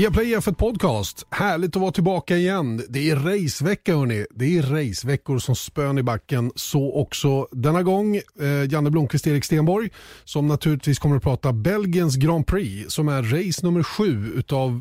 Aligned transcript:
Viaplay 0.00 0.36
F1 0.36 0.54
Podcast. 0.54 1.26
Härligt 1.30 1.76
att 1.76 1.82
vara 1.82 1.92
tillbaka 1.92 2.36
igen. 2.36 2.82
Det 2.88 3.10
är 3.10 3.16
racevecka 3.16 3.96
hörni. 3.96 4.26
Det 4.30 4.58
är 4.58 4.62
raceveckor 4.62 5.38
som 5.38 5.56
spön 5.56 5.98
i 5.98 6.02
backen. 6.02 6.52
Så 6.54 6.94
också 6.94 7.48
denna 7.52 7.82
gång. 7.82 8.16
Eh, 8.16 8.72
Janne 8.72 8.90
Blomqvist, 8.90 9.26
Erik 9.26 9.44
Stenborg 9.44 9.90
som 10.24 10.46
naturligtvis 10.46 10.98
kommer 10.98 11.16
att 11.16 11.22
prata 11.22 11.52
Belgiens 11.52 12.16
Grand 12.16 12.46
Prix 12.46 12.94
som 12.94 13.08
är 13.08 13.22
race 13.22 13.66
nummer 13.66 13.82
sju 13.82 14.32
utav 14.34 14.80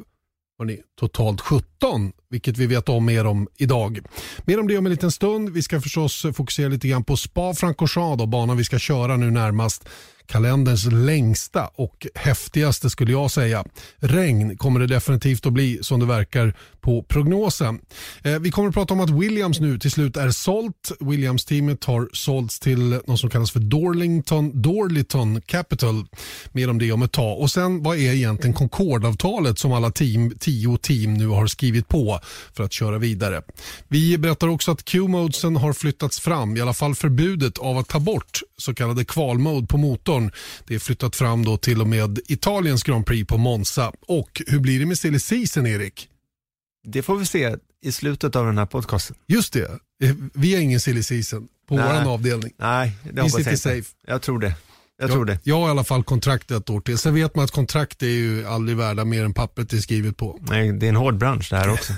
hörni, 0.59 0.79
totalt 0.99 1.41
17, 1.41 2.11
vilket 2.29 2.57
vi 2.57 2.67
vet 2.67 2.89
om 2.89 3.05
mer 3.05 3.25
om 3.25 3.47
idag. 3.57 3.99
Mer 4.45 4.59
om 4.59 4.67
det 4.67 4.77
om 4.77 4.85
en 4.85 4.91
liten 4.91 5.11
stund. 5.11 5.49
Vi 5.49 5.61
ska 5.61 5.81
förstås 5.81 6.25
fokusera 6.33 6.67
lite 6.67 6.87
grann 6.87 7.03
på 7.03 7.15
Spa-Francorchamps, 7.15 8.25
banan 8.25 8.57
vi 8.57 8.63
ska 8.63 8.79
köra 8.79 9.17
nu 9.17 9.31
närmast 9.31 9.89
kalenderns 10.29 10.85
längsta 10.85 11.69
och 11.75 12.07
häftigaste 12.15 12.89
skulle 12.89 13.11
jag 13.11 13.31
säga. 13.31 13.65
Regn 13.97 14.57
kommer 14.57 14.79
det 14.79 14.87
definitivt 14.87 15.45
att 15.45 15.53
bli 15.53 15.79
som 15.81 15.99
det 15.99 16.05
verkar 16.05 16.53
på 16.81 17.03
prognosen. 17.03 17.79
Eh, 18.23 18.39
vi 18.39 18.51
kommer 18.51 18.69
att 18.69 18.75
prata 18.75 18.93
om 18.93 18.99
att 18.99 19.09
Williams 19.09 19.59
nu 19.59 19.79
till 19.79 19.91
slut 19.91 20.17
är 20.17 20.31
sålt. 20.31 20.91
Williams-teamet 20.99 21.85
har 21.85 22.09
sålts 22.13 22.59
till 22.59 22.99
något 23.07 23.19
som 23.19 23.29
kallas 23.29 23.51
för 23.51 23.59
Dorlington, 23.59 24.61
Dorliton 24.61 25.41
Capital. 25.41 26.05
Mer 26.51 26.69
om 26.69 26.77
det 26.77 26.91
om 26.91 27.01
ett 27.01 27.11
tag. 27.11 27.39
Och 27.39 27.51
sen 27.51 27.83
vad 27.83 27.97
är 27.97 28.13
egentligen 28.13 28.53
Concorde-avtalet 28.53 29.59
som 29.59 29.71
alla 29.71 29.91
team, 29.91 30.33
tio 30.39 30.77
team 30.77 31.13
nu 31.13 31.27
har 31.27 31.47
skrivit 31.47 31.87
på 31.87 32.19
för 32.53 32.63
att 32.63 32.73
köra 32.73 32.97
vidare. 32.97 33.41
Vi 33.87 34.17
berättar 34.17 34.47
också 34.47 34.71
att 34.71 34.85
Q-modesen 34.85 35.55
har 35.55 35.73
flyttats 35.73 36.19
fram, 36.19 36.57
i 36.57 36.61
alla 36.61 36.73
fall 36.73 36.95
förbudet 36.95 37.57
av 37.57 37.77
att 37.77 37.87
ta 37.87 37.99
bort 37.99 38.39
så 38.57 38.73
kallade 38.73 39.05
kvalmode 39.05 39.67
på 39.67 39.77
motorn 39.77 40.18
motorn. 40.23 40.31
Det 40.67 40.75
är 40.75 40.79
flyttat 40.79 41.15
fram 41.15 41.45
då 41.45 41.57
till 41.57 41.81
och 41.81 41.87
med 41.87 42.19
Italiens 42.27 42.83
Grand 42.83 43.05
Prix 43.05 43.27
på 43.27 43.37
Monza. 43.37 43.91
Och 44.07 44.41
hur 44.47 44.59
blir 44.59 44.79
det 44.79 44.85
med 44.85 44.99
silly 44.99 45.19
season, 45.19 45.67
Erik? 45.67 46.09
Det 46.87 47.01
får 47.01 47.17
vi 47.17 47.25
se 47.25 47.55
i 47.81 47.91
slutet 47.91 48.35
av 48.35 48.45
den 48.45 48.57
här 48.57 48.65
podcasten. 48.65 49.15
Just 49.27 49.53
det. 49.53 49.79
Vi 50.33 50.53
har 50.53 50.61
ingen 50.61 50.79
silly 50.79 51.03
season 51.03 51.47
på 51.67 51.75
vår 51.75 52.11
avdelning. 52.13 52.51
Nej, 52.57 52.91
det 53.13 53.21
hoppas 53.21 53.45
jag 53.45 53.59
safe. 53.59 53.89
Jag 54.07 54.21
tror 54.21 54.39
det. 54.39 54.53
Jag, 54.99 55.09
jag 55.09 55.11
tror 55.11 55.25
det. 55.25 55.39
Jag 55.43 55.55
har 55.59 55.67
i 55.67 55.71
alla 55.71 55.83
fall 55.83 56.03
kontrakt 56.03 56.51
ett 56.51 56.69
år 56.69 56.81
till. 56.81 56.97
Sen 56.97 57.13
vet 57.13 57.35
man 57.35 57.45
att 57.45 57.51
kontrakt 57.51 58.03
är 58.03 58.07
ju 58.07 58.45
aldrig 58.45 58.77
värda 58.77 59.05
mer 59.05 59.25
än 59.25 59.33
pappret 59.33 59.69
det 59.69 59.77
är 59.77 59.81
skrivet 59.81 60.17
på. 60.17 60.39
Nej, 60.41 60.71
det 60.71 60.85
är 60.85 60.89
en 60.89 60.95
hård 60.95 61.17
bransch 61.17 61.47
det 61.49 61.57
här 61.57 61.69
också. 61.69 61.93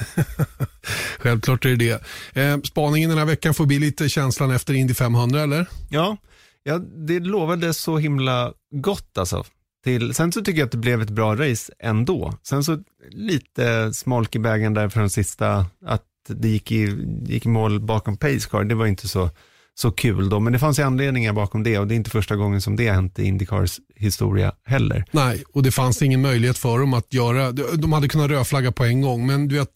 Självklart 1.20 1.66
är 1.66 1.70
det 1.76 2.00
det. 2.34 2.42
Eh, 2.42 2.62
spaningen 2.62 3.10
den 3.10 3.20
här 3.20 3.26
veckan 3.26 3.54
får 3.54 3.66
bli 3.66 3.80
lite 3.80 4.10
känslan 4.10 4.52
efter 4.52 4.74
Indy 4.74 4.94
500 4.94 5.42
eller? 5.42 5.66
Ja, 5.90 6.18
Ja, 6.64 6.78
det 6.78 7.20
lovade 7.20 7.74
så 7.74 7.98
himla 7.98 8.54
gott 8.72 9.18
alltså. 9.18 9.44
Till, 9.84 10.14
sen 10.14 10.32
så 10.32 10.42
tycker 10.42 10.60
jag 10.60 10.66
att 10.66 10.72
det 10.72 10.78
blev 10.78 11.02
ett 11.02 11.10
bra 11.10 11.36
race 11.36 11.74
ändå. 11.80 12.34
Sen 12.44 12.64
så 12.64 12.84
lite 13.10 13.94
smolk 13.94 14.36
i 14.36 14.40
bägaren 14.40 14.74
där 14.74 14.90
för 14.90 15.00
den 15.00 15.10
sista, 15.10 15.66
att 15.86 16.06
det 16.28 16.48
gick 16.48 16.72
i, 16.72 17.08
gick 17.26 17.46
i 17.46 17.50
mål 17.50 17.80
bakom 17.80 18.18
Pacecar, 18.18 18.64
det 18.64 18.76
var 18.76 18.86
inte 18.86 19.08
så, 19.08 19.30
så 19.76 19.92
kul 19.92 20.30
då. 20.30 20.40
Men 20.40 20.54
det 20.54 20.60
fanns 20.60 20.80
ju 20.80 20.84
anledningar 20.84 21.34
bakom 21.34 21.64
det 21.64 21.80
och 21.80 21.88
det 21.88 21.94
är 21.94 21.96
inte 21.96 22.10
första 22.10 22.36
gången 22.36 22.62
som 22.62 22.76
det 22.76 22.88
har 22.88 22.96
hänt 22.96 23.20
i 23.20 23.24
Indycars 23.24 23.80
historia 23.96 24.52
heller. 24.66 25.06
Nej, 25.12 25.44
och 25.54 25.64
det 25.64 25.72
fanns 25.72 26.02
ingen 26.02 26.22
möjlighet 26.22 26.58
för 26.58 26.80
dem 26.80 26.94
att 26.94 27.14
göra, 27.14 27.52
de 27.52 27.94
hade 27.94 28.08
kunnat 28.08 28.30
rödflagga 28.30 28.72
på 28.72 28.86
en 28.86 29.02
gång, 29.02 29.28
men 29.28 29.48
du 29.48 29.56
vet, 29.56 29.72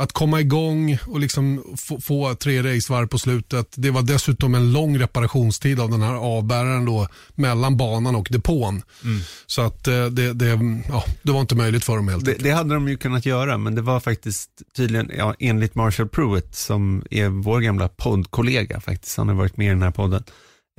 att 0.00 0.12
komma 0.12 0.40
igång 0.40 0.98
och 1.06 1.20
liksom 1.20 1.64
få, 1.76 2.00
få 2.00 2.34
tre 2.34 2.62
racevarv 2.62 3.06
på 3.06 3.18
slutet. 3.18 3.74
Det 3.76 3.90
var 3.90 4.02
dessutom 4.02 4.54
en 4.54 4.72
lång 4.72 4.98
reparationstid 4.98 5.80
av 5.80 5.90
den 5.90 6.02
här 6.02 6.14
avbäraren 6.14 6.84
då, 6.84 7.08
mellan 7.34 7.76
banan 7.76 8.16
och 8.16 8.28
depån. 8.30 8.82
Mm. 9.04 9.20
Så 9.46 9.62
att 9.62 9.88
eh, 9.88 10.06
det, 10.06 10.32
det, 10.32 10.58
ja, 10.88 11.04
det 11.22 11.32
var 11.32 11.40
inte 11.40 11.54
möjligt 11.54 11.84
för 11.84 11.96
dem 11.96 12.08
helt 12.08 12.24
det, 12.24 12.34
det 12.38 12.50
hade 12.50 12.74
de 12.74 12.88
ju 12.88 12.96
kunnat 12.96 13.26
göra, 13.26 13.58
men 13.58 13.74
det 13.74 13.82
var 13.82 14.00
faktiskt 14.00 14.50
tydligen, 14.76 15.10
ja, 15.16 15.34
enligt 15.38 15.74
Marshall 15.74 16.08
Pruitt, 16.08 16.54
som 16.54 17.04
är 17.10 17.28
vår 17.28 17.60
gamla 17.60 17.88
poddkollega 17.88 18.80
faktiskt, 18.80 19.16
han 19.16 19.28
har 19.28 19.34
varit 19.34 19.47
med 19.56 19.66
i 19.66 19.70
den 19.70 19.82
här 19.82 19.90
podden, 19.90 20.24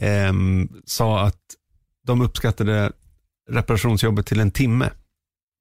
eh, 0.02 0.34
sa 0.86 1.20
att 1.20 1.42
de 2.06 2.22
uppskattade 2.22 2.92
reparationsjobbet 3.50 4.26
till 4.26 4.40
en 4.40 4.52
timme 4.52 4.90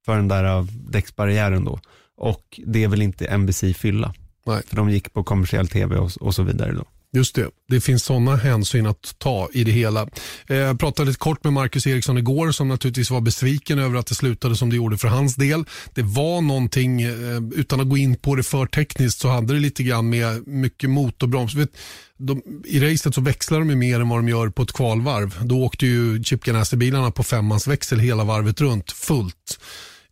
för 0.05 0.15
den 0.15 0.27
där 0.27 0.43
av 0.43 0.69
däcksbarriären 0.89 1.65
då. 1.65 1.79
Och 2.17 2.59
det 2.65 2.87
vill 2.87 3.01
inte 3.01 3.37
NBC 3.37 3.73
fylla. 3.73 4.13
Nej. 4.45 4.63
För 4.65 4.75
de 4.75 4.89
gick 4.89 5.13
på 5.13 5.23
kommersiell 5.23 5.67
tv 5.67 5.97
och, 5.97 6.11
och 6.21 6.35
så 6.35 6.43
vidare 6.43 6.71
då. 6.71 6.85
Just 7.11 7.35
det, 7.35 7.49
det 7.67 7.81
finns 7.81 8.03
sådana 8.03 8.35
hänsyn 8.35 8.85
att 8.85 9.15
ta 9.17 9.49
i 9.53 9.63
det 9.63 9.71
hela. 9.71 10.07
Eh, 10.47 10.57
jag 10.57 10.79
pratade 10.79 11.07
lite 11.07 11.19
kort 11.19 11.43
med 11.43 11.53
Marcus 11.53 11.87
Eriksson 11.87 12.17
igår 12.17 12.51
som 12.51 12.67
naturligtvis 12.67 13.11
var 13.11 13.21
besviken 13.21 13.79
över 13.79 13.99
att 13.99 14.07
det 14.07 14.15
slutade 14.15 14.55
som 14.55 14.69
det 14.69 14.75
gjorde 14.75 14.97
för 14.97 15.07
hans 15.07 15.35
del. 15.35 15.65
Det 15.93 16.01
var 16.01 16.41
någonting, 16.41 17.01
eh, 17.01 17.41
utan 17.55 17.81
att 17.81 17.89
gå 17.89 17.97
in 17.97 18.15
på 18.15 18.35
det 18.35 18.43
för 18.43 18.65
tekniskt, 18.65 19.19
så 19.19 19.27
hade 19.27 19.53
det 19.53 19.59
lite 19.59 19.83
grann 19.83 20.09
med 20.09 20.47
mycket 20.47 20.89
motorbroms. 20.89 21.55
Vet, 21.55 21.69
de, 22.17 22.41
I 22.65 22.79
racet 22.79 23.15
så 23.15 23.21
växlar 23.21 23.59
de 23.59 23.69
ju 23.69 23.75
mer 23.75 23.99
än 23.99 24.09
vad 24.09 24.19
de 24.19 24.29
gör 24.29 24.49
på 24.49 24.63
ett 24.63 24.73
kvalvarv. 24.73 25.35
Då 25.41 25.63
åkte 25.63 25.85
ju 25.85 26.23
Chip 26.23 26.43
Ganassi-bilarna 26.43 27.11
på 27.11 27.23
femmansväxel 27.23 27.99
hela 27.99 28.23
varvet 28.23 28.61
runt 28.61 28.91
fullt. 28.91 29.59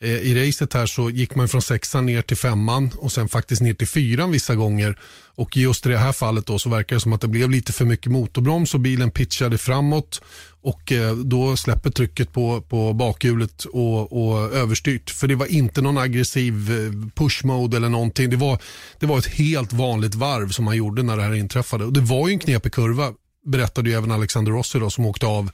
Eh, 0.01 0.09
I 0.09 0.47
racet 0.47 0.73
här 0.73 0.85
så 0.85 1.09
gick 1.09 1.35
man 1.35 1.47
från 1.47 1.61
sexan 1.61 2.05
ner 2.05 2.21
till 2.21 2.37
femman 2.37 2.91
och 2.97 3.11
sen 3.11 3.29
faktiskt 3.29 3.61
ner 3.61 3.73
till 3.73 3.87
fyran 3.87 4.31
vissa 4.31 4.55
gånger. 4.55 4.99
Och 5.35 5.57
just 5.57 5.85
i 5.85 5.89
det 5.89 5.97
här 5.97 6.11
fallet 6.11 6.45
då 6.45 6.59
så 6.59 6.69
verkar 6.69 6.95
det 6.95 6.99
som 6.99 7.13
att 7.13 7.21
det 7.21 7.27
blev 7.27 7.49
lite 7.49 7.73
för 7.73 7.85
mycket 7.85 8.11
motorbroms 8.11 8.73
och 8.73 8.79
bilen 8.79 9.11
pitchade 9.11 9.57
framåt 9.57 10.21
och 10.61 10.91
eh, 10.91 11.15
då 11.15 11.57
släpper 11.57 11.89
trycket 11.89 12.33
på, 12.33 12.61
på 12.61 12.93
bakhjulet 12.93 13.65
och, 13.65 14.13
och 14.13 14.55
överstyrt. 14.55 15.09
För 15.09 15.27
det 15.27 15.35
var 15.35 15.45
inte 15.45 15.81
någon 15.81 15.97
aggressiv 15.97 16.53
pushmode 16.67 17.11
push 17.15 17.45
mode 17.45 17.77
eller 17.77 17.89
någonting. 17.89 18.29
Det 18.29 18.35
var, 18.35 18.59
det 18.99 19.05
var 19.05 19.17
ett 19.17 19.27
helt 19.27 19.73
vanligt 19.73 20.15
varv 20.15 20.49
som 20.49 20.65
man 20.65 20.77
gjorde 20.77 21.03
när 21.03 21.17
det 21.17 21.23
här 21.23 21.33
inträffade. 21.33 21.85
Och 21.85 21.93
det 21.93 22.01
var 22.01 22.27
ju 22.27 22.33
en 22.33 22.39
knepig 22.39 22.71
kurva 22.71 23.13
berättade 23.47 23.89
ju 23.89 23.95
även 23.95 24.11
Alexander 24.11 24.51
Rossi 24.51 24.79
då, 24.79 24.89
som 24.89 25.05
åkte 25.05 25.25
av 25.25 25.51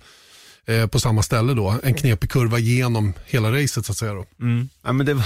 eh, 0.67 0.87
på 0.87 0.99
samma 0.99 1.23
ställe 1.23 1.53
då. 1.53 1.75
En 1.83 1.93
knepig 1.93 2.29
kurva 2.29 2.59
genom 2.59 3.13
hela 3.25 3.51
racet 3.51 3.85
så 3.85 3.91
att 3.91 3.97
säga. 3.97 4.13
Då. 4.13 4.25
Mm. 4.41 4.69
Ja, 4.83 4.93
men 4.93 5.05
det, 5.05 5.13
var, 5.13 5.25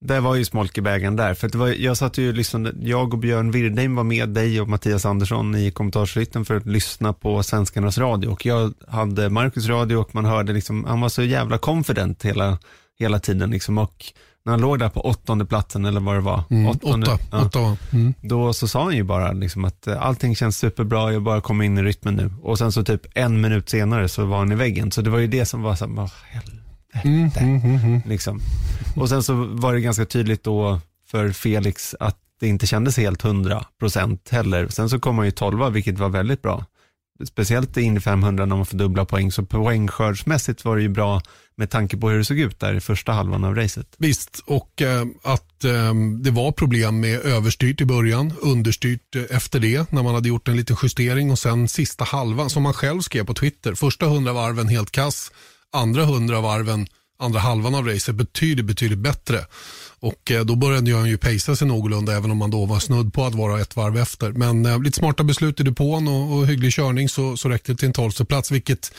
det 0.00 0.20
var 0.20 0.34
ju 0.34 0.44
smolk 0.44 0.78
i 0.78 0.80
bägaren 0.80 1.16
där. 1.16 1.34
För 1.34 1.48
det 1.48 1.58
var, 1.58 1.68
jag 1.68 1.96
satt 1.96 2.18
ju 2.18 2.32
lyssnade, 2.32 2.72
jag 2.80 3.14
och 3.14 3.18
Björn 3.18 3.50
Wirdheim 3.50 3.94
var 3.94 4.04
med 4.04 4.28
dig 4.28 4.60
och 4.60 4.68
Mattias 4.68 5.06
Andersson 5.06 5.54
i 5.54 5.70
kommentarsrytten 5.70 6.44
för 6.44 6.56
att 6.56 6.66
lyssna 6.66 7.12
på 7.12 7.42
Svenskarnas 7.42 7.98
radio. 7.98 8.28
Och 8.28 8.46
jag 8.46 8.74
hade 8.88 9.30
Marcus 9.30 9.66
radio 9.66 9.96
och 9.96 10.14
man 10.14 10.24
hörde 10.24 10.52
liksom, 10.52 10.84
han 10.84 11.00
var 11.00 11.08
så 11.08 11.22
jävla 11.22 11.58
confident 11.58 12.22
hela, 12.22 12.58
hela 12.98 13.18
tiden 13.18 13.50
liksom. 13.50 13.78
Och 13.78 14.04
när 14.44 14.52
han 14.52 14.60
låg 14.60 14.78
där 14.78 14.88
på 14.88 15.00
åttonde 15.00 15.44
platsen 15.44 15.84
eller 15.84 16.00
vad 16.00 16.14
det 16.14 16.20
var. 16.20 16.44
Mm, 16.50 16.66
åttonde, 16.66 17.10
åtta. 17.10 17.24
Ja, 17.30 17.44
åtta 17.44 17.76
mm. 17.92 18.14
Då 18.20 18.52
så 18.52 18.68
sa 18.68 18.84
han 18.84 18.96
ju 18.96 19.02
bara 19.02 19.32
liksom 19.32 19.64
att 19.64 19.86
eh, 19.86 20.02
allting 20.02 20.36
känns 20.36 20.58
superbra, 20.58 21.12
jag 21.12 21.22
bara 21.22 21.40
kommer 21.40 21.64
in 21.64 21.78
i 21.78 21.82
rytmen 21.82 22.14
nu. 22.14 22.30
Och 22.42 22.58
sen 22.58 22.72
så 22.72 22.84
typ 22.84 23.02
en 23.14 23.40
minut 23.40 23.68
senare 23.68 24.08
så 24.08 24.24
var 24.24 24.38
han 24.38 24.52
i 24.52 24.54
väggen. 24.54 24.92
Så 24.92 25.02
det 25.02 25.10
var 25.10 25.18
ju 25.18 25.26
det 25.26 25.46
som 25.46 25.62
var 25.62 25.74
så 25.74 25.86
här, 25.86 26.10
helvete. 26.92 27.40
Mm, 27.40 27.60
mm, 27.60 27.76
mm, 27.76 28.02
liksom. 28.06 28.40
Och 28.96 29.08
sen 29.08 29.22
så 29.22 29.34
var 29.34 29.74
det 29.74 29.80
ganska 29.80 30.04
tydligt 30.04 30.44
då 30.44 30.80
för 31.10 31.30
Felix 31.30 31.94
att 32.00 32.18
det 32.40 32.48
inte 32.48 32.66
kändes 32.66 32.96
helt 32.96 33.22
hundra 33.22 33.64
procent 33.78 34.28
heller. 34.30 34.68
Sen 34.68 34.88
så 34.88 35.00
kom 35.00 35.16
han 35.16 35.26
ju 35.26 35.30
tolva, 35.30 35.70
vilket 35.70 35.98
var 35.98 36.08
väldigt 36.08 36.42
bra 36.42 36.64
speciellt 37.24 37.76
i 37.76 37.82
Indy 37.82 38.00
500 38.00 38.46
när 38.46 38.56
man 38.56 38.66
får 38.66 38.78
dubbla 38.78 39.04
poäng, 39.04 39.32
så 39.32 39.42
poängskördsmässigt 39.42 40.64
var 40.64 40.76
det 40.76 40.82
ju 40.82 40.88
bra 40.88 41.22
med 41.56 41.70
tanke 41.70 41.96
på 41.96 42.10
hur 42.10 42.18
det 42.18 42.24
såg 42.24 42.38
ut 42.38 42.60
där 42.60 42.74
i 42.74 42.80
första 42.80 43.12
halvan 43.12 43.44
av 43.44 43.54
racet. 43.54 43.86
Visst, 43.98 44.42
och 44.46 44.82
eh, 44.82 45.04
att 45.22 45.64
eh, 45.64 45.94
det 46.20 46.30
var 46.30 46.52
problem 46.52 47.00
med 47.00 47.20
överstyrt 47.20 47.80
i 47.80 47.84
början, 47.84 48.32
understyrt 48.40 49.16
eh, 49.16 49.36
efter 49.36 49.60
det 49.60 49.92
när 49.92 50.02
man 50.02 50.14
hade 50.14 50.28
gjort 50.28 50.48
en 50.48 50.56
liten 50.56 50.76
justering 50.82 51.30
och 51.30 51.38
sen 51.38 51.68
sista 51.68 52.04
halvan 52.04 52.50
som 52.50 52.62
man 52.62 52.72
själv 52.72 53.00
skrev 53.00 53.24
på 53.24 53.34
Twitter. 53.34 53.74
Första 53.74 54.06
hundra 54.06 54.32
varven 54.32 54.68
helt 54.68 54.90
kass, 54.90 55.32
andra 55.72 56.04
hundra 56.04 56.40
varven, 56.40 56.86
andra 57.22 57.40
halvan 57.40 57.74
av 57.74 57.86
racet 57.86 58.14
betydligt, 58.14 58.66
betydligt 58.66 58.98
bättre. 58.98 59.46
Och 60.00 60.30
eh, 60.30 60.44
då 60.44 60.56
började 60.56 60.96
han 60.96 61.08
ju 61.08 61.18
pacea 61.18 61.56
sig 61.56 61.68
någorlunda 61.68 62.16
även 62.16 62.30
om 62.30 62.36
man 62.36 62.50
då 62.50 62.66
var 62.66 62.78
snudd 62.78 63.14
på 63.14 63.24
att 63.24 63.34
vara 63.34 63.60
ett 63.60 63.76
varv 63.76 63.96
efter. 63.96 64.32
Men 64.32 64.66
eh, 64.66 64.82
lite 64.82 64.98
smarta 64.98 65.24
beslut 65.24 65.60
i 65.60 65.62
depån 65.62 66.08
och, 66.08 66.38
och 66.38 66.46
hygglig 66.46 66.72
körning 66.72 67.08
så, 67.08 67.36
så 67.36 67.48
räckte 67.48 67.72
det 67.72 67.78
till 67.78 67.88
en 67.88 67.92
tolfteplats, 67.92 68.50
vilket 68.50 68.94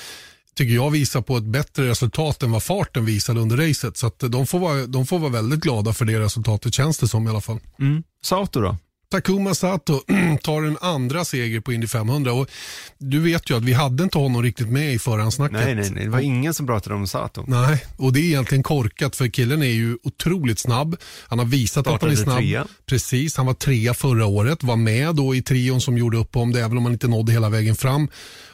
tycker 0.55 0.73
jag 0.73 0.91
visar 0.91 1.21
på 1.21 1.37
ett 1.37 1.43
bättre 1.43 1.89
resultat 1.89 2.43
än 2.43 2.51
vad 2.51 2.63
farten 2.63 3.05
visade 3.05 3.39
under 3.39 3.57
racet. 3.57 3.97
Så 3.97 4.07
att 4.07 4.19
de, 4.19 4.47
får 4.47 4.59
vara, 4.59 4.85
de 4.85 5.05
får 5.05 5.19
vara 5.19 5.31
väldigt 5.31 5.59
glada 5.59 5.93
för 5.93 6.05
det 6.05 6.19
resultatet 6.19 6.73
känns 6.73 6.97
det 6.97 7.07
som 7.07 7.27
i 7.27 7.29
alla 7.29 7.41
fall. 7.41 7.59
Mm. 7.79 8.03
Sato 8.23 8.61
då? 8.61 8.77
Takuma 9.13 9.55
Sato 9.55 10.01
tar 10.41 10.63
en 10.63 10.77
andra 10.81 11.25
seger 11.25 11.59
på 11.59 11.73
Indy 11.73 11.87
500 11.87 12.33
och 12.33 12.49
du 12.97 13.19
vet 13.19 13.49
ju 13.49 13.57
att 13.57 13.63
vi 13.63 13.73
hade 13.73 14.03
inte 14.03 14.17
honom 14.17 14.43
riktigt 14.43 14.67
med 14.67 14.93
i 14.93 14.99
förhandsnacket. 14.99 15.57
Nej, 15.57 15.75
nej, 15.75 15.89
nej, 15.91 16.03
det 16.03 16.09
var 16.09 16.19
ingen 16.19 16.53
som 16.53 16.67
pratade 16.67 16.95
om 16.95 17.07
Sato. 17.07 17.43
Nej, 17.47 17.85
och 17.97 18.13
det 18.13 18.19
är 18.19 18.23
egentligen 18.23 18.63
korkat 18.63 19.15
för 19.15 19.27
killen 19.27 19.63
är 19.63 19.67
ju 19.67 19.97
otroligt 20.03 20.59
snabb. 20.59 20.95
Han 21.27 21.39
har 21.39 21.45
visat 21.45 21.87
att 21.87 22.01
han 22.01 22.11
är 22.11 22.15
snabb. 22.15 22.37
Trea. 22.37 22.67
Precis, 22.85 23.37
han 23.37 23.45
var 23.45 23.53
trea 23.53 23.93
förra 23.93 24.25
året, 24.25 24.63
var 24.63 24.75
med 24.75 25.15
då 25.15 25.35
i 25.35 25.41
trion 25.41 25.81
som 25.81 25.97
gjorde 25.97 26.17
upp 26.17 26.35
om 26.35 26.51
det 26.51 26.59
även 26.59 26.77
om 26.77 26.83
han 26.83 26.93
inte 26.93 27.07
nådde 27.07 27.31
hela 27.31 27.49
vägen 27.49 27.75
fram. 27.75 28.07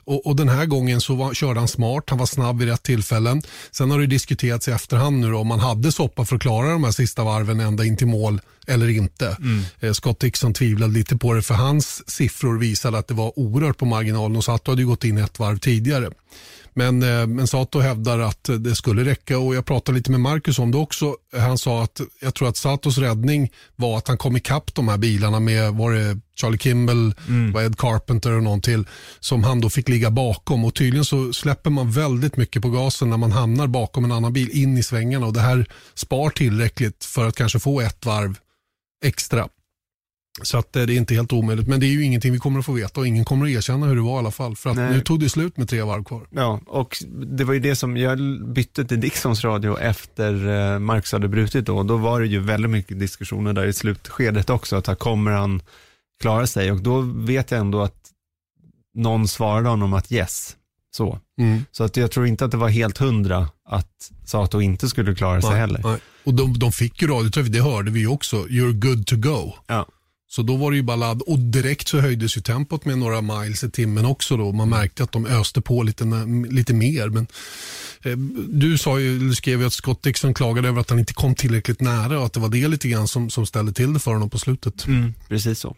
Och, 0.10 0.26
och 0.26 0.36
den 0.36 0.50
här 0.50 0.66
gången 0.66 1.02
så 1.02 1.16
var, 1.16 1.34
körde 1.34 1.60
han 1.60 1.68
smart, 1.68 2.04
han 2.10 2.20
var 2.20 2.26
snabb 2.26 2.60
vid 2.60 2.68
rätt 2.68 2.84
tillfällen. 2.84 3.42
Sen 3.72 3.92
har 3.92 4.00
det 4.00 4.08
diskuterats 4.08 4.68
i 4.68 4.72
efterhand 4.72 5.20
nu 5.20 5.32
då, 5.32 5.38
om 5.38 5.52
han 5.52 5.60
hade 5.60 5.92
soppa 5.92 6.26
för 6.26 6.36
att 6.36 6.42
klara 6.42 6.72
de 6.72 6.84
här 6.84 6.92
sista 6.92 7.24
varven 7.24 7.60
ända 7.60 7.86
in 7.86 7.98
till 7.98 8.08
mål 8.08 8.42
eller 8.68 8.90
inte. 8.90 9.38
Mm. 9.40 9.94
Scott 9.94 10.20
Dixon 10.20 10.54
tvivlade 10.54 10.94
lite 10.94 11.18
på 11.18 11.34
det 11.34 11.42
för 11.42 11.54
hans 11.54 12.10
siffror 12.10 12.58
visade 12.58 12.98
att 12.98 13.08
det 13.08 13.14
var 13.14 13.40
oerhört 13.40 13.78
på 13.78 13.86
marginalen 13.86 14.38
och 14.38 14.44
Sato 14.44 14.72
hade 14.72 14.82
ju 14.82 14.88
gått 14.88 15.04
in 15.04 15.18
ett 15.18 15.40
varv 15.40 15.58
tidigare. 15.58 16.10
Men, 16.74 17.04
eh, 17.04 17.28
men 17.28 17.48
Sato 17.48 17.80
hävdar 17.80 18.20
att 18.20 18.50
det 18.60 18.76
skulle 18.76 19.06
räcka 19.06 19.40
och 19.40 19.56
jag 19.56 19.66
pratade 19.66 19.98
lite 19.98 20.12
med 20.12 20.20
Marcus 20.20 20.60
om 20.60 20.72
det 20.72 20.78
också. 20.78 21.16
Han 21.38 21.58
sa 21.58 21.84
att 21.84 22.02
jag 22.22 22.36
tror 22.36 22.50
att 22.50 22.58
Satos 22.58 22.98
räddning 22.98 23.52
var 23.76 23.98
att 23.98 24.08
han 24.08 24.18
kom 24.18 24.38
ikapp 24.38 24.76
de 24.76 24.88
här 24.88 24.98
bilarna 24.98 25.40
med 25.40 25.74
var 25.74 25.92
det 25.92 26.20
Charlie 26.36 26.58
Kimball, 26.58 27.14
mm. 27.28 27.66
Ed 27.66 27.78
Carpenter 27.78 28.32
och 28.32 28.44
någon 28.44 28.62
till 28.62 28.88
som 29.20 29.44
han 29.44 29.62
då 29.62 29.70
fick 29.70 29.90
ligga 29.90 30.12
bakom 30.12 30.66
och 30.66 30.76
tydligen 30.76 31.06
så 31.06 31.34
släpper 31.34 31.70
man 31.70 31.92
väldigt 31.92 32.38
mycket 32.38 32.62
på 32.62 32.70
gasen 32.70 33.10
när 33.10 33.18
man 33.18 33.32
hamnar 33.32 33.68
bakom 33.68 34.06
en 34.06 34.12
annan 34.12 34.34
bil 34.34 34.50
in 34.50 34.78
i 34.78 34.84
svängarna 34.84 35.26
och 35.26 35.34
det 35.34 35.42
här 35.42 35.66
spar 35.96 36.30
tillräckligt 36.30 37.06
för 37.06 37.28
att 37.28 37.36
kanske 37.36 37.60
få 37.60 37.82
ett 37.82 38.06
varv 38.06 38.38
extra. 39.06 39.48
Så 40.44 40.58
att 40.58 40.76
eh, 40.76 40.84
det 40.84 40.94
är 40.94 40.98
inte 40.98 41.14
helt 41.14 41.34
omöjligt. 41.34 41.68
Men 41.68 41.80
det 41.80 41.86
är 41.86 41.92
ju 41.92 42.04
ingenting 42.04 42.34
vi 42.34 42.40
kommer 42.40 42.60
att 42.60 42.66
få 42.66 42.72
veta 42.72 43.00
och 43.00 43.08
ingen 43.08 43.26
kommer 43.26 43.46
att 43.46 43.52
erkänna 43.52 43.86
hur 43.86 43.96
det 43.96 44.02
var 44.02 44.16
i 44.16 44.20
alla 44.20 44.32
fall. 44.32 44.56
För 44.56 44.70
att 44.70 44.76
nu 44.76 45.02
tog 45.02 45.20
det 45.20 45.30
slut 45.30 45.58
med 45.58 45.70
tre 45.70 45.82
varv 45.82 46.04
kvar. 46.04 46.28
Ja, 46.30 46.60
och 46.68 46.98
det 47.38 47.44
var 47.44 47.54
ju 47.54 47.60
det 47.60 47.76
som, 47.76 47.98
jag 47.98 48.20
bytte 48.54 48.86
till 48.86 49.00
Dixons 49.00 49.44
radio 49.44 49.80
efter 49.80 50.48
eh, 50.74 50.80
Marcus 50.80 51.12
hade 51.12 51.28
brutit 51.28 51.66
då. 51.66 51.84
Då 51.84 51.98
var 51.98 52.22
det 52.22 52.28
ju 52.28 52.40
väldigt 52.40 52.72
mycket 52.72 53.00
diskussioner 53.00 53.54
där 53.54 53.66
i 53.66 53.74
slutskedet 53.74 54.50
också. 54.50 54.76
Att 54.76 55.00
kommer 55.00 55.32
han 55.32 55.62
klara 56.22 56.48
sig? 56.48 56.72
Och 56.72 56.82
då 56.82 57.02
vet 57.02 57.52
jag 57.52 57.60
ändå 57.60 57.82
att 57.82 57.96
någon 58.96 59.28
svarade 59.28 59.70
honom 59.70 59.94
att 59.94 60.12
yes. 60.12 60.56
Så. 60.92 61.20
Mm. 61.40 61.66
så 61.72 61.84
att 61.84 61.98
jag 61.98 62.12
tror 62.12 62.28
inte 62.28 62.46
att 62.46 62.52
det 62.52 62.58
var 62.58 62.70
helt 62.70 62.98
hundra 62.98 63.50
att 63.66 64.12
Sato 64.26 64.62
inte 64.62 64.88
skulle 64.88 65.16
klara 65.16 65.42
sig 65.42 65.50
nej, 65.50 65.60
heller. 65.60 65.82
Nej. 65.84 66.00
Och 66.24 66.34
de, 66.34 66.60
de 66.60 66.72
fick 66.72 67.02
ju 67.02 67.08
radiotrafik, 67.08 67.54
det 67.54 67.62
hörde 67.62 67.92
vi 67.92 68.08
också. 68.08 68.36
You're 68.36 68.74
good 68.74 69.08
to 69.08 69.16
go. 69.16 69.54
Ja. 69.68 69.86
Så 70.32 70.42
då 70.42 70.56
var 70.56 70.72
det 70.72 70.78
ju 70.78 70.84
ballad 70.84 71.22
och 71.22 71.40
direkt 71.40 71.88
så 71.88 72.00
höjdes 72.00 72.38
ju 72.38 72.42
tempot 72.42 72.86
med 72.86 72.98
några 72.98 73.22
miles 73.22 73.64
i 73.64 73.72
timmen 73.72 74.06
också 74.06 74.38
då. 74.38 74.52
Man 74.52 74.70
märkte 74.70 75.04
att 75.04 75.12
de 75.12 75.26
öste 75.26 75.62
på 75.62 75.84
lite, 75.84 76.04
lite 76.50 76.74
mer. 76.74 77.10
Men, 77.10 77.28
eh, 78.04 78.18
du 78.50 78.78
sa 78.78 79.00
ju, 79.00 79.20
du 79.20 79.36
skrev 79.36 79.60
ju 79.60 79.68
att 79.68 79.74
Scott 79.74 80.04
Dixon 80.04 80.34
klagade 80.34 80.68
över 80.68 80.82
att 80.82 80.90
han 80.90 81.00
inte 81.00 81.14
kom 81.14 81.36
tillräckligt 81.36 81.82
nära 81.82 82.20
och 82.20 82.26
att 82.26 82.34
det 82.34 82.40
var 82.40 82.50
det 82.50 82.68
lite 82.68 82.90
grann 82.90 83.08
som, 83.08 83.30
som 83.30 83.46
ställde 83.46 83.74
till 83.74 83.94
det 83.94 84.00
för 84.00 84.14
honom 84.14 84.30
på 84.30 84.40
slutet. 84.40 84.88
Mm, 84.88 85.14
precis 85.28 85.60
så. 85.60 85.76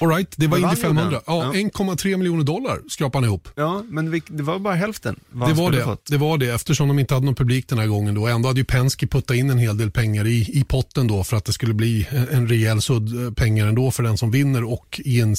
All 0.00 0.08
right, 0.08 0.34
det 0.36 0.46
var 0.46 0.58
Indy 0.58 0.76
500. 0.76 1.20
Ja, 1.26 1.44
ja. 1.44 1.52
1,3 1.52 2.16
miljoner 2.16 2.44
dollar 2.44 2.80
skrapade 2.88 3.16
han 3.18 3.24
ihop. 3.24 3.48
Ja, 3.54 3.82
men 3.88 4.22
det 4.28 4.42
var 4.42 4.58
bara 4.58 4.74
hälften. 4.74 5.20
Det 5.30 5.52
var 5.52 5.70
det. 5.70 5.96
det 6.08 6.16
var 6.16 6.38
det, 6.38 6.54
eftersom 6.54 6.88
de 6.88 6.98
inte 6.98 7.14
hade 7.14 7.26
någon 7.26 7.34
publik 7.34 7.68
den 7.68 7.78
här 7.78 7.86
gången. 7.86 8.14
Då. 8.14 8.26
Ändå 8.26 8.48
hade 8.48 8.60
ju 8.60 8.64
Penske 8.64 9.06
puttat 9.06 9.36
in 9.36 9.50
en 9.50 9.58
hel 9.58 9.76
del 9.76 9.90
pengar 9.90 10.26
i, 10.26 10.58
i 10.60 10.64
potten 10.64 11.06
då 11.06 11.24
för 11.24 11.36
att 11.36 11.44
det 11.44 11.52
skulle 11.52 11.74
bli 11.74 12.08
en 12.30 12.48
rejäl 12.48 12.82
sudd 12.82 13.26
eh, 13.26 13.32
pengar 13.32 13.66
ändå 13.66 13.90
för 13.90 14.02
den 14.02 14.18
som 14.18 14.30
vinner 14.30 14.64
och 14.64 15.00
i 15.04 15.20
en 15.20 15.36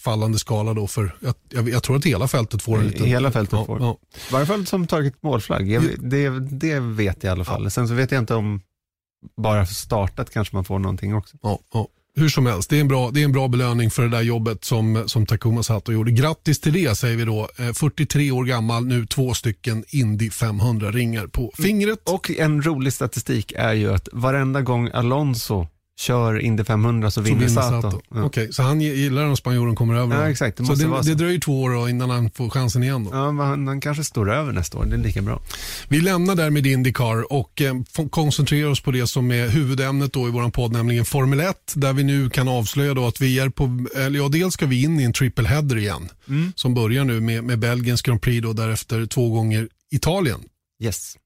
fallande 0.00 0.38
skala 0.38 0.74
då 0.74 0.86
för, 0.86 1.16
jag, 1.20 1.34
jag, 1.48 1.68
jag 1.68 1.82
tror 1.82 1.96
att 1.96 2.04
hela 2.04 2.28
fältet 2.28 2.62
får 2.62 2.78
en 2.78 2.86
liten... 2.86 3.06
Hela 3.06 3.32
fältet 3.32 3.52
ja, 3.52 3.64
får. 3.64 3.80
Ja. 3.80 3.98
Varje 4.32 4.46
fall 4.46 4.66
som 4.66 4.86
tagit 4.86 5.22
målflagg. 5.22 5.70
Jag, 5.70 5.84
det, 5.98 6.28
det 6.40 6.80
vet 6.80 7.22
jag 7.22 7.30
i 7.30 7.32
alla 7.32 7.44
fall. 7.44 7.70
Sen 7.70 7.88
så 7.88 7.94
vet 7.94 8.10
jag 8.10 8.18
inte 8.18 8.34
om 8.34 8.60
bara 9.36 9.66
startat 9.66 10.30
kanske 10.30 10.56
man 10.56 10.64
får 10.64 10.78
någonting 10.78 11.14
också. 11.14 11.36
Ja, 11.42 11.58
ja 11.72 11.88
hur 12.16 12.28
som 12.28 12.46
helst, 12.46 12.70
det 12.70 12.76
är 12.76 12.80
en 12.80 12.88
bra, 12.88 13.10
det 13.10 13.20
är 13.20 13.24
en 13.24 13.32
bra 13.32 13.48
belöning 13.48 13.90
för 13.90 14.02
det 14.02 14.08
där 14.08 14.22
jobbet 14.22 14.64
som, 14.64 15.02
som 15.06 15.26
Takuma 15.26 15.62
Sato 15.62 15.92
gjorde. 15.92 16.10
Grattis 16.10 16.60
till 16.60 16.72
det 16.72 16.98
säger 16.98 17.16
vi 17.16 17.24
då. 17.24 17.48
Eh, 17.58 17.72
43 17.72 18.30
år 18.30 18.44
gammal, 18.44 18.86
nu 18.86 19.06
två 19.06 19.34
stycken 19.34 19.84
Indy 19.88 20.30
500 20.30 20.90
ringar 20.90 21.26
på 21.26 21.52
fingret. 21.62 22.08
Mm, 22.08 22.14
och 22.14 22.30
en 22.30 22.62
rolig 22.62 22.92
statistik 22.92 23.52
är 23.56 23.72
ju 23.72 23.94
att 23.94 24.08
varenda 24.12 24.62
gång 24.62 24.90
Alonso 24.92 25.66
kör 25.96 26.38
Indy 26.38 26.64
500 26.64 27.10
så 27.10 27.20
vinner, 27.20 27.48
så 27.48 27.54
Sato. 27.54 27.82
Sato. 27.82 28.00
Ja. 28.14 28.24
Okej, 28.24 28.52
så 28.52 28.62
han 28.62 28.80
gillar 28.80 29.26
när 29.26 29.34
spanjoren 29.34 29.76
kommer 29.76 29.94
över? 29.94 30.16
Ja, 30.16 30.30
exakt. 30.30 30.56
Det 30.56 30.64
så 30.64 30.74
det, 30.74 31.02
det 31.02 31.14
dröjer 31.14 31.40
två 31.40 31.62
år 31.62 31.88
innan 31.88 32.10
han 32.10 32.30
får 32.30 32.50
chansen 32.50 32.82
igen? 32.82 33.04
Då. 33.04 33.10
Ja, 33.10 33.30
han, 33.30 33.66
han, 33.66 33.80
kanske 33.80 34.04
står 34.04 34.32
över 34.32 34.52
nästa 34.52 34.78
år. 34.78 34.84
Det 34.84 34.96
är 34.96 34.98
lika 34.98 35.22
bra. 35.22 35.42
Vi 35.88 36.00
lämnar 36.00 36.34
där 36.34 36.50
med 36.50 36.66
Indycar 36.66 37.32
och 37.32 37.62
eh, 37.62 37.74
koncentrerar 38.10 38.70
oss 38.70 38.80
på 38.80 38.90
det 38.90 39.06
som 39.06 39.30
är 39.30 39.48
huvudämnet 39.48 40.12
då 40.12 40.28
i 40.28 40.30
vår 40.30 40.48
podd, 40.48 40.72
nämligen 40.72 41.04
Formel 41.04 41.40
1, 41.40 41.72
där 41.74 41.92
vi 41.92 42.04
nu 42.04 42.30
kan 42.30 42.48
avslöja 42.48 42.94
då 42.94 43.06
att 43.06 43.20
vi 43.20 43.38
är 43.38 43.48
på, 43.48 43.86
eller 43.96 44.18
ja, 44.18 44.28
dels 44.28 44.54
ska 44.54 44.66
vi 44.66 44.82
in 44.82 45.00
i 45.00 45.02
en 45.02 45.12
triple 45.12 45.48
header 45.48 45.76
igen, 45.76 46.08
mm. 46.28 46.52
som 46.56 46.74
börjar 46.74 47.04
nu 47.04 47.20
med, 47.20 47.44
med 47.44 47.58
Belgiens 47.58 48.02
Grand 48.02 48.22
Prix 48.22 48.46
och 48.46 48.54
därefter 48.54 49.06
två 49.06 49.30
gånger 49.30 49.68
Italien. 49.90 50.40
Yes. 50.82 51.16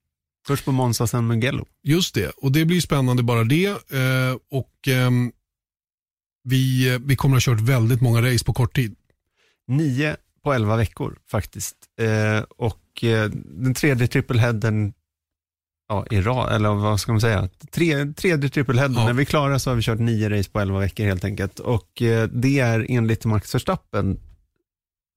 Först 0.48 0.64
på 0.64 0.72
Monza, 0.72 1.06
sen 1.06 1.26
Mugello. 1.26 1.66
Just 1.82 2.14
det, 2.14 2.30
och 2.30 2.52
det 2.52 2.64
blir 2.64 2.80
spännande 2.80 3.22
bara 3.22 3.44
det. 3.44 3.66
Eh, 3.66 4.36
och 4.50 4.88
eh, 4.88 5.10
vi, 6.44 6.98
vi 7.04 7.16
kommer 7.16 7.36
att 7.36 7.46
ha 7.46 7.54
kört 7.54 7.60
väldigt 7.60 8.00
många 8.00 8.22
race 8.22 8.44
på 8.44 8.52
kort 8.52 8.76
tid. 8.76 8.96
Nio 9.66 10.16
på 10.44 10.52
elva 10.52 10.76
veckor 10.76 11.18
faktiskt. 11.30 11.76
Eh, 12.00 12.44
och 12.56 13.04
eh, 13.04 13.30
den 13.44 13.74
tredje 13.74 14.06
trippelheaden 14.06 14.92
ja, 15.88 16.06
i 16.10 16.20
rad, 16.20 16.54
eller 16.54 16.68
vad 16.68 17.00
ska 17.00 17.12
man 17.12 17.20
säga, 17.20 17.48
Tre, 17.70 18.12
tredje 18.12 18.50
trippelheaden. 18.50 18.96
Ja. 18.96 19.06
När 19.06 19.12
vi 19.12 19.22
är 19.22 19.26
klara 19.26 19.58
så 19.58 19.70
har 19.70 19.74
vi 19.76 19.82
kört 19.82 19.98
nio 19.98 20.38
race 20.38 20.50
på 20.50 20.60
elva 20.60 20.78
veckor 20.78 21.04
helt 21.04 21.24
enkelt. 21.24 21.58
Och 21.58 22.02
det 22.30 22.58
är 22.58 22.86
enligt 22.88 23.24
Max 23.24 23.54
Verstappen 23.54 24.20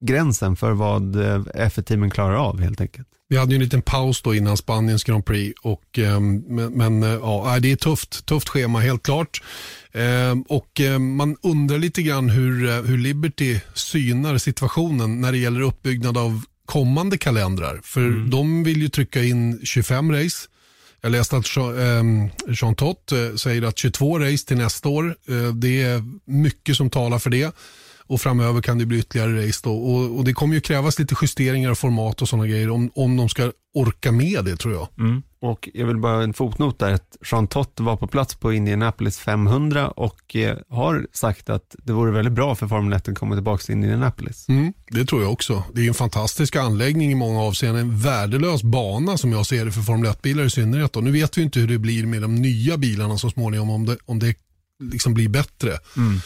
gränsen 0.02 0.56
för 0.56 0.72
vad 0.72 1.16
eh, 1.16 1.38
F1-teamen 1.38 2.10
klarar 2.10 2.34
av 2.34 2.60
helt 2.60 2.80
enkelt. 2.80 3.08
Vi 3.28 3.36
hade 3.36 3.52
ju 3.52 3.56
en 3.56 3.62
liten 3.62 3.82
paus 3.82 4.22
då 4.22 4.34
innan 4.34 4.56
Spaniens 4.56 5.04
Grand 5.04 5.24
Prix 5.24 5.60
och, 5.62 5.98
ehm, 5.98 6.44
men, 6.48 6.72
men 6.72 7.02
eh, 7.02 7.08
ja, 7.08 7.58
det 7.60 7.72
är 7.72 7.76
tufft, 7.76 8.26
tufft 8.26 8.48
schema 8.48 8.80
helt 8.80 9.02
klart. 9.02 9.42
Ehm, 9.92 10.42
och 10.42 10.80
eh, 10.80 10.98
man 10.98 11.36
undrar 11.42 11.78
lite 11.78 12.02
grann 12.02 12.30
hur, 12.30 12.82
hur 12.82 12.98
Liberty 12.98 13.60
synar 13.74 14.38
situationen 14.38 15.20
när 15.20 15.32
det 15.32 15.38
gäller 15.38 15.60
uppbyggnad 15.60 16.18
av 16.18 16.42
kommande 16.66 17.18
kalendrar. 17.18 17.80
För 17.82 18.00
mm. 18.00 18.30
de 18.30 18.64
vill 18.64 18.82
ju 18.82 18.88
trycka 18.88 19.22
in 19.22 19.60
25 19.64 20.12
race. 20.12 20.48
Jag 21.00 21.12
läste 21.12 21.36
att 21.36 21.56
Jean, 21.56 22.30
Jean 22.48 22.74
Tott 22.74 23.12
säger 23.36 23.62
att 23.62 23.78
22 23.78 24.18
race 24.18 24.46
till 24.46 24.56
nästa 24.56 24.88
år. 24.88 25.16
Det 25.52 25.82
är 25.82 26.02
mycket 26.24 26.76
som 26.76 26.90
talar 26.90 27.18
för 27.18 27.30
det 27.30 27.54
och 28.12 28.20
framöver 28.20 28.62
kan 28.62 28.78
det 28.78 28.86
bli 28.86 28.98
ytterligare 28.98 29.46
race 29.46 29.60
då. 29.62 29.74
Och, 29.74 30.18
och 30.18 30.24
det 30.24 30.32
kommer 30.32 30.54
ju 30.54 30.60
krävas 30.60 30.98
lite 30.98 31.14
justeringar 31.22 31.70
av 31.70 31.74
format 31.74 32.22
och 32.22 32.28
sådana 32.28 32.46
grejer 32.46 32.70
om, 32.70 32.90
om 32.94 33.16
de 33.16 33.28
ska 33.28 33.52
orka 33.74 34.12
med 34.12 34.44
det 34.44 34.56
tror 34.56 34.74
jag. 34.74 34.88
Mm. 34.98 35.22
Och 35.40 35.68
jag 35.74 35.86
vill 35.86 35.96
bara 35.96 36.22
en 36.22 36.34
fotnot 36.34 36.78
där 36.78 36.92
att 36.92 37.16
Jean 37.30 37.46
Tott 37.46 37.80
var 37.80 37.96
på 37.96 38.06
plats 38.06 38.34
på 38.34 38.52
Indianapolis 38.52 39.18
500 39.18 39.88
och 39.88 40.36
eh, 40.36 40.58
har 40.68 41.06
sagt 41.12 41.50
att 41.50 41.76
det 41.82 41.92
vore 41.92 42.12
väldigt 42.12 42.32
bra 42.32 42.54
för 42.54 42.66
Formel 42.66 42.92
1 42.92 43.08
att 43.08 43.18
komma 43.18 43.34
tillbaka 43.34 43.62
till 43.62 43.74
Indianapolis. 43.74 44.48
Mm, 44.48 44.72
det 44.90 45.04
tror 45.04 45.22
jag 45.22 45.32
också. 45.32 45.62
Det 45.74 45.84
är 45.84 45.88
en 45.88 45.94
fantastisk 45.94 46.56
anläggning 46.56 47.12
i 47.12 47.14
många 47.14 47.40
avseenden. 47.40 47.82
En 47.82 47.98
värdelös 47.98 48.62
bana 48.62 49.18
som 49.18 49.32
jag 49.32 49.46
ser 49.46 49.64
det 49.64 49.72
för 49.72 49.82
Formel 49.82 50.10
1-bilar 50.10 50.44
i 50.44 50.50
synnerhet. 50.50 50.96
Och 50.96 51.04
nu 51.04 51.10
vet 51.10 51.38
vi 51.38 51.42
inte 51.42 51.60
hur 51.60 51.68
det 51.68 51.78
blir 51.78 52.06
med 52.06 52.22
de 52.22 52.34
nya 52.34 52.76
bilarna 52.76 53.18
så 53.18 53.30
småningom 53.30 53.70
om 53.70 53.86
det, 53.86 53.96
om 54.04 54.18
det 54.18 54.36
liksom 54.82 55.14
blir 55.14 55.28
bättre. 55.28 55.78
Mm. 55.96 56.20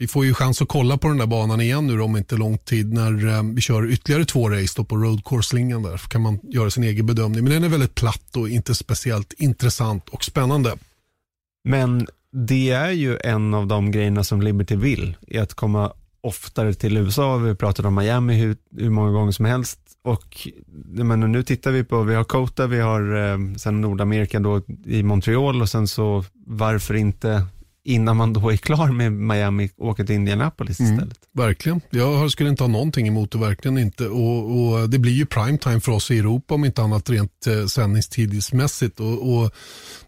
Vi 0.00 0.06
får 0.06 0.24
ju 0.24 0.34
chans 0.34 0.62
att 0.62 0.68
kolla 0.68 0.98
på 0.98 1.08
den 1.08 1.18
där 1.18 1.26
banan 1.26 1.60
igen 1.60 1.86
nu 1.86 2.00
om 2.00 2.16
inte 2.16 2.36
lång 2.36 2.58
tid 2.58 2.92
när 2.92 3.28
eh, 3.28 3.42
vi 3.42 3.60
kör 3.60 3.90
ytterligare 3.90 4.24
två 4.24 4.48
race 4.48 4.74
då 4.76 4.84
på 4.84 4.96
Road 4.96 5.24
course 5.24 5.48
slingan 5.48 5.82
där. 5.82 5.98
kan 5.98 6.20
man 6.20 6.38
göra 6.42 6.70
sin 6.70 6.84
egen 6.84 7.06
bedömning. 7.06 7.44
Men 7.44 7.52
den 7.52 7.64
är 7.64 7.68
väldigt 7.68 7.94
platt 7.94 8.36
och 8.36 8.48
inte 8.48 8.74
speciellt 8.74 9.32
intressant 9.32 10.08
och 10.08 10.24
spännande. 10.24 10.76
Men 11.64 12.06
det 12.32 12.70
är 12.70 12.90
ju 12.90 13.18
en 13.24 13.54
av 13.54 13.66
de 13.66 13.90
grejerna 13.90 14.24
som 14.24 14.42
Liberty 14.42 14.76
vill, 14.76 15.16
är 15.28 15.42
att 15.42 15.54
komma 15.54 15.92
oftare 16.20 16.74
till 16.74 16.96
USA. 16.96 17.36
Vi 17.36 17.48
har 17.48 17.54
pratat 17.54 17.86
om 17.86 17.94
Miami 17.94 18.34
hur, 18.34 18.56
hur 18.76 18.90
många 18.90 19.10
gånger 19.10 19.32
som 19.32 19.44
helst. 19.44 19.80
Och 20.02 20.48
men 20.84 21.20
nu 21.20 21.42
tittar 21.42 21.70
vi 21.70 21.84
på, 21.84 22.02
vi 22.02 22.14
har 22.14 22.24
Kota, 22.24 22.66
vi 22.66 22.80
har 22.80 23.32
eh, 23.32 23.38
sen 23.56 23.80
Nordamerika 23.80 24.40
då 24.40 24.62
i 24.84 25.02
Montreal 25.02 25.62
och 25.62 25.68
sen 25.68 25.88
så 25.88 26.24
varför 26.46 26.94
inte 26.94 27.46
innan 27.84 28.16
man 28.16 28.32
då 28.32 28.52
är 28.52 28.56
klar 28.56 28.88
med 28.88 29.12
Miami 29.12 29.70
åka 29.76 30.04
till 30.04 30.14
Indianapolis 30.14 30.80
mm, 30.80 30.92
istället. 30.92 31.18
Verkligen. 31.32 31.80
Jag 31.90 32.30
skulle 32.30 32.50
inte 32.50 32.62
ha 32.62 32.68
någonting 32.68 33.08
emot 33.08 33.30
det, 33.30 33.38
verkligen 33.38 33.78
inte. 33.78 34.08
Och, 34.08 34.56
och 34.60 34.90
det 34.90 34.98
blir 34.98 35.12
ju 35.12 35.26
primetime 35.26 35.80
för 35.80 35.92
oss 35.92 36.10
i 36.10 36.18
Europa 36.18 36.54
om 36.54 36.64
inte 36.64 36.82
annat 36.82 37.10
rent 37.10 37.46
eh, 37.46 37.66
sändningstidsmässigt. 37.66 39.00
Och, 39.00 39.34
och, 39.34 39.54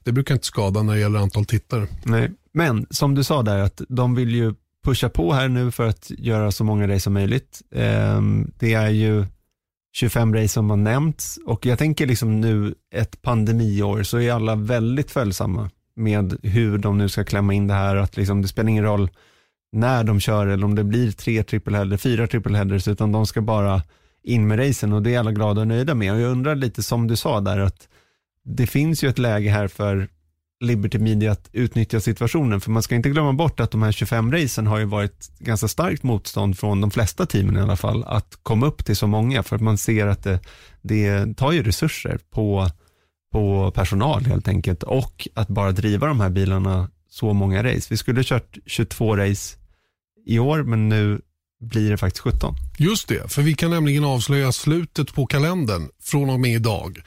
det 0.04 0.12
brukar 0.12 0.34
inte 0.34 0.46
skada 0.46 0.82
när 0.82 0.94
det 0.94 1.00
gäller 1.00 1.18
antal 1.18 1.44
tittare. 1.44 1.86
Nej, 2.04 2.30
men 2.52 2.86
som 2.90 3.14
du 3.14 3.24
sa 3.24 3.42
där 3.42 3.58
att 3.58 3.82
de 3.88 4.14
vill 4.14 4.34
ju 4.34 4.54
pusha 4.84 5.08
på 5.08 5.32
här 5.32 5.48
nu 5.48 5.70
för 5.70 5.86
att 5.86 6.10
göra 6.18 6.52
så 6.52 6.64
många 6.64 6.88
race 6.88 7.00
som 7.00 7.12
möjligt. 7.12 7.62
Ehm, 7.74 8.50
det 8.58 8.74
är 8.74 8.88
ju 8.90 9.26
25 9.94 10.34
race 10.34 10.48
som 10.48 10.70
har 10.70 10.76
nämnts 10.76 11.38
och 11.46 11.66
jag 11.66 11.78
tänker 11.78 12.06
liksom 12.06 12.40
nu 12.40 12.74
ett 12.94 13.22
pandemiår 13.22 14.02
så 14.02 14.18
är 14.18 14.32
alla 14.32 14.54
väldigt 14.54 15.10
följsamma 15.10 15.70
med 15.96 16.38
hur 16.42 16.78
de 16.78 16.98
nu 16.98 17.08
ska 17.08 17.24
klämma 17.24 17.54
in 17.54 17.66
det 17.66 17.74
här. 17.74 17.96
Att 17.96 18.16
liksom, 18.16 18.42
det 18.42 18.48
spelar 18.48 18.70
ingen 18.70 18.84
roll 18.84 19.10
när 19.72 20.04
de 20.04 20.20
kör 20.20 20.46
eller 20.46 20.64
om 20.64 20.74
det 20.74 20.84
blir 20.84 21.12
tre 21.12 21.42
trippelheader, 21.42 21.96
fyra 21.96 22.26
trippelheaders 22.26 22.88
utan 22.88 23.12
de 23.12 23.26
ska 23.26 23.40
bara 23.40 23.82
in 24.22 24.46
med 24.46 24.58
racen 24.58 24.92
och 24.92 25.02
det 25.02 25.14
är 25.14 25.18
alla 25.18 25.32
glada 25.32 25.60
och 25.60 25.66
nöjda 25.66 25.94
med. 25.94 26.12
Och 26.12 26.20
jag 26.20 26.30
undrar 26.30 26.54
lite 26.54 26.82
som 26.82 27.06
du 27.06 27.16
sa 27.16 27.40
där 27.40 27.58
att 27.58 27.88
det 28.44 28.66
finns 28.66 29.04
ju 29.04 29.08
ett 29.08 29.18
läge 29.18 29.50
här 29.50 29.68
för 29.68 30.08
Liberty 30.62 30.98
Media 30.98 31.32
att 31.32 31.48
utnyttja 31.52 32.00
situationen. 32.00 32.60
För 32.60 32.70
man 32.70 32.82
ska 32.82 32.94
inte 32.94 33.08
glömma 33.08 33.32
bort 33.32 33.60
att 33.60 33.70
de 33.70 33.82
här 33.82 33.92
25 33.92 34.32
racen 34.32 34.66
har 34.66 34.78
ju 34.78 34.84
varit 34.84 35.32
ganska 35.38 35.68
starkt 35.68 36.02
motstånd 36.02 36.58
från 36.58 36.80
de 36.80 36.90
flesta 36.90 37.26
teamen 37.26 37.56
i 37.56 37.60
alla 37.60 37.76
fall 37.76 38.04
att 38.04 38.38
komma 38.42 38.66
upp 38.66 38.84
till 38.84 38.96
så 38.96 39.06
många 39.06 39.42
för 39.42 39.56
att 39.56 39.62
man 39.62 39.78
ser 39.78 40.06
att 40.06 40.22
det, 40.22 40.40
det 40.82 41.36
tar 41.36 41.52
ju 41.52 41.62
resurser 41.62 42.18
på, 42.30 42.68
på 43.32 43.70
personal 43.70 44.24
helt 44.24 44.48
enkelt 44.48 44.82
och 44.82 45.28
att 45.34 45.48
bara 45.48 45.72
driva 45.72 46.06
de 46.06 46.20
här 46.20 46.30
bilarna 46.30 46.88
så 47.10 47.32
många 47.32 47.62
race. 47.62 47.86
Vi 47.90 47.96
skulle 47.96 48.18
ha 48.18 48.24
kört 48.24 48.58
22 48.66 49.16
race 49.16 49.56
i 50.26 50.38
år 50.38 50.62
men 50.62 50.88
nu 50.88 51.20
blir 51.60 51.90
det 51.90 51.96
faktiskt 51.96 52.22
17. 52.22 52.54
Just 52.78 53.08
det, 53.08 53.32
för 53.32 53.42
vi 53.42 53.54
kan 53.54 53.70
nämligen 53.70 54.04
avslöja 54.04 54.52
slutet 54.52 55.14
på 55.14 55.26
kalendern 55.26 55.88
från 56.02 56.30
och 56.30 56.40
med 56.40 56.54
idag. 56.54 57.02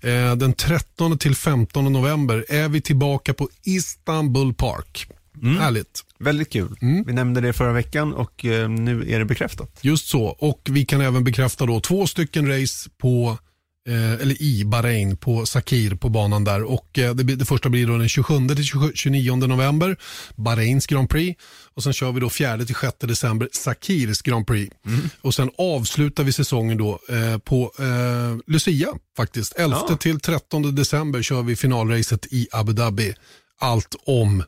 Eh, 0.00 0.36
den 0.36 0.52
13 0.52 1.18
till 1.18 1.34
15 1.34 1.92
november 1.92 2.44
är 2.48 2.68
vi 2.68 2.80
tillbaka 2.80 3.34
på 3.34 3.48
Istanbul 3.62 4.54
Park. 4.54 5.06
Mm. 5.42 5.58
Härligt. 5.58 6.04
Väldigt 6.18 6.52
kul. 6.52 6.76
Mm. 6.82 7.04
Vi 7.06 7.12
nämnde 7.12 7.40
det 7.40 7.52
förra 7.52 7.72
veckan 7.72 8.14
och 8.14 8.44
eh, 8.44 8.68
nu 8.68 9.12
är 9.12 9.18
det 9.18 9.24
bekräftat. 9.24 9.78
Just 9.80 10.08
så. 10.08 10.24
Och 10.24 10.68
vi 10.70 10.84
kan 10.84 11.00
även 11.00 11.24
bekräfta 11.24 11.66
då 11.66 11.80
två 11.80 12.06
stycken 12.06 12.48
race 12.48 12.90
på 12.98 13.38
eller 13.88 14.42
i 14.42 14.64
Bahrain 14.64 15.16
på 15.16 15.46
Sakir 15.46 15.94
på 15.94 16.08
banan 16.08 16.44
där. 16.44 16.62
Och 16.62 16.98
eh, 16.98 17.14
det, 17.14 17.22
det, 17.22 17.44
första 17.44 17.68
blir 17.68 17.86
då 17.86 17.98
den 17.98 18.08
27 18.08 18.48
till 18.48 18.92
29 18.94 19.36
november, 19.36 19.96
Bahrains 20.36 20.86
Grand 20.86 21.10
Prix. 21.10 21.42
Och 21.74 21.82
sen 21.82 21.92
kör 21.92 22.12
vi 22.12 22.20
då 22.20 22.30
4 22.30 22.58
till 22.58 22.74
6 22.74 22.96
december, 23.00 23.48
Sakirs 23.52 24.22
Grand 24.22 24.46
Prix. 24.46 24.76
Mm. 24.86 25.00
Och 25.20 25.34
sen 25.34 25.50
avslutar 25.58 26.24
vi 26.24 26.32
säsongen 26.32 26.78
då 26.78 26.98
eh, 27.08 27.38
på 27.38 27.72
eh, 27.78 28.52
Lucia 28.52 28.88
faktiskt. 29.16 29.54
11 29.56 29.86
ja. 29.88 29.96
till 29.96 30.20
13 30.20 30.74
december 30.74 31.22
kör 31.22 31.42
vi 31.42 31.56
finalracet 31.56 32.26
i 32.30 32.48
Abu 32.52 32.72
Dhabi. 32.72 33.14
Allt 33.60 33.94
om 34.06 34.42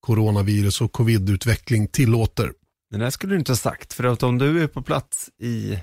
coronavirus 0.00 0.80
och 0.80 0.92
covidutveckling 0.92 1.88
tillåter. 1.88 2.52
Det 2.90 2.98
där 2.98 3.10
skulle 3.10 3.32
du 3.32 3.38
inte 3.38 3.52
ha 3.52 3.56
sagt, 3.56 3.92
för 3.92 4.04
att 4.04 4.22
om 4.22 4.38
du 4.38 4.62
är 4.62 4.66
på 4.66 4.82
plats 4.82 5.28
i 5.40 5.78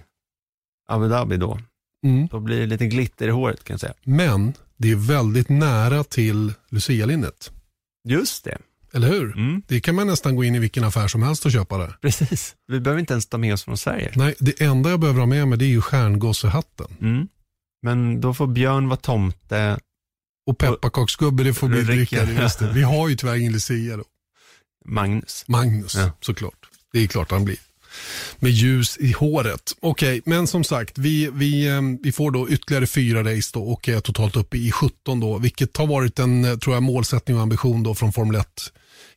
Abu 0.88 1.08
Dhabi 1.08 1.38
då, 1.38 1.60
Mm. 2.06 2.28
Då 2.32 2.40
blir 2.40 2.60
det 2.60 2.66
lite 2.66 2.88
glitter 2.88 3.28
i 3.28 3.32
håret 3.32 3.64
kan 3.64 3.74
jag 3.74 3.80
säga. 3.80 3.94
Men 4.04 4.54
det 4.78 4.92
är 4.92 4.96
väldigt 4.96 5.50
nära 5.50 6.04
till 6.04 6.54
Lucia-linnet. 6.70 7.52
Just 8.08 8.44
det. 8.44 8.58
Eller 8.94 9.08
hur? 9.08 9.38
Mm. 9.38 9.62
Det 9.68 9.82
kan 9.82 9.96
man 9.96 10.08
nästan 10.08 10.36
gå 10.36 10.44
in 10.44 10.56
i 10.56 10.60
vilken 10.60 10.84
affär 10.84 11.08
som 11.08 11.24
helst 11.24 11.46
och 11.46 11.52
köpa 11.52 11.78
det. 11.78 11.94
Precis. 12.02 12.56
Vi 12.68 12.80
behöver 12.80 13.00
inte 13.00 13.14
ens 13.14 13.26
ta 13.28 13.38
med 13.38 13.54
oss 13.54 13.64
från 13.64 13.78
Sverige. 13.78 14.12
Nej, 14.16 14.36
det 14.40 14.62
enda 14.62 14.90
jag 14.90 15.00
behöver 15.00 15.20
ha 15.20 15.28
med 15.28 15.48
mig 15.48 15.58
det 15.58 15.66
är 15.66 15.70
ju 15.70 15.82
stjärngossehatten. 15.82 16.88
Mm. 17.02 17.28
Men 17.82 18.22
då 18.22 18.34
får 18.34 18.48
Björn 18.48 18.88
vara 18.88 18.98
tomte. 18.98 19.80
Och 20.48 20.58
pepparkaksgubbe, 20.58 21.44
det 21.44 21.54
får 21.54 21.68
bli 21.68 21.82
drickare. 21.82 22.50
Vi 22.74 22.82
har 22.82 23.10
ju 23.10 23.16
tyvärr 23.16 23.36
ingen 23.36 23.54
Lucia 23.54 23.98
då. 23.98 24.04
Magnus. 24.86 25.46
Magnus, 25.48 25.96
ja. 25.96 26.12
såklart. 26.22 26.70
Det 26.94 27.00
är 27.00 27.08
klart 27.08 27.32
han 27.32 27.46
blir 27.46 27.58
med 28.40 28.52
ljus 28.52 28.98
i 29.00 29.12
håret. 29.12 29.76
Okej, 29.80 30.20
okay, 30.20 30.22
men 30.26 30.48
som 30.48 30.64
sagt, 30.64 30.98
vi, 30.98 31.30
vi, 31.34 31.68
ehm, 31.68 32.00
vi 32.04 32.12
får 32.12 32.32
då 32.32 32.50
ytterligare 32.50 32.88
fyra 32.88 33.24
race 33.36 33.50
då 33.54 33.64
och 33.64 33.90
är 33.90 34.00
totalt 34.00 34.36
uppe 34.36 34.58
i 34.58 34.72
17 34.72 35.20
då, 35.20 35.38
vilket 35.38 35.78
har 35.78 35.88
varit 35.88 36.20
en 36.20 36.46
eh, 36.46 36.58
tror 36.58 36.76
jag, 36.76 36.84
målsättning 36.84 37.38
och 37.38 37.44
ambition 37.44 37.84
då 37.84 37.96
från 37.96 38.14
Formel 38.14 38.36
1 38.36 38.48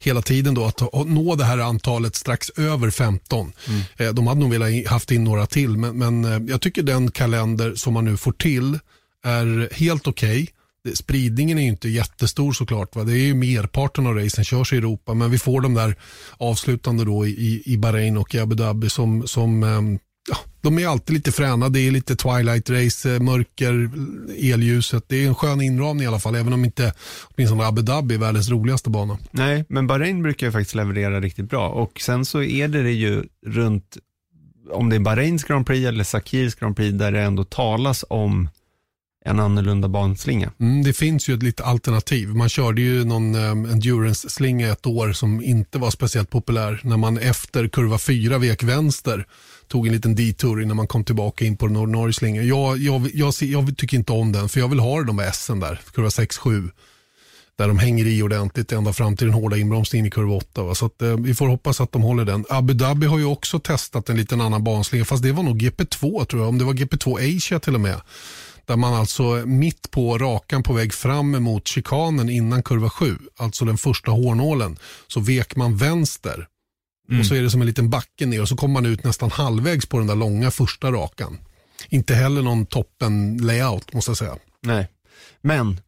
hela 0.00 0.22
tiden 0.22 0.54
då 0.54 0.64
att 0.64 0.80
nå 1.06 1.34
det 1.34 1.44
här 1.44 1.58
antalet 1.58 2.14
strax 2.14 2.50
över 2.50 2.90
15. 2.90 3.52
Mm. 3.68 3.80
Eh, 3.96 4.14
de 4.14 4.26
hade 4.26 4.40
nog 4.40 4.50
velat 4.50 4.86
haft 4.86 5.10
in 5.10 5.24
några 5.24 5.46
till, 5.46 5.76
men, 5.76 5.98
men 5.98 6.24
eh, 6.24 6.50
jag 6.50 6.60
tycker 6.60 6.82
den 6.82 7.10
kalender 7.10 7.74
som 7.74 7.94
man 7.94 8.04
nu 8.04 8.16
får 8.16 8.32
till 8.32 8.78
är 9.24 9.74
helt 9.74 10.06
okej. 10.06 10.42
Okay 10.42 10.54
spridningen 10.94 11.58
är 11.58 11.62
ju 11.62 11.68
inte 11.68 11.88
jättestor 11.88 12.52
såklart. 12.52 12.96
Va? 12.96 13.04
Det 13.04 13.12
är 13.12 13.26
ju 13.26 13.34
merparten 13.34 14.06
av 14.06 14.14
racen 14.14 14.44
körs 14.44 14.72
i 14.72 14.76
Europa, 14.76 15.14
men 15.14 15.30
vi 15.30 15.38
får 15.38 15.60
de 15.60 15.74
där 15.74 15.94
avslutande 16.36 17.04
då 17.04 17.26
i, 17.26 17.62
i 17.66 17.76
Bahrain 17.76 18.16
och 18.16 18.34
i 18.34 18.38
Abu 18.38 18.54
Dhabi 18.54 18.90
som, 18.90 19.26
som 19.26 19.62
ehm, 19.62 19.98
ja, 20.28 20.36
de 20.60 20.78
är 20.78 20.86
alltid 20.86 21.14
lite 21.14 21.32
fräna. 21.32 21.68
Det 21.68 21.80
är 21.80 21.90
lite 21.90 22.16
twilight 22.16 22.70
race, 22.70 23.14
eh, 23.14 23.20
mörker, 23.20 23.90
elljuset. 24.52 25.04
Det 25.06 25.24
är 25.24 25.28
en 25.28 25.34
skön 25.34 25.60
inramning 25.60 26.04
i 26.04 26.06
alla 26.06 26.20
fall, 26.20 26.34
även 26.34 26.52
om 26.52 26.64
inte 26.64 26.92
åtminstone 27.34 27.66
Abu 27.66 27.82
Dhabi 27.82 28.14
är 28.14 28.18
världens 28.18 28.50
roligaste 28.50 28.90
bana. 28.90 29.18
Nej, 29.30 29.64
men 29.68 29.86
Bahrain 29.86 30.22
brukar 30.22 30.46
ju 30.46 30.52
faktiskt 30.52 30.74
leverera 30.74 31.20
riktigt 31.20 31.50
bra 31.50 31.68
och 31.68 32.00
sen 32.00 32.24
så 32.24 32.42
är 32.42 32.68
det 32.68 32.90
ju 32.90 33.24
runt, 33.46 33.96
om 34.70 34.88
det 34.88 34.96
är 34.96 35.00
Bahrains 35.00 35.44
Grand 35.44 35.66
Prix 35.66 35.86
eller 35.86 36.04
Sakirs 36.04 36.54
Grand 36.54 36.76
Prix, 36.76 36.98
där 36.98 37.12
det 37.12 37.20
ändå 37.20 37.44
talas 37.44 38.04
om 38.08 38.48
en 39.28 39.40
annorlunda 39.40 39.88
banslinga. 39.88 40.52
Mm, 40.60 40.82
det 40.82 40.92
finns 40.92 41.28
ju 41.28 41.34
ett 41.34 41.42
litet 41.42 41.66
alternativ. 41.66 42.28
Man 42.28 42.48
körde 42.48 42.80
ju 42.80 43.04
någon 43.04 43.34
um, 43.34 43.64
endurance-slinga 43.64 44.72
ett 44.72 44.86
år 44.86 45.12
som 45.12 45.42
inte 45.42 45.78
var 45.78 45.90
speciellt 45.90 46.30
populär. 46.30 46.80
När 46.84 46.96
man 46.96 47.18
efter 47.18 47.68
kurva 47.68 47.98
4 47.98 48.38
vek 48.38 48.62
vänster 48.62 49.26
tog 49.68 49.86
en 49.86 49.92
liten 49.92 50.14
detour 50.14 50.62
innan 50.62 50.76
man 50.76 50.86
kom 50.86 51.04
tillbaka 51.04 51.44
in 51.44 51.56
på 51.56 51.66
den 51.66 51.76
ordinarie 51.76 52.12
slingan. 52.12 52.46
Jag, 52.46 52.78
jag, 52.78 53.10
jag, 53.14 53.34
jag, 53.40 53.76
tycker 53.76 53.96
inte 53.96 54.12
om 54.12 54.32
den 54.32 54.48
för 54.48 54.60
jag 54.60 54.68
vill 54.68 54.78
ha 54.78 55.02
de 55.02 55.16
där 55.16 55.30
S'en 55.30 55.60
där, 55.60 55.80
kurva 55.94 56.08
6-7. 56.08 56.70
Där 57.58 57.68
de 57.68 57.78
hänger 57.78 58.06
i 58.06 58.22
ordentligt 58.22 58.72
ända 58.72 58.92
fram 58.92 59.16
till 59.16 59.26
den 59.26 59.34
hårda 59.34 59.56
inbromsningen 59.56 60.06
i 60.06 60.10
kurva 60.10 60.34
8. 60.34 60.62
Va? 60.62 60.74
Så 60.74 60.86
att, 60.86 61.02
eh, 61.02 61.16
vi 61.16 61.34
får 61.34 61.48
hoppas 61.48 61.80
att 61.80 61.92
de 61.92 62.02
håller 62.02 62.24
den. 62.24 62.44
Abu 62.48 62.74
Dhabi 62.74 63.06
har 63.06 63.18
ju 63.18 63.24
också 63.24 63.58
testat 63.58 64.08
en 64.08 64.16
liten 64.16 64.40
annan 64.40 64.64
banslinga 64.64 65.04
fast 65.04 65.22
det 65.22 65.32
var 65.32 65.42
nog 65.42 65.62
GP2 65.62 66.24
tror 66.24 66.42
jag. 66.42 66.48
Om 66.48 66.58
det 66.58 66.64
var 66.64 66.72
GP2 66.72 67.36
Asia 67.36 67.60
till 67.60 67.74
och 67.74 67.80
med 67.80 68.00
där 68.68 68.76
man 68.76 68.94
alltså 68.94 69.22
mitt 69.46 69.90
på 69.90 70.18
rakan 70.18 70.62
på 70.62 70.72
väg 70.72 70.94
fram 70.94 71.34
emot 71.34 71.68
chikanen 71.68 72.28
innan 72.28 72.62
kurva 72.62 72.90
7, 72.90 73.18
alltså 73.36 73.64
den 73.64 73.78
första 73.78 74.10
hårnålen, 74.10 74.76
så 75.06 75.20
vek 75.20 75.56
man 75.56 75.76
vänster. 75.76 76.46
Mm. 77.08 77.20
Och 77.20 77.26
så 77.26 77.34
är 77.34 77.42
det 77.42 77.50
som 77.50 77.60
en 77.60 77.66
liten 77.66 77.90
backe 77.90 78.26
ner 78.26 78.42
och 78.42 78.48
så 78.48 78.56
kommer 78.56 78.72
man 78.72 78.86
ut 78.86 79.04
nästan 79.04 79.30
halvvägs 79.30 79.86
på 79.86 79.98
den 79.98 80.06
där 80.06 80.14
långa 80.14 80.50
första 80.50 80.92
rakan. 80.92 81.38
Inte 81.88 82.14
heller 82.14 82.42
någon 82.42 82.66
toppen 82.66 83.36
layout 83.36 83.92
måste 83.92 84.10
jag 84.10 84.16
säga. 84.16 84.36
Nej, 84.62 84.88
men 85.40 85.80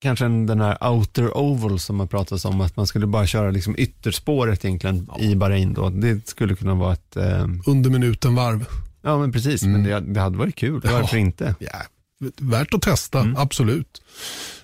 kanske 0.00 0.24
den 0.24 0.60
här 0.60 0.88
outer 0.90 1.36
oval 1.36 1.80
som 1.80 1.96
man 1.96 2.08
pratat 2.08 2.44
om, 2.44 2.60
att 2.60 2.76
man 2.76 2.86
skulle 2.86 3.06
bara 3.06 3.26
köra 3.26 3.50
liksom 3.50 3.74
ytterspåret 3.78 4.64
egentligen 4.64 5.08
ja. 5.10 5.18
i 5.18 5.36
Bahrain 5.36 5.74
då. 5.74 5.90
Det 5.90 6.28
skulle 6.28 6.56
kunna 6.56 6.74
vara 6.74 6.92
ett... 6.92 7.16
Eh... 7.16 7.46
Under 7.66 7.90
minuten 7.90 8.34
varv. 8.34 8.66
Ja, 9.04 9.18
men 9.18 9.32
precis. 9.32 9.62
Mm. 9.62 9.72
Men 9.72 9.90
det, 9.90 10.12
det, 10.12 10.20
hade 10.20 10.38
varit 10.38 10.56
kul. 10.56 10.80
Varför 10.84 11.16
ja. 11.16 11.20
inte? 11.20 11.54
Ja. 11.58 11.82
Värt 12.40 12.74
att 12.74 12.82
testa, 12.82 13.20
mm. 13.20 13.36
absolut. 13.36 14.02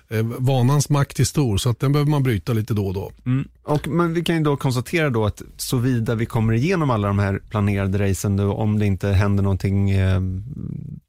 Eh, 0.09 0.23
vanans 0.23 0.89
makt 0.89 1.19
är 1.19 1.23
stor, 1.23 1.57
så 1.57 1.69
att 1.69 1.79
den 1.79 1.91
behöver 1.91 2.11
man 2.11 2.23
bryta 2.23 2.53
lite 2.53 2.73
då 2.73 2.87
och 2.87 2.93
då. 2.93 3.11
Mm. 3.25 3.47
Och, 3.63 3.87
men 3.87 4.13
vi 4.13 4.23
kan 4.23 4.35
ju 4.35 4.43
då 4.43 4.57
konstatera 4.57 5.09
då 5.09 5.25
att 5.25 5.41
såvida 5.57 6.15
vi 6.15 6.25
kommer 6.25 6.53
igenom 6.53 6.89
alla 6.89 7.07
de 7.07 7.19
här 7.19 7.41
planerade 7.49 8.09
racen, 8.09 8.37
då, 8.37 8.53
om 8.53 8.79
det 8.79 8.85
inte 8.85 9.07
händer 9.07 9.43
någonting 9.43 9.89
eh, 9.89 10.21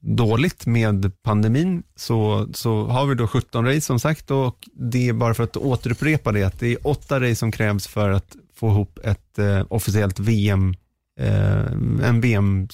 dåligt 0.01 0.67
med 0.67 1.23
pandemin, 1.23 1.83
så, 1.97 2.49
så 2.55 2.85
har 2.87 3.07
vi 3.07 3.15
då 3.15 3.27
17 3.27 3.67
race 3.67 3.81
som 3.81 4.01
sagt 4.01 4.31
och 4.31 4.69
det 4.73 5.09
är 5.09 5.13
bara 5.13 5.35
för 5.35 5.45
att 5.45 5.57
återupprepa 5.57 6.33
det, 6.33 6.45
att 6.45 6.61
det 6.61 6.73
är 6.73 6.87
åtta 6.87 7.21
race 7.21 7.37
som 7.37 7.53
krävs 7.53 7.87
för 7.87 8.11
att 8.11 8.37
få 8.55 8.71
ihop 8.71 8.99
ett 9.05 9.39
eh, 9.39 9.67
officiellt 9.69 10.19
VM, 10.19 10.75
eh, 11.21 11.73
en 12.09 12.21
VM 12.21 12.69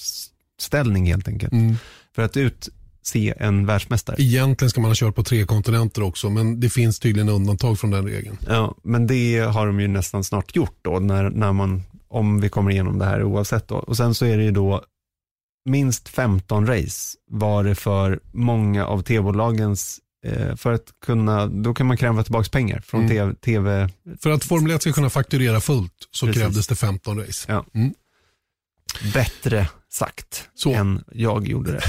ställning 0.59 1.07
helt 1.07 1.29
enkelt. 1.29 1.53
Mm. 1.53 1.77
För 2.15 2.23
att 2.23 2.37
utse 2.37 3.35
en 3.37 3.67
världsmästare. 3.67 4.17
Egentligen 4.19 4.71
ska 4.71 4.81
man 4.81 4.91
ha 4.91 4.95
kört 4.95 5.15
på 5.15 5.25
tre 5.25 5.45
kontinenter 5.45 6.03
också, 6.03 6.31
men 6.31 6.61
det 6.61 6.71
finns 6.71 6.99
tydligen 6.99 7.29
undantag 7.29 7.79
från 7.79 7.91
den 7.91 8.07
regeln. 8.07 8.39
Ja, 8.49 8.75
men 8.83 9.07
det 9.07 9.39
har 9.39 9.67
de 9.67 9.81
ju 9.81 9.89
nästan 9.89 10.25
snart 10.25 10.57
gjort 10.57 10.79
då, 10.83 10.99
när, 10.99 11.31
när 11.31 11.53
man, 11.53 11.83
om 12.09 12.41
vi 12.41 12.49
kommer 12.49 12.71
igenom 12.71 12.99
det 12.99 13.05
här 13.05 13.23
oavsett. 13.23 13.69
Då. 13.69 13.77
Och 13.77 13.97
sen 13.97 14.15
så 14.15 14.25
är 14.25 14.37
det 14.37 14.45
ju 14.45 14.51
då 14.51 14.85
minst 15.69 16.09
15 16.09 16.67
race 16.67 17.17
var 17.31 17.65
det 17.65 17.75
för 17.75 18.21
många 18.33 18.87
av 18.87 19.03
tv-bolagens 19.03 20.01
eh, 20.25 20.57
för 20.57 20.73
att 20.73 20.93
kunna, 21.07 21.47
då 21.47 21.75
kan 21.75 21.87
man 21.87 21.97
kräva 21.97 22.23
tillbaka 22.23 22.49
pengar 22.49 22.81
från 22.81 23.01
mm. 23.01 23.11
TV, 23.11 23.35
TV. 23.35 23.89
För 24.21 24.31
att 24.31 24.45
Formel 24.45 24.71
1 24.71 24.83
ska 24.83 24.93
kunna 24.93 25.11
fakturera 25.11 25.61
fullt 25.61 25.93
så 26.11 26.27
Precis. 26.27 26.43
krävdes 26.43 26.67
det 26.67 26.77
15 26.77 27.19
race. 27.21 27.53
Ja. 27.53 27.65
Mm. 27.75 27.95
Bättre 29.15 29.69
sagt 29.99 30.49
så. 30.55 30.73
än 30.73 31.05
jag 31.13 31.49
gjorde 31.49 31.73
det. 31.73 31.83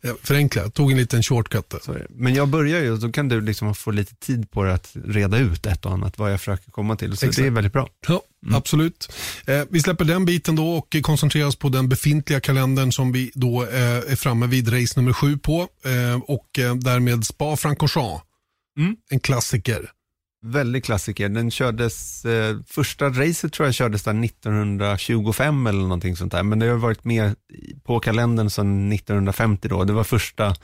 Jag 0.00 0.18
förenklar, 0.20 0.68
tog 0.68 0.92
en 0.92 0.98
liten 0.98 1.22
shortcut. 1.22 1.70
där. 1.70 2.06
Men 2.10 2.34
jag 2.34 2.48
börjar 2.48 2.80
ju, 2.80 2.96
då 2.96 3.12
kan 3.12 3.28
du 3.28 3.40
liksom 3.40 3.74
få 3.74 3.90
lite 3.90 4.14
tid 4.14 4.50
på 4.50 4.62
dig 4.62 4.72
att 4.72 4.96
reda 5.04 5.38
ut 5.38 5.66
ett 5.66 5.86
och 5.86 5.92
annat, 5.92 6.18
vad 6.18 6.32
jag 6.32 6.40
försöker 6.40 6.70
komma 6.70 6.96
till. 6.96 7.16
Så 7.16 7.26
Exakt. 7.26 7.36
det 7.36 7.46
är 7.46 7.50
väldigt 7.50 7.72
bra. 7.72 7.88
Ja, 8.08 8.22
absolut. 8.52 9.12
Eh, 9.46 9.62
vi 9.70 9.80
släpper 9.80 10.04
den 10.04 10.24
biten 10.24 10.56
då 10.56 10.72
och 10.74 10.96
koncentrerar 11.02 11.46
oss 11.46 11.56
på 11.56 11.68
den 11.68 11.88
befintliga 11.88 12.40
kalendern 12.40 12.92
som 12.92 13.12
vi 13.12 13.30
då 13.34 13.62
eh, 13.62 14.12
är 14.12 14.16
framme 14.16 14.46
vid 14.46 14.72
race 14.72 15.00
nummer 15.00 15.12
sju 15.12 15.38
på. 15.38 15.68
Eh, 15.84 16.20
och 16.22 16.58
eh, 16.58 16.74
därmed 16.74 17.24
Spa-Francorchamps. 17.24 18.22
Mm. 18.78 18.96
En 19.10 19.20
klassiker. 19.20 19.90
Väldigt 20.42 20.84
klassiker. 20.84 21.28
Den 21.28 21.50
kördes, 21.50 22.24
eh, 22.24 22.56
första 22.66 23.08
racet 23.08 23.52
tror 23.52 23.66
jag 23.66 23.74
kördes 23.74 24.02
där 24.02 24.12
1925 24.12 25.66
eller 25.66 25.80
någonting 25.80 26.16
sånt 26.16 26.32
där. 26.32 26.42
Men 26.42 26.58
det 26.58 26.66
har 26.66 26.76
varit 26.76 27.04
med 27.04 27.34
på 27.84 28.00
kalendern 28.00 28.50
sedan 28.50 28.92
1950 28.92 29.68
då. 29.68 29.84
Det 29.84 29.92
var 29.92 30.04
första 30.04 30.54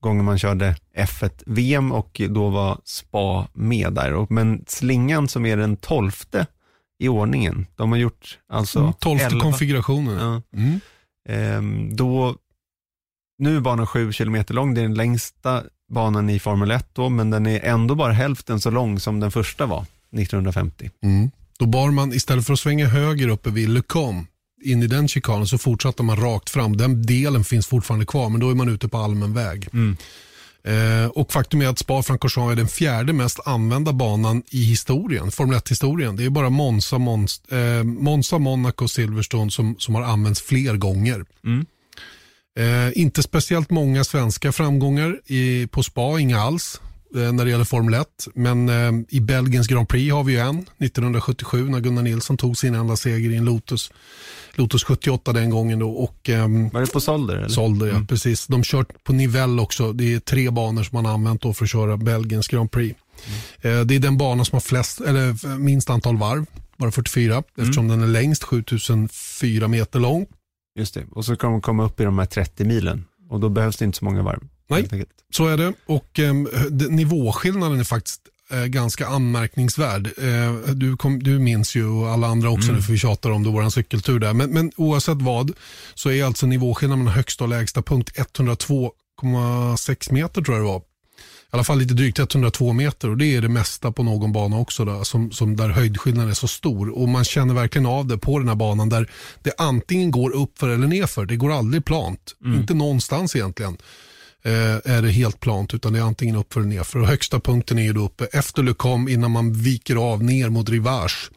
gången 0.00 0.24
man 0.24 0.38
körde 0.38 0.76
F1-VM 0.96 1.92
och 1.92 2.20
då 2.30 2.48
var 2.48 2.80
Spa 2.84 3.48
med 3.52 3.92
där. 3.92 4.26
Men 4.32 4.64
slingan 4.66 5.28
som 5.28 5.46
är 5.46 5.56
den 5.56 5.76
tolfte 5.76 6.46
i 6.98 7.08
ordningen, 7.08 7.66
de 7.74 7.92
har 7.92 7.98
gjort 7.98 8.38
alltså 8.48 8.78
Mm, 8.78 8.92
Tolfte 8.92 9.26
11 9.26 9.40
konfigurationen. 9.40 10.18
Ja. 10.18 10.58
Mm. 10.58 10.80
Ehm, 11.28 11.96
då, 11.96 12.36
nu 13.38 13.56
är 13.56 13.60
banan 13.60 13.86
7 13.86 14.12
kilometer 14.12 14.54
lång, 14.54 14.74
det 14.74 14.80
är 14.80 14.82
den 14.82 14.94
längsta 14.94 15.64
banan 15.88 16.30
i 16.30 16.38
Formel 16.38 16.70
1 16.70 16.86
då, 16.92 17.08
men 17.08 17.30
den 17.30 17.46
är 17.46 17.60
ändå 17.64 17.94
bara 17.94 18.12
hälften 18.12 18.60
så 18.60 18.70
lång 18.70 19.00
som 19.00 19.20
den 19.20 19.30
första 19.30 19.66
var 19.66 19.86
1950. 20.12 20.90
Mm. 21.02 21.30
Då 21.58 21.66
bar 21.66 21.90
man, 21.90 22.12
istället 22.12 22.46
för 22.46 22.52
att 22.52 22.60
svänga 22.60 22.86
höger 22.86 23.28
uppe 23.28 23.50
vid 23.50 23.68
Le 23.68 23.82
Com, 23.82 24.26
in 24.64 24.82
i 24.82 24.86
den 24.86 25.08
chikanen 25.08 25.46
så 25.46 25.58
fortsatte 25.58 26.02
man 26.02 26.16
rakt 26.16 26.50
fram. 26.50 26.76
Den 26.76 27.06
delen 27.06 27.44
finns 27.44 27.66
fortfarande 27.66 28.06
kvar, 28.06 28.28
men 28.28 28.40
då 28.40 28.50
är 28.50 28.54
man 28.54 28.68
ute 28.68 28.88
på 28.88 28.98
allmän 28.98 29.34
väg. 29.34 29.68
Eh, 30.66 31.10
och 31.10 31.32
faktum 31.32 31.62
är 31.62 31.68
att 31.68 31.78
Spa-Francorchamps 31.78 32.52
är 32.52 32.56
den 32.56 32.68
fjärde 32.68 33.12
mest 33.12 33.40
använda 33.44 33.92
banan 33.92 34.42
i 34.50 34.64
historien, 34.64 35.30
Formel 35.30 35.58
1-historien. 35.58 36.16
Det 36.16 36.24
är 36.24 36.30
bara 36.30 36.50
Monza, 36.50 36.98
Mons, 36.98 37.42
eh, 37.44 37.84
Monza 37.84 38.38
Monaco 38.38 38.84
och 38.84 38.90
Silverstone 38.90 39.50
som, 39.50 39.76
som 39.78 39.94
har 39.94 40.02
använts 40.02 40.42
fler 40.42 40.76
gånger. 40.76 41.24
Mm. 41.44 41.66
Eh, 42.56 42.98
inte 43.02 43.22
speciellt 43.22 43.70
många 43.70 44.04
svenska 44.04 44.52
framgångar 44.52 45.20
i, 45.26 45.66
på 45.66 45.82
Spa, 45.82 46.20
inga 46.20 46.40
alls 46.40 46.80
eh, 47.16 47.32
när 47.32 47.44
det 47.44 47.50
gäller 47.50 47.64
Formel 47.64 47.94
1. 47.94 48.06
Men 48.34 48.68
eh, 48.68 48.92
i 49.08 49.20
Belgiens 49.20 49.66
Grand 49.66 49.88
Prix 49.88 50.12
har 50.12 50.24
vi 50.24 50.32
ju 50.32 50.38
en, 50.38 50.58
1977 50.58 51.68
när 51.68 51.80
Gunnar 51.80 52.02
Nilsson 52.02 52.36
tog 52.36 52.58
sin 52.58 52.74
enda 52.74 52.96
seger 52.96 53.30
i 53.30 53.36
en 53.36 53.44
Lotus. 53.44 53.90
Lotus 54.54 54.84
78 54.84 55.32
den 55.32 55.50
gången 55.50 55.78
då 55.78 55.90
och 55.90 56.28
ehm, 56.28 56.68
Var 56.68 56.80
det 56.80 56.92
på 56.92 57.00
Solder? 57.00 57.36
Eller? 57.36 57.48
sålde, 57.48 57.86
ja, 57.86 57.92
Mm. 57.94 58.06
precis. 58.06 58.46
De 58.46 58.62
kört 58.62 59.04
på 59.04 59.12
Nivelle 59.12 59.62
också. 59.62 59.92
Det 59.92 60.14
är 60.14 60.18
tre 60.20 60.50
banor 60.50 60.82
som 60.82 60.96
man 60.96 61.04
har 61.04 61.12
använt 61.12 61.42
då 61.42 61.54
för 61.54 61.64
att 61.64 61.70
köra 61.70 61.96
Belgiens 61.96 62.48
Grand 62.48 62.70
Prix. 62.70 62.98
Mm. 63.62 63.78
Eh, 63.80 63.86
det 63.86 63.94
är 63.94 63.98
den 63.98 64.18
bana 64.18 64.44
som 64.44 64.56
har 64.56 64.60
flest, 64.60 65.00
eller 65.00 65.56
minst 65.58 65.90
antal 65.90 66.16
varv, 66.16 66.46
bara 66.76 66.90
44, 66.92 67.42
eftersom 67.58 67.88
den 67.88 68.02
är 68.02 68.06
längst 68.06 68.44
7004 68.44 69.68
meter 69.68 70.00
lång. 70.00 70.26
Just 70.76 70.94
det, 70.94 71.04
och 71.10 71.24
så 71.24 71.36
kan 71.36 71.52
de 71.52 71.60
komma 71.60 71.84
upp 71.84 72.00
i 72.00 72.04
de 72.04 72.18
här 72.18 72.26
30 72.26 72.64
milen 72.64 73.04
och 73.30 73.40
då 73.40 73.48
behövs 73.48 73.76
det 73.76 73.84
inte 73.84 73.98
så 73.98 74.04
många 74.04 74.22
varv. 74.22 74.40
Nej. 74.68 75.04
Så 75.32 75.46
är 75.46 75.56
det 75.56 75.72
och 75.86 76.18
eh, 76.18 76.34
nivåskillnaden 76.90 77.80
är 77.80 77.84
faktiskt 77.84 78.20
eh, 78.50 78.64
ganska 78.64 79.06
anmärkningsvärd. 79.06 80.06
Eh, 80.06 80.54
du, 80.74 80.96
kom, 80.96 81.22
du 81.22 81.38
minns 81.38 81.76
ju 81.76 81.86
och 81.86 82.08
alla 82.08 82.26
andra 82.26 82.50
också 82.50 82.72
nu 82.72 82.82
för 82.82 82.92
vi 82.92 82.98
tjatar 82.98 83.30
om 83.30 83.42
det, 83.42 83.50
våran 83.50 83.70
cykeltur 83.70 84.18
där. 84.18 84.32
Men, 84.32 84.50
men 84.50 84.72
oavsett 84.76 85.22
vad 85.22 85.52
så 85.94 86.10
är 86.10 86.24
alltså 86.24 86.46
nivåskillnaden 86.46 87.04
mellan 87.04 87.16
högsta 87.16 87.44
och 87.44 87.50
lägsta 87.50 87.82
punkt 87.82 88.12
102,6 88.16 90.12
meter 90.12 90.42
tror 90.42 90.56
jag 90.56 90.66
det 90.66 90.72
var. 90.72 90.82
I 91.46 91.56
alla 91.56 91.64
fall 91.64 91.78
lite 91.78 91.94
drygt 91.94 92.18
102 92.18 92.72
meter 92.72 93.10
och 93.10 93.16
det 93.16 93.26
är 93.26 93.42
det 93.42 93.48
mesta 93.48 93.92
på 93.92 94.02
någon 94.02 94.32
bana 94.32 94.58
också 94.58 94.84
där, 94.84 95.04
som, 95.04 95.30
som 95.32 95.56
där 95.56 95.68
höjdskillnaden 95.68 96.30
är 96.30 96.34
så 96.34 96.48
stor. 96.48 96.98
Och 96.98 97.08
man 97.08 97.24
känner 97.24 97.54
verkligen 97.54 97.86
av 97.86 98.06
det 98.06 98.18
på 98.18 98.38
den 98.38 98.48
här 98.48 98.54
banan 98.54 98.88
där 98.88 99.10
det 99.42 99.52
antingen 99.58 100.10
går 100.10 100.30
uppför 100.30 100.68
eller 100.68 100.86
nerför. 100.86 101.26
Det 101.26 101.36
går 101.36 101.52
aldrig 101.52 101.84
plant. 101.84 102.34
Inte 102.44 102.74
någonstans 102.74 103.36
egentligen 103.36 103.76
eh, 104.42 104.92
är 104.94 105.02
det 105.02 105.10
helt 105.10 105.40
plant 105.40 105.74
utan 105.74 105.92
det 105.92 105.98
är 105.98 106.02
antingen 106.02 106.36
uppför 106.36 106.60
eller 106.60 106.70
nerför. 106.70 106.98
Och 106.98 107.08
högsta 107.08 107.40
punkten 107.40 107.78
är 107.78 107.82
ju 107.82 107.92
då 107.92 108.04
uppe 108.04 108.24
efter 108.24 108.62
Le 108.62 108.74
Com 108.74 109.08
innan 109.08 109.30
man 109.30 109.52
viker 109.52 109.96
av 109.96 110.24
ner 110.24 110.48
mot 110.48 110.68
Rivage. 110.68 111.30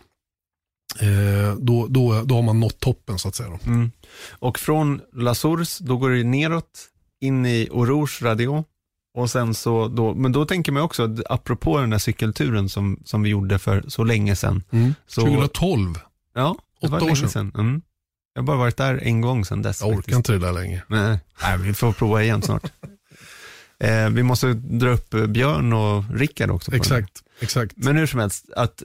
Eh, 0.99 1.55
då, 1.55 1.87
då, 1.87 2.21
då 2.23 2.35
har 2.35 2.41
man 2.41 2.59
nått 2.59 2.79
toppen 2.79 3.19
så 3.19 3.27
att 3.27 3.35
säga. 3.35 3.59
Mm. 3.65 3.91
Och 4.29 4.59
från 4.59 5.01
La 5.13 5.35
Source, 5.35 5.83
då 5.83 5.97
går 5.97 6.09
det 6.09 6.23
neråt 6.23 6.89
in 7.21 7.45
i 7.45 7.67
Orouge 7.71 8.21
Radio. 8.21 8.63
Och 9.19 9.29
sen 9.31 9.53
så 9.53 9.87
då, 9.87 10.13
men 10.13 10.31
då 10.31 10.45
tänker 10.45 10.71
man 10.71 10.83
också, 10.83 11.03
att 11.03 11.31
apropå 11.31 11.79
den 11.79 11.89
där 11.89 11.97
cykelturen 11.97 12.69
som, 12.69 12.99
som 13.05 13.23
vi 13.23 13.29
gjorde 13.29 13.59
för 13.59 13.83
så 13.87 14.03
länge 14.03 14.35
sedan. 14.35 14.63
Så, 15.07 15.21
2012, 15.21 15.99
Ja, 16.33 16.55
det 16.81 16.87
Åtta 16.87 16.91
var 16.95 17.01
år 17.01 17.05
länge 17.05 17.15
sedan. 17.15 17.29
sedan. 17.29 17.51
Mm. 17.55 17.81
Jag 18.33 18.41
har 18.41 18.47
bara 18.47 18.57
varit 18.57 18.77
där 18.77 18.99
en 19.03 19.21
gång 19.21 19.45
sedan 19.45 19.61
dess. 19.61 19.81
jag 19.81 19.87
orkar 19.89 19.97
faktiskt. 19.97 20.17
inte 20.17 20.31
det 20.31 20.39
där 20.39 20.53
längre. 20.53 20.83
Nej, 20.87 21.19
nej, 21.41 21.57
vi 21.57 21.73
får 21.73 21.93
prova 21.93 22.23
igen 22.23 22.41
snart. 22.41 22.63
eh, 23.79 24.09
vi 24.09 24.23
måste 24.23 24.53
dra 24.53 24.89
upp 24.89 25.13
eh, 25.13 25.25
Björn 25.25 25.73
och 25.73 26.03
Rickard 26.13 26.51
också. 26.51 26.75
Exakt, 26.75 27.23
exakt. 27.39 27.73
Men 27.77 27.97
hur 27.97 28.05
som 28.07 28.19
helst, 28.19 28.45
att 28.55 28.83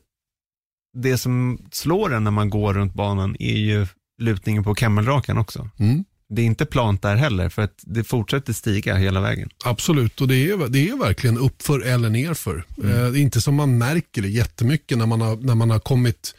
det 0.96 1.18
som 1.18 1.58
slår 1.72 2.12
en 2.14 2.24
när 2.24 2.30
man 2.30 2.50
går 2.50 2.74
runt 2.74 2.94
banan 2.94 3.36
är 3.38 3.56
ju 3.56 3.86
lutningen 4.18 4.64
på 4.64 4.74
Kemmelrakan 4.74 5.38
också. 5.38 5.68
Mm. 5.78 6.04
Det 6.34 6.42
är 6.42 6.46
inte 6.46 6.66
plant 6.66 7.02
där 7.02 7.16
heller, 7.16 7.48
för 7.48 7.62
att 7.62 7.74
det 7.82 8.04
fortsätter 8.04 8.52
stiga 8.52 8.94
hela 8.94 9.20
vägen. 9.20 9.50
Absolut, 9.64 10.20
och 10.20 10.28
det 10.28 10.36
är, 10.36 10.68
det 10.68 10.88
är 10.88 10.96
verkligen 10.96 11.38
uppför 11.38 11.80
eller 11.80 12.10
nerför. 12.10 12.64
Mm. 12.78 12.90
Eh, 12.90 13.10
det 13.10 13.18
är 13.18 13.22
inte 13.22 13.40
som 13.40 13.54
man 13.54 13.78
märker 13.78 14.22
det 14.22 14.28
jättemycket 14.28 14.98
när 14.98 15.06
man 15.06 15.20
har, 15.20 15.36
när 15.36 15.54
man 15.54 15.70
har 15.70 15.78
kommit, 15.78 16.34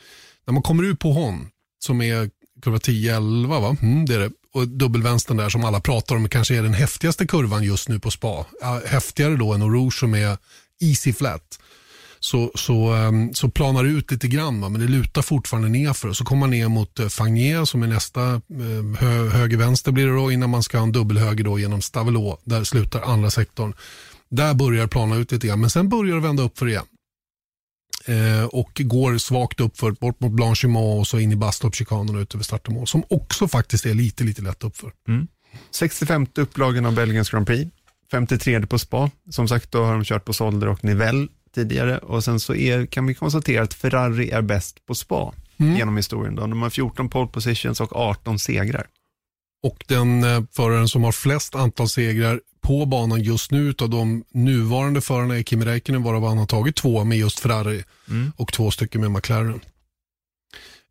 när 0.48 0.54
man 0.54 0.64
kommer 0.64 0.84
ut 0.84 1.00
på 1.00 1.14
Hon, 1.14 1.48
som 1.80 2.02
är 2.02 2.30
kurva 2.62 2.78
10-11 2.78 3.48
va? 3.48 3.78
Mm, 3.82 4.06
det 4.06 4.16
är 4.16 4.20
det. 4.20 4.32
Och 4.54 4.68
dubbelvänstern 4.68 5.38
där 5.38 5.50
som 5.50 5.66
alla 5.66 5.80
pratar 5.80 6.16
om 6.16 6.30
kanske 6.30 6.56
är 6.56 6.64
den 6.64 6.74
häftigaste 6.74 7.28
kurvan 7.28 7.64
just 7.64 7.90
nu 7.90 8.00
på 8.00 8.12
spa. 8.12 8.46
Häftigare 8.86 9.36
då 9.36 9.54
än 9.54 9.72
Rouge 9.72 10.00
som 10.00 10.14
är 10.14 10.38
easy 10.82 11.14
flat. 11.14 11.60
Så, 12.26 12.52
så, 12.56 12.94
ehm, 12.94 13.34
så 13.34 13.50
planar 13.50 13.84
det 13.84 13.90
ut 13.90 14.12
lite 14.12 14.28
grann 14.28 14.62
va? 14.62 14.70
men 14.70 14.82
det 14.82 14.88
lutar 14.88 15.22
fortfarande 15.22 15.70
nerför. 15.70 16.14
Så 16.14 16.26
kommer 16.26 16.40
man 16.40 16.50
ner 16.50 16.68
mot 16.68 17.00
eh, 17.00 17.08
Fagné 17.08 17.66
som 17.66 17.84
är 17.84 17.88
nästa 17.88 18.22
ehm, 18.22 18.96
hö, 19.00 19.30
höger-vänster 19.30 19.92
blir 19.92 20.08
det 20.08 20.16
då 20.16 20.32
innan 20.32 20.50
man 20.50 20.64
ska 20.64 20.78
ha 20.78 20.84
en 20.84 20.92
dubbelhöger 20.92 21.44
då 21.44 21.60
genom 21.60 21.82
Stavelå. 21.82 22.38
Där 22.44 22.64
slutar 22.64 23.02
andra 23.02 23.30
sektorn. 23.30 23.74
Där 24.30 24.54
börjar 24.54 24.82
det 24.82 24.88
plana 24.88 25.16
ut 25.16 25.32
lite 25.32 25.48
grann 25.48 25.62
men 25.62 25.70
sen 25.70 25.90
börjar 25.90 26.16
det 26.16 26.22
vända 26.22 26.44
upp 26.44 26.58
för 26.58 26.68
igen. 26.68 26.86
Eh, 28.06 28.46
och 28.46 28.82
går 28.84 29.18
svagt 29.18 29.60
uppför 29.60 29.92
bort 29.92 30.20
mot 30.20 30.32
Blanchimont 30.32 31.00
och 31.00 31.08
så 31.08 31.20
in 31.20 31.32
i 31.32 31.36
Bastorp-chikanen 31.36 32.16
och 32.16 32.22
ut 32.22 32.36
över 32.36 32.44
start. 32.44 32.68
Som 32.86 33.04
också 33.10 33.48
faktiskt 33.48 33.86
är 33.86 33.94
lite, 33.94 34.24
lite 34.24 34.42
lätt 34.42 34.64
uppför. 34.64 34.92
Mm. 35.08 35.28
65 35.72 36.28
upplagan 36.36 36.86
av 36.86 36.94
Belgiens 36.94 37.30
Grand 37.30 37.48
Prix, 37.48 37.72
53 38.12 38.66
på 38.66 38.80
spa. 38.80 39.12
Som 39.30 39.48
sagt, 39.48 39.72
då 39.72 39.84
har 39.84 39.94
de 39.94 40.04
kört 40.04 40.26
på 40.26 40.34
Solder 40.34 40.68
och 40.68 40.84
Nivelle 40.84 41.28
tidigare 41.56 41.98
och 41.98 42.24
sen 42.24 42.40
så 42.40 42.56
är, 42.56 42.86
kan 42.86 43.06
vi 43.06 43.14
konstatera 43.14 43.64
att 43.64 43.74
Ferrari 43.74 44.30
är 44.30 44.42
bäst 44.42 44.86
på 44.86 44.96
spa 44.96 45.34
genom 45.58 45.98
historien. 45.98 46.36
Då. 46.36 46.42
De 46.42 46.62
har 46.62 46.70
14 46.70 47.10
pole 47.10 47.28
positions 47.28 47.82
och 47.82 47.96
18 47.96 48.40
segrar. 48.40 48.88
Och 49.64 49.84
den 49.88 50.24
eh, 50.24 50.44
föraren 50.52 50.88
som 50.88 51.04
har 51.04 51.12
flest 51.12 51.56
antal 51.56 51.90
segrar 51.90 52.42
på 52.62 52.86
banan 52.86 53.22
just 53.22 53.52
nu 53.52 53.74
av 53.82 53.90
de 53.90 54.24
nuvarande 54.32 55.02
förarna 55.02 55.38
är 55.38 55.44
Kimi 55.44 55.66
Räikkönen 55.66 56.04
varav 56.04 56.28
han 56.28 56.38
har 56.38 56.46
tagit 56.46 56.76
två 56.76 57.04
med 57.04 57.18
just 57.18 57.40
Ferrari 57.40 57.84
och 58.38 58.54
två 58.54 58.72
stycken 58.72 59.02
med 59.02 59.12
McLaren. 59.12 59.60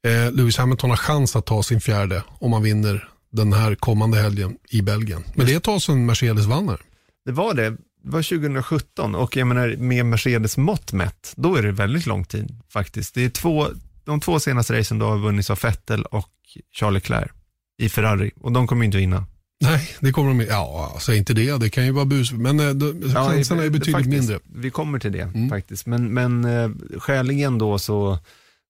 Eh, 0.06 0.32
Lewis 0.32 0.56
Hamilton 0.56 0.90
har 0.90 0.96
chans 0.96 1.36
att 1.36 1.46
ta 1.46 1.62
sin 1.62 1.80
fjärde 1.80 2.22
om 2.38 2.52
han 2.52 2.62
vinner 2.62 3.08
den 3.32 3.52
här 3.52 3.74
kommande 3.74 4.18
helgen 4.18 4.56
i 4.68 4.82
Belgien. 4.82 5.24
Men 5.34 5.46
det 5.46 5.52
är 5.52 5.56
ett 5.56 5.62
tag 5.62 5.82
sedan 5.82 6.06
Mercedes 6.06 6.46
vann 6.46 6.68
här. 6.68 6.80
Det 7.24 7.32
var 7.32 7.54
det. 7.54 7.76
Det 8.04 8.10
var 8.10 8.22
2017 8.22 9.14
och 9.14 9.36
jag 9.36 9.46
menar 9.46 9.76
med 9.76 10.06
Mercedes 10.06 10.56
mått 10.56 10.92
mätt, 10.92 11.32
då 11.36 11.56
är 11.56 11.62
det 11.62 11.72
väldigt 11.72 12.06
lång 12.06 12.24
tid 12.24 12.62
faktiskt. 12.68 13.14
Det 13.14 13.24
är 13.24 13.28
två, 13.28 13.66
de 14.04 14.20
två 14.20 14.40
senaste 14.40 14.78
racen 14.78 14.98
då 14.98 15.06
har 15.06 15.18
vunnits 15.18 15.50
av 15.50 15.58
Vettel 15.62 16.04
och 16.04 16.30
Charles 16.72 16.94
Leclerc 16.94 17.30
i 17.78 17.88
Ferrari 17.88 18.30
och 18.40 18.52
de 18.52 18.66
kommer 18.66 18.84
inte 18.84 18.96
vinna. 18.98 19.26
Nej, 19.60 19.88
det 20.00 20.12
kommer 20.12 20.28
de 20.28 20.40
Ja, 20.40 20.96
säg 21.00 21.18
inte 21.18 21.34
det. 21.34 21.60
Det 21.60 21.70
kan 21.70 21.84
ju 21.84 21.90
vara 21.92 22.04
bus. 22.04 22.32
Men 22.32 22.60
eh, 22.60 22.66
chanserna 23.14 23.62
är 23.62 23.70
betydligt 23.70 23.92
faktiskt, 23.94 24.10
mindre. 24.10 24.38
Vi 24.54 24.70
kommer 24.70 24.98
till 24.98 25.12
det 25.12 25.22
Mm. 25.22 25.48
faktiskt. 25.48 25.86
Men, 25.86 26.14
men 26.14 26.44
eh, 26.44 26.70
skäligen 26.98 27.58
då 27.58 27.78
så, 27.78 28.18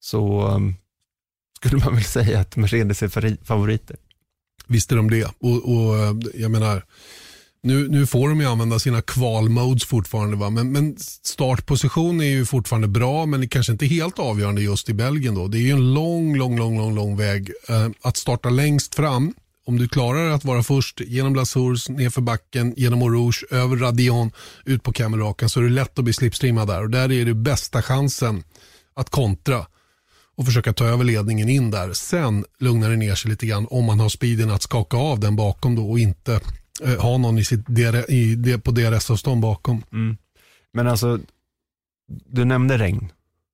så 0.01 0.49
um, 0.49 0.75
skulle 1.57 1.85
man 1.85 1.95
väl 1.95 2.05
säga 2.05 2.41
att 2.41 2.57
Mercedes 2.57 3.03
är 3.03 3.45
favoriter. 3.45 3.97
Visst 4.67 4.93
är 4.93 4.97
de 4.97 5.11
det. 5.11 5.25
Och, 5.39 5.75
och 5.75 5.97
eh, 5.99 6.15
jag 6.35 6.51
menar, 6.51 6.85
nu, 7.65 7.89
nu 7.89 8.07
får 8.07 8.29
de 8.29 8.41
ju 8.41 8.47
använda 8.47 8.79
sina 8.79 9.03
kvalmodes 9.03 9.85
fortfarande. 9.85 10.37
Va? 10.37 10.51
Men, 10.51 10.73
men 10.73 10.97
startposition 11.23 12.21
är 12.21 12.25
ju 12.25 12.47
fortfarande 12.47 12.89
bra, 12.89 13.27
men 13.27 13.41
det 13.41 13.49
kanske 13.49 13.73
inte 13.73 13.87
helt 13.87 14.19
avgörande 14.19 14.63
just 14.63 14.89
i 14.89 14.95
Belgien. 14.95 15.35
Då. 15.35 15.49
Det 15.49 15.59
är 15.59 15.61
ju 15.61 15.71
en 15.71 15.95
lång, 15.95 16.37
lång, 16.37 16.59
lång, 16.59 16.79
lång, 16.79 16.95
lång 16.95 17.17
väg. 17.17 17.51
Eh, 17.69 17.89
att 18.03 18.17
starta 18.17 18.51
längst 18.51 18.95
fram 18.95 19.35
om 19.67 19.79
du 19.79 19.89
klarar 19.89 20.31
att 20.31 20.45
vara 20.45 20.63
först 20.63 21.01
genom 21.01 21.35
Lasurs, 21.35 21.89
nerför 21.89 22.21
backen, 22.21 22.75
genom 22.77 23.03
Eau 23.03 23.33
över 23.51 23.77
Radion, 23.77 24.31
ut 24.65 24.83
på 24.83 24.93
Camelraken 24.93 25.49
så 25.49 25.61
är 25.61 25.65
det 25.65 25.71
lätt 25.71 25.99
att 25.99 26.05
bli 26.05 26.13
slipstreamad 26.13 26.69
där 26.69 26.83
och 26.83 26.91
där 26.91 27.13
är 27.13 27.25
det 27.25 27.35
bästa 27.35 27.83
chansen 27.83 28.45
att 28.95 29.11
kontra 29.11 29.67
och 30.37 30.47
försöka 30.47 30.73
ta 30.73 30.85
över 30.85 31.05
ledningen 31.05 31.49
in 31.49 31.71
där. 31.71 31.93
Sen 31.93 32.45
lugnar 32.59 32.91
det 32.91 32.97
ner 32.97 33.15
sig 33.15 33.31
lite 33.31 33.47
grann 33.47 33.67
om 33.71 33.85
man 33.85 34.01
har 34.01 34.09
speeden 34.09 34.51
att 34.51 34.63
skaka 34.63 34.97
av 34.97 35.21
den 35.21 35.37
bakom 35.37 35.75
då 35.75 35.91
och 35.91 35.99
inte 35.99 36.41
eh, 36.83 37.01
ha 37.03 37.19
någon 37.19 37.39
i 37.39 37.45
sitt 37.45 37.67
DR, 37.67 38.11
i, 38.11 38.59
på 38.65 38.71
DRS-avstånd 38.71 39.41
bakom. 39.43 39.83
Mm. 39.93 40.17
Men 40.73 40.87
alltså, 40.89 41.19
du 42.27 42.45
nämnde 42.45 42.79
regn 42.79 43.13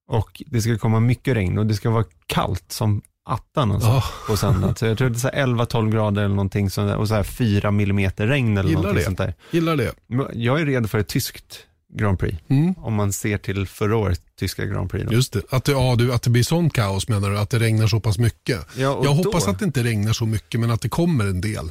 och 0.08 0.42
det 0.46 0.62
ska 0.62 0.78
komma 0.78 1.00
mycket 1.00 1.34
regn 1.36 1.58
och 1.58 1.66
det 1.66 1.74
ska 1.74 1.90
vara 1.90 2.04
kallt 2.26 2.72
som 2.72 3.02
attan 3.24 3.72
alltså, 3.72 3.88
Ja. 3.88 4.04
på 4.26 4.36
söndag. 4.36 4.74
Så 4.78 4.86
jag 4.86 4.98
tror 4.98 5.08
det 5.10 5.16
är 5.16 5.18
så 5.18 5.28
här 5.28 5.46
11-12 5.46 5.90
grader 5.92 6.22
eller 6.22 6.34
någonting 6.34 6.70
sånt 6.70 6.94
och 6.96 7.08
så 7.08 7.14
här 7.14 7.22
4 7.22 7.70
millimeter 7.70 8.26
regn 8.26 8.56
eller 8.58 8.68
Gillar 8.68 8.82
någonting 8.82 8.98
det. 9.00 9.04
sånt 9.04 9.18
där. 9.18 9.34
Gillar 9.50 9.76
det. 9.76 9.92
Jag 10.34 10.60
är 10.60 10.66
redo 10.66 10.88
för 10.88 10.98
ett 10.98 11.08
tyskt 11.08 11.66
Grand 11.98 12.18
Prix, 12.18 12.38
Mm. 12.48 12.74
om 12.78 12.94
man 12.94 13.12
ser 13.12 13.38
till 13.38 13.66
förra 13.66 13.96
årets 13.96 14.22
tyska 14.38 14.64
Grand 14.66 14.90
Prix. 14.90 15.06
Då. 15.08 15.12
Just 15.12 15.32
det. 15.32 15.42
Att 15.50 15.64
det, 15.64 15.72
ja, 15.72 15.94
du, 15.98 16.12
att 16.12 16.22
det 16.22 16.30
blir 16.30 16.42
sån 16.42 16.70
kaos 16.70 17.08
menar 17.08 17.30
du? 17.30 17.38
Att 17.38 17.50
det 17.50 17.58
regnar 17.58 17.86
så 17.86 18.00
pass 18.00 18.18
mycket? 18.18 18.60
Ja, 18.76 18.82
Jag 18.82 19.04
då- 19.04 19.12
hoppas 19.12 19.48
att 19.48 19.58
det 19.58 19.64
inte 19.64 19.82
regnar 19.84 20.12
så 20.12 20.26
mycket 20.26 20.60
men 20.60 20.70
att 20.70 20.80
det 20.80 20.88
kommer 20.88 21.24
en 21.26 21.40
del. 21.40 21.70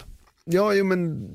Ja, 0.51 0.73
jo, 0.73 0.85
men 0.85 1.29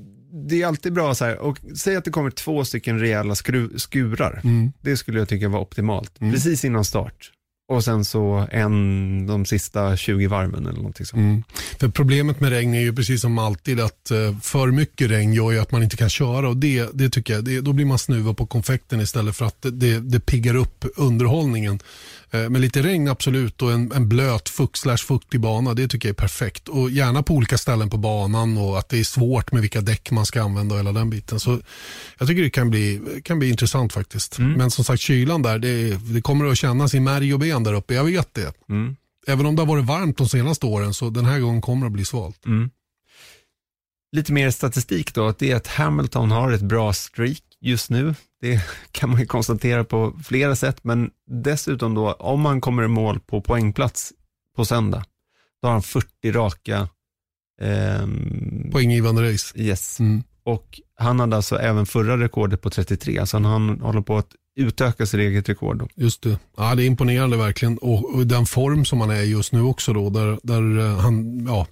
det 0.47 0.61
är 0.61 0.67
alltid 0.67 0.93
bra 0.93 1.15
så 1.15 1.25
här, 1.25 1.37
och 1.37 1.59
säg 1.77 1.95
att 1.95 2.05
det 2.05 2.11
kommer 2.11 2.29
två 2.29 2.65
stycken 2.65 2.99
rejäla 2.99 3.35
skru, 3.35 3.69
skurar. 3.79 4.41
Mm. 4.43 4.71
Det 4.81 4.97
skulle 4.97 5.19
jag 5.19 5.29
tycka 5.29 5.49
var 5.49 5.59
optimalt, 5.59 6.19
precis 6.19 6.65
innan 6.65 6.85
start. 6.85 7.31
Och 7.67 7.83
sen 7.83 8.05
så 8.05 8.47
en 8.51 9.27
de 9.27 9.45
sista 9.45 9.97
20 9.97 10.27
varven 10.27 10.65
eller 10.65 10.77
någonting 10.77 11.05
sånt. 11.05 11.19
Mm. 11.19 11.43
För 11.79 11.87
problemet 11.87 12.39
med 12.39 12.49
regn 12.49 12.73
är 12.73 12.79
ju 12.79 12.95
precis 12.95 13.21
som 13.21 13.37
alltid 13.37 13.79
att 13.79 14.11
eh, 14.11 14.37
för 14.41 14.71
mycket 14.71 15.11
regn 15.11 15.33
gör 15.33 15.51
ju 15.51 15.59
att 15.59 15.71
man 15.71 15.83
inte 15.83 15.97
kan 15.97 16.09
köra 16.09 16.49
och 16.49 16.57
det, 16.57 16.89
det 16.93 17.09
tycker 17.09 17.33
jag, 17.33 17.45
det, 17.45 17.61
då 17.61 17.73
blir 17.73 17.85
man 17.85 17.99
snuvad 17.99 18.37
på 18.37 18.45
konfekten 18.45 19.01
istället 19.01 19.35
för 19.35 19.45
att 19.45 19.61
det, 19.61 19.71
det, 19.71 19.99
det 19.99 20.19
piggar 20.19 20.55
upp 20.55 20.85
underhållningen. 20.95 21.79
Eh, 22.35 22.49
men 22.49 22.61
lite 22.61 22.81
regn 22.81 23.07
absolut 23.07 23.61
och 23.61 23.71
en, 23.71 23.91
en 23.91 24.09
blöt 24.09 24.49
fukt 24.49 24.77
slash 24.77 24.97
fuktig 24.97 25.39
bana, 25.39 25.73
det 25.73 25.87
tycker 25.87 26.09
jag 26.09 26.13
är 26.13 26.21
perfekt. 26.21 26.67
Och 26.67 26.89
gärna 26.89 27.23
på 27.23 27.33
olika 27.33 27.57
ställen 27.57 27.89
på 27.89 27.97
banan 27.97 28.57
och 28.57 28.79
att 28.79 28.89
det 28.89 28.99
är 28.99 29.03
svårt 29.03 29.51
med 29.51 29.61
vilka 29.61 29.81
däck 29.81 30.11
man 30.11 30.25
ska 30.25 30.43
använda 30.43 30.75
och 30.75 30.79
hela 30.79 30.91
den 30.91 31.09
biten. 31.09 31.39
Så 31.39 31.59
jag 32.17 32.27
tycker 32.27 32.43
det 32.43 32.49
kan 32.49 32.69
bli, 32.69 33.01
kan 33.23 33.39
bli 33.39 33.49
intressant 33.49 33.93
faktiskt. 33.93 34.39
Men 34.39 34.71
som 34.71 34.85
sagt 34.85 35.01
kylan 35.01 35.41
där, 35.41 35.59
det, 35.59 35.97
det 36.13 36.21
kommer 36.21 36.45
att 36.45 36.57
kännas 36.57 36.93
i 36.93 36.99
märg 36.99 37.33
och 37.33 37.39
ben 37.39 37.63
där 37.63 37.73
uppe, 37.73 37.93
jag 37.93 38.03
vet 38.03 38.33
det. 38.33 38.53
Mm. 38.69 38.95
Även 39.27 39.45
om 39.45 39.55
det 39.55 39.61
har 39.61 39.67
varit 39.67 39.85
varmt 39.85 40.17
de 40.17 40.29
senaste 40.29 40.65
åren 40.65 40.93
så 40.93 41.09
den 41.09 41.25
här 41.25 41.39
gången 41.39 41.61
kommer 41.61 41.81
det 41.81 41.87
att 41.87 41.93
bli 41.93 42.05
svalt. 42.05 42.45
Mm. 42.45 42.69
Lite 44.11 44.33
mer 44.33 44.51
statistik 44.51 45.13
då, 45.13 45.27
att 45.27 45.39
det 45.39 45.51
är 45.51 45.55
att 45.55 45.67
Hamilton 45.67 46.31
har 46.31 46.51
ett 46.51 46.61
bra 46.61 46.93
streak 46.93 47.41
just 47.65 47.89
nu. 47.89 48.15
Det 48.41 48.61
kan 48.91 49.09
man 49.09 49.19
ju 49.19 49.25
konstatera 49.25 49.83
på 49.83 50.19
flera 50.23 50.55
sätt, 50.55 50.83
men 50.83 51.11
dessutom 51.27 51.93
då, 51.93 52.13
om 52.13 52.41
man 52.41 52.61
kommer 52.61 52.83
i 52.83 52.87
mål 52.87 53.19
på 53.19 53.41
poängplats 53.41 54.13
på 54.55 54.65
söndag, 54.65 55.03
då 55.61 55.67
har 55.67 55.73
han 55.73 55.81
40 55.81 56.31
raka 56.31 56.89
ehm, 57.61 58.69
Poänggivande 58.71 59.31
race. 59.31 59.59
Yes. 59.59 59.99
Mm. 59.99 60.23
Och 60.43 60.79
han 60.95 61.19
hade 61.19 61.35
alltså 61.35 61.55
även 61.55 61.85
förra 61.85 62.17
rekordet 62.17 62.61
på 62.61 62.69
33, 62.69 63.25
så 63.25 63.39
han 63.39 63.81
håller 63.81 64.01
på 64.01 64.17
att 64.17 64.27
utöka 64.55 65.05
sitt 65.05 65.19
eget 65.19 65.49
rekord. 65.49 65.77
Då. 65.77 65.87
Just 65.95 66.21
det. 66.21 66.39
Ja, 66.57 66.75
det 66.75 66.83
är 66.83 66.87
imponerande 66.87 67.37
verkligen. 67.37 67.77
Och, 67.77 68.15
och 68.15 68.27
den 68.27 68.45
form 68.45 68.85
som 68.85 69.01
han 69.01 69.09
är 69.09 69.21
just 69.21 69.53
nu 69.53 69.61
också 69.61 69.93
då, 69.93 70.09
där, 70.09 70.39
där 70.43 70.79
eh, 70.79 70.97
han 70.97 71.45
ja, 71.47 71.67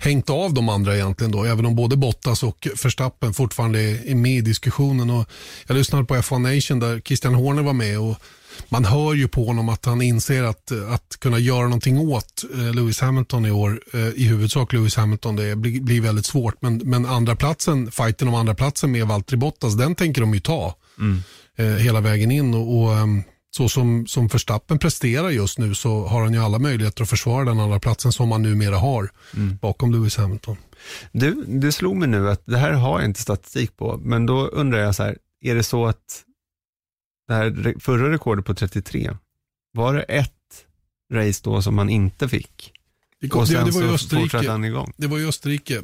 hängt 0.00 0.30
av 0.30 0.54
de 0.54 0.68
andra 0.68 0.94
egentligen 0.94 1.32
då, 1.32 1.44
även 1.44 1.66
om 1.66 1.74
både 1.74 1.96
Bottas 1.96 2.42
och 2.42 2.68
Verstappen 2.82 3.34
fortfarande 3.34 3.80
är, 3.80 4.14
med 4.14 4.38
i 4.38 4.40
diskussionen. 4.40 5.10
Och 5.10 5.28
jag 5.66 5.76
lyssnade 5.76 6.04
på 6.04 6.14
F1 6.14 6.54
Nation 6.54 6.80
där 6.80 7.00
Christian 7.00 7.34
Horner 7.34 7.62
var 7.62 7.72
med 7.72 7.98
och 7.98 8.16
man 8.68 8.84
hör 8.84 9.14
ju 9.14 9.28
på 9.28 9.44
honom 9.44 9.68
att 9.68 9.84
han 9.84 10.02
inser 10.02 10.42
att, 10.42 10.72
att 10.72 11.16
kunna 11.20 11.38
göra 11.38 11.62
någonting 11.62 11.98
åt 11.98 12.44
eh, 12.54 12.74
Lewis 12.74 13.00
Hamilton 13.00 13.46
i 13.46 13.50
år, 13.50 13.80
eh, 13.92 14.00
i 14.00 14.24
huvudsak 14.24 14.72
Lewis 14.72 14.96
Hamilton, 14.96 15.36
det 15.36 15.56
blir, 15.56 15.80
blir 15.80 16.00
väldigt 16.00 16.26
svårt. 16.26 16.62
Men, 16.62 16.76
men 16.76 17.06
andra 17.06 17.36
platsen, 17.36 17.90
fighten 17.90 18.28
om 18.28 18.34
andra 18.34 18.54
platsen 18.54 18.92
med 18.92 19.06
Valtteri 19.06 19.36
Bottas, 19.36 19.76
den 19.76 19.94
tänker 19.94 20.20
de 20.20 20.34
ju 20.34 20.40
ta 20.40 20.74
eh, 21.56 21.66
hela 21.66 22.00
vägen 22.00 22.30
in. 22.30 22.54
Och, 22.54 22.82
och 22.82 22.94
ehm, 22.96 23.22
så 23.50 23.68
som, 23.68 24.06
som 24.06 24.26
Verstappen 24.26 24.78
presterar 24.78 25.30
just 25.30 25.58
nu 25.58 25.74
så 25.74 26.06
har 26.06 26.22
han 26.22 26.34
ju 26.34 26.40
alla 26.40 26.58
möjligheter 26.58 27.02
att 27.02 27.10
försvara 27.10 27.44
den 27.44 27.60
andra 27.60 27.80
platsen 27.80 28.12
som 28.12 28.32
han 28.32 28.42
numera 28.42 28.76
har 28.76 29.10
bakom 29.60 29.92
Lewis 29.92 30.16
Hamilton. 30.16 30.56
Du, 31.12 31.44
det 31.46 31.72
slog 31.72 31.96
mig 31.96 32.08
nu 32.08 32.30
att 32.30 32.42
det 32.46 32.58
här 32.58 32.72
har 32.72 33.00
jag 33.00 33.08
inte 33.08 33.20
statistik 33.20 33.76
på, 33.76 34.00
men 34.02 34.26
då 34.26 34.46
undrar 34.46 34.78
jag 34.78 34.94
så 34.94 35.02
här, 35.02 35.18
är 35.40 35.54
det 35.54 35.62
så 35.62 35.86
att 35.86 36.24
det 37.28 37.34
här 37.34 37.80
förra 37.80 38.12
rekordet 38.12 38.44
på 38.44 38.54
33, 38.54 39.16
var 39.72 39.94
det 39.94 40.02
ett 40.02 40.66
race 41.12 41.40
då 41.44 41.62
som 41.62 41.78
han 41.78 41.90
inte 41.90 42.28
fick? 42.28 42.72
Det, 43.20 43.28
kom, 43.28 43.40
Och 43.40 43.46
det, 43.46 43.52
sen 43.52 43.66
det 43.66 43.70
var 43.72 43.82
ju 43.82 43.98
så 43.98 44.16
fortsatte 44.16 44.50
han 44.50 44.64
igång. 44.64 44.92
Det 44.96 45.06
var 45.06 45.18
ju 45.18 45.28
Österrike. 45.28 45.82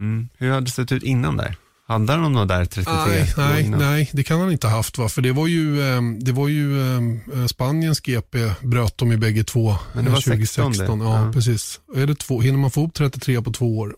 Mm. 0.00 0.28
Hur 0.38 0.50
hade 0.50 0.66
det 0.66 0.70
sett 0.70 0.92
ut 0.92 1.02
innan 1.02 1.36
där? 1.36 1.56
Hade 1.92 2.12
han 2.12 2.32
någon 2.32 2.48
där 2.48 2.64
33 2.64 2.94
Nej, 3.06 3.32
nej, 3.36 3.68
nej, 3.68 4.10
det 4.12 4.22
kan 4.24 4.40
han 4.40 4.52
inte 4.52 4.66
ha 4.66 4.76
haft. 4.76 4.98
Va? 4.98 5.08
För 5.08 5.22
det 5.22 5.32
var 5.32 5.46
ju, 5.46 5.82
ehm, 5.82 6.24
det 6.24 6.32
var 6.32 6.48
ju 6.48 6.82
ehm, 6.96 7.20
eh, 7.34 7.46
Spaniens 7.46 8.00
GP 8.00 8.38
bröt 8.62 8.98
de 8.98 9.12
i 9.12 9.16
bägge 9.16 9.44
två 9.44 9.74
Men 9.94 10.04
det 10.04 10.10
var 10.10 10.18
eh, 10.18 10.22
2016. 10.22 10.74
16 10.74 10.98
det. 10.98 11.04
Ja, 11.04 11.26
Ja. 11.26 11.32
precis. 11.32 11.80
Är 11.96 12.06
det 12.06 12.14
två, 12.14 12.40
hinner 12.40 12.58
man 12.58 12.70
få 12.70 12.86
upp 12.86 12.94
33 12.94 13.42
på 13.42 13.52
två 13.52 13.78
år? 13.78 13.96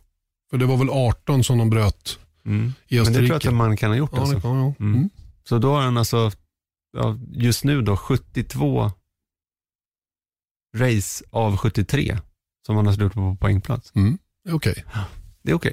För 0.51 0.59
det 0.59 0.67
var 0.67 0.77
väl 0.77 0.91
18 0.91 1.45
som 1.45 1.59
de 1.59 1.71
bröt 1.71 2.19
Mm. 2.47 2.59
i 2.59 2.61
Men 2.67 2.73
det 2.89 3.01
Österrike. 3.01 3.27
tror 3.27 3.41
jag 3.43 3.49
att 3.49 3.55
man 3.55 3.77
kan 3.77 3.91
ha 3.91 3.97
gjort 3.97 4.11
ja, 4.13 4.21
alltså. 4.21 4.35
det 4.37 4.43
kan, 4.43 4.57
ja. 4.57 4.75
Mm. 4.81 4.95
Mm. 4.95 5.11
Så 5.49 5.59
då 5.59 5.75
har 5.75 5.83
han 5.83 5.97
alltså, 5.97 6.31
just 7.33 7.65
nu 7.65 7.83
då 7.83 7.97
72 7.97 8.91
race 10.77 11.25
av 11.31 11.57
73 11.57 12.19
som 12.67 12.77
han 12.77 12.87
har 12.87 12.93
slutat 12.93 13.15
på 13.15 13.37
poängplats. 13.41 13.93
Mm. 13.95 14.19
Okej. 14.51 14.85
Det 15.43 15.51
är 15.51 15.55
okej 15.55 15.73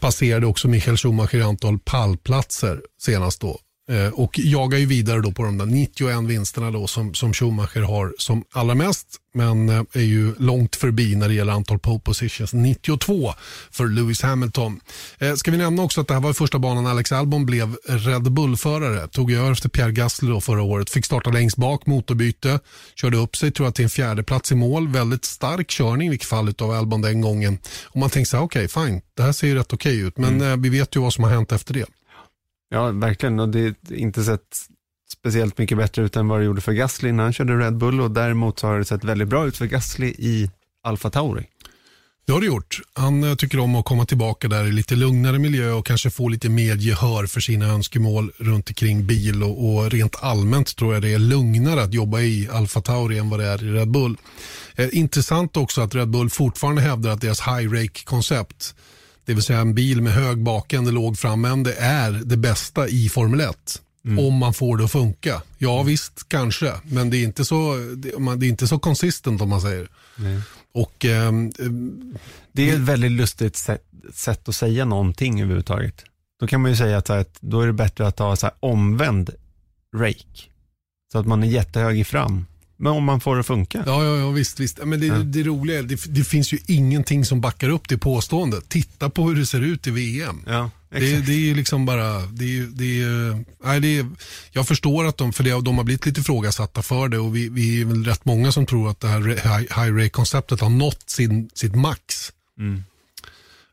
passerade 0.00 0.46
också 0.46 0.68
Michael 0.68 0.96
Schumacher 0.96 1.34
i 1.38 1.42
antal 1.42 1.78
pallplatser 1.78 2.82
senast 2.98 3.40
då. 3.40 3.60
Eh, 3.90 4.08
och 4.08 4.38
jagar 4.38 4.78
ju 4.78 4.86
vidare 4.86 5.20
då 5.20 5.32
på 5.32 5.42
de 5.42 5.58
där 5.58 5.66
91 5.66 6.24
vinsterna 6.24 6.70
då 6.70 6.86
som, 6.86 7.14
som 7.14 7.32
Schumacher 7.32 7.80
har 7.80 8.14
som 8.18 8.44
allra 8.52 8.74
mest. 8.74 9.06
Men 9.34 9.68
eh, 9.68 9.82
är 9.92 10.00
ju 10.00 10.34
långt 10.38 10.76
förbi 10.76 11.16
när 11.16 11.28
det 11.28 11.34
gäller 11.34 11.52
antal 11.52 11.78
pole 11.78 12.00
positions. 12.00 12.52
92 12.52 13.34
för 13.70 13.86
Lewis 13.86 14.22
Hamilton. 14.22 14.80
Eh, 15.18 15.34
ska 15.34 15.50
vi 15.50 15.56
nämna 15.56 15.82
också 15.82 16.00
att 16.00 16.08
det 16.08 16.14
här 16.14 16.20
var 16.20 16.32
första 16.32 16.58
banan 16.58 16.86
Alex 16.86 17.12
Albon 17.12 17.46
blev 17.46 17.76
Red 17.88 18.32
Bull-förare. 18.32 19.08
Tog 19.08 19.32
över 19.32 19.52
efter 19.52 19.68
Pierre 19.68 19.92
Gasly 19.92 20.28
då 20.28 20.40
förra 20.40 20.62
året. 20.62 20.90
Fick 20.90 21.04
starta 21.04 21.30
längst 21.30 21.56
bak, 21.56 21.86
motorbyte. 21.86 22.60
Körde 22.94 23.16
upp 23.16 23.36
sig 23.36 23.50
tror 23.50 23.66
jag 23.66 23.74
till 23.74 23.84
en 23.84 23.90
fjärde 23.90 24.22
plats 24.22 24.52
i 24.52 24.54
mål. 24.54 24.88
Väldigt 24.88 25.24
stark 25.24 25.68
körning 25.68 26.06
i 26.06 26.10
vilket 26.10 26.28
fall 26.28 26.54
av 26.58 26.70
Albon 26.70 27.02
den 27.02 27.20
gången. 27.20 27.58
Och 27.84 27.96
man 27.96 28.10
tänker 28.10 28.28
så 28.28 28.36
här, 28.36 28.44
okej 28.44 28.68
fine, 28.68 29.00
det 29.16 29.22
här 29.22 29.32
ser 29.32 29.46
ju 29.46 29.54
rätt 29.54 29.72
okej 29.72 30.00
ut. 30.00 30.18
Men 30.18 30.40
eh, 30.40 30.56
vi 30.56 30.68
vet 30.68 30.96
ju 30.96 31.00
vad 31.00 31.12
som 31.12 31.24
har 31.24 31.30
hänt 31.30 31.52
efter 31.52 31.74
det. 31.74 31.86
Ja, 32.74 32.90
verkligen. 32.90 33.40
Och 33.40 33.48
det 33.48 33.60
är 33.60 33.74
inte 33.92 34.24
sett 34.24 34.40
speciellt 35.12 35.58
mycket 35.58 35.78
bättre 35.78 36.02
ut 36.02 36.16
än 36.16 36.28
vad 36.28 36.40
det 36.40 36.44
gjorde 36.44 36.60
för 36.60 36.72
Gasly 36.72 37.12
när 37.12 37.22
han 37.22 37.32
körde 37.32 37.58
Red 37.58 37.76
Bull 37.76 38.00
och 38.00 38.10
däremot 38.10 38.58
så 38.58 38.66
har 38.66 38.78
det 38.78 38.84
sett 38.84 39.04
väldigt 39.04 39.28
bra 39.28 39.46
ut 39.46 39.56
för 39.56 39.66
Gasly 39.66 40.06
i 40.06 40.50
Alfa 40.82 41.10
Tauri. 41.10 41.46
Det 42.26 42.32
har 42.32 42.40
det 42.40 42.46
gjort. 42.46 42.80
Han 42.92 43.24
eh, 43.24 43.34
tycker 43.34 43.58
om 43.58 43.76
att 43.76 43.84
komma 43.84 44.06
tillbaka 44.06 44.48
där 44.48 44.64
i 44.64 44.72
lite 44.72 44.96
lugnare 44.96 45.38
miljö 45.38 45.72
och 45.72 45.86
kanske 45.86 46.10
få 46.10 46.28
lite 46.28 46.48
mer 46.48 46.76
gehör 46.76 47.26
för 47.26 47.40
sina 47.40 47.66
önskemål 47.66 48.32
runt 48.38 48.68
omkring 48.68 49.06
bil 49.06 49.42
och, 49.42 49.74
och 49.74 49.90
rent 49.90 50.16
allmänt 50.22 50.76
tror 50.76 50.94
jag 50.94 51.02
det 51.02 51.14
är 51.14 51.18
lugnare 51.18 51.82
att 51.82 51.94
jobba 51.94 52.20
i 52.20 52.48
Alfa 52.52 52.80
Tauri 52.80 53.18
än 53.18 53.30
vad 53.30 53.40
det 53.40 53.46
är 53.46 53.64
i 53.64 53.72
Red 53.72 53.90
Bull. 53.90 54.16
Eh, 54.74 54.88
intressant 54.92 55.56
också 55.56 55.80
att 55.80 55.94
Red 55.94 56.08
Bull 56.08 56.30
fortfarande 56.30 56.82
hävdar 56.82 57.10
att 57.10 57.20
deras 57.20 57.40
high 57.40 57.72
rake 57.72 58.04
koncept 58.04 58.74
det 59.24 59.34
vill 59.34 59.42
säga 59.42 59.60
en 59.60 59.74
bil 59.74 60.02
med 60.02 60.12
hög 60.12 60.42
bakände, 60.42 60.90
låg 60.90 61.18
framände 61.18 61.74
är 61.74 62.12
det 62.12 62.36
bästa 62.36 62.88
i 62.88 63.08
Formel 63.08 63.40
1. 63.40 63.80
Om 64.18 64.34
man 64.34 64.54
får 64.54 64.76
det 64.76 64.84
att 64.84 64.92
funka. 64.92 65.42
Ja 65.58 65.82
visst, 65.82 66.28
kanske. 66.28 66.72
Men 66.84 67.10
det 67.10 67.16
är 67.16 67.24
inte 67.24 67.44
så, 67.44 67.76
det, 67.96 68.08
är 68.08 68.44
inte 68.44 68.68
så 68.68 68.78
consistent 68.78 69.40
om 69.40 69.48
man 69.48 69.60
säger. 69.60 69.88
Och 70.74 71.04
ehm, 71.04 71.52
Det 72.52 72.70
är 72.70 72.74
ett 72.74 72.80
väldigt 72.80 73.12
lustigt 73.12 73.56
sätt, 73.56 73.84
sätt 74.14 74.48
att 74.48 74.56
säga 74.56 74.84
någonting 74.84 75.40
överhuvudtaget. 75.40 76.04
Då 76.40 76.46
kan 76.46 76.60
man 76.60 76.70
ju 76.70 76.76
säga 76.76 76.98
att, 76.98 77.10
att 77.10 77.36
då 77.40 77.60
är 77.60 77.66
det 77.66 77.72
bättre 77.72 78.06
att 78.06 78.18
ha 78.18 78.36
så 78.36 78.50
omvänd 78.60 79.30
rake. 79.96 80.50
Så 81.12 81.18
att 81.18 81.26
man 81.26 81.42
är 81.42 81.48
jättehög 81.48 81.98
i 81.98 82.04
fram. 82.04 82.46
Men 82.76 82.92
om 82.92 83.04
man 83.04 83.20
får 83.20 83.34
det 83.34 83.40
att 83.40 83.46
funka. 83.46 83.82
Ja, 83.86 84.04
ja, 84.04 84.16
ja 84.16 84.30
visst. 84.30 84.60
visst. 84.60 84.78
Men 84.84 85.00
det, 85.00 85.24
det 85.24 85.42
roliga 85.42 85.78
är 85.78 85.82
det, 85.82 86.04
det 86.06 86.24
finns 86.24 86.52
ju 86.52 86.58
ingenting 86.66 87.24
som 87.24 87.40
backar 87.40 87.68
upp 87.68 87.88
det 87.88 87.98
påståendet. 87.98 88.68
Titta 88.68 89.10
på 89.10 89.28
hur 89.28 89.36
det 89.36 89.46
ser 89.46 89.60
ut 89.60 89.86
i 89.86 89.90
VM. 89.90 90.42
Ja, 90.46 90.70
Det, 90.90 91.26
det 91.26 91.32
är 91.32 91.38
ju 91.38 91.54
liksom 91.54 91.86
bara, 91.86 92.20
det 92.20 92.58
är, 92.58 92.62
det 92.62 93.02
är, 93.02 93.44
nej, 93.64 93.80
det 93.80 93.98
är, 93.98 94.06
jag 94.52 94.68
förstår 94.68 95.04
att 95.04 95.16
de, 95.16 95.32
för 95.32 95.44
det, 95.44 95.60
de 95.60 95.76
har 95.76 95.84
blivit 95.84 96.06
lite 96.06 96.20
ifrågasatta 96.20 96.82
för 96.82 97.08
det 97.08 97.18
och 97.18 97.36
vi, 97.36 97.48
vi 97.48 97.80
är 97.80 97.84
väl 97.84 98.04
rätt 98.04 98.24
många 98.24 98.52
som 98.52 98.66
tror 98.66 98.90
att 98.90 99.00
det 99.00 99.08
här 99.08 99.20
high, 99.20 99.84
high 99.84 99.96
rate 99.96 100.08
konceptet 100.08 100.60
har 100.60 100.70
nått 100.70 101.10
sin, 101.10 101.50
sitt 101.54 101.74
max. 101.74 102.32
Mm. 102.58 102.84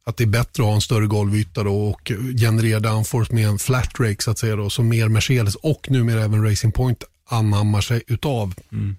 att 0.03 0.17
det 0.17 0.23
är 0.23 0.27
bättre 0.27 0.63
att 0.63 0.67
ha 0.67 0.75
en 0.75 0.81
större 0.81 1.07
golvyta 1.07 1.63
då 1.63 1.87
och 1.87 2.11
generera 2.37 2.79
downforce 2.79 3.33
med 3.33 3.47
en 3.47 3.59
flat 3.59 3.99
rake 3.99 4.21
så 4.21 4.31
att 4.31 4.39
säga 4.39 4.55
då, 4.55 4.69
som 4.69 4.89
mer 4.89 5.07
Mercedes 5.07 5.55
och 5.55 5.91
numera 5.91 6.23
även 6.23 6.43
Racing 6.43 6.73
Point 6.73 7.03
anammar 7.31 7.81
sig 7.81 8.03
utav. 8.07 8.53
Mm. 8.71 8.95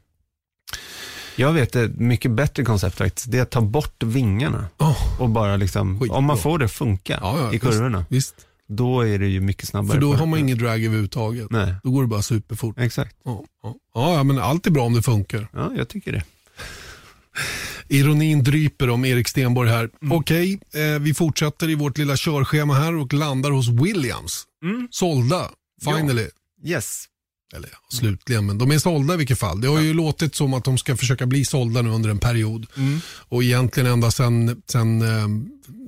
Jag 1.37 1.53
vet 1.53 1.77
ett 1.77 1.97
mycket 1.97 2.31
bättre 2.31 2.65
koncept 2.65 2.97
faktiskt. 2.99 3.31
Det 3.31 3.39
är 3.39 3.43
att 3.43 3.51
ta 3.51 3.61
bort 3.61 4.03
vingarna 4.03 4.67
Oh, 4.79 5.21
och 5.21 5.29
bara 5.31 5.57
liksom, 5.57 6.01
Skitbra. 6.01 6.19
om 6.19 6.25
man 6.25 6.39
får 6.39 6.59
det 6.59 6.65
att 6.65 6.73
funka 6.73 7.19
Ja, 7.23 7.39
ja, 7.39 7.53
i 7.55 7.59
kurvorna, 7.59 8.05
visst, 8.09 8.35
då 8.69 9.01
är 9.01 9.19
det 9.19 9.27
ju 9.27 9.41
mycket 9.41 9.69
snabbare. 9.69 9.95
för 9.95 10.01
då 10.01 10.15
har 10.15 10.27
man 10.27 10.39
ingen 10.39 10.59
drag 10.59 10.85
överhuvudtaget. 10.85 11.51
Nej, 11.51 11.75
Då 11.83 11.91
går 11.91 12.03
det 12.03 12.09
bara 12.09 12.23
superfort. 12.23 12.79
exakt. 12.79 13.17
Ja, 13.25 13.45
ja. 13.63 13.75
ja, 13.95 14.15
ja, 14.15 14.23
men 14.25 14.39
allt 14.39 14.67
är 14.67 14.71
bra 14.71 14.85
om 14.85 14.93
det 14.95 15.03
funkar. 15.03 15.49
Ja, 15.53 15.73
jag 15.77 15.89
tycker 15.89 16.13
det. 16.13 16.25
Ironin 17.89 18.45
dryper 18.45 18.91
om 18.91 19.05
Erik 19.05 19.29
Stenborg 19.29 19.71
här. 19.71 19.91
Mm. 20.03 20.13
Okej, 20.19 20.61
eh, 20.75 21.01
vi 21.01 21.15
fortsätter 21.15 21.71
i 21.71 21.75
vårt 21.75 21.99
lilla 21.99 22.17
körschema 22.17 22.75
här 22.75 22.97
och 22.97 23.13
landar 23.13 23.51
hos 23.51 23.69
Williams. 23.69 24.45
Mm. 24.65 24.89
Sålda, 24.91 25.51
finally. 25.85 26.27
Yes. 26.65 27.05
Eller 27.53 27.69
ja, 27.73 27.97
slutligen, 27.99 28.47
men 28.47 28.59
de 28.59 28.71
är 28.71 28.79
sålda 28.79 29.15
i 29.15 29.17
vilket 29.17 29.39
fall. 29.39 29.61
Det 29.61 29.69
har 29.69 29.81
ju 29.81 29.95
låtit 29.95 30.35
som 30.35 30.55
att 30.55 30.65
de 30.65 30.79
ska 30.79 30.97
försöka 30.97 31.27
bli 31.27 31.45
sålda 31.45 31.83
nu 31.83 31.91
under 31.91 32.11
en 32.11 32.19
period. 32.19 32.67
Mm. 32.77 33.01
Och 33.29 33.43
egentligen 33.43 33.93
ända 33.93 34.11
sen, 34.11 34.63
sen 34.67 35.03
eh, 35.03 35.29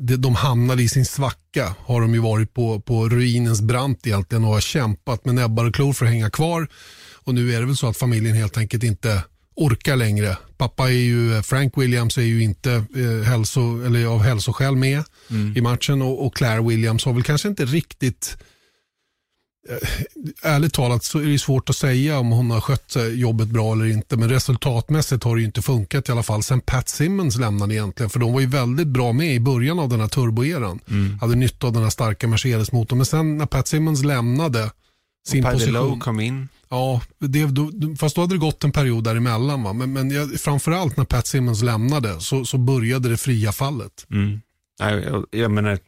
de, 0.00 0.16
de 0.16 0.35
hamnade 0.35 0.83
i 0.83 0.88
sin 0.88 1.05
svacka 1.05 1.74
har 1.79 2.00
de 2.00 2.14
ju 2.14 2.20
varit 2.20 2.55
på, 2.55 2.81
på 2.81 3.09
ruinens 3.09 3.61
brant 3.62 4.07
egentligen 4.07 4.44
och 4.44 4.50
har 4.50 4.61
kämpat 4.61 5.24
med 5.24 5.35
näbbar 5.35 5.64
och 5.64 5.74
klor 5.74 5.92
för 5.92 6.05
att 6.05 6.12
hänga 6.12 6.31
kvar. 6.31 6.68
Och 7.14 7.35
nu 7.35 7.55
är 7.55 7.61
det 7.61 7.66
väl 7.66 7.77
så 7.77 7.88
att 7.88 7.96
familjen 7.96 8.37
helt 8.37 8.59
enkelt 8.59 8.83
inte 8.83 9.22
orkar 9.57 9.96
längre. 9.96 10.37
Pappa 10.57 10.88
är 10.88 10.92
ju, 10.92 11.42
Frank 11.42 11.79
Williams 11.79 12.18
är 12.18 12.22
ju 12.22 12.42
inte 12.42 12.72
eh, 12.72 13.29
hälso, 13.29 13.85
eller 13.87 14.07
av 14.07 14.22
hälsoskäl 14.22 14.77
med 14.77 15.03
i 15.57 15.61
matchen 15.61 16.03
och, 16.03 16.27
och 16.27 16.37
Claire 16.37 16.62
Williams 16.62 17.05
har 17.05 17.12
väl 17.12 17.22
kanske 17.22 17.48
inte 17.48 17.64
riktigt 17.64 18.37
eh, 18.38 18.44
Ärligt 20.42 20.72
talat 20.72 21.05
så 21.05 21.18
är 21.18 21.24
det 21.24 21.38
svårt 21.38 21.70
att 21.70 21.77
säga 21.77 22.18
om 22.18 22.31
hon 22.31 22.50
har 22.50 22.61
skött 22.61 22.96
eh, 22.96 23.07
jobbet 23.07 23.48
bra 23.48 23.72
eller 23.72 23.87
inte. 23.87 24.16
Men 24.16 24.29
resultatmässigt 24.29 25.24
har 25.24 25.37
det 25.37 25.40
ju 25.40 25.46
inte 25.46 25.62
funkat 25.62 26.09
i 26.09 26.12
alla 26.12 26.22
fall 26.22 26.42
sen 26.42 26.61
Pat 26.61 26.88
Simmons 26.88 27.38
lämnade 27.38 27.74
egentligen. 27.74 28.11
För 28.11 28.20
de 28.20 28.33
var 28.33 28.40
ju 28.40 28.46
väldigt 28.46 28.88
bra 28.88 29.12
med 29.12 29.35
i 29.35 29.40
början 29.40 29.79
av 29.79 29.88
den 29.88 30.00
här 30.00 30.09
turboeran. 30.09 30.81
Hade 31.20 31.35
nytta 31.35 31.66
av 31.66 31.72
den 31.72 31.83
här 31.83 31.90
starka 31.90 32.27
Mercedes-motorn. 32.27 32.96
Men 32.96 33.07
sen 33.07 33.38
när 33.38 33.46
Pat 33.46 33.68
Simmons 33.68 34.05
lämnade 34.05 34.70
sin 35.27 35.42
Paddy 35.42 35.55
position. 35.55 35.74
Lowe 35.74 36.00
kom 36.00 36.20
in. 36.20 36.48
Ja, 36.68 37.00
det, 37.18 37.46
då, 37.46 37.70
fast 37.98 38.16
då 38.16 38.20
hade 38.20 38.35
det 38.35 38.38
gått 38.38 38.64
en 38.64 38.72
period 38.72 39.05
däremellan. 39.05 39.62
Va? 39.62 39.72
Men, 39.72 39.92
men 39.92 40.11
jag, 40.11 40.40
framförallt 40.40 40.96
när 40.96 41.05
Pat 41.05 41.27
Simmons 41.27 41.62
lämnade 41.62 42.20
så, 42.20 42.44
så 42.44 42.59
började 42.59 43.09
det 43.09 43.16
fria 43.16 43.53
fallet. 43.53 44.07
Mm. 44.11 44.40
Nej, 44.81 45.05
jag, 45.05 45.27
jag 45.31 45.50
menar, 45.50 45.79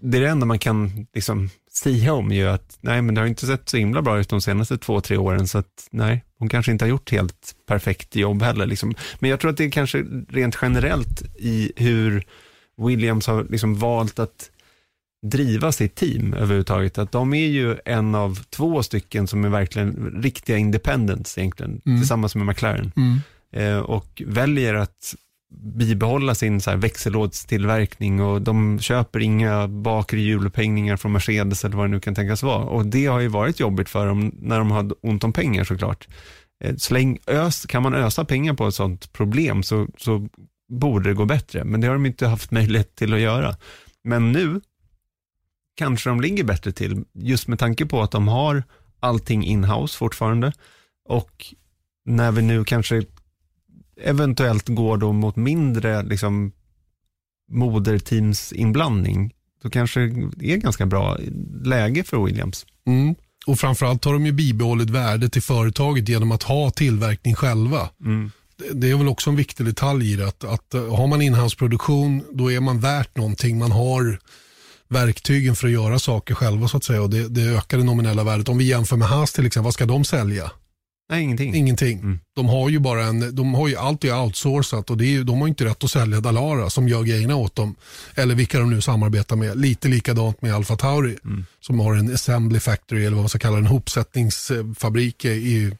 det 0.00 0.18
är 0.18 0.22
det 0.22 0.28
enda 0.28 0.46
man 0.46 0.58
kan 0.58 1.06
liksom 1.14 1.50
säga 1.76 2.12
om 2.12 2.30
ju 2.32 2.48
att 2.48 2.78
nej 2.80 3.02
men 3.02 3.14
det 3.14 3.20
har 3.20 3.28
inte 3.28 3.46
sett 3.46 3.68
så 3.68 3.76
himla 3.76 4.02
bra 4.02 4.18
ut 4.20 4.28
de 4.28 4.40
senaste 4.40 4.78
två, 4.78 5.00
tre 5.00 5.16
åren 5.16 5.48
så 5.48 5.58
att 5.58 5.88
nej, 5.90 6.24
hon 6.38 6.48
kanske 6.48 6.72
inte 6.72 6.84
har 6.84 6.90
gjort 6.90 7.10
helt 7.10 7.54
perfekt 7.66 8.16
jobb 8.16 8.42
heller. 8.42 8.66
Liksom. 8.66 8.94
Men 9.18 9.30
jag 9.30 9.40
tror 9.40 9.50
att 9.50 9.56
det 9.56 9.64
är 9.64 9.70
kanske 9.70 10.04
rent 10.28 10.58
generellt 10.62 11.22
i 11.38 11.72
hur 11.76 12.24
Williams 12.86 13.26
har 13.26 13.44
liksom 13.50 13.74
valt 13.78 14.18
att 14.18 14.50
driva 15.26 15.72
sitt 15.72 15.94
team 15.94 16.34
överhuvudtaget. 16.34 16.98
Att 16.98 17.12
de 17.12 17.34
är 17.34 17.46
ju 17.46 17.76
en 17.84 18.14
av 18.14 18.38
två 18.50 18.82
stycken 18.82 19.26
som 19.26 19.44
är 19.44 19.48
verkligen 19.48 20.20
riktiga 20.22 20.56
independents 20.56 21.38
egentligen, 21.38 21.80
Mm. 21.86 22.00
tillsammans 22.00 22.34
med 22.34 22.46
McLaren. 22.46 22.92
Eh, 23.52 23.78
och 23.78 24.22
väljer 24.26 24.74
att 24.74 25.14
bibehålla 25.62 26.34
sin 26.34 26.60
så 26.60 26.70
här 26.70 26.76
växellådstillverkning 26.76 28.20
och 28.20 28.42
de 28.42 28.78
köper 28.80 29.20
inga 29.20 29.68
bakre 29.68 30.20
hjulupphängningar 30.20 30.96
från 30.96 31.12
Mercedes 31.12 31.64
eller 31.64 31.76
vad 31.76 31.86
det 31.86 31.90
nu 31.90 32.00
kan 32.00 32.14
tänkas 32.14 32.42
vara. 32.42 32.64
Och 32.64 32.86
det 32.86 33.06
har 33.06 33.20
ju 33.20 33.28
varit 33.28 33.60
jobbigt 33.60 33.88
för 33.88 34.06
dem 34.06 34.32
när 34.38 34.58
de 34.58 34.70
har 34.70 34.90
ont 35.00 35.24
om 35.24 35.32
pengar 35.32 35.64
såklart. 35.64 36.08
Eh, 36.64 36.76
så 36.76 36.94
länge 36.94 37.18
ös, 37.26 37.66
kan 37.66 37.82
man 37.82 37.94
ösa 37.94 38.24
pengar 38.24 38.54
på 38.54 38.66
ett 38.66 38.74
sånt 38.74 39.12
problem 39.12 39.62
så, 39.62 39.88
så 39.98 40.28
borde 40.68 41.08
det 41.08 41.14
gå 41.14 41.24
bättre, 41.24 41.64
men 41.64 41.80
det 41.80 41.86
har 41.86 41.94
de 41.94 42.06
inte 42.06 42.26
haft 42.26 42.50
möjlighet 42.50 42.94
till 42.94 43.14
att 43.14 43.20
göra. 43.20 43.56
Men 44.04 44.32
nu 44.32 44.60
kanske 45.76 46.10
de 46.10 46.20
ligger 46.20 46.44
bättre 46.44 46.72
till, 46.72 47.04
just 47.12 47.48
med 47.48 47.58
tanke 47.58 47.86
på 47.86 48.02
att 48.02 48.10
de 48.10 48.28
har 48.28 48.62
allting 49.00 49.44
in-house 49.44 49.98
fortfarande 49.98 50.52
och 51.08 51.54
när 52.04 52.32
vi 52.32 52.42
nu 52.42 52.64
kanske 52.64 53.02
eventuellt 54.02 54.68
går 54.68 54.96
då 54.96 55.12
mot 55.12 55.36
mindre 55.36 56.02
liksom, 56.02 56.52
moderteamsinblandning, 57.50 59.32
då 59.62 59.70
kanske 59.70 60.00
det 60.36 60.52
är 60.52 60.56
ganska 60.56 60.86
bra 60.86 61.18
läge 61.64 62.04
för 62.04 62.24
Williams. 62.24 62.66
Mm. 62.86 63.14
Och 63.46 63.58
framförallt 63.60 64.04
har 64.04 64.12
de 64.12 64.26
ju 64.26 64.32
bibehållit 64.32 64.90
värdet 64.90 65.36
i 65.36 65.40
företaget 65.40 66.08
genom 66.08 66.32
att 66.32 66.42
ha 66.42 66.70
tillverkning 66.70 67.34
själva. 67.34 67.88
Mm. 68.04 68.30
Det- 68.56 68.72
Det 68.80 68.90
är 68.90 68.96
väl 68.96 69.08
också 69.08 69.30
en 69.30 69.36
viktig 69.36 69.66
detalj 69.66 70.12
i 70.12 70.16
det. 70.16 70.28
Att, 70.28 70.44
att 70.44 70.74
eh, 70.74 70.96
har 70.96 71.06
man 71.06 71.22
inhouse-produktion 71.22 72.22
då 72.32 72.52
är 72.52 72.60
man 72.60 72.80
värt 72.80 73.16
någonting. 73.16 73.58
Man 73.58 73.72
har 73.72 74.18
verktygen 74.88 75.56
för 75.56 75.66
att 75.66 75.72
göra 75.72 75.98
saker 75.98 76.34
själva 76.34 76.68
så 76.68 76.76
att 76.76 76.84
säga. 76.84 77.02
Och 77.02 77.10
det, 77.10 77.28
det 77.28 77.42
ökar 77.42 77.78
det 77.78 77.84
nominella 77.84 78.24
värdet. 78.24 78.48
Om 78.48 78.58
vi 78.58 78.64
jämför 78.64 78.96
med 78.96 79.08
Haas 79.08 79.32
till 79.32 79.46
exempel, 79.46 79.64
vad 79.64 79.74
ska 79.74 79.86
de 79.86 80.04
sälja? 80.04 80.50
Nej, 81.10 81.22
ingenting. 81.22 81.54
Ingenting. 81.54 81.98
Mm. 81.98 82.20
De 82.36 82.48
har 82.48 82.68
ju 82.68 82.78
bara 82.78 83.02
en, 83.04 83.34
de 83.34 83.54
har 83.54 83.68
ju 83.68 83.76
allt 83.76 84.04
är 84.04 84.20
outsourcat 84.22 84.90
och 84.90 84.96
det 84.96 85.04
är, 85.04 85.08
ju- 85.10 85.24
de 85.24 85.40
har 85.40 85.48
inte 85.48 85.64
rätt 85.64 85.84
att 85.84 85.90
sälja 85.90 86.20
Dalara 86.20 86.70
som 86.70 86.88
gör 86.88 87.02
grejerna 87.02 87.36
åt 87.36 87.54
dem. 87.56 87.74
Eller 88.14 88.34
vilka 88.34 88.58
de 88.58 88.70
nu 88.70 88.80
samarbetar 88.80 89.36
med. 89.36 89.58
Lite 89.60 89.88
likadant 89.88 90.42
med 90.42 90.54
Alfa 90.54 90.76
Tauri 90.76 91.16
Mm. 91.24 91.46
som 91.60 91.80
har 91.80 91.94
en 91.94 92.14
assembly 92.14 92.60
factory 92.60 93.00
eller 93.00 93.10
vad 93.16 93.22
man 93.22 93.28
ska 93.28 93.38
kalla 93.38 93.56
det, 93.56 93.60
en 93.62 93.66
hopsättningsfabrik 93.66 95.24
i 95.24 95.72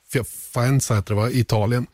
Faenza 0.55 0.95
heter 0.95 1.15
det 1.15 1.21
va? 1.21 1.31
i 1.31 1.39
Italien. 1.41 1.87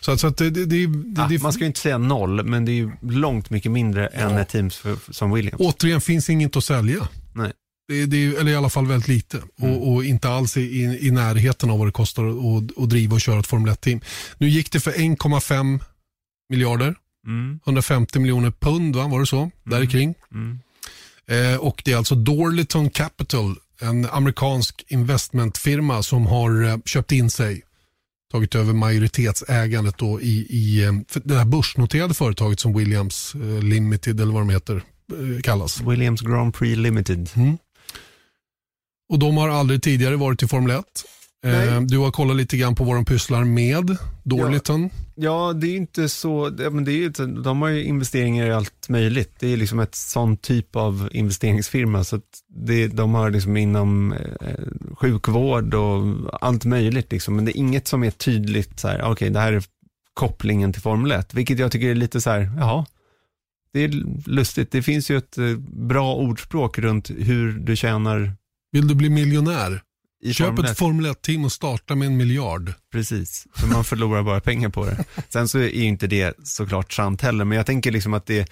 Så, 0.00 0.12
att- 0.12 0.20
så 0.20 0.26
att 0.26 0.36
det, 0.36 0.50
det, 0.50 0.64
det, 0.66 0.88
Ah, 1.22 1.28
det 1.28 1.42
man 1.42 1.52
ska 1.52 1.60
ju 1.60 1.66
inte 1.66 1.80
säga 1.80 1.98
noll, 1.98 2.44
men 2.44 2.64
det 2.64 2.72
är 2.72 2.74
ju 2.74 2.90
långt 3.02 3.50
mycket 3.50 3.72
mindre 3.72 4.06
än 4.06 4.32
Ja. 4.34 4.40
ett 4.40 4.48
team 4.48 4.70
för, 4.70 4.96
som 5.10 5.32
Williams. 5.32 5.60
återigen 5.60 6.00
finns 6.00 6.30
inget 6.30 6.56
att 6.56 6.64
sälja. 6.64 7.08
Nej. 7.32 7.52
Det, 7.88 8.06
det, 8.06 8.24
eller 8.26 8.50
i 8.50 8.54
alla 8.56 8.70
fall 8.70 8.86
väldigt 8.86 9.08
lite 9.08 9.42
Mm. 9.62 9.74
och, 9.74 9.92
och 9.94 10.04
inte 10.04 10.28
alls 10.28 10.56
i, 10.56 10.60
i, 11.00 11.10
närheten 11.10 11.70
av 11.70 11.78
vad 11.78 11.88
det 11.88 11.92
kostar 11.92 12.24
att, 12.24 12.78
att, 12.78 12.88
driva 12.90 13.14
och 13.14 13.20
köra 13.20 13.40
ett 13.40 13.46
Formel 13.46 13.72
1-team. 13.74 14.00
Nu 14.38 14.48
gick 14.48 14.72
det 14.72 14.80
för 14.80 14.92
1,5 14.92 15.80
miljarder, 16.48 16.94
Mm, 17.26 17.60
150 17.64 18.18
miljoner 18.18 18.50
pund, 18.50 18.96
va? 18.96 19.08
var 19.08 19.20
det 19.20 19.26
så? 19.26 19.50
Där 19.64 19.86
kring. 19.86 20.14
mm. 20.34 20.58
Eh, 21.30 21.56
och 21.60 21.82
det 21.84 21.92
är 21.92 21.96
alltså 21.96 22.14
Dorliton 22.14 22.90
Capital, 22.90 23.56
en 23.80 24.06
amerikansk 24.06 24.84
investmentfirma 24.88 26.02
som 26.02 26.26
har 26.26 26.64
eh, 26.64 26.76
köpt 26.84 27.12
in 27.12 27.30
sig, 27.30 27.62
tagit 28.32 28.54
över 28.54 28.72
majoritetsägandet 28.72 29.98
då 29.98 30.20
i, 30.20 30.46
i 30.50 30.84
eh, 30.84 30.92
det 31.24 31.34
här 31.34 31.44
börsnoterade 31.44 32.14
företaget 32.14 32.60
som 32.60 32.76
Williams 32.76 33.34
eh, 33.34 33.62
Limited 33.62 34.20
eller 34.20 34.32
vad 34.32 34.42
de 34.42 34.50
heter 34.50 34.82
kallas. 35.42 35.80
Williams 35.80 36.20
Grand 36.20 36.54
Prix 36.54 36.78
Limited. 36.78 37.30
Och 39.08 39.18
de 39.18 39.36
har 39.36 39.48
aldrig 39.48 39.82
tidigare 39.82 40.16
varit 40.16 40.42
i 40.42 40.48
Formel 40.48 40.70
1. 40.70 40.84
Eh, 41.44 41.50
Nej. 41.50 41.86
du 41.86 41.98
har 41.98 42.10
kollat 42.10 42.36
lite 42.36 42.56
grann 42.56 42.74
på 42.74 42.84
vad 42.84 42.96
de 42.96 43.04
pysslar 43.04 43.44
med, 43.44 43.96
Dorliton. 44.22 44.90
Ja, 45.14 45.52
det 45.52 45.66
är 45.66 45.76
inte 45.76 46.08
så, 46.08 46.50
men 46.70 46.84
det 46.84 46.92
är 46.92 47.42
de 47.42 47.62
har 47.62 47.68
ju 47.68 47.84
investeringar 47.84 48.46
i 48.46 48.52
allt 48.52 48.88
möjligt. 48.88 49.34
Det 49.38 49.52
är 49.52 49.56
liksom 49.56 49.80
ett 49.80 49.94
sån 49.94 50.36
typ 50.36 50.76
av 50.76 51.08
investeringsfirma. 51.12 52.04
Så 52.04 52.16
att 52.16 52.22
det, 52.48 52.86
de 52.86 53.14
har 53.14 53.30
liksom 53.30 53.56
inom 53.56 54.12
eh, 54.12 54.96
sjukvård 54.96 55.74
och 55.74 56.04
allt 56.40 56.64
möjligt. 56.64 57.12
Liksom. 57.12 57.36
Men 57.36 57.44
det 57.44 57.52
är 57.52 57.56
inget 57.56 57.88
som 57.88 58.04
är 58.04 58.10
tydligt, 58.10 58.80
så 58.80 58.88
här, 58.88 59.02
okej 59.02 59.30
det 59.30 59.40
här 59.40 59.52
är 59.52 59.64
kopplingen 60.14 60.72
till 60.72 60.82
Formel 60.82 61.12
1. 61.12 61.34
Vilket 61.34 61.58
jag 61.58 61.72
tycker 61.72 61.88
är 61.88 61.94
lite 61.94 62.20
så 62.20 62.30
här, 62.30 62.50
jaha. 62.56 62.86
Det 63.72 63.84
är 63.84 63.88
lustigt. 64.26 64.70
Det 64.70 64.82
finns 64.82 65.10
ju 65.10 65.16
ett 65.18 65.38
eh, 65.38 65.56
bra 65.70 66.14
ordspråk 66.14 66.78
runt 66.78 67.10
hur 67.10 67.52
du 67.52 67.76
tjänar 67.76 68.32
Vill 68.72 68.88
du 68.88 68.94
bli 68.94 69.10
miljonär? 69.10 69.82
i 70.22 70.34
Köp 70.34 70.46
Formel 70.46 70.64
1. 70.64 70.70
ett 70.70 70.78
Formel 70.78 71.06
1-team 71.06 71.44
och 71.44 71.52
starta 71.52 71.94
med 71.94 72.06
en 72.06 72.16
miljard. 72.16 72.72
Precis, 72.92 73.46
för 73.54 73.66
man 73.66 73.84
förlorar 73.84 74.22
bara 74.22 74.40
pengar 74.40 74.68
på 74.68 74.84
det. 74.84 75.04
Sen 75.28 75.48
så 75.48 75.58
är 75.58 75.68
ju 75.68 75.84
inte 75.84 76.06
det 76.06 76.34
såklart 76.42 76.92
sant 76.92 77.22
heller, 77.22 77.44
men 77.44 77.56
jag 77.56 77.66
tänker 77.66 77.90
liksom 77.90 78.14
att 78.14 78.26
det 78.26 78.38
är 78.38 78.46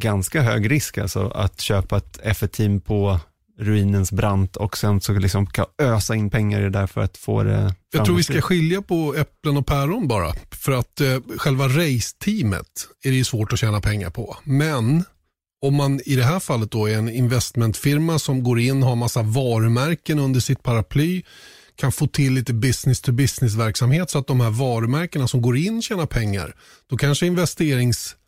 ganska 0.00 0.42
hög 0.42 0.70
risk 0.70 0.98
alltså 0.98 1.28
att 1.28 1.60
köpa 1.60 1.96
ett 1.96 2.20
F1-team 2.24 2.80
på 2.80 3.20
ruinens 3.60 4.12
brant 4.12 4.56
och 4.56 4.76
sen 4.76 5.00
så 5.00 5.12
liksom 5.12 5.46
kan 5.46 5.66
ösa 5.82 6.14
in 6.14 6.30
pengar 6.30 6.60
i 6.60 6.62
det 6.62 6.70
där 6.70 6.86
för 6.86 7.00
att 7.00 7.16
få 7.16 7.42
det 7.42 7.74
Jag 7.92 8.04
tror 8.04 8.16
vi 8.16 8.22
ska 8.22 8.40
skilja 8.40 8.82
på 8.82 9.14
äpplen 9.14 9.56
och 9.56 9.66
päron 9.66 10.08
bara. 10.08 10.32
För 10.50 10.72
att 10.72 11.00
eh, 11.00 11.18
själva 11.36 11.68
raceteamet 11.68 12.66
är 13.04 13.10
det 13.10 13.16
ju 13.16 13.24
svårt 13.24 13.52
att 13.52 13.58
tjäna 13.58 13.80
pengar 13.80 14.10
på. 14.10 14.36
Men 14.44 15.04
om 15.62 15.74
man 15.74 16.00
i 16.04 16.16
det 16.16 16.24
här 16.24 16.40
fallet 16.40 16.70
då 16.70 16.86
är 16.86 16.94
en 16.94 17.08
investmentfirma 17.08 18.18
som 18.18 18.42
går 18.42 18.60
in, 18.60 18.82
har 18.82 18.96
massa 18.96 19.22
varumärken 19.22 20.18
under 20.18 20.40
sitt 20.40 20.62
paraply, 20.62 21.22
kan 21.76 21.92
få 21.92 22.06
till 22.06 22.32
lite 22.32 22.54
business 22.54 23.00
to 23.00 23.12
business 23.12 23.54
verksamhet 23.54 24.10
så 24.10 24.18
att 24.18 24.26
de 24.26 24.40
här 24.40 24.50
varumärkena 24.50 25.28
som 25.28 25.42
går 25.42 25.56
in 25.56 25.82
tjänar 25.82 26.06
pengar. 26.06 26.54
Då 26.90 26.96
kanske 26.96 27.26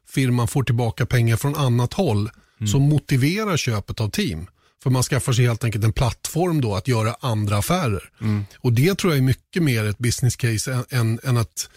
firman 0.08 0.48
får 0.48 0.62
tillbaka 0.62 1.06
pengar 1.06 1.36
från 1.36 1.54
annat 1.54 1.94
håll 1.94 2.30
som 2.70 2.82
motiverar 2.82 3.56
köpet 3.56 4.00
av 4.00 4.10
team. 4.10 4.46
För 4.82 4.90
man 4.90 5.02
skaffar 5.02 5.32
sig 5.32 5.46
helt 5.46 5.64
enkelt 5.64 5.84
en 5.84 5.92
plattform 5.92 6.60
då 6.60 6.74
att 6.74 6.88
göra 6.88 7.16
andra 7.20 7.56
affärer. 7.58 8.10
Och 8.58 8.72
det 8.72 8.98
tror 8.98 9.12
jag 9.12 9.18
är 9.18 9.22
mycket 9.22 9.62
mer 9.62 9.84
ett 9.84 9.98
business 9.98 10.36
case 10.36 10.72
än, 10.72 10.84
än, 10.90 11.20
än 11.24 11.36
att 11.36 11.70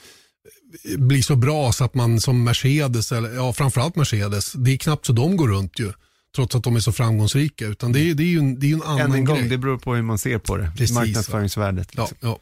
bli 0.97 1.23
så 1.23 1.35
bra 1.35 1.71
så 1.71 1.83
att 1.83 1.93
man 1.95 2.19
som 2.19 2.43
Mercedes, 2.43 3.11
eller 3.11 3.35
ja 3.35 3.53
framförallt 3.53 3.95
Mercedes, 3.95 4.51
det 4.53 4.71
är 4.73 4.77
knappt 4.77 5.05
så 5.05 5.13
de 5.13 5.37
går 5.37 5.47
runt 5.47 5.79
ju. 5.79 5.91
Trots 6.35 6.55
att 6.55 6.63
de 6.63 6.75
är 6.75 6.79
så 6.79 6.91
framgångsrika. 6.91 7.65
Utan 7.65 7.91
det 7.91 7.99
är, 8.09 8.13
det 8.13 8.23
är 8.23 8.27
ju 8.27 8.39
en, 8.39 8.59
det 8.59 8.69
är 8.71 8.73
en 8.73 8.83
annan 8.83 8.99
Än 9.01 9.11
en 9.13 9.25
gång, 9.25 9.37
grej. 9.37 9.49
det 9.49 9.57
beror 9.57 9.77
på 9.77 9.95
hur 9.95 10.01
man 10.01 10.17
ser 10.17 10.37
på 10.37 10.57
det. 10.57 10.71
Precis, 10.77 10.95
Marknadsföringsvärdet. 10.95 11.87
Ja, 11.91 12.01
Liksom. 12.01 12.17
ja. 12.29 12.39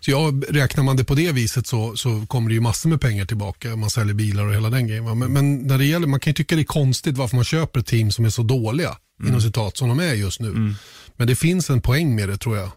Så 0.00 0.10
jag, 0.10 0.44
räknar 0.48 0.84
man 0.84 0.96
det 0.96 1.04
på 1.04 1.14
det 1.14 1.32
viset 1.32 1.66
så, 1.66 1.96
så 1.96 2.26
kommer 2.26 2.48
det 2.48 2.54
ju 2.54 2.60
massor 2.60 2.88
med 2.88 3.00
pengar 3.00 3.24
tillbaka. 3.24 3.76
Man 3.76 3.90
säljer 3.90 4.14
bilar 4.14 4.44
och 4.46 4.54
hela 4.54 4.70
den 4.70 4.86
grejen. 4.86 5.18
Men, 5.18 5.32
men 5.32 5.58
när 5.58 5.78
det 5.78 5.84
gäller, 5.84 6.06
man 6.06 6.20
kan 6.20 6.30
ju 6.30 6.34
tycka 6.34 6.54
det 6.56 6.62
är 6.62 6.64
konstigt 6.64 7.16
varför 7.16 7.36
man 7.36 7.44
köper 7.44 7.80
ett 7.80 7.86
team 7.86 8.10
som 8.10 8.24
är 8.24 8.30
så 8.30 8.42
dåliga, 8.42 8.96
inom 9.26 9.40
citat, 9.40 9.76
som 9.76 9.88
de 9.88 10.00
är 10.00 10.14
just 10.14 10.40
nu. 10.40 10.74
Men 11.16 11.26
det 11.26 11.36
finns 11.36 11.70
en 11.70 11.80
poäng 11.80 12.14
med 12.14 12.28
det 12.28 12.36
tror 12.36 12.56
jag. 12.56 12.70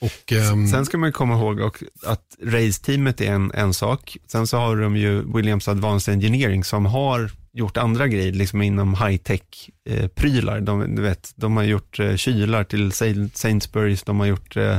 Och, 0.00 0.32
ehm, 0.32 0.68
Sen 0.68 0.86
ska 0.86 0.98
man 0.98 1.12
komma 1.12 1.34
ihåg 1.34 1.60
och 1.60 1.82
att 2.06 2.36
raceteamet 2.42 3.20
är 3.20 3.32
en, 3.32 3.52
en 3.54 3.74
sak. 3.74 4.16
Sen 4.26 4.46
så 4.46 4.56
har 4.56 4.76
de 4.76 4.96
ju 4.96 5.32
Williams 5.34 5.68
Advanced 5.68 6.14
Engineering 6.14 6.64
som 6.64 6.86
har 6.86 7.30
gjort 7.52 7.76
andra 7.76 8.08
grejer 8.08 8.32
liksom 8.32 8.62
inom 8.62 8.94
high-tech-prylar. 8.94 10.60
de, 10.60 10.96
du 10.96 11.02
vet, 11.02 11.32
de 11.36 11.56
har 11.56 11.64
gjort 11.64 12.00
eh, 12.00 12.16
kylar 12.16 12.64
till 12.64 12.90
Sainsbury's, 12.90 14.02
de 14.06 14.20
har 14.20 14.26
gjort 14.26 14.56
eh, 14.56 14.78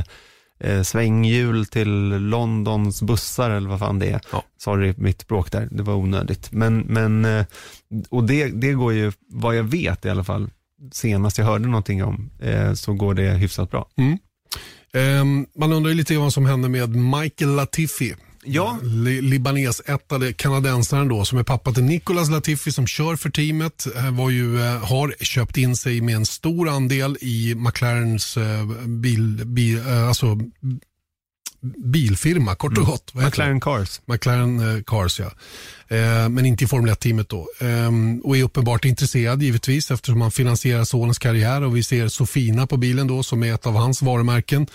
eh, 0.60 0.82
svänghjul 0.82 1.66
till 1.66 2.08
Londons 2.08 3.02
bussar 3.02 3.50
eller 3.50 3.68
vad 3.68 3.78
fan 3.78 3.98
det 3.98 4.10
är. 4.10 4.20
Ja. 4.32 4.44
Sorry, 4.58 4.94
mitt 4.96 5.20
språk 5.20 5.52
där, 5.52 5.68
det 5.70 5.82
var 5.82 5.94
onödigt. 5.94 6.52
Men, 6.52 6.78
men 6.78 7.24
eh, 7.24 7.44
och 8.10 8.24
det, 8.24 8.48
det 8.48 8.72
går 8.72 8.92
ju, 8.92 9.12
vad 9.28 9.56
jag 9.56 9.64
vet 9.64 10.04
i 10.04 10.10
alla 10.10 10.24
fall, 10.24 10.50
senast 10.92 11.38
jag 11.38 11.44
hörde 11.44 11.66
någonting 11.66 12.04
om, 12.04 12.30
eh, 12.40 12.72
så 12.72 12.92
går 12.92 13.14
det 13.14 13.30
hyfsat 13.30 13.70
bra. 13.70 13.88
Ehm, 14.96 15.46
man 15.58 15.72
undrar 15.72 15.90
ju 15.90 15.96
lite 15.96 16.16
vad 16.18 16.32
som 16.32 16.46
händer 16.46 16.68
med 16.68 16.96
Michael 16.96 17.50
Latifi. 17.54 18.14
Ja. 18.44 18.78
Li- 18.82 19.20
Libanes-ättade 19.20 20.32
kanadensaren 20.32 21.08
då 21.08 21.24
som 21.24 21.38
är 21.38 21.42
pappa 21.42 21.72
till 21.72 21.84
Nicolas 21.84 22.30
Latifi 22.30 22.72
som 22.72 22.86
kör 22.86 23.16
för 23.16 23.30
teamet. 23.30 23.86
eh, 23.96 24.10
Var 24.16 24.30
ju, 24.30 24.60
eh, 24.60 24.84
har 24.84 25.14
köpt 25.20 25.56
in 25.56 25.76
sig 25.76 26.00
med 26.00 26.16
en 26.16 26.26
stor 26.26 26.68
andel 26.68 27.16
i 27.20 27.54
McLarens 27.54 28.36
eh, 28.36 28.64
bil, 28.86 29.42
bil, 29.46 29.80
alltså, 30.08 30.38
bilfirma 31.62 32.54
kort 32.54 32.78
och 32.78 32.86
gott. 32.86 33.10
Vad 33.14 33.24
heter 33.24 33.36
det? 33.36 33.42
McLaren 33.42 33.60
Cars. 33.60 34.00
McLaren 34.06 34.76
eh, 34.76 34.82
Cars 34.82 35.20
ja. 35.20 35.30
Eh, 35.96 36.28
men 36.28 36.46
inte 36.46 36.64
i 36.64 36.66
Formel 36.66 36.94
1-teamet 36.94 37.28
då. 37.28 37.48
Ehm, 37.60 38.20
och 38.20 38.36
är 38.36 38.42
uppenbart 38.42 38.84
intresserad 38.84 39.42
givetvis 39.42 39.90
eftersom 39.90 40.20
han 40.20 40.30
finansierar 40.30 40.84
sonens 40.84 41.18
karriär 41.18 41.62
och 41.62 41.76
vi 41.76 41.82
ser 41.82 42.08
Sofina 42.08 42.66
på 42.66 42.76
bilen 42.76 43.06
då 43.06 43.22
som 43.22 43.42
är 43.42 43.54
ett 43.54 43.66
av 43.66 43.74
hans 43.74 44.02
varumärken. 44.02 44.66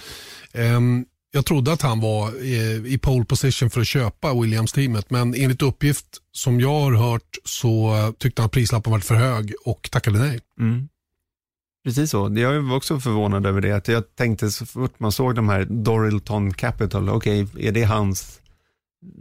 Ehm, 0.54 1.06
jag 1.32 1.46
trodde 1.46 1.74
att 1.74 1.82
han 1.82 2.00
var 2.00 2.28
eh, 2.28 2.94
i 2.94 3.00
pole 3.02 3.26
position 3.26 3.70
för 3.70 3.82
att 3.82 3.88
köpa 3.88 4.34
Williams-teamet 4.34 5.10
men 5.10 5.36
enligt 5.36 5.62
uppgift 5.62 6.06
som 6.32 6.60
jag 6.60 6.80
har 6.80 6.94
hört 6.94 7.38
så 7.46 7.96
eh, 7.96 8.12
tyckte 8.12 8.42
han 8.42 8.46
att 8.46 8.52
prislappen 8.52 8.92
var 8.92 9.00
för 9.00 9.16
hög 9.16 9.54
och 9.66 9.90
tackade 9.92 10.20
nej. 10.20 10.40
Mm. 10.60 10.88
Precis 11.88 12.12
så. 12.12 12.34
Jag 12.36 12.62
var 12.62 12.76
också 12.76 13.00
förvånad 13.00 13.46
över 13.46 13.62
det. 13.62 13.72
Att 13.72 13.88
jag 13.88 14.16
tänkte 14.16 14.52
så 14.52 14.66
fort 14.66 15.00
man 15.00 15.12
såg 15.12 15.36
de 15.36 15.50
här 15.50 15.66
Dorilton 15.66 16.54
Capital, 16.54 17.10
okej, 17.10 17.48
är 17.60 17.72
det 17.72 17.84
hans, 17.84 18.40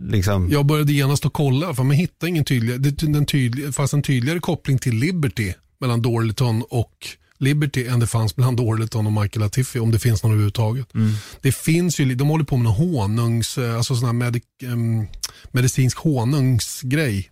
liksom, 0.00 0.48
Jag 0.50 0.66
började 0.66 0.92
genast 0.92 1.26
att 1.26 1.32
kolla 1.32 1.74
för 1.74 1.82
man 1.82 1.96
hittade 1.96 2.30
ingen 2.30 2.44
tydlig, 2.44 2.80
det, 2.80 2.90
den 2.90 3.26
tydlig, 3.26 3.64
en 3.92 4.02
tydligare 4.02 4.40
koppling 4.40 4.78
till 4.78 4.94
Liberty 4.94 5.52
mellan 5.80 6.02
Dorilton 6.02 6.62
och 6.70 7.06
Liberty 7.38 7.86
än 7.86 8.00
det 8.00 8.06
fanns 8.06 8.36
mellan 8.36 8.56
Dorliton 8.56 9.06
och 9.06 9.12
Michael 9.12 9.40
Latifi 9.40 9.78
om 9.78 9.90
det 9.90 9.98
finns 9.98 10.22
någon 10.22 10.32
överhuvudtaget. 10.32 10.88
Det 11.40 11.52
finns 11.52 12.00
ju, 12.00 12.14
de 12.14 12.28
håller 12.28 12.44
på 12.44 12.56
med 12.56 12.64
någon 12.64 12.74
honungs, 12.74 13.58
eh, 13.58 13.76
alltså 13.76 13.94
sån 13.96 14.06
här 14.06 14.12
medic, 14.12 14.42
em, 14.62 15.06
medicinsk 15.52 15.98
honungsgrej 15.98 17.30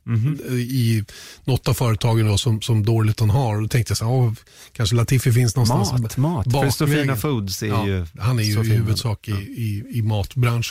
eh, 0.48 0.54
i 0.54 1.04
något 1.44 1.68
av 1.68 1.74
företagen 1.74 2.26
då, 2.26 2.38
som, 2.38 2.60
som 2.60 2.84
Dorliton 2.84 3.30
har. 3.30 3.60
Då 3.62 3.68
tänkte 3.68 3.90
jag 3.90 3.98
så 3.98 4.20
här, 4.24 4.34
kanske 4.72 4.96
Latifi 4.96 5.32
finns 5.32 5.56
någonstans. 5.56 5.92
mat, 5.92 6.16
mat. 6.16 6.44
För 6.44 6.50
bakvägen. 6.50 6.72
Sofina 6.72 7.16
Foods 7.16 7.62
är 7.62 7.66
Ja, 7.66 7.86
ju 7.86 8.06
han 8.18 8.38
är 8.38 8.42
ju 8.42 8.60
i 8.60 8.68
huvudsak 8.76 9.28
i, 9.28 9.32
i, 9.32 9.84
i 9.90 10.02
matbranschen. 10.02 10.70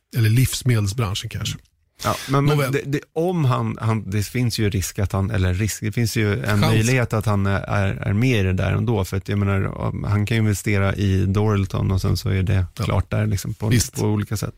Eller 0.17 0.29
livsmedelsbranschen 0.29 1.29
kanske. 1.29 1.57
Ja, 2.03 2.15
men, 2.29 2.45
men 2.45 2.57
det, 2.71 2.81
det, 2.85 2.99
om 3.13 3.45
han, 3.45 3.77
han, 3.81 4.09
det 4.09 4.23
finns 4.23 4.59
ju 4.59 4.69
risk 4.69 4.99
att 4.99 5.11
han, 5.11 5.31
eller 5.31 5.53
risk, 5.53 5.81
det 5.81 5.91
finns 5.91 6.15
ju 6.17 6.33
en 6.33 6.45
Chans. 6.45 6.61
möjlighet 6.61 7.13
att 7.13 7.25
han 7.25 7.45
är, 7.45 7.61
är 7.95 8.13
med 8.13 8.39
i 8.39 8.43
det 8.43 8.53
där 8.53 8.71
ändå. 8.71 9.05
För 9.05 9.17
att 9.17 9.29
jag 9.29 9.39
menar, 9.39 10.07
han 10.07 10.25
kan 10.25 10.37
ju 10.37 10.41
investera 10.41 10.95
i 10.95 11.25
Doralton 11.25 11.91
och 11.91 12.01
sen 12.01 12.17
så 12.17 12.29
är 12.29 12.43
det 12.43 12.65
Ja. 12.75 12.83
klart 12.83 13.09
där 13.11 13.25
liksom 13.27 13.53
på, 13.53 13.71
på 13.95 14.05
olika 14.05 14.37
sätt. 14.37 14.53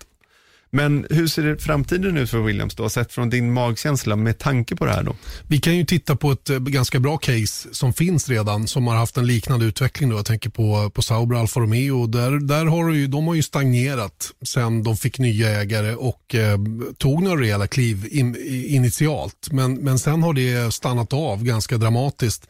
Men 0.75 1.05
hur 1.09 1.27
ser 1.27 1.55
framtiden 1.55 2.17
ut 2.17 2.29
för 2.29 2.39
Williams 2.39 2.75
då, 2.75 2.89
sett 2.89 3.13
från 3.13 3.29
din 3.29 3.53
magkänsla 3.53 4.15
med 4.15 4.37
tanke 4.37 4.75
på 4.75 4.85
det 4.85 4.91
här 4.91 5.03
då? 5.03 5.15
Vi 5.47 5.59
kan 5.59 5.77
ju 5.77 5.85
titta 5.85 6.15
på 6.15 6.31
ett 6.31 6.49
eh, 6.49 6.59
ganska 6.59 6.99
bra 6.99 7.17
case 7.17 7.69
som 7.71 7.93
finns 7.93 8.29
redan 8.29 8.67
som 8.67 8.87
har 8.87 8.95
haft 8.95 9.17
en 9.17 9.27
liknande 9.27 9.65
utveckling. 9.65 10.09
Då. 10.09 10.15
Jag 10.15 10.25
tänker 10.25 10.49
på, 10.49 10.89
på 10.89 11.01
Sauber 11.01 11.35
Alfa 11.35 11.59
Romeo. 11.59 12.07
Där, 12.07 12.31
där 12.31 12.65
har 12.65 12.91
ju, 12.91 13.07
de 13.07 13.27
har 13.27 13.35
ju 13.35 13.43
stagnerat 13.43 14.31
sen 14.45 14.83
de 14.83 14.97
fick 14.97 15.19
nya 15.19 15.49
ägare 15.49 15.95
och 15.95 16.35
eh, 16.35 16.57
tog 16.97 17.23
några 17.23 17.41
rejäla 17.41 17.67
kliv 17.67 18.07
in, 18.11 18.35
initialt. 18.67 19.51
Men, 19.51 19.73
men 19.73 19.99
sen 19.99 20.23
har 20.23 20.33
det 20.33 20.73
stannat 20.73 21.13
av 21.13 21.43
ganska 21.43 21.77
dramatiskt. 21.77 22.47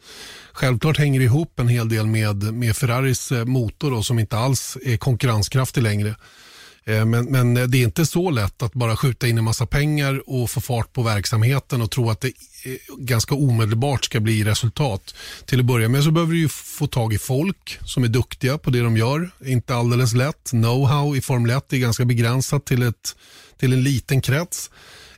Självklart 0.52 0.98
hänger 0.98 1.20
det 1.20 1.24
ihop 1.24 1.60
en 1.60 1.68
hel 1.68 1.88
del 1.88 2.06
med, 2.06 2.54
med 2.54 2.76
Ferraris 2.76 3.32
eh, 3.32 3.44
motor 3.44 3.90
då, 3.90 4.02
som 4.02 4.18
inte 4.18 4.36
alls 4.36 4.78
är 4.84 4.96
konkurrenskraftig 4.96 5.82
längre. 5.82 6.14
Eh, 6.86 7.04
men, 7.04 7.24
men 7.24 7.56
eh, 7.56 7.62
det 7.62 7.78
är 7.78 7.84
inte 7.84 8.06
så 8.06 8.30
lätt 8.30 8.62
att 8.62 8.74
bara 8.74 8.96
skjuta 8.96 9.28
in 9.28 9.38
en 9.38 9.44
massa 9.44 9.66
pengar 9.66 10.22
och 10.26 10.50
få 10.50 10.60
fart 10.60 10.92
på 10.92 11.02
verksamheten 11.02 11.82
och 11.82 11.90
tro 11.90 12.10
att 12.10 12.20
det 12.20 12.28
eh, 12.28 12.76
ganska 12.98 13.34
omedelbart 13.34 14.04
ska 14.04 14.20
bli 14.20 14.44
resultat. 14.44 15.14
Till 15.46 15.60
att 15.60 15.66
börja 15.66 15.88
med 15.88 16.04
så 16.04 16.10
behöver 16.10 16.32
du 16.32 16.38
ju 16.38 16.48
få 16.48 16.86
tag 16.86 17.12
i 17.12 17.18
folk 17.18 17.78
som 17.84 18.04
är 18.04 18.08
duktiga 18.08 18.58
på 18.58 18.70
det 18.70 18.80
de 18.80 18.96
gör. 18.96 19.30
Inte 19.46 19.74
alldeles 19.74 20.14
lätt. 20.14 20.50
Know-how 20.52 21.16
i 21.16 21.20
Formel 21.20 21.56
1 21.56 21.72
är 21.72 21.78
ganska 21.78 22.04
begränsat 22.04 22.66
till, 22.66 22.82
ett, 22.82 23.16
till 23.58 23.72
en 23.72 23.82
liten 23.82 24.20
krets. 24.20 24.70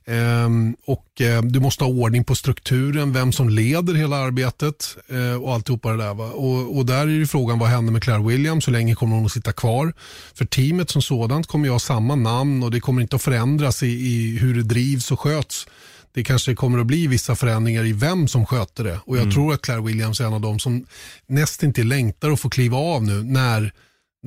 Ehm, 0.09 0.77
och 0.85 1.21
eh, 1.21 1.43
du 1.43 1.61
måste 1.61 1.85
ha 1.85 1.91
ordning 1.91 2.25
på 2.25 2.35
strukturen, 2.35 3.13
vem 3.13 3.33
som 3.33 3.49
leder 3.49 3.95
hela 3.95 4.17
arbetet 4.17 4.97
eh, 5.09 5.43
och 5.43 5.55
alltihopa 5.55 5.91
det 5.91 6.05
där. 6.05 6.15
Va? 6.15 6.25
Och, 6.25 6.77
och 6.77 6.87
där 6.87 7.01
är 7.01 7.07
ju 7.07 7.27
frågan 7.27 7.59
vad 7.59 7.69
händer 7.69 7.93
med 7.93 8.03
Claire 8.03 8.23
Williams, 8.23 8.69
hur 8.69 8.73
länge 8.73 8.95
kommer 8.95 9.17
hon 9.17 9.27
att 9.27 9.33
sitta 9.33 9.53
kvar? 9.53 9.93
För 10.35 10.45
teamet 10.45 10.91
som 10.91 11.03
sådant 11.03 11.47
kommer 11.47 11.67
ju 11.67 11.73
ha 11.73 11.79
samma 11.79 12.15
namn 12.15 12.63
och 12.63 12.71
det 12.71 12.81
kommer 12.81 13.03
inte 13.03 13.17
att 13.17 13.23
förändras 13.23 13.83
i, 13.83 13.87
i 13.87 14.39
hur 14.39 14.55
det 14.55 14.63
drivs 14.63 15.11
och 15.11 15.21
sköts. 15.21 15.67
Det 16.15 16.25
kanske 16.25 16.55
kommer 16.55 16.79
att 16.79 16.87
bli 16.87 17.07
vissa 17.07 17.37
förändringar 17.37 17.85
i 17.85 17.93
vem 17.93 18.29
som 18.29 18.47
sköter 18.47 18.85
det. 18.85 19.01
Och 19.05 19.17
jag 19.17 19.33
tror 19.33 19.55
att 19.55 19.63
Claire 19.63 19.83
Williams 19.83 20.21
är 20.21 20.25
en 20.25 20.33
av 20.33 20.41
dem 20.41 20.59
som 20.59 20.87
nästintill 21.27 21.89
längtar 21.89 22.31
att 22.31 22.41
få 22.41 22.49
kliva 22.49 22.77
av 22.77 23.03
nu 23.03 23.23
när 23.23 23.73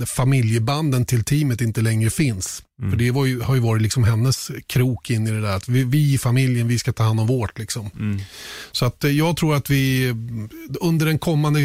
familjebanden 0.06 1.06
till 1.06 1.24
teamet 1.24 1.62
inte 1.62 1.82
längre 1.82 2.10
finns. 2.10 2.64
Mm. 2.80 2.92
För 2.92 2.98
det 2.98 3.04
ju, 3.04 3.42
har 3.42 3.56
ju 3.56 3.62
varit 3.62 3.82
liksom 3.82 4.04
hennes 4.04 4.52
krok 4.68 5.10
in 5.10 5.28
i 5.28 5.32
det 5.32 5.42
där. 5.42 5.56
Att 5.56 5.68
vi, 5.70 5.84
vi 5.84 6.14
i 6.14 6.18
familjen, 6.18 6.68
vi 6.68 6.80
ska 6.80 6.94
ta 6.94 7.04
hand 7.04 7.20
om 7.20 7.28
vårt. 7.28 7.60
Liksom. 7.60 7.90
Mm. 7.96 8.22
Så 8.72 8.86
att 8.86 9.04
eh, 9.04 9.12
jag 9.12 9.38
tror 9.38 9.56
att 9.56 9.70
vi 9.70 10.14
under 10.80 11.06
den 11.06 11.20
kommande 11.20 11.60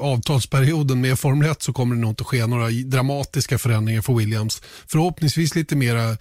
avtalsperioden 0.00 1.00
med 1.00 1.18
Formel 1.18 1.50
1 1.50 1.62
så 1.62 1.72
kommer 1.72 1.94
det 1.94 2.00
nog 2.00 2.10
inte 2.10 2.24
ske 2.24 2.46
några 2.46 2.70
dramatiska 2.70 3.58
förändringar 3.58 4.02
för 4.02 4.14
Williams. 4.14 4.62
Förhoppningsvis 4.86 5.54
lite 5.54 5.76
mera 5.76 6.16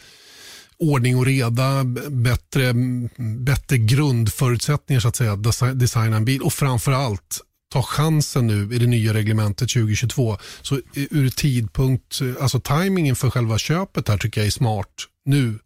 ordning 0.77 1.17
och 1.17 1.25
reda, 1.25 1.83
bättre, 2.09 2.73
bättre 3.39 3.77
grundförutsättningar 3.77 4.99
så 4.99 5.07
att 5.07 5.15
säga, 5.15 5.35
designa 5.73 6.17
en 6.17 6.25
bil 6.25 6.41
och 6.41 6.53
framför 6.53 6.91
allt 6.91 7.41
ta 7.73 7.81
chansen 7.81 8.47
nu 8.47 8.75
i 8.75 8.79
det 8.79 8.87
nya 8.87 9.13
reglementet 9.13 9.69
2022. 9.69 10.37
Så 10.61 10.79
ur 10.95 11.29
tidpunkt, 11.29 12.19
alltså 12.41 12.59
tajmingen 12.59 13.15
för 13.15 13.29
själva 13.29 13.57
köpet 13.57 14.07
här 14.07 14.17
tycker 14.17 14.41
jag 14.41 14.47
är 14.47 14.51
smart 14.51 14.93
nu. 15.25 15.59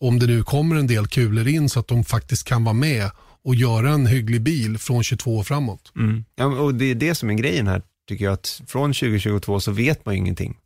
Om 0.00 0.18
det 0.18 0.26
nu 0.26 0.42
kommer 0.42 0.76
en 0.76 0.86
del 0.86 1.06
kulor 1.06 1.48
in 1.48 1.68
så 1.68 1.80
att 1.80 1.88
de 1.88 2.04
faktiskt 2.04 2.44
kan 2.44 2.64
vara 2.64 2.74
med 2.74 3.10
och 3.44 3.54
göra 3.54 3.90
en 3.90 4.06
hygglig 4.06 4.42
bil 4.42 4.78
från 4.78 5.02
22 5.02 5.36
och 5.36 5.46
framåt. 5.46 5.92
Mm. 5.96 6.24
Ja, 6.34 6.46
och 6.46 6.74
det 6.74 6.84
är 6.84 6.94
det 6.94 7.14
som 7.14 7.30
är 7.30 7.34
grejen 7.34 7.66
här, 7.66 7.82
tycker 8.08 8.24
jag, 8.24 8.34
att 8.34 8.62
från 8.66 8.92
2022 8.92 9.60
så 9.60 9.72
vet 9.72 10.06
man 10.06 10.14
ingenting. 10.14 10.56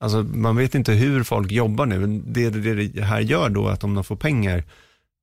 Alltså 0.00 0.22
man 0.22 0.56
vet 0.56 0.74
inte 0.74 0.92
hur 0.92 1.22
folk 1.22 1.52
jobbar 1.52 1.86
nu. 1.86 2.22
Det, 2.26 2.50
det, 2.50 2.74
det 2.88 3.04
här 3.04 3.20
gör 3.20 3.48
då 3.48 3.68
att 3.68 3.84
om 3.84 3.94
de 3.94 4.04
får 4.04 4.16
pengar, 4.16 4.64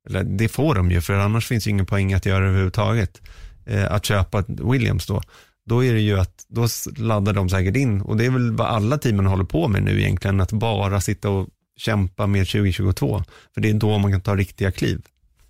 eller 0.09 0.23
det 0.23 0.47
får 0.47 0.75
de 0.75 0.91
ju, 0.91 1.01
för 1.01 1.13
annars 1.13 1.47
finns 1.47 1.67
ju 1.67 1.71
ingen 1.71 1.85
poäng 1.85 2.13
att 2.13 2.25
göra 2.25 2.47
överhuvudtaget 2.47 3.21
eh, 3.65 3.91
att 3.91 4.05
köpa 4.05 4.43
Williams 4.47 5.05
då, 5.05 5.21
då 5.65 5.83
är 5.83 5.93
det 5.93 5.99
ju 5.99 6.19
att 6.19 6.45
då 6.47 6.67
laddar 6.97 7.33
de 7.33 7.49
säkert 7.49 7.75
in 7.75 8.01
och 8.01 8.17
det 8.17 8.25
är 8.25 8.29
väl 8.29 8.51
vad 8.51 8.67
alla 8.67 8.97
teamen 8.97 9.25
håller 9.25 9.43
på 9.43 9.67
med 9.67 9.83
nu 9.83 10.01
egentligen, 10.01 10.41
att 10.41 10.51
bara 10.51 11.01
sitta 11.01 11.29
och 11.29 11.47
kämpa 11.77 12.27
med 12.27 12.47
2022. 12.47 13.23
För 13.53 13.61
det 13.61 13.69
är 13.69 13.73
då 13.73 13.97
man 13.97 14.11
kan 14.11 14.21
ta 14.21 14.35
riktiga 14.35 14.71
kliv. 14.71 15.01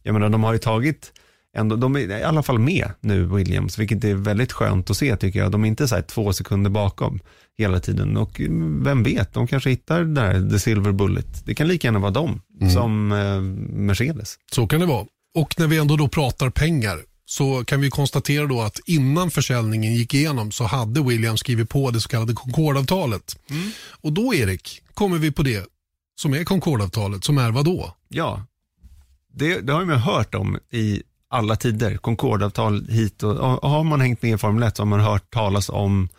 Jag 0.04 0.14
menar, 0.14 0.30
de 0.30 0.44
har 0.44 0.54
ju 0.54 0.60
tagit, 0.60 1.12
ändå, 1.58 1.76
de 1.76 1.96
är 1.96 2.20
i 2.20 2.24
alla 2.24 2.44
fall 2.44 2.60
med 2.60 2.92
nu, 3.00 3.24
Williams, 3.24 3.78
vilket 3.78 4.04
är 4.04 4.14
väldigt 4.14 4.52
skönt 4.52 4.90
att 4.90 4.98
se 4.98 5.16
tycker 5.16 5.40
jag. 5.40 5.52
De 5.52 5.64
är 5.64 5.68
inte 5.68 5.88
så 5.88 5.96
här 5.96 6.02
två 6.02 6.34
sekunder 6.34 6.70
bakom 6.70 7.20
hela 7.58 7.80
tiden 7.80 8.18
och 8.18 8.42
vem 8.84 9.04
vet, 9.04 9.34
de 9.34 9.48
kanske 9.48 9.70
hittar 9.70 10.04
där 10.04 10.50
the 10.50 10.60
silver 10.60 10.92
bullet. 10.92 11.46
Det 11.46 11.56
kan 11.56 11.68
lika 11.68 11.88
gärna 11.88 12.00
vara 12.00 12.12
de 12.12 12.42
mm. 12.62 12.72
som 12.72 13.12
eh, 13.12 13.42
Mercedes. 13.76 14.36
Så 14.52 14.68
kan 14.68 14.80
det 14.80 14.86
vara. 14.86 15.06
Och 15.36 15.56
när 15.58 15.68
vi 15.68 15.78
ändå 15.78 15.96
då 15.96 16.08
pratar 16.08 16.50
pengar, 16.50 16.98
så 17.32 17.66
kan 17.66 17.82
vi 17.82 17.90
konstatera 17.90 18.46
då 18.46 18.62
att 18.62 18.80
innan 18.86 19.32
försäljningen 19.32 19.94
gick 19.94 20.14
igenom 20.14 20.52
så 20.52 20.64
hade 20.64 21.04
William 21.04 21.38
skrivit 21.38 21.70
på 21.70 21.92
det 21.92 22.02
så 22.02 22.10
kallade 22.10 22.34
Concordavtalet. 22.34 23.38
Mm. 23.50 23.72
Och 24.02 24.14
då 24.14 24.34
Erik, 24.34 24.84
kommer 24.94 25.18
vi 25.18 25.32
på 25.32 25.44
det 25.44 25.66
som 26.22 26.34
är 26.34 26.44
Concordavtalet, 26.44 27.24
som 27.24 27.38
är 27.38 27.52
vad 27.52 27.66
då? 27.66 27.96
Ja, 28.08 28.46
det, 29.34 29.60
det 29.60 29.74
har 29.74 29.86
man 29.86 29.98
hört 29.98 30.36
om 30.36 30.60
i 30.72 31.04
alla 31.30 31.56
tider, 31.56 31.98
Concordavtal 31.98 32.88
hit 32.90 33.24
och, 33.24 33.64
och 33.64 33.70
har 33.70 33.84
man 33.84 34.02
hängt 34.02 34.22
med 34.22 34.34
i 34.34 34.38
Formel 34.38 34.64
1 34.64 34.78
så 34.78 34.82
har 34.82 34.88
man 34.88 35.00
hört 35.00 35.32
talas 35.34 35.70
om 35.70 36.10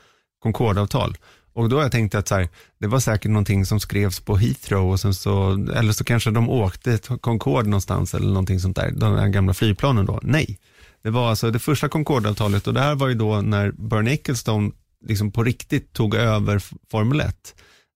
Concordavtal. 0.43 1.17
Och 1.53 1.69
då 1.69 1.77
har 1.77 1.83
jag 1.83 1.93
tänkt 1.93 2.15
att 2.15 2.29
så 2.29 2.35
här, 2.35 2.49
det 2.79 2.87
var 2.87 3.01
säkert 3.01 3.31
någonting 3.31 3.67
som 3.67 3.81
skrevs 3.81 4.21
på 4.21 4.37
Heathrow 4.37 4.91
och 4.91 5.01
sen 5.01 5.15
så, 5.15 5.53
eller 5.75 5.93
så 5.93 6.05
kanske 6.05 6.31
de 6.31 6.51
åkte 6.51 6.99
till 6.99 7.19
Concorde 7.19 7.69
någonstans 7.69 8.15
eller 8.15 8.29
någonting 8.29 8.61
sånt 8.61 8.77
där, 8.77 8.91
de 8.91 9.19
här 9.19 9.29
gamla 9.29 9.55
flygplanen 9.55 10.07
då. 10.07 10.21
Nej, 10.23 10.59
det 11.03 11.11
var 11.11 11.31
alltså 11.31 11.51
det 11.51 11.59
första 11.59 11.89
Concorde-avtalet 11.89 12.67
och 12.67 12.75
det 12.75 12.81
här 12.81 12.95
var 12.95 13.09
ju 13.09 13.15
då 13.15 13.41
när 13.41 13.71
Bernie 13.71 14.15
Ecclestone 14.15 14.71
liksom 15.05 15.33
på 15.33 15.45
riktigt 15.45 15.93
tog 15.93 16.15
över 16.15 16.63
Formel 16.91 17.21
1. 17.21 17.55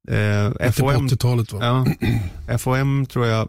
Eh, 0.09 0.73
FOM, 0.73 1.09
80-talet 1.09 1.53
va? 1.53 1.87
Ja, 2.49 2.59
FOM 2.59 3.07
tror 3.07 3.27
jag, 3.27 3.49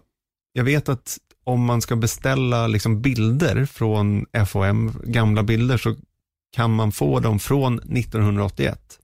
jag 0.54 0.64
vet 0.64 0.90
att 0.90 1.18
om 1.44 1.66
man 1.66 1.82
ska 1.82 1.96
beställa 1.96 2.68
liksom 2.68 3.02
bilder 3.02 3.66
från 3.66 4.26
FOM, 4.48 5.02
gamla 5.04 5.44
bilder, 5.44 5.78
så 5.78 5.96
kan 6.56 6.76
man 6.76 6.92
få 6.92 7.20
dem 7.20 7.40
från 7.40 7.80
1981. 7.80 9.00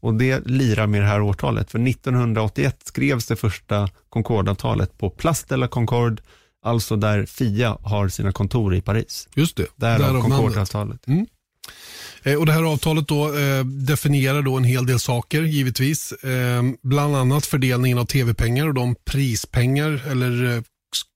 Och 0.00 0.14
det 0.14 0.46
lirar 0.46 0.86
med 0.86 1.02
det 1.02 1.06
här 1.06 1.20
årtalet, 1.20 1.70
för 1.70 1.88
1981 1.88 2.80
skrevs 2.84 3.26
det 3.26 3.36
första 3.36 3.88
Concorde-avtalet 4.08 4.98
på 4.98 5.10
Place 5.10 5.46
de 5.48 5.56
la 5.56 5.68
Concorde 5.68 6.22
Alltså 6.64 6.96
där 6.96 7.26
Fia 7.26 7.78
har 7.82 8.08
sina 8.08 8.32
kontor 8.32 8.74
i 8.74 8.80
Paris. 8.80 9.28
Just 9.34 9.56
det. 9.56 9.66
Därav 9.76 10.22
Concorde-avtalet. 10.22 11.06
Mm. 11.06 11.26
Eh, 12.22 12.34
och 12.34 12.46
det 12.46 12.52
här 12.52 12.62
avtalet 12.62 13.08
då, 13.08 13.38
eh, 13.38 13.64
definierar 13.64 14.42
då 14.42 14.56
en 14.56 14.64
hel 14.64 14.86
del 14.86 15.00
saker 15.00 15.42
givetvis. 15.42 16.12
Eh, 16.12 16.62
bland 16.82 17.16
annat 17.16 17.46
fördelningen 17.46 17.98
av 17.98 18.04
tv-pengar 18.04 18.68
och 18.68 18.74
de 18.74 18.94
prispengar 19.04 20.02
eller 20.10 20.56
Eh, 20.56 20.62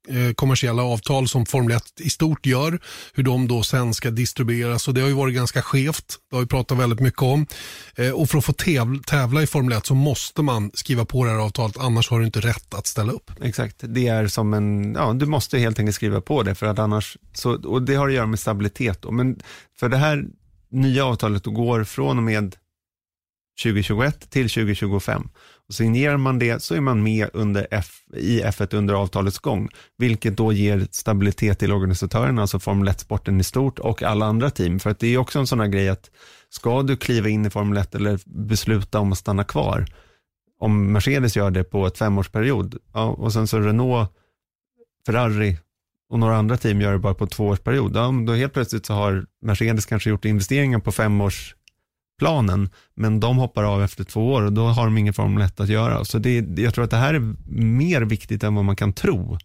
Eh, 0.09 0.35
kommersiella 0.35 0.83
avtal 0.83 1.29
som 1.29 1.47
Formel 1.47 1.77
1 1.77 1.83
i 2.01 2.11
stort 2.11 2.47
gör, 2.47 2.81
hur 3.15 3.23
de 3.23 3.49
då 3.49 3.63
sen 3.63 3.95
ska 3.95 4.11
distribueras. 4.11 4.89
Och 4.89 4.95
det 4.95 5.01
har 5.01 5.09
ju 5.09 5.15
varit 5.15 5.35
ganska 5.35 5.63
skevt, 5.63 6.19
det 6.31 6.37
har 6.37 6.41
vi 6.43 6.49
pratat 6.49 6.79
väldigt 6.79 7.01
mycket 7.01 7.23
om. 7.23 7.47
Eh, 7.97 8.11
och 8.11 8.31
för 8.31 8.39
att 8.39 8.45
få 8.45 8.53
tävla 9.07 9.43
i 9.43 9.47
Formel 9.47 9.79
1 9.79 9.87
så 9.87 9.95
måste 9.95 10.43
man 10.43 10.71
skriva 10.75 11.05
på 11.05 11.25
det 11.25 11.31
här 11.31 11.39
avtalet, 11.39 11.77
annars 11.77 12.11
har 12.11 12.21
du 12.21 12.27
inte 12.27 12.41
rätt 12.41 12.75
att 12.75 12.87
ställa 12.87 13.13
upp. 13.13 13.31
Exakt, 13.43 13.77
det 13.81 14.09
är 14.09 14.27
som 14.27 14.55
en, 14.55 14.95
ja 14.95 15.13
du 15.13 15.27
måste 15.27 15.59
helt 15.59 15.79
enkelt 15.79 15.97
skriva 15.97 16.21
på 16.21 16.43
det 16.43 16.55
för 16.55 16.67
att 16.67 16.79
annars, 16.79 17.17
så, 17.33 17.69
och 17.69 17.83
det 17.83 17.95
har 17.95 18.09
att 18.09 18.15
göra 18.15 18.27
med 18.27 18.41
stabilitet. 18.41 19.03
Då. 19.03 19.11
Men 19.11 19.41
för 19.79 19.89
det 19.89 19.97
här 19.97 20.25
nya 20.71 21.05
avtalet 21.05 21.47
går 21.47 21.85
från 21.85 22.19
och 22.19 22.25
med 22.25 22.57
2021 23.63 24.31
till 24.31 24.51
2025. 24.51 25.29
Signerar 25.73 26.17
man 26.17 26.39
det 26.39 26.63
så 26.63 26.75
är 26.75 26.81
man 26.81 27.03
med 27.03 27.29
under 27.33 27.67
F, 27.71 27.91
i 28.17 28.43
F1 28.43 28.75
under 28.75 28.95
avtalets 28.95 29.39
gång, 29.39 29.69
vilket 29.99 30.37
då 30.37 30.53
ger 30.53 30.87
stabilitet 30.91 31.59
till 31.59 31.73
organisatörerna, 31.73 32.41
alltså 32.41 32.59
Formel 32.59 32.89
1-sporten 32.89 33.41
i 33.41 33.45
stort 33.45 33.79
och 33.79 34.03
alla 34.03 34.27
andra 34.27 34.51
team. 34.51 34.81
För 34.81 34.91
att 34.91 34.99
det 34.99 35.15
är 35.15 35.19
också 35.19 35.39
en 35.39 35.47
sån 35.47 35.61
här 35.61 35.69
grej 35.69 35.89
att 35.89 36.11
ska 36.49 36.83
du 36.83 36.97
kliva 36.97 37.29
in 37.29 37.47
i 37.47 37.51
Formel 37.51 37.79
1 37.79 37.95
eller 37.95 38.21
besluta 38.27 38.99
om 38.99 39.13
att 39.13 39.19
stanna 39.19 39.45
kvar, 39.45 39.87
om 40.61 40.93
Mercedes 40.93 41.37
gör 41.37 41.51
det 41.51 41.65
på 41.65 41.87
ett 41.87 41.99
femårsperiod, 41.99 42.79
ja, 42.93 43.05
och 43.05 43.33
sen 43.33 43.47
så 43.47 43.61
Renault, 43.61 44.11
Ferrari 45.07 45.59
och 46.11 46.19
några 46.19 46.37
andra 46.37 46.57
team 46.57 46.81
gör 46.81 46.93
det 46.93 46.99
bara 46.99 47.15
på 47.15 47.27
tvåårsperiod, 47.27 47.97
ja, 47.97 48.15
då 48.27 48.33
helt 48.33 48.53
plötsligt 48.53 48.87
så 48.87 48.95
har 48.95 49.27
Mercedes 49.43 49.87
kanske 49.87 50.11
gjort 50.11 50.25
investeringar 50.25 50.79
på 50.79 50.93
femårs 50.93 51.55
planen, 52.23 52.69
men 52.95 53.21
de 53.21 53.39
hoppar 53.39 53.65
av 53.65 53.83
efter 53.83 54.05
två 54.05 54.33
år 54.33 54.43
och 54.43 54.53
då 54.53 54.67
har 54.67 54.85
de 54.85 54.99
ingen 54.99 55.15
Formel 55.15 55.43
1 55.43 55.61
att 55.61 55.69
göra. 55.69 56.05
Så 56.05 56.19
det, 56.19 56.61
jag 56.61 56.75
tror 56.75 56.85
att 56.85 56.91
det 56.91 56.97
här 56.97 57.15
är 57.15 57.35
mer 57.63 58.03
viktigt 58.03 58.43
än 58.43 58.55
vad 58.55 58.65
man 58.65 58.77
kan 58.77 58.93
tro, 58.93 59.39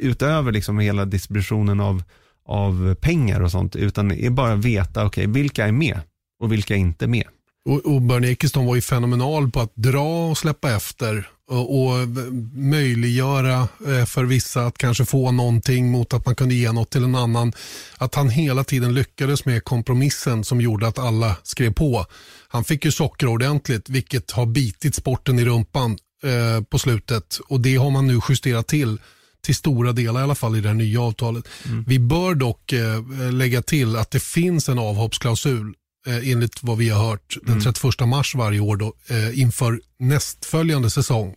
utöver 0.00 0.52
liksom 0.52 0.78
hela 0.78 1.04
distributionen 1.04 1.80
av, 1.80 2.02
av 2.46 2.94
pengar 2.94 3.40
och 3.40 3.50
sånt, 3.50 3.76
utan 3.76 4.08
det 4.08 4.26
är 4.26 4.30
bara 4.30 4.52
att 4.52 4.64
veta, 4.64 5.06
okej, 5.06 5.28
okay, 5.28 5.42
vilka 5.42 5.66
är 5.66 5.72
med 5.72 6.00
och 6.42 6.52
vilka 6.52 6.74
är 6.74 6.78
inte 6.78 7.06
med. 7.06 7.26
Och, 7.64 7.94
och 7.94 8.02
Bernie 8.02 8.32
Eccleston 8.32 8.66
var 8.66 8.74
ju 8.74 8.80
fenomenal 8.80 9.50
på 9.50 9.60
att 9.60 9.72
dra 9.74 10.30
och 10.30 10.38
släppa 10.38 10.76
efter 10.76 11.28
och, 11.50 11.80
och 11.80 12.08
möjliggöra 12.52 13.68
eh, 13.86 14.04
för 14.04 14.24
vissa 14.24 14.66
att 14.66 14.78
kanske 14.78 15.04
få 15.04 15.30
någonting 15.30 15.90
mot 15.90 16.14
att 16.14 16.26
man 16.26 16.34
kunde 16.34 16.54
ge 16.54 16.72
något 16.72 16.90
till 16.90 17.04
en 17.04 17.14
annan. 17.14 17.52
Att 17.98 18.14
han 18.14 18.28
hela 18.28 18.64
tiden 18.64 18.94
lyckades 18.94 19.44
med 19.44 19.64
kompromissen 19.64 20.44
som 20.44 20.60
gjorde 20.60 20.88
att 20.88 20.98
alla 20.98 21.36
skrev 21.42 21.72
på. 21.72 22.06
Han 22.48 22.64
fick 22.64 22.84
ju 22.84 22.90
socker 22.90 23.26
ordentligt 23.26 23.88
vilket 23.88 24.30
har 24.30 24.46
bitit 24.46 24.94
sporten 24.94 25.38
i 25.38 25.44
rumpan 25.44 25.98
eh, 26.24 26.64
på 26.64 26.78
slutet 26.78 27.40
och 27.48 27.60
det 27.60 27.76
har 27.76 27.90
man 27.90 28.06
nu 28.06 28.20
justerat 28.28 28.66
till 28.66 28.98
till 29.42 29.54
stora 29.54 29.92
delar 29.92 30.20
i 30.20 30.22
alla 30.22 30.34
fall 30.34 30.56
i 30.56 30.60
det 30.60 30.68
här 30.68 30.74
nya 30.74 31.00
avtalet. 31.00 31.48
Mm. 31.66 31.84
Vi 31.86 31.98
bör 31.98 32.34
dock 32.34 32.72
eh, 32.72 33.32
lägga 33.32 33.62
till 33.62 33.96
att 33.96 34.10
det 34.10 34.22
finns 34.22 34.68
en 34.68 34.78
avhoppsklausul 34.78 35.74
enligt 36.06 36.62
vad 36.62 36.78
vi 36.78 36.88
har 36.88 37.08
hört 37.08 37.36
den 37.42 37.60
31 37.60 38.00
mm. 38.00 38.10
mars 38.10 38.34
varje 38.34 38.60
år 38.60 38.76
då, 38.76 38.94
eh, 39.08 39.40
inför 39.40 39.80
nästföljande 39.98 40.90
säsong. 40.90 41.34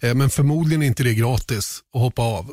Eh, 0.00 0.14
men 0.14 0.30
förmodligen 0.30 0.82
är 0.82 0.86
inte 0.86 1.02
det 1.02 1.14
gratis 1.14 1.80
att 1.94 2.00
hoppa 2.00 2.22
av. 2.22 2.52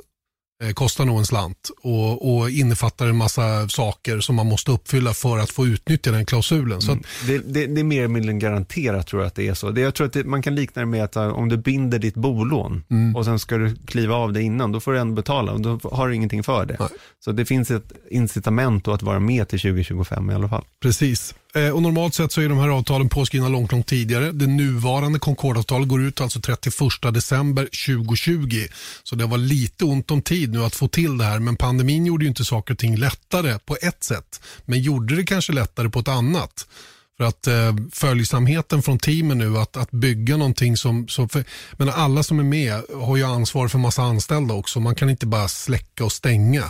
Eh, 0.63 0.73
kostar 0.73 1.05
nog 1.05 1.19
en 1.19 1.25
slant 1.25 1.71
och, 1.81 2.35
och 2.35 2.49
innefattar 2.49 3.07
en 3.07 3.17
massa 3.17 3.69
saker 3.69 4.19
som 4.19 4.35
man 4.35 4.47
måste 4.47 4.71
uppfylla 4.71 5.13
för 5.13 5.37
att 5.37 5.49
få 5.49 5.67
utnyttja 5.67 6.11
den 6.11 6.25
klausulen. 6.25 6.81
Så 6.81 6.91
att, 6.91 6.97
mm. 6.97 7.41
det, 7.43 7.53
det, 7.53 7.67
det, 7.67 7.81
är 7.81 7.83
mer 7.83 7.97
eller 7.97 8.07
mindre 8.07 8.33
garanterat 8.33 9.07
tror 9.07 9.21
jag 9.21 9.27
att 9.27 9.35
det 9.35 9.47
är 9.47 9.53
så. 9.53 9.71
Det, 9.71 9.81
jag 9.81 9.95
tror 9.95 10.07
att 10.07 10.13
det, 10.13 10.23
man 10.23 10.41
kan 10.41 10.55
likna 10.55 10.79
det 10.79 10.85
med 10.85 11.03
att 11.03 11.15
eh, 11.15 11.27
om 11.27 11.49
du 11.49 11.57
binder 11.57 11.99
ditt 11.99 12.15
bolån 12.15 12.83
mm. 12.89 13.15
och 13.15 13.25
sen 13.25 13.39
ska 13.39 13.57
du 13.57 13.75
kliva 13.75 14.15
av 14.15 14.33
det 14.33 14.41
innan, 14.41 14.71
då 14.71 14.79
får 14.79 14.93
du 14.93 14.99
ändå 14.99 15.15
betala 15.15 15.51
och 15.51 15.61
då 15.61 15.79
har 15.83 16.07
du 16.07 16.15
ingenting 16.15 16.43
för 16.43 16.65
det. 16.65 16.75
Nej. 16.79 16.89
Så 17.19 17.31
det 17.31 17.45
finns 17.45 17.71
ett 17.71 17.91
incitament 18.09 18.87
att 18.87 19.01
vara 19.01 19.19
med 19.19 19.47
till 19.47 19.59
2025 19.59 20.29
i 20.29 20.33
alla 20.33 20.49
fall. 20.49 20.65
Precis. 20.81 21.35
Eh, 21.55 21.69
och 21.69 21.81
normalt 21.81 22.13
sett 22.13 22.31
så 22.31 22.41
är 22.41 22.49
de 22.49 22.57
här 22.57 22.69
avtalen 22.69 23.09
påskrivna 23.09 23.49
långt, 23.49 23.71
långt 23.71 23.87
tidigare. 23.87 24.31
Det 24.31 24.47
nuvarande 24.47 25.19
Concordavtalet 25.19 25.87
går 25.87 26.01
ut 26.03 26.21
alltså 26.21 26.41
31 26.41 27.13
december 27.13 27.63
2020. 27.63 28.67
Så 29.03 29.15
det 29.15 29.25
var 29.25 29.37
lite 29.37 29.85
ont 29.85 30.11
om 30.11 30.21
tid 30.21 30.51
nu 30.51 30.63
att 30.63 30.75
få 30.75 30.87
till 30.87 31.17
det 31.17 31.23
här. 31.23 31.39
Men 31.39 31.55
pandemin 31.55 32.05
gjorde 32.05 32.25
ju 32.25 32.29
inte 32.29 32.45
saker 32.45 32.73
och 32.73 32.79
ting 32.79 32.95
lättare 32.95 33.59
på 33.65 33.77
ett 33.81 34.03
sätt. 34.03 34.41
Men 34.65 34.81
gjorde 34.81 35.15
det 35.15 35.23
kanske 35.23 35.53
lättare 35.53 35.89
på 35.89 35.99
ett 35.99 36.07
annat. 36.07 36.67
För 37.19 37.25
att 37.25 37.47
eh, 37.47 37.75
följsamheten 37.91 38.81
från 38.81 38.99
teamen 38.99 39.37
nu 39.37 39.57
att, 39.57 39.77
att 39.77 39.91
bygga 39.91 40.37
någonting 40.37 40.77
som, 40.77 41.07
som 41.07 41.29
för, 41.29 41.43
men 41.71 41.89
alla 41.89 42.23
som 42.23 42.39
är 42.39 42.43
med 42.43 42.81
har 43.01 43.17
ju 43.17 43.23
ansvar 43.23 43.67
för 43.67 43.77
massa 43.77 44.01
anställda 44.01 44.53
också. 44.53 44.79
Man 44.79 44.95
kan 44.95 45.09
inte 45.09 45.25
bara 45.25 45.47
släcka 45.47 46.05
och 46.05 46.11
stänga. 46.11 46.63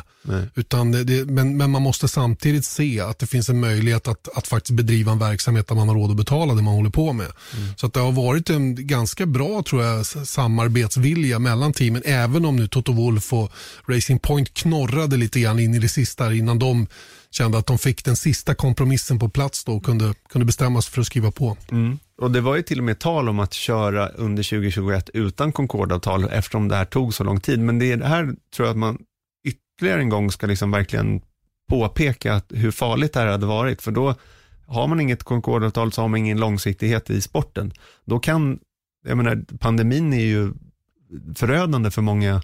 Utan 0.55 0.91
det, 0.91 1.03
det, 1.03 1.25
men, 1.25 1.57
men 1.57 1.71
man 1.71 1.81
måste 1.81 2.07
samtidigt 2.07 2.65
se 2.65 3.01
att 3.01 3.19
det 3.19 3.27
finns 3.27 3.49
en 3.49 3.59
möjlighet 3.59 4.07
att, 4.07 4.37
att 4.37 4.47
faktiskt 4.47 4.75
bedriva 4.75 5.11
en 5.11 5.19
verksamhet 5.19 5.67
där 5.67 5.75
man 5.75 5.87
har 5.87 5.95
råd 5.95 6.11
att 6.11 6.17
betala 6.17 6.53
det 6.53 6.61
man 6.61 6.73
håller 6.73 6.89
på 6.89 7.13
med. 7.13 7.31
Mm. 7.57 7.67
Så 7.77 7.87
att 7.87 7.93
det 7.93 7.99
har 7.99 8.11
varit 8.11 8.49
en 8.49 8.87
ganska 8.87 9.25
bra 9.25 9.63
tror 9.63 9.83
jag, 9.83 10.05
samarbetsvilja 10.05 11.39
mellan 11.39 11.73
teamen. 11.73 12.01
Även 12.05 12.45
om 12.45 12.55
nu 12.55 12.67
Toto 12.67 12.93
Wolf 12.93 13.33
och 13.33 13.51
Racing 13.87 14.19
Point 14.19 14.53
knorrade 14.53 15.17
lite 15.17 15.39
grann 15.39 15.59
in 15.59 15.73
i 15.73 15.79
det 15.79 15.89
sista 15.89 16.33
innan 16.33 16.59
de 16.59 16.87
kände 17.31 17.57
att 17.57 17.65
de 17.65 17.77
fick 17.77 18.05
den 18.05 18.15
sista 18.15 18.55
kompromissen 18.55 19.19
på 19.19 19.29
plats 19.29 19.63
då 19.63 19.73
och 19.73 19.85
kunde, 19.85 20.13
kunde 20.29 20.45
bestämma 20.45 20.81
sig 20.81 20.93
för 20.93 21.01
att 21.01 21.07
skriva 21.07 21.31
på. 21.31 21.57
Mm. 21.71 21.99
Och 22.21 22.31
Det 22.31 22.41
var 22.41 22.55
ju 22.55 22.61
till 22.61 22.77
och 22.77 22.83
med 22.83 22.99
tal 22.99 23.29
om 23.29 23.39
att 23.39 23.53
köra 23.53 24.07
under 24.07 24.43
2021 24.43 25.09
utan 25.13 25.51
Concordavtal 25.51 26.29
eftersom 26.31 26.67
det 26.67 26.75
här 26.75 26.85
tog 26.85 27.13
så 27.13 27.23
lång 27.23 27.39
tid. 27.39 27.59
Men 27.59 27.79
det, 27.79 27.95
det 27.95 28.05
här 28.05 28.35
tror 28.55 28.67
jag 28.67 28.69
att 28.69 28.77
man 28.77 28.97
ytterligare 29.47 30.01
en 30.01 30.09
gång 30.09 30.31
ska 30.31 30.47
liksom 30.47 30.71
verkligen 30.71 31.21
påpeka 31.69 32.33
att 32.33 32.45
hur 32.49 32.71
farligt 32.71 33.13
det 33.13 33.19
här 33.19 33.27
hade 33.27 33.45
varit. 33.45 33.81
För 33.81 33.91
då 33.91 34.15
har 34.67 34.87
man 34.87 34.99
inget 34.99 35.23
Concordavtal 35.23 35.91
så 35.91 36.01
har 36.01 36.07
man 36.07 36.17
ingen 36.17 36.39
långsiktighet 36.39 37.09
i 37.09 37.21
sporten. 37.21 37.71
Då 38.05 38.19
kan, 38.19 38.59
jag 39.07 39.17
menar, 39.17 39.45
pandemin 39.59 40.13
är 40.13 40.25
ju 40.25 40.53
förödande 41.35 41.91
för 41.91 42.01
många 42.01 42.41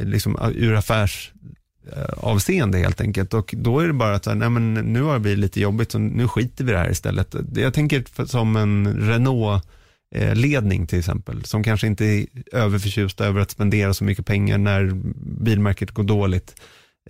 eh, 0.00 0.06
liksom, 0.06 0.52
ur 0.54 0.74
affärs 0.74 1.32
Eh, 1.96 2.14
avseende 2.16 2.78
helt 2.78 3.00
enkelt. 3.00 3.34
Och 3.34 3.54
då 3.58 3.80
är 3.80 3.86
det 3.86 3.92
bara 3.92 4.14
att, 4.14 4.26
nej 4.26 4.50
men 4.50 4.74
nu 4.74 5.02
har 5.02 5.14
det 5.14 5.20
blivit 5.20 5.38
lite 5.38 5.60
jobbigt, 5.60 5.92
så 5.92 5.98
nu 5.98 6.28
skiter 6.28 6.64
vi 6.64 6.72
det 6.72 6.78
här 6.78 6.90
istället. 6.90 7.34
Jag 7.54 7.74
tänker 7.74 8.26
som 8.26 8.56
en 8.56 8.96
Renault 9.08 9.64
ledning 10.34 10.86
till 10.86 10.98
exempel, 10.98 11.44
som 11.44 11.64
kanske 11.64 11.86
inte 11.86 12.04
är 12.04 12.26
överförtjusta 12.52 13.26
över 13.26 13.40
att 13.40 13.50
spendera 13.50 13.94
så 13.94 14.04
mycket 14.04 14.26
pengar 14.26 14.58
när 14.58 14.90
bilmärket 15.44 15.90
går 15.90 16.02
dåligt. 16.02 16.54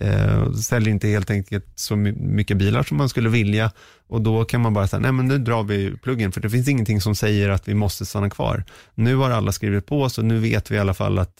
Eh, 0.01 0.51
säljer 0.53 0.89
inte 0.89 1.07
helt 1.07 1.29
enkelt 1.29 1.65
så 1.75 1.95
mycket 1.95 2.57
bilar 2.57 2.83
som 2.83 2.97
man 2.97 3.09
skulle 3.09 3.29
vilja 3.29 3.71
och 4.07 4.21
då 4.21 4.45
kan 4.45 4.61
man 4.61 4.73
bara 4.73 4.87
säga, 4.87 4.99
nej 4.99 5.11
men 5.11 5.27
nu 5.27 5.37
drar 5.37 5.63
vi 5.63 5.97
pluggen 5.97 6.31
för 6.31 6.41
det 6.41 6.49
finns 6.49 6.67
ingenting 6.67 7.01
som 7.01 7.15
säger 7.15 7.49
att 7.49 7.67
vi 7.67 7.73
måste 7.73 8.05
stanna 8.05 8.29
kvar. 8.29 8.63
Nu 8.95 9.15
har 9.15 9.29
alla 9.29 9.51
skrivit 9.51 9.85
på 9.85 10.09
så 10.09 10.21
nu 10.21 10.39
vet 10.39 10.71
vi 10.71 10.75
i 10.75 10.79
alla 10.79 10.93
fall 10.93 11.19
att 11.19 11.33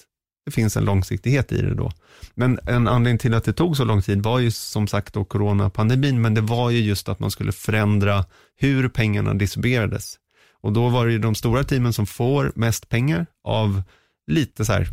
det 0.46 0.52
finns 0.52 0.78
en 0.78 0.86
långsiktighet 0.86 1.52
i 1.52 1.62
det 1.62 1.74
då. 1.74 1.92
Men 2.36 2.60
en 2.66 2.88
anledning 2.88 3.18
till 3.18 3.34
att 3.34 3.44
det 3.44 3.54
tog 3.54 3.78
så 3.78 3.84
lång 3.84 4.02
tid 4.02 4.24
var 4.24 4.40
ju 4.40 4.52
som 4.52 4.88
sagt 4.88 5.14
då 5.14 5.26
coronapandemin, 5.26 6.22
men 6.22 6.34
det 6.34 6.42
var 6.42 6.70
ju 6.70 6.80
just 6.80 7.10
att 7.10 7.20
man 7.20 7.32
skulle 7.32 7.52
förändra 7.52 8.26
hur 8.56 8.90
pengarna 8.90 9.34
distribuerades. 9.34 10.20
Och 10.62 10.74
då 10.74 10.90
var 10.90 11.06
det 11.06 11.12
ju 11.12 11.20
de 11.20 11.36
stora 11.36 11.64
teamen 11.64 11.94
som 11.94 12.06
får 12.06 12.52
mest 12.56 12.90
pengar 12.90 13.26
av 13.44 13.84
lite 14.28 14.66
så 14.66 14.74
här 14.74 14.88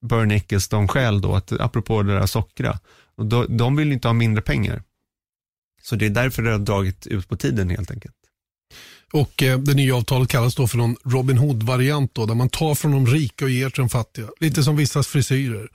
Bernie 0.00 0.36
Ecclestone-skäl 0.36 1.20
då, 1.20 1.34
att, 1.34 1.52
apropå 1.52 2.02
det 2.02 2.14
där 2.14 2.26
sockra. 2.26 2.78
Och 3.16 3.26
då, 3.26 3.46
de 3.46 3.76
vill 3.76 3.92
inte 3.92 4.08
ha 4.08 4.12
mindre 4.12 4.42
pengar. 4.42 4.82
Så 5.82 5.96
det 5.96 6.06
är 6.06 6.10
därför 6.10 6.42
det 6.42 6.50
har 6.50 6.58
dragit 6.58 7.06
ut 7.06 7.28
på 7.28 7.36
tiden 7.36 7.70
helt 7.70 7.90
enkelt. 7.90 8.14
Och 9.12 9.42
eh, 9.42 9.58
Det 9.58 9.74
nya 9.74 9.96
avtalet 9.96 10.28
kallas 10.28 10.54
då 10.54 10.66
för 10.66 10.78
någon 10.78 10.96
Robin 11.04 11.38
Hood-variant 11.38 12.14
där 12.14 12.34
man 12.34 12.48
tar 12.48 12.74
från 12.74 12.92
de 12.92 13.06
rika 13.06 13.44
och 13.44 13.50
ger 13.50 13.70
till 13.70 13.80
de 13.80 13.88
fattiga. 13.88 14.28
Lite 14.40 14.62
som 14.62 14.76
vissas 14.76 15.06
frisyrer. 15.06 15.68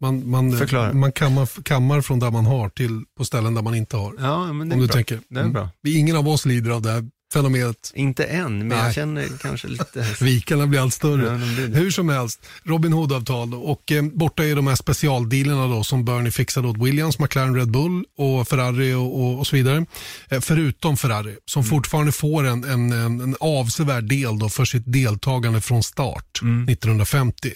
Man, 0.00 0.30
man, 0.30 0.58
man 0.98 1.12
kammar, 1.12 1.62
kammar 1.62 2.00
från 2.00 2.18
där 2.18 2.30
man 2.30 2.46
har 2.46 2.68
till 2.68 3.04
på 3.16 3.24
ställen 3.24 3.54
där 3.54 3.62
man 3.62 3.74
inte 3.74 3.96
har. 3.96 4.14
Ja, 4.18 4.52
men 4.52 4.68
det 4.68 4.72
är, 4.72 4.76
om 4.76 4.80
du 4.80 4.86
bra. 4.86 4.94
Tänker. 4.94 5.20
Det 5.28 5.40
är 5.40 5.48
bra. 5.48 5.62
Mm. 5.62 5.72
Ingen 5.98 6.16
av 6.16 6.28
oss 6.28 6.46
lider 6.46 6.70
av 6.70 6.82
det 6.82 6.90
här 6.90 7.04
fenomenet. 7.32 7.92
Inte 7.94 8.24
än, 8.24 8.58
men 8.58 8.68
Nej. 8.68 8.78
jag 8.78 8.94
känner 8.94 9.28
kanske 9.40 9.68
lite... 9.68 10.06
Vikarna 10.20 10.66
blir 10.66 10.80
allt 10.80 10.94
större. 10.94 11.24
Ja, 11.24 11.34
Hur 11.80 11.90
som 11.90 12.08
helst, 12.08 12.46
Robin 12.62 12.92
Hood-avtal 12.92 13.54
och 13.54 13.92
eh, 13.92 14.02
borta 14.02 14.44
är 14.44 14.56
de 14.56 14.66
här 14.66 14.74
specialdealerna 14.74 15.66
då 15.66 15.84
som 15.84 16.04
Bernie 16.04 16.30
fixade 16.30 16.68
åt 16.68 16.76
Williams, 16.78 17.18
McLaren, 17.18 17.56
Red 17.56 17.70
Bull 17.70 18.04
och 18.16 18.48
Ferrari 18.48 18.94
och, 18.94 19.20
och, 19.20 19.38
och 19.38 19.46
så 19.46 19.56
vidare. 19.56 19.86
Eh, 20.28 20.40
förutom 20.40 20.96
Ferrari 20.96 21.36
som 21.44 21.60
mm. 21.60 21.70
fortfarande 21.70 22.12
får 22.12 22.46
en, 22.46 22.64
en, 22.64 22.92
en, 22.92 23.20
en 23.20 23.36
avsevärd 23.40 24.04
del 24.04 24.38
då 24.38 24.48
för 24.48 24.64
sitt 24.64 24.92
deltagande 24.92 25.60
från 25.60 25.82
start 25.82 26.40
mm. 26.42 26.68
1950. 26.68 27.52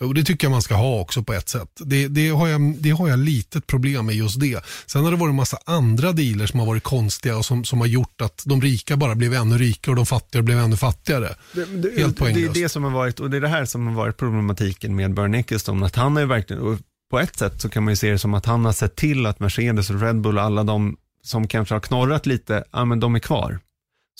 Och 0.00 0.14
Det 0.14 0.24
tycker 0.24 0.46
jag 0.46 0.52
man 0.52 0.62
ska 0.62 0.74
ha 0.74 1.00
också 1.00 1.22
på 1.22 1.32
ett 1.32 1.48
sätt. 1.48 1.68
Det, 1.78 2.08
det, 2.08 2.28
har 2.28 2.48
jag, 2.48 2.74
det 2.78 2.90
har 2.90 3.08
jag 3.08 3.18
litet 3.18 3.66
problem 3.66 4.06
med 4.06 4.14
just 4.14 4.40
det. 4.40 4.64
Sen 4.86 5.04
har 5.04 5.10
det 5.10 5.16
varit 5.16 5.30
en 5.30 5.36
massa 5.36 5.58
andra 5.64 6.12
dealer 6.12 6.46
som 6.46 6.60
har 6.60 6.66
varit 6.66 6.82
konstiga 6.82 7.36
och 7.36 7.44
som, 7.44 7.64
som 7.64 7.80
har 7.80 7.86
gjort 7.86 8.20
att 8.20 8.42
de 8.46 8.62
rika 8.62 8.96
bara 8.96 9.14
blev 9.14 9.34
ännu 9.34 9.58
rikare 9.58 9.92
och 9.92 9.96
de 9.96 10.06
fattiga 10.06 10.42
blev 10.42 10.58
ännu 10.58 10.76
fattigare. 10.76 11.34
Det, 11.52 11.64
det, 11.64 12.00
Helt 12.00 12.16
poänglöst. 12.16 12.54
Det 12.54 12.60
är 12.60 12.62
det 12.62 12.68
som 12.68 12.84
har 12.84 12.90
varit, 12.90 13.20
och 13.20 13.30
det 13.30 13.36
är 13.36 13.40
det 13.40 13.48
här 13.48 13.64
som 13.64 13.86
har 13.86 13.94
varit 13.94 14.16
problematiken 14.16 14.96
med 14.96 15.14
Bernie 15.14 15.40
Ecclestone, 15.40 15.86
att 15.86 15.96
han 15.96 16.12
har 16.12 16.20
ju 16.20 16.26
verkligen, 16.26 16.78
på 17.10 17.18
ett 17.20 17.36
sätt 17.36 17.60
så 17.60 17.68
kan 17.68 17.84
man 17.84 17.92
ju 17.92 17.96
se 17.96 18.10
det 18.10 18.18
som 18.18 18.34
att 18.34 18.46
han 18.46 18.64
har 18.64 18.72
sett 18.72 18.96
till 18.96 19.26
att 19.26 19.40
Mercedes 19.40 19.90
och 19.90 20.00
Red 20.00 20.20
Bull 20.20 20.38
och 20.38 20.44
alla 20.44 20.64
de 20.64 20.96
som 21.22 21.48
kanske 21.48 21.74
har 21.74 21.80
knorrat 21.80 22.26
lite, 22.26 22.64
ja 22.72 22.84
men 22.84 23.00
de 23.00 23.14
är 23.14 23.18
kvar. 23.18 23.58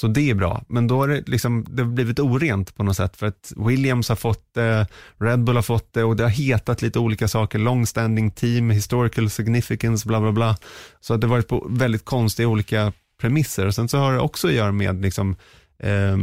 Så 0.01 0.07
det 0.07 0.31
är 0.31 0.35
bra, 0.35 0.65
men 0.69 0.87
då 0.87 0.97
har 0.97 1.09
det, 1.09 1.29
liksom, 1.29 1.67
det 1.71 1.83
har 1.83 1.91
blivit 1.91 2.19
orent 2.19 2.75
på 2.75 2.83
något 2.83 2.97
sätt 2.97 3.17
för 3.17 3.27
att 3.27 3.53
Williams 3.57 4.09
har 4.09 4.17
fått 4.17 4.55
det, 4.55 4.87
Red 5.19 5.45
Bull 5.45 5.57
har 5.57 5.63
fått 5.63 5.93
det 5.93 6.05
och 6.05 6.17
det 6.17 6.23
har 6.23 6.31
hetat 6.31 6.83
lite 6.83 6.99
olika 6.99 7.29
saker, 7.29 7.59
long 7.59 7.87
standing 7.87 8.31
team, 8.31 8.71
historical 8.71 9.31
significance, 9.31 10.09
bla 10.09 10.21
bla 10.21 10.33
bla. 10.33 10.57
Så 11.01 11.17
det 11.17 11.27
har 11.27 11.31
varit 11.31 11.49
på 11.49 11.67
väldigt 11.71 12.05
konstiga 12.05 12.49
olika 12.49 12.93
premisser. 13.21 13.67
Och 13.67 13.75
sen 13.75 13.89
så 13.89 13.99
har 13.99 14.13
det 14.13 14.21
också 14.21 14.49
att 14.49 14.55
göra 14.55 14.73
med 14.73 15.03
liksom, 15.03 15.37
eh, 15.79 16.17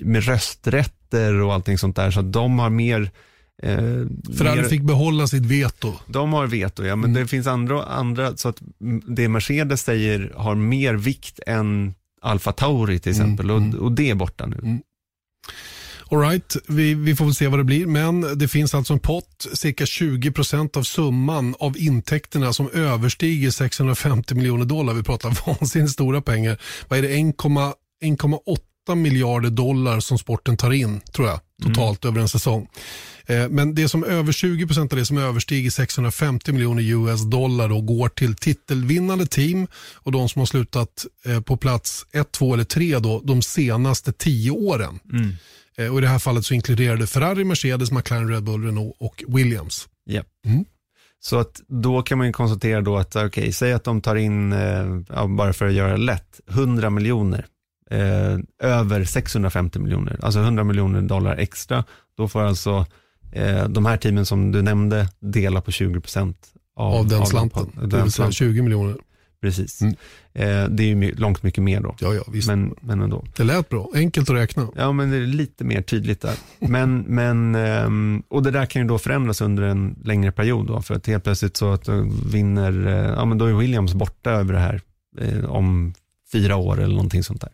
med 0.00 0.24
rösträtter 0.24 1.40
och 1.40 1.54
allting 1.54 1.78
sånt 1.78 1.96
där, 1.96 2.10
så 2.10 2.20
att 2.20 2.32
de 2.32 2.58
har 2.58 2.70
mer 2.70 3.10
Eh, 3.62 4.06
Ferrari 4.38 4.68
fick 4.68 4.82
behålla 4.82 5.26
sitt 5.26 5.46
veto. 5.46 5.94
De 6.06 6.32
har 6.32 6.46
veto, 6.46 6.84
ja, 6.84 6.96
men 6.96 7.10
mm. 7.10 7.22
det 7.22 7.28
finns 7.28 7.46
andra, 7.46 7.82
andra, 7.82 8.36
så 8.36 8.48
att 8.48 8.62
det 9.06 9.28
Mercedes 9.28 9.82
säger 9.82 10.32
har 10.36 10.54
mer 10.54 10.94
vikt 10.94 11.40
än 11.46 11.94
Alfa 12.22 12.52
Tauri 12.52 12.98
till 12.98 13.12
mm, 13.12 13.22
exempel 13.22 13.50
mm. 13.50 13.74
och, 13.74 13.82
och, 13.82 13.92
det 13.92 14.10
är 14.10 14.14
borta 14.14 14.46
nu. 14.46 14.56
Mm. 14.62 14.80
All 16.10 16.20
right, 16.20 16.56
vi, 16.68 16.94
vi 16.94 17.16
får 17.16 17.24
väl 17.24 17.34
se 17.34 17.48
vad 17.48 17.60
det 17.60 17.64
blir, 17.64 17.86
men 17.86 18.38
det 18.38 18.48
finns 18.48 18.74
alltså 18.74 18.92
en 18.92 18.98
pott, 18.98 19.46
cirka 19.54 19.84
20% 19.84 20.78
av 20.78 20.82
summan 20.82 21.54
av 21.58 21.78
intäkterna 21.78 22.52
som 22.52 22.70
överstiger 22.70 23.50
650 23.50 24.34
miljoner 24.34 24.64
dollar. 24.64 24.94
Vi 24.94 25.02
pratar 25.02 25.38
vansinnigt 25.46 25.92
stora 25.92 26.22
pengar. 26.22 26.58
Vad 26.88 26.98
är 26.98 27.02
det, 27.02 27.08
1,8 27.08 28.94
miljarder 28.94 29.50
dollar 29.50 30.00
som 30.00 30.18
sporten 30.18 30.56
tar 30.56 30.72
in, 30.72 31.00
tror 31.00 31.28
jag, 31.28 31.40
totalt 31.62 32.04
mm. 32.04 32.14
över 32.14 32.22
en 32.22 32.28
säsong. 32.28 32.68
Eh, 33.26 33.48
men 33.48 33.74
det 33.74 33.88
som 33.88 34.04
över 34.04 34.32
20% 34.32 34.80
av 34.80 34.88
det 34.88 35.06
som 35.06 35.18
överstiger 35.18 35.70
650 35.70 36.52
miljoner 36.52 36.82
US 36.82 37.22
dollar 37.22 37.68
då 37.68 37.80
går 37.80 38.08
till 38.08 38.34
titelvinnande 38.34 39.26
team 39.26 39.66
och 39.94 40.12
de 40.12 40.28
som 40.28 40.40
har 40.40 40.46
slutat 40.46 41.06
eh, 41.24 41.40
på 41.40 41.56
plats 41.56 42.06
1, 42.12 42.32
2 42.32 42.54
eller 42.54 42.64
3 42.64 42.98
då, 42.98 43.20
de 43.24 43.42
senaste 43.42 44.12
10 44.12 44.50
åren. 44.50 44.98
Mm. 45.12 45.32
Eh, 45.78 45.92
och 45.92 45.98
I 45.98 46.00
det 46.00 46.08
här 46.08 46.18
fallet 46.18 46.46
så 46.46 46.54
inkluderade 46.54 47.06
Ferrari, 47.06 47.44
Mercedes, 47.44 47.90
McLaren, 47.90 48.28
Red 48.28 48.44
Bull, 48.44 48.64
Renault 48.64 48.96
och 49.00 49.24
Williams. 49.28 49.88
Yep. 50.10 50.26
Mm. 50.46 50.64
Så 51.20 51.38
att 51.38 51.60
då 51.68 52.02
kan 52.02 52.18
man 52.18 52.32
konstatera 52.32 52.80
då 52.80 52.96
att, 52.96 53.16
okej, 53.16 53.26
okay, 53.26 53.52
säg 53.52 53.72
att 53.72 53.84
de 53.84 54.00
tar 54.00 54.16
in, 54.16 54.50
bara 55.36 55.52
för 55.52 55.66
att 55.66 55.72
göra 55.72 55.90
det 55.90 55.96
lätt, 55.96 56.40
100 56.50 56.90
miljoner. 56.90 57.46
Eh, 57.90 58.38
över 58.58 59.04
650 59.04 59.78
miljoner, 59.78 60.18
alltså 60.22 60.40
100 60.40 60.64
miljoner 60.64 61.02
dollar 61.02 61.36
extra. 61.36 61.84
Då 62.16 62.28
får 62.28 62.42
alltså 62.42 62.86
eh, 63.32 63.68
de 63.68 63.86
här 63.86 63.96
teamen 63.96 64.26
som 64.26 64.52
du 64.52 64.62
nämnde 64.62 65.08
dela 65.20 65.60
på 65.60 65.70
20 65.70 66.00
procent 66.00 66.36
av, 66.76 66.94
av 66.94 67.08
den 67.08 67.26
slanten. 67.26 67.66
Av 67.82 67.88
den 67.88 68.10
slanten. 68.10 68.32
20 68.32 68.62
miljoner. 68.62 68.96
Precis. 69.40 69.82
Mm. 69.82 69.94
Eh, 70.32 70.68
det 70.68 70.82
är 70.82 70.86
ju 70.86 71.14
långt 71.14 71.42
mycket 71.42 71.64
mer 71.64 71.80
då. 71.80 71.94
Ja, 72.00 72.14
ja, 72.14 72.22
visst. 72.28 72.48
Men, 72.48 72.74
men 72.80 73.00
ändå. 73.00 73.24
Det 73.36 73.44
lät 73.44 73.68
bra, 73.68 73.90
enkelt 73.94 74.30
att 74.30 74.36
räkna. 74.36 74.68
Ja, 74.76 74.92
men 74.92 75.10
det 75.10 75.16
är 75.16 75.26
lite 75.26 75.64
mer 75.64 75.82
tydligt 75.82 76.20
där. 76.20 76.34
men, 76.58 76.98
men, 77.08 77.54
eh, 77.54 78.20
och 78.28 78.42
det 78.42 78.50
där 78.50 78.66
kan 78.66 78.82
ju 78.82 78.88
då 78.88 78.98
förändras 78.98 79.40
under 79.40 79.62
en 79.62 79.96
längre 80.04 80.32
period 80.32 80.66
då, 80.66 80.82
för 80.82 80.94
att 80.94 81.06
helt 81.06 81.24
plötsligt 81.24 81.56
så 81.56 81.72
att 81.72 81.88
vinner, 82.32 82.86
eh, 82.86 83.12
ja 83.16 83.24
men 83.24 83.38
då 83.38 83.46
är 83.46 83.52
Williams 83.52 83.94
borta 83.94 84.30
över 84.30 84.52
det 84.52 84.60
här 84.60 84.80
eh, 85.20 85.44
om 85.44 85.94
fyra 86.36 86.56
år 86.56 86.80
eller 86.80 86.94
någonting 86.94 87.22
sånt 87.22 87.40
där. 87.40 87.52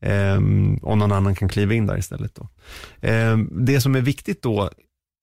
Eh, 0.00 0.36
och 0.82 0.98
någon 0.98 1.12
annan 1.12 1.34
kan 1.34 1.48
kliva 1.48 1.74
in 1.74 1.86
där 1.86 1.98
istället 1.98 2.34
då. 2.34 2.48
Eh, 3.08 3.38
det 3.50 3.80
som 3.80 3.94
är 3.94 4.00
viktigt 4.00 4.42
då 4.42 4.70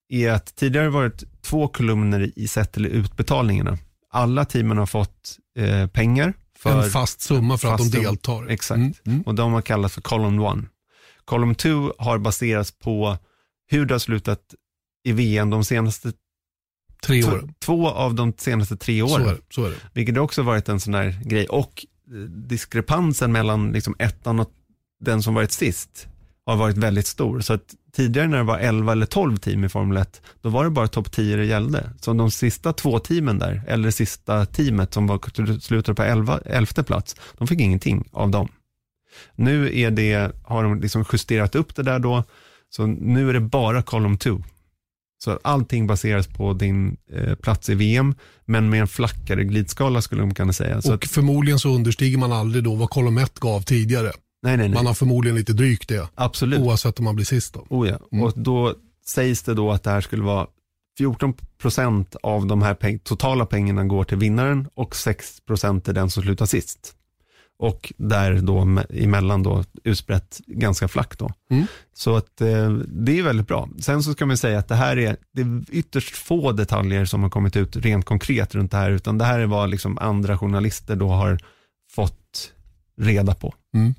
är 0.08 0.30
att 0.30 0.56
tidigare 0.56 0.88
varit 0.88 1.24
två 1.42 1.68
kolumner 1.68 2.32
i 2.36 2.48
sett 2.48 2.72
till 2.72 2.86
utbetalningarna. 2.86 3.78
Alla 4.10 4.44
teamen 4.44 4.78
har 4.78 4.86
fått 4.86 5.38
eh, 5.58 5.86
pengar. 5.86 6.34
För 6.58 6.82
en 6.82 6.90
fast 6.90 7.20
summa 7.20 7.58
för 7.58 7.68
fast 7.68 7.84
att 7.84 7.92
de 7.92 7.98
deltar. 7.98 8.46
Exakt, 8.46 8.78
mm. 8.78 8.94
Mm. 9.06 9.22
och 9.22 9.34
de 9.34 9.52
har 9.52 9.62
kallats 9.62 9.94
för 9.94 10.00
column 10.00 10.40
one. 10.40 10.62
Column 11.24 11.54
two 11.54 11.92
har 11.98 12.18
baserats 12.18 12.78
på 12.78 13.16
hur 13.70 13.86
det 13.86 13.94
har 13.94 13.98
slutat 13.98 14.54
i 15.04 15.12
VM 15.12 15.50
de 15.50 15.64
senaste 15.64 16.12
Tre 17.06 17.24
år. 17.24 17.48
Två 17.64 17.88
av 17.88 18.14
de 18.14 18.32
senaste 18.38 18.76
tre 18.76 19.02
åren. 19.02 19.24
Så 19.24 19.30
är 19.30 19.34
det, 19.34 19.40
så 19.50 19.64
är 19.64 19.70
det. 19.70 19.76
Vilket 19.92 20.18
också 20.18 20.42
varit 20.42 20.68
en 20.68 20.80
sån 20.80 20.92
där 20.92 21.20
grej. 21.24 21.46
Och 21.46 21.86
diskrepansen 22.28 23.32
mellan 23.32 23.72
liksom 23.72 23.94
ettan 23.98 24.40
och 24.40 24.50
den 25.00 25.22
som 25.22 25.34
varit 25.34 25.52
sist 25.52 26.08
har 26.46 26.56
varit 26.56 26.76
väldigt 26.76 27.06
stor. 27.06 27.40
Så 27.40 27.52
att 27.52 27.74
tidigare 27.92 28.28
när 28.28 28.36
det 28.36 28.44
var 28.44 28.58
11 28.58 28.92
eller 28.92 29.06
12 29.06 29.36
team 29.36 29.64
i 29.64 29.68
Formel 29.68 29.96
1, 29.96 30.22
då 30.40 30.48
var 30.48 30.64
det 30.64 30.70
bara 30.70 30.88
topp 30.88 31.12
10 31.12 31.36
det 31.36 31.44
gällde. 31.44 31.90
Så 32.00 32.12
de 32.12 32.30
sista 32.30 32.72
två 32.72 32.98
teamen 32.98 33.38
där, 33.38 33.62
eller 33.66 33.84
det 33.84 33.92
sista 33.92 34.46
teamet 34.46 34.94
som 34.94 35.06
var, 35.06 35.60
slutade 35.60 35.94
på 35.94 36.02
11, 36.02 36.40
11 36.44 36.82
plats, 36.82 37.16
de 37.38 37.46
fick 37.46 37.60
ingenting 37.60 38.08
av 38.12 38.30
dem. 38.30 38.48
Nu 39.34 39.78
är 39.78 39.90
det, 39.90 40.32
har 40.44 40.62
de 40.62 40.80
liksom 40.80 41.04
justerat 41.12 41.54
upp 41.54 41.74
det 41.76 41.82
där 41.82 41.98
då, 41.98 42.24
så 42.70 42.86
nu 42.86 43.28
är 43.28 43.32
det 43.32 43.40
bara 43.40 43.82
column 43.82 44.18
2. 44.18 44.42
Så 45.24 45.38
allting 45.42 45.86
baseras 45.86 46.26
på 46.26 46.52
din 46.52 46.96
eh, 47.12 47.34
plats 47.34 47.68
i 47.68 47.74
VM, 47.74 48.14
men 48.44 48.70
med 48.70 48.80
en 48.80 48.88
flackare 48.88 49.44
glidskala 49.44 50.02
skulle 50.02 50.22
man 50.22 50.34
kunna 50.34 50.52
säga. 50.52 50.82
Så 50.82 50.88
och 50.88 51.04
att, 51.04 51.10
förmodligen 51.10 51.58
så 51.58 51.68
understiger 51.68 52.18
man 52.18 52.32
aldrig 52.32 52.64
då 52.64 52.74
vad 52.74 52.90
kolumn 52.90 53.18
1 53.18 53.38
gav 53.38 53.60
tidigare. 53.60 54.12
Nej, 54.42 54.56
nej, 54.56 54.68
nej. 54.68 54.74
Man 54.74 54.86
har 54.86 54.94
förmodligen 54.94 55.36
lite 55.36 55.52
drygt 55.52 55.88
det. 55.88 56.08
Absolut. 56.14 56.60
Oavsett 56.60 56.98
om 56.98 57.04
man 57.04 57.14
blir 57.16 57.26
sist. 57.26 57.54
Då. 57.54 57.66
Oh 57.70 57.88
ja. 57.88 57.98
Mm. 58.12 58.24
Och 58.24 58.32
då 58.36 58.74
sägs 59.06 59.42
det 59.42 59.54
då 59.54 59.72
att 59.72 59.82
det 59.82 59.90
här 59.90 60.00
skulle 60.00 60.22
vara 60.22 60.46
14 60.98 61.34
procent 61.58 62.16
av 62.22 62.46
de 62.46 62.62
här 62.62 62.74
peng 62.74 62.98
totala 62.98 63.46
pengarna 63.46 63.84
går 63.84 64.04
till 64.04 64.18
vinnaren 64.18 64.68
och 64.74 64.96
6 64.96 65.40
procent 65.40 65.84
till 65.84 65.94
den 65.94 66.10
som 66.10 66.22
slutar 66.22 66.46
sist. 66.46 66.94
Och 67.58 67.92
där 67.96 68.34
då 68.34 68.84
emellan 68.90 69.42
då 69.42 69.64
utsprätt 69.84 70.40
ganska 70.46 70.88
flackt 70.88 71.18
då. 71.18 71.30
Mm. 71.50 71.66
Så 71.94 72.16
att 72.16 72.40
eh, 72.40 72.70
det 72.72 73.18
är 73.18 73.22
väldigt 73.22 73.48
bra. 73.48 73.68
Sen 73.78 74.02
så 74.02 74.12
ska 74.12 74.26
man 74.26 74.36
säga 74.36 74.58
att 74.58 74.68
det 74.68 74.74
här 74.74 74.98
är, 74.98 75.16
det 75.32 75.42
är 75.42 75.64
ytterst 75.70 76.16
få 76.16 76.52
detaljer 76.52 77.04
som 77.04 77.22
har 77.22 77.30
kommit 77.30 77.56
ut 77.56 77.76
rent 77.76 78.04
konkret 78.04 78.54
runt 78.54 78.70
det 78.70 78.76
här, 78.76 78.90
utan 78.90 79.18
det 79.18 79.24
här 79.24 79.40
är 79.40 79.46
vad 79.46 79.70
liksom 79.70 79.98
andra 79.98 80.38
journalister 80.38 80.96
då 80.96 81.08
har 81.08 81.38
fått 81.94 82.52
reda 83.00 83.34
på. 83.34 83.54
Mm 83.74 83.94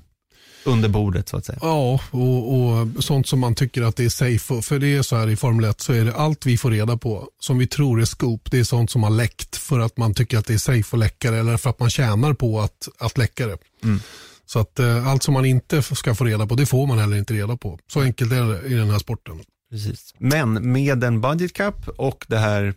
under 0.64 0.88
bordet 0.88 1.28
så 1.28 1.36
att 1.36 1.44
säga. 1.44 1.58
Ja, 1.62 2.00
och, 2.10 2.54
och, 2.54 3.04
sånt 3.04 3.26
som 3.26 3.40
man 3.40 3.54
tycker 3.54 3.82
att 3.82 3.96
det 3.96 4.04
är 4.04 4.08
safe. 4.08 4.62
För 4.62 4.78
det 4.78 4.96
är 4.96 5.02
så 5.02 5.16
här 5.16 5.28
i 5.28 5.36
Formel 5.36 5.64
1 5.64 5.80
så 5.80 5.92
är 5.92 6.04
det 6.04 6.14
allt 6.14 6.46
vi 6.46 6.56
får 6.56 6.70
reda 6.70 6.96
på 6.96 7.28
som 7.40 7.58
vi 7.58 7.66
tror 7.66 8.00
är 8.00 8.04
scoop, 8.04 8.50
det 8.50 8.58
är 8.58 8.64
sånt 8.64 8.90
som 8.90 9.02
har 9.02 9.10
läckt 9.10 9.56
för 9.56 9.80
att 9.80 9.96
man 9.96 10.14
tycker 10.14 10.38
att 10.38 10.46
det 10.46 10.54
är 10.54 10.58
safe 10.58 10.96
att 10.96 11.00
läcka 11.00 11.30
det 11.30 11.38
eller 11.38 11.56
för 11.56 11.70
att 11.70 11.80
man 11.80 11.90
tjänar 11.90 12.32
på 12.32 12.60
att, 12.60 12.88
att 12.98 13.18
läcka 13.18 13.46
det. 13.46 13.58
Mm. 13.82 14.00
Så 14.46 14.58
att 14.58 14.78
eh, 14.78 15.08
allt 15.08 15.22
som 15.22 15.34
man 15.34 15.44
inte 15.44 15.82
ska 15.82 16.14
få 16.14 16.24
reda 16.24 16.46
på, 16.46 16.54
det 16.54 16.66
får 16.66 16.86
man 16.86 16.98
heller 16.98 17.16
inte 17.16 17.34
reda 17.34 17.56
på. 17.56 17.78
Så 17.86 18.00
enkelt 18.00 18.32
är 18.32 18.44
det 18.44 18.68
i 18.68 18.74
den 18.74 18.90
här 18.90 18.98
sporten. 18.98 19.40
Precis. 19.70 20.14
Men 20.18 20.72
med 20.72 21.04
en 21.04 21.20
budget 21.20 21.52
cap 21.52 21.88
och 21.88 22.24
det 22.28 22.38
här 22.38 22.74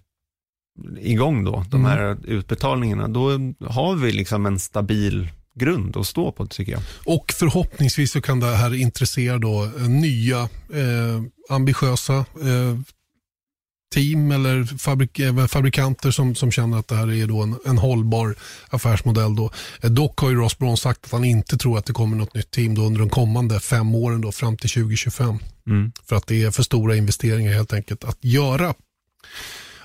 igång 0.99 1.43
då, 1.43 1.65
de 1.69 1.85
mm. 1.85 1.91
här 1.91 2.03
mm. 2.03 2.23
utbetalningarna, 2.23 3.07
då 3.07 3.29
har 3.67 3.95
vi 3.95 4.11
liksom 4.11 4.45
en 4.45 4.59
stabil 4.59 5.29
grund 5.57 5.97
att 5.97 6.07
stå 6.07 6.31
på 6.31 6.45
tycker 6.45 6.71
jag. 6.71 6.81
Och 7.05 7.33
förhoppningsvis 7.35 8.11
så 8.11 8.21
kan 8.21 8.39
det 8.39 8.55
här 8.55 8.73
intressera 8.73 9.37
då 9.37 9.63
eh, 9.63 9.89
nya 9.89 10.39
eh, 10.73 11.21
ambitiösa 11.49 12.17
eh, 12.17 12.79
team 13.93 14.31
eller 14.31 14.77
fabrik 14.77 15.19
eh, 15.19 15.47
fabrikanter 15.47 16.11
som, 16.11 16.35
som 16.35 16.51
känner 16.51 16.79
att 16.79 16.87
det 16.87 16.95
här 16.95 17.11
är 17.11 17.27
då 17.27 17.41
en, 17.41 17.55
en 17.65 17.77
hållbar 17.77 18.35
affärsmodell. 18.69 19.35
Då. 19.35 19.51
Eh, 19.81 19.89
dock 19.89 20.19
har 20.19 20.29
ju 20.29 20.35
Ross 20.35 20.57
Brown 20.57 20.77
sagt 20.77 21.05
att 21.05 21.11
han 21.11 21.23
inte 21.23 21.57
tror 21.57 21.77
att 21.77 21.85
det 21.85 21.93
kommer 21.93 22.17
något 22.17 22.33
nytt 22.33 22.51
team 22.51 22.75
då 22.75 22.81
under 22.81 22.99
de 22.99 23.09
kommande 23.09 23.59
fem 23.59 23.95
åren 23.95 24.21
då, 24.21 24.31
fram 24.31 24.57
till 24.57 24.69
2025. 24.69 25.39
Mm. 25.67 25.91
För 26.05 26.15
att 26.15 26.27
det 26.27 26.43
är 26.43 26.51
för 26.51 26.63
stora 26.63 26.95
investeringar 26.95 27.53
helt 27.53 27.73
enkelt 27.73 28.03
att 28.03 28.17
göra. 28.21 28.73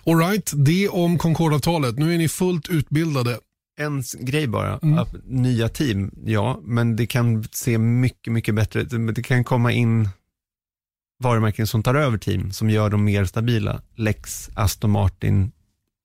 Alright, 0.06 0.52
det 0.54 0.88
om 0.88 1.18
Concordavtalet. 1.18 1.98
Nu 1.98 2.14
är 2.14 2.18
ni 2.18 2.28
fullt 2.28 2.68
utbildade 2.68 3.38
en 3.86 4.02
grej 4.20 4.46
bara, 4.46 4.78
mm. 4.82 5.06
nya 5.24 5.68
team, 5.68 6.10
ja, 6.24 6.60
men 6.62 6.96
det 6.96 7.06
kan 7.06 7.44
se 7.52 7.78
mycket, 7.78 8.32
mycket 8.32 8.54
bättre 8.54 8.80
ut. 8.80 9.14
Det 9.14 9.22
kan 9.22 9.44
komma 9.44 9.72
in 9.72 10.08
varumärken 11.22 11.66
som 11.66 11.82
tar 11.82 11.94
över 11.94 12.18
team, 12.18 12.52
som 12.52 12.70
gör 12.70 12.90
dem 12.90 13.04
mer 13.04 13.24
stabila. 13.24 13.82
Lex, 13.96 14.50
Aston 14.54 14.90
Martin 14.90 15.52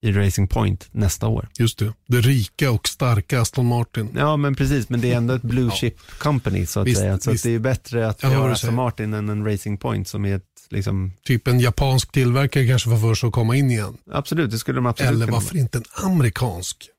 i 0.01 0.11
Racing 0.11 0.49
Point 0.49 0.87
nästa 0.91 1.27
år. 1.27 1.49
Just 1.59 1.79
det, 1.79 1.93
det 2.07 2.21
rika 2.21 2.71
och 2.71 2.87
starka 2.87 3.41
Aston 3.41 3.65
Martin. 3.65 4.09
Ja, 4.15 4.37
men 4.37 4.55
precis, 4.55 4.89
men 4.89 5.01
det 5.01 5.11
är 5.11 5.17
ändå 5.17 5.33
ett 5.33 5.41
blue 5.53 5.71
chip 5.71 5.95
ja. 5.97 6.13
company 6.19 6.65
så 6.65 6.79
att 6.79 6.87
visst, 6.87 6.99
säga. 6.99 7.19
Så 7.19 7.31
att 7.31 7.43
det 7.43 7.55
är 7.55 7.59
bättre 7.59 8.07
att 8.07 8.23
göra 8.23 8.51
Aston 8.51 8.75
Martin 8.75 9.13
än 9.13 9.29
en 9.29 9.45
Racing 9.45 9.79
Point 9.79 10.07
som 10.07 10.25
är 10.25 10.35
ett 10.35 10.43
Liksom... 10.69 11.11
Typ 11.23 11.47
en 11.47 11.59
japansk 11.59 12.11
tillverkare 12.11 12.67
kanske 12.67 12.89
får 12.89 12.97
för 12.97 13.15
sig 13.15 13.27
att 13.27 13.33
komma 13.33 13.55
in 13.55 13.71
igen. 13.71 13.97
Absolut, 14.11 14.51
det 14.51 14.59
skulle 14.59 14.77
de 14.77 14.85
absolut 14.85 15.11
Eller 15.11 15.27
varför 15.27 15.57
inte 15.57 15.77
en 15.77 15.83
amerikansk? 16.03 16.89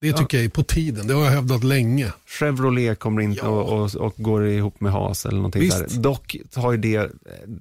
Det 0.00 0.12
tycker 0.12 0.36
ja. 0.36 0.42
jag 0.42 0.44
är 0.44 0.48
på 0.48 0.62
tiden. 0.62 1.06
Det 1.06 1.14
har 1.14 1.24
jag 1.24 1.30
hävdat 1.30 1.64
länge. 1.64 2.12
Chevrolet 2.26 2.98
kommer 2.98 3.22
in 3.22 3.34
ja. 3.34 3.42
och, 3.42 3.82
och, 3.82 3.94
och, 3.94 4.14
går 4.16 4.46
ihop 4.46 4.80
med 4.80 4.92
Haas 4.92 5.26
eller 5.26 5.36
någonting 5.36 5.62
Visst. 5.62 5.88
där. 5.88 5.98
Dock 5.98 6.36
har 6.54 6.72
ju 6.72 6.78
det 6.78 7.10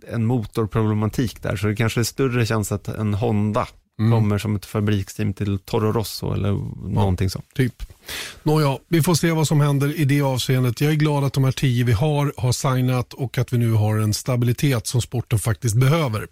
en 0.07 0.25
motorproblematik 0.25 1.43
där, 1.43 1.55
så 1.55 1.67
det 1.67 1.75
kanske 1.75 1.99
är 1.99 2.03
större 2.03 2.45
chans 2.45 2.71
att 2.71 2.87
en 2.87 3.13
Honda 3.13 3.67
mm. 3.99 4.11
kommer 4.11 4.37
som 4.37 4.55
ett 4.55 4.65
fabriksteam 4.65 5.33
till 5.33 5.59
Toro 5.59 5.91
Rosso 5.91 6.33
eller 6.33 6.49
ja, 6.49 6.89
någonting 6.89 7.29
sånt. 7.29 7.53
Typ. 7.53 7.83
Nåja, 8.43 8.77
vi 8.87 9.01
får 9.01 9.15
se 9.15 9.31
vad 9.31 9.47
som 9.47 9.61
händer 9.61 9.99
i 9.99 10.05
det 10.05 10.21
avseendet. 10.21 10.81
Jag 10.81 10.91
är 10.91 10.95
glad 10.95 11.23
att 11.23 11.33
de 11.33 11.43
här 11.43 11.51
tio 11.51 11.83
vi 11.83 11.93
har 11.93 12.33
har 12.37 12.51
signat 12.51 13.13
och 13.13 13.37
att 13.37 13.53
vi 13.53 13.57
nu 13.57 13.71
har 13.71 13.97
en 13.97 14.13
stabilitet 14.13 14.87
som 14.87 15.01
sporten 15.01 15.39
faktiskt 15.39 15.75
behöver. 15.75 16.27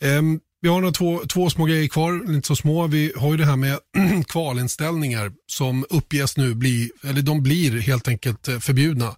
Um, 0.00 0.40
vi 0.62 0.68
har 0.68 0.80
några 0.80 0.92
två, 0.92 1.22
två 1.28 1.50
små 1.50 1.64
grejer 1.64 1.88
kvar, 1.88 2.34
inte 2.34 2.48
så 2.48 2.56
små. 2.56 2.86
Vi 2.86 3.12
har 3.16 3.30
ju 3.30 3.36
det 3.36 3.44
här 3.44 3.56
med 3.56 3.78
kvalinställningar 4.28 5.32
som 5.46 5.84
uppges 5.90 6.36
nu 6.36 6.54
bli, 6.54 6.90
eller 7.04 7.22
de 7.22 7.42
blir 7.42 7.80
helt 7.80 8.08
enkelt 8.08 8.48
eh, 8.48 8.58
förbjudna 8.58 9.16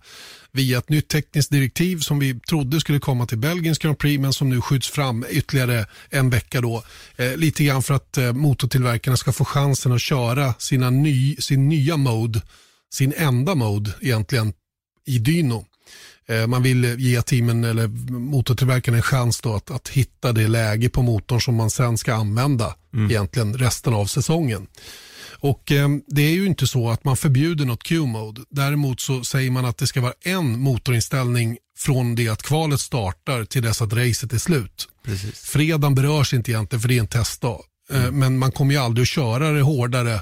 via 0.53 0.78
ett 0.78 0.88
nytt 0.88 1.09
tekniskt 1.09 1.51
direktiv 1.51 1.99
som 1.99 2.18
vi 2.18 2.40
trodde 2.40 2.80
skulle 2.80 2.99
komma 2.99 3.26
till 3.26 3.38
Belgiens 3.38 3.78
Grand 3.78 3.99
Prix 3.99 4.20
men 4.20 4.32
som 4.32 4.51
nu 4.51 4.61
skjuts 4.61 4.88
fram 4.88 5.24
ytterligare 5.30 5.86
en 6.11 6.30
vecka 6.30 6.61
då. 6.61 6.82
Eh, 7.16 7.36
lite 7.36 7.64
grann 7.64 7.82
för 7.82 7.95
att 7.95 8.18
eh, 8.18 8.32
motortillverkarna 8.32 9.16
ska 9.16 9.32
få 9.32 9.45
chansen 9.45 9.92
att 9.92 10.01
köra 10.01 10.55
sina 10.59 10.90
ny, 10.90 11.36
sin 11.36 11.68
nya 11.68 11.97
mode, 11.97 12.42
sin 12.95 13.12
enda 13.16 13.55
mode 13.55 13.90
egentligen 14.01 14.53
i 15.07 15.18
dyno. 15.18 15.66
Eh, 16.29 16.47
man 16.47 16.62
vill 16.62 16.85
ge 16.99 17.22
teamen 17.22 17.64
eller 17.64 17.89
motortillverkarna 18.12 18.97
en 18.97 19.03
chans 19.03 19.41
då 19.41 19.55
att, 19.55 19.70
att 19.70 19.89
hitta 19.89 20.33
det 20.33 20.49
läge 20.49 20.89
på 20.89 21.03
motorn 21.03 21.41
som 21.41 21.55
man 21.55 21.70
sen 21.70 21.99
ska 21.99 22.14
använda 22.14 22.75
mm. 22.95 23.11
egentligen 23.11 23.59
resten 23.59 23.95
av 23.95 24.07
säsongen. 24.07 24.66
Och 25.45 25.72
eh, 25.72 25.89
Det 26.07 26.22
är 26.22 26.33
ju 26.33 26.47
inte 26.47 26.66
så 26.66 26.91
att 26.91 27.05
man 27.05 27.16
förbjuder 27.16 27.64
något 27.64 27.83
Q-mode. 27.83 28.41
Däremot 28.51 29.01
så 29.01 29.25
säger 29.25 29.51
man 29.51 29.64
att 29.64 29.79
det 29.79 29.87
ska 29.87 30.01
vara 30.01 30.14
en 30.25 30.61
motorinställning 30.61 31.59
från 31.77 32.14
det 32.14 32.29
att 32.29 32.43
kvalet 32.43 32.81
startar 32.81 33.45
till 33.45 33.62
dess 33.62 33.83
att 33.83 33.93
racet 33.93 34.33
är 34.33 34.39
slut. 34.39 34.89
Precis. 35.05 35.41
Fredagen 35.41 35.95
berörs 35.95 36.35
inte 36.35 36.51
egentligen 36.51 36.81
för 36.81 36.89
det 36.89 36.97
är 36.97 37.01
en 37.01 37.07
testdag. 37.07 37.61
Eh, 37.91 38.03
mm. 38.05 38.18
Men 38.18 38.39
man 38.39 38.53
kommer 38.53 38.75
ju 38.75 38.81
aldrig 38.81 39.03
att 39.03 39.09
köra 39.09 39.51
det 39.51 39.62
hårdare 39.62 40.20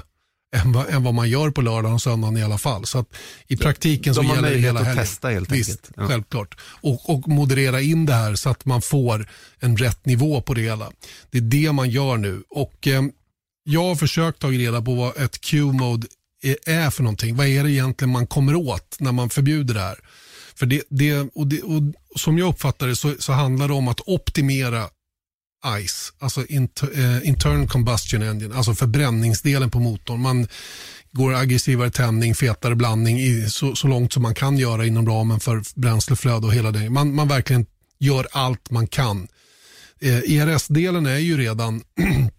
än 0.53 0.71
vad, 0.71 0.89
än 0.89 1.03
vad 1.03 1.13
man 1.13 1.29
gör 1.29 1.51
på 1.51 1.61
lördagen 1.61 1.93
och 1.95 2.01
söndagen 2.01 2.37
i 2.37 2.43
alla 2.43 2.57
fall. 2.57 2.85
Så 2.85 3.05
i 3.47 3.57
praktiken 3.57 4.13
De 4.13 4.27
så 4.27 4.35
gäller 4.35 4.49
det 4.51 4.57
hela 4.57 4.79
helgen. 4.79 4.99
att 4.99 5.05
testa 5.07 5.29
helt 5.29 5.51
Visst, 5.51 5.69
enkelt. 5.69 5.93
Ja. 5.97 6.07
självklart. 6.07 6.57
Och, 6.81 7.09
och 7.09 7.27
moderera 7.27 7.81
in 7.81 8.05
det 8.05 8.13
här 8.13 8.35
så 8.35 8.49
att 8.49 8.65
man 8.65 8.81
får 8.81 9.27
en 9.59 9.77
rätt 9.77 10.05
nivå 10.05 10.41
på 10.41 10.53
det 10.53 10.61
hela. 10.61 10.91
Det 11.31 11.37
är 11.37 11.41
det 11.41 11.71
man 11.71 11.89
gör 11.89 12.17
nu. 12.17 12.43
Och 12.49 12.87
eh, 12.87 13.03
Jag 13.63 13.83
har 13.83 13.95
försökt 13.95 14.39
ta 14.39 14.47
reda 14.51 14.81
på 14.81 14.95
vad 14.95 15.17
ett 15.17 15.41
Q-mode 15.41 16.07
är 16.65 16.89
för 16.89 17.03
någonting. 17.03 17.35
Vad 17.35 17.47
är 17.47 17.63
det 17.63 17.71
egentligen 17.71 18.11
man 18.11 18.27
kommer 18.27 18.55
åt 18.55 18.95
när 18.99 19.11
man 19.11 19.29
förbjuder 19.29 19.73
det 19.73 19.79
här? 19.79 19.95
För 20.55 20.65
det, 20.65 20.81
det, 20.89 21.29
och 21.35 21.47
det 21.47 21.61
och 21.61 21.81
Som 22.15 22.37
jag 22.37 22.49
uppfattar 22.49 22.87
det 22.87 22.95
så, 22.95 23.13
så 23.19 23.33
handlar 23.33 23.67
det 23.67 23.73
om 23.73 23.87
att 23.87 23.99
optimera 24.05 24.89
ICE, 25.65 26.13
alltså 26.19 26.45
inter, 26.45 26.99
eh, 26.99 27.27
internal 27.27 27.67
combustion 27.67 28.23
engine, 28.23 28.55
alltså 28.55 28.75
förbränningsdelen 28.75 29.71
på 29.71 29.79
motorn. 29.79 30.21
Man 30.21 30.47
går 31.11 31.33
aggressivare 31.33 31.91
tändning, 31.91 32.35
fetare 32.35 32.75
blandning 32.75 33.19
i, 33.19 33.49
så, 33.49 33.75
så 33.75 33.87
långt 33.87 34.13
som 34.13 34.23
man 34.23 34.35
kan 34.35 34.57
göra 34.57 34.85
inom 34.85 35.07
ramen 35.07 35.39
för 35.39 35.63
bränsleflöde 35.75 36.47
och 36.47 36.53
hela 36.53 36.71
det. 36.71 36.89
Man, 36.89 37.15
man 37.15 37.27
verkligen 37.27 37.65
gör 37.99 38.27
allt 38.31 38.71
man 38.71 38.87
kan. 38.87 39.27
Eh, 40.01 40.17
ERS-delen 40.17 41.05
är 41.05 41.17
ju 41.17 41.37
redan 41.37 41.81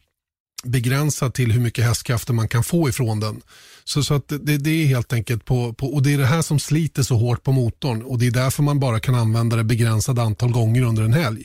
begränsad 0.65 1.35
till 1.35 1.53
hur 1.53 1.61
mycket 1.61 1.85
hästkrafter 1.85 2.33
man 2.33 2.49
kan 2.49 2.65
få 2.65 2.89
ifrån 2.89 3.21
den. 3.21 3.41
Så, 3.85 4.03
så 4.05 4.15
att 4.15 4.29
det, 4.29 4.59
det, 4.59 4.71
är 4.71 4.87
helt 4.87 5.13
enkelt 5.13 5.45
på, 5.45 5.73
på, 5.73 5.87
och 5.87 6.03
det 6.03 6.15
är 6.15 6.19
det 6.19 6.27
här 6.27 6.43
som 6.43 6.59
sliter 6.59 7.03
så 7.03 7.17
hårt 7.17 7.43
på 7.43 7.53
motorn 7.53 8.03
och 8.03 8.19
det 8.19 8.27
är 8.27 8.31
därför 8.31 8.63
man 8.63 8.81
bara 8.81 9.01
kan 9.01 9.15
använda 9.15 9.57
det 9.57 9.65
begränsade 9.65 10.23
antal 10.23 10.53
gånger 10.53 10.83
under 10.83 11.03
en 11.03 11.13
helg. 11.13 11.45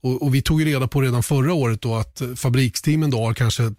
Och, 0.00 0.22
och 0.22 0.34
vi 0.34 0.42
tog 0.42 0.66
reda 0.66 0.88
på 0.88 1.00
redan 1.00 1.22
förra 1.22 1.54
året 1.54 1.82
då 1.82 1.94
att 1.94 2.22
fabriksteamen 2.36 3.10
då 3.10 3.24
har 3.24 3.34
kanske 3.34 3.74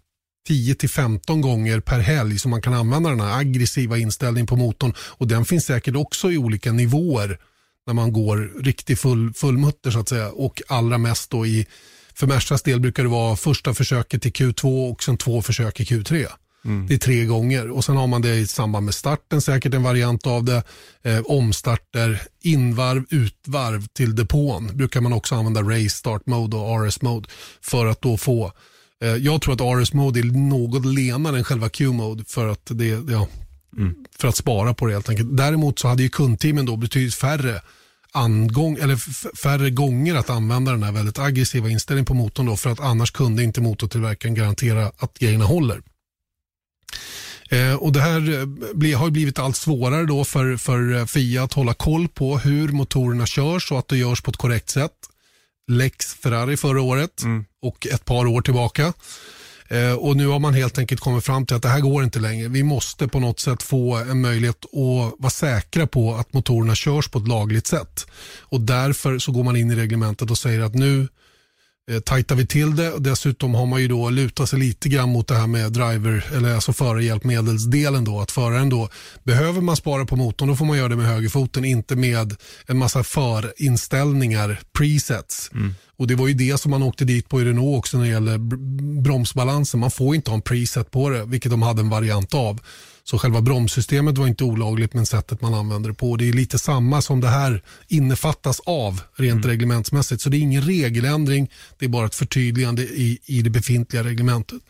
10-15 0.50 1.42
gånger 1.42 1.80
per 1.80 2.00
helg 2.00 2.40
som 2.40 2.52
man 2.52 2.62
kan 2.62 2.74
använda 2.74 3.10
den 3.10 3.20
här 3.20 3.40
aggressiva 3.40 3.98
inställningen 3.98 4.48
på 4.48 4.56
motorn. 4.56 4.94
Och 5.00 5.28
den 5.28 5.46
finns 5.46 5.66
säkert 5.66 5.96
också 5.96 6.32
i 6.32 6.38
olika 6.38 6.72
nivåer 6.72 7.40
när 7.88 7.94
man 7.94 8.14
går 8.14 8.64
riktigt 8.64 9.00
full, 9.00 9.34
fullmutter 9.34 9.92
så 9.92 10.00
att 10.00 10.10
säga. 10.10 10.32
Och 10.32 10.62
allra 10.68 10.98
mest 10.98 11.30
då 11.30 11.46
i, 11.46 11.68
för 12.14 12.28
Mercas 12.28 12.62
del 12.62 12.80
brukar 12.80 13.04
det 13.04 13.10
vara 13.10 13.36
första 13.36 13.74
försöket 13.74 14.26
i 14.26 14.30
Q2 14.30 14.92
och 14.92 15.04
sen 15.04 15.18
två 15.18 15.42
försök 15.42 15.80
i 15.80 15.84
Q3. 15.84 16.28
Det 16.88 16.94
är 16.94 16.98
tre 16.98 17.26
gånger 17.26 17.72
och 17.72 17.86
sen 17.86 17.98
har 17.98 18.08
man 18.08 18.22
det 18.22 18.36
i 18.36 18.48
samband 18.48 18.86
med 18.86 18.94
starten, 18.94 19.42
säkert 19.42 19.74
en 19.74 19.84
variant 19.84 20.28
av 20.28 20.44
det. 20.44 20.64
Eh, 21.04 21.20
omstarter, 21.20 22.22
invarv, 22.44 23.06
utvarv 23.10 23.88
till 23.88 24.16
depån 24.16 24.78
brukar 24.78 25.02
man 25.02 25.14
också 25.14 25.36
använda 25.36 25.62
race 25.62 25.90
start 25.90 26.26
mode 26.26 26.58
och 26.58 26.88
RS 26.88 27.02
mode 27.02 27.30
för 27.62 27.86
att 27.86 28.02
då 28.02 28.18
få 28.18 28.52
eh, 29.04 29.10
jag 29.10 29.42
tror 29.42 29.54
att 29.54 29.84
RS 29.84 29.94
mode 29.94 30.20
är 30.20 30.24
något 30.24 30.86
lenare 30.86 31.38
än 31.38 31.44
själva 31.44 31.70
Q-mode 31.70 32.24
för 32.28 32.48
att 32.48 32.62
det, 32.66 33.12
ja, 33.12 33.28
för 34.20 34.28
att 34.28 34.36
spara 34.36 34.74
på 34.74 34.86
det 34.86 34.94
helt 34.94 35.10
enkelt. 35.10 35.38
Däremot 35.38 35.80
så 35.80 35.88
hade 35.88 36.04
ju 36.04 36.10
kundteamen 36.10 36.66
då 36.66 36.76
betydligt 36.76 37.16
färre 37.16 37.62
angång, 38.12 38.78
eller 38.82 38.96
färre 39.36 39.70
gånger 39.70 40.16
att 40.16 40.30
använda 40.30 40.72
den 40.72 40.84
här 40.84 40.92
väldigt 40.92 41.20
aggressiva 41.20 41.70
inställningen 41.70 42.06
på 42.06 42.14
motorn 42.14 42.46
då, 42.46 42.56
för 42.56 42.70
att 42.70 42.80
annars 42.80 43.12
kunde 43.12 43.44
inte 43.44 43.62
motortillverkaren 43.62 44.36
garantera 44.36 44.92
att 44.98 45.20
grejerna 45.20 45.46
håller. 45.46 45.82
Eh, 47.50 47.76
och 47.76 47.92
Det 47.92 48.02
här 48.02 48.20
eh, 48.84 49.00
har 49.00 49.10
blivit 49.10 49.40
allt 49.40 49.56
svårare 49.56 50.06
då 50.06 50.26
för, 50.26 50.58
för 50.58 50.96
eh, 50.96 51.06
FIA 51.06 51.44
att 51.44 51.54
hålla 51.54 51.74
koll 51.74 52.08
på 52.08 52.38
hur 52.38 52.70
motorerna 52.70 53.26
körs 53.26 53.72
och 53.72 53.80
att 53.80 53.88
det 53.88 53.98
görs 53.98 54.22
på 54.22 54.32
ett 54.32 54.38
korrekt 54.38 54.70
sätt. 54.70 54.92
Lex 55.72 56.14
Ferrari 56.14 56.58
förra 56.58 56.82
året 56.82 57.24
och 57.62 57.88
ett 57.88 58.06
par 58.06 58.26
år 58.26 58.42
tillbaka. 58.42 58.94
Och 60.00 60.18
Nu 60.18 60.28
har 60.28 60.40
man 60.40 60.54
helt 60.54 60.78
enkelt 60.78 61.02
kommit 61.02 61.26
fram 61.26 61.46
till 61.46 61.56
att 61.56 61.62
det 61.62 61.70
här 61.70 61.80
går 61.80 62.04
inte 62.04 62.20
längre. 62.20 62.48
Vi 62.48 62.64
måste 62.64 63.08
på 63.08 63.20
något 63.20 63.40
sätt 63.40 63.64
få 63.64 63.96
en 63.96 64.22
möjlighet 64.22 64.66
att 64.66 65.20
vara 65.20 65.30
säkra 65.30 65.88
på 65.88 66.16
att 66.16 66.34
motorerna 66.34 66.76
körs 66.76 67.08
på 67.08 67.20
ett 67.20 67.28
lagligt 67.28 67.68
sätt. 67.68 68.08
Och 68.40 68.62
Därför 68.62 69.20
så 69.20 69.32
går 69.32 69.44
man 69.44 69.56
in 69.56 69.72
i 69.72 69.76
reglementet 69.76 70.32
och 70.32 70.38
säger 70.38 70.62
att 70.62 70.74
nu 70.74 71.08
eh, 71.92 72.00
tajtar 72.00 72.36
vi 72.36 72.48
till 72.48 72.76
det. 72.76 72.92
Och 72.92 73.02
dessutom 73.02 73.56
har 73.56 73.66
man 73.66 73.82
ju 73.82 73.88
då 73.88 74.10
lutat 74.10 74.50
sig 74.50 74.60
lite 74.60 74.90
grann 74.90 75.10
mot 75.10 75.28
det 75.28 75.36
här 75.36 75.48
med 75.48 75.72
driver 75.72 76.26
eller 76.36 76.54
alltså 76.56 76.74
förarhjälpmedelsdelen 76.74 78.04
då. 78.06 78.20
Att 78.20 78.32
föraren 78.32 78.70
då, 78.70 78.90
behöver 79.24 79.62
man 79.62 79.76
spara 79.76 80.06
på 80.06 80.16
motorn 80.16 80.48
då 80.48 80.56
får 80.56 80.66
man 80.66 80.78
göra 80.78 80.90
det 80.90 80.96
med 80.96 81.06
högerfoten, 81.06 81.66
inte 81.66 81.96
med 81.96 82.36
en 82.68 82.78
massa 82.78 83.04
förinställningar, 83.04 84.60
presets. 84.78 85.52
Och 85.98 86.08
Det 86.08 86.16
var 86.16 86.28
ju 86.28 86.34
det 86.34 86.58
som 86.60 86.72
man 86.72 86.84
åkte 86.84 87.06
dit 87.06 87.30
på 87.30 87.42
i 87.42 87.46
Renault 87.46 87.78
också 87.78 87.98
när 87.98 88.06
det 88.06 88.12
gäller 88.12 88.38
br- 88.38 89.02
bromsbalansen. 89.02 89.80
Man 89.80 89.92
får 89.92 90.16
inte 90.16 90.32
ha 90.32 90.36
en 90.36 90.42
preset 90.42 90.92
på 90.92 91.10
det, 91.10 91.26
vilket 91.26 91.52
de 91.52 91.62
hade 91.62 91.82
en 91.82 91.90
variant 91.90 92.34
av. 92.34 92.60
Så 93.10 93.18
själva 93.18 93.42
bromssystemet 93.42 94.18
var 94.18 94.28
inte 94.28 94.44
olagligt 94.44 94.94
men 94.94 95.06
sättet 95.06 95.42
man 95.42 95.54
använder 95.54 95.90
det 95.90 95.96
på. 95.96 96.16
Det 96.16 96.30
är 96.30 96.34
lite 96.34 96.60
samma 96.60 97.02
som 97.02 97.22
det 97.22 97.28
här 97.28 97.64
innefattas 97.88 98.62
av 98.66 99.02
rent 99.16 99.46
reglementsmässigt. 99.46 100.22
Så 100.22 100.30
det 100.30 100.38
är 100.38 100.40
ingen 100.40 100.62
regeländring, 100.62 101.52
det 101.78 101.86
är 101.86 101.90
bara 101.90 102.06
ett 102.06 102.16
förtydligande 102.16 102.82
i, 102.82 103.20
i 103.26 103.42
det 103.42 103.50
befintliga 103.50 104.04
reglementet. 104.04 104.62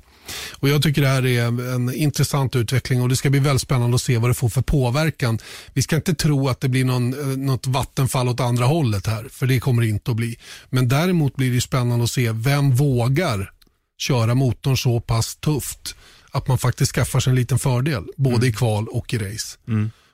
Och 0.60 0.70
Jag 0.70 0.84
tycker 0.84 1.02
det 1.02 1.08
här 1.08 1.26
är 1.26 1.46
en 1.76 1.94
intressant 1.94 2.56
utveckling 2.56 3.02
och 3.02 3.10
det 3.10 3.16
ska 3.16 3.30
bli 3.30 3.40
väldigt 3.40 3.62
spännande 3.62 3.96
att 3.96 4.02
se 4.02 4.18
vad 4.18 4.30
det 4.30 4.34
får 4.34 4.50
för 4.50 4.62
påverkan. 4.62 5.40
Vi 5.74 5.82
ska 5.82 5.96
inte 5.96 6.14
tro 6.14 6.50
att 6.50 6.62
det 6.62 6.70
blir 6.70 6.86
någon, 6.86 7.14
eh, 7.14 7.38
något 7.38 7.68
vattenfall 7.68 8.30
åt 8.30 8.40
andra 8.40 8.66
hållet 8.66 9.08
här, 9.08 9.28
för 9.32 9.48
det 9.48 9.60
kommer 9.60 9.82
det 9.82 9.90
inte 9.90 10.12
att 10.12 10.18
bli. 10.18 10.38
Men 10.70 10.88
däremot 10.88 11.36
blir 11.36 11.52
det 11.52 11.62
spännande 11.62 12.04
att 12.04 12.12
se 12.12 12.32
vem 12.32 12.76
vågar 12.76 13.52
köra 13.98 14.36
motorn 14.36 14.78
så 14.78 15.00
pass 15.00 15.36
tufft 15.36 15.96
att 16.38 16.48
man 16.48 16.58
faktiskt 16.58 16.92
skaffar 16.96 17.20
sig 17.20 17.30
en 17.32 17.36
liten 17.36 17.60
fördel, 17.60 18.04
både 18.18 18.48
i 18.48 18.54
kval 18.54 18.88
och 18.88 19.14
i 19.14 19.18
race. 19.18 19.58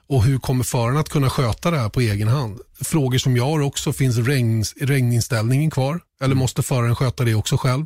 Och 0.08 0.24
hur 0.24 0.40
kommer 0.40 0.64
föraren 0.64 0.98
att 0.98 1.10
kunna 1.10 1.30
sköta 1.30 1.72
det 1.72 1.78
här 1.80 1.90
på 1.90 2.02
egen 2.02 2.28
hand? 2.28 2.60
Frågor 2.82 3.18
som 3.18 3.38
jag 3.38 3.46
har 3.46 3.60
också, 3.62 3.94
finns 3.94 4.18
regn, 4.18 4.64
regninställningen 4.82 5.72
kvar? 5.72 6.00
Eller 6.22 6.36
måste 6.36 6.64
föraren 6.64 6.96
sköta 6.96 7.24
det 7.24 7.36
också 7.36 7.58
själv? 7.58 7.86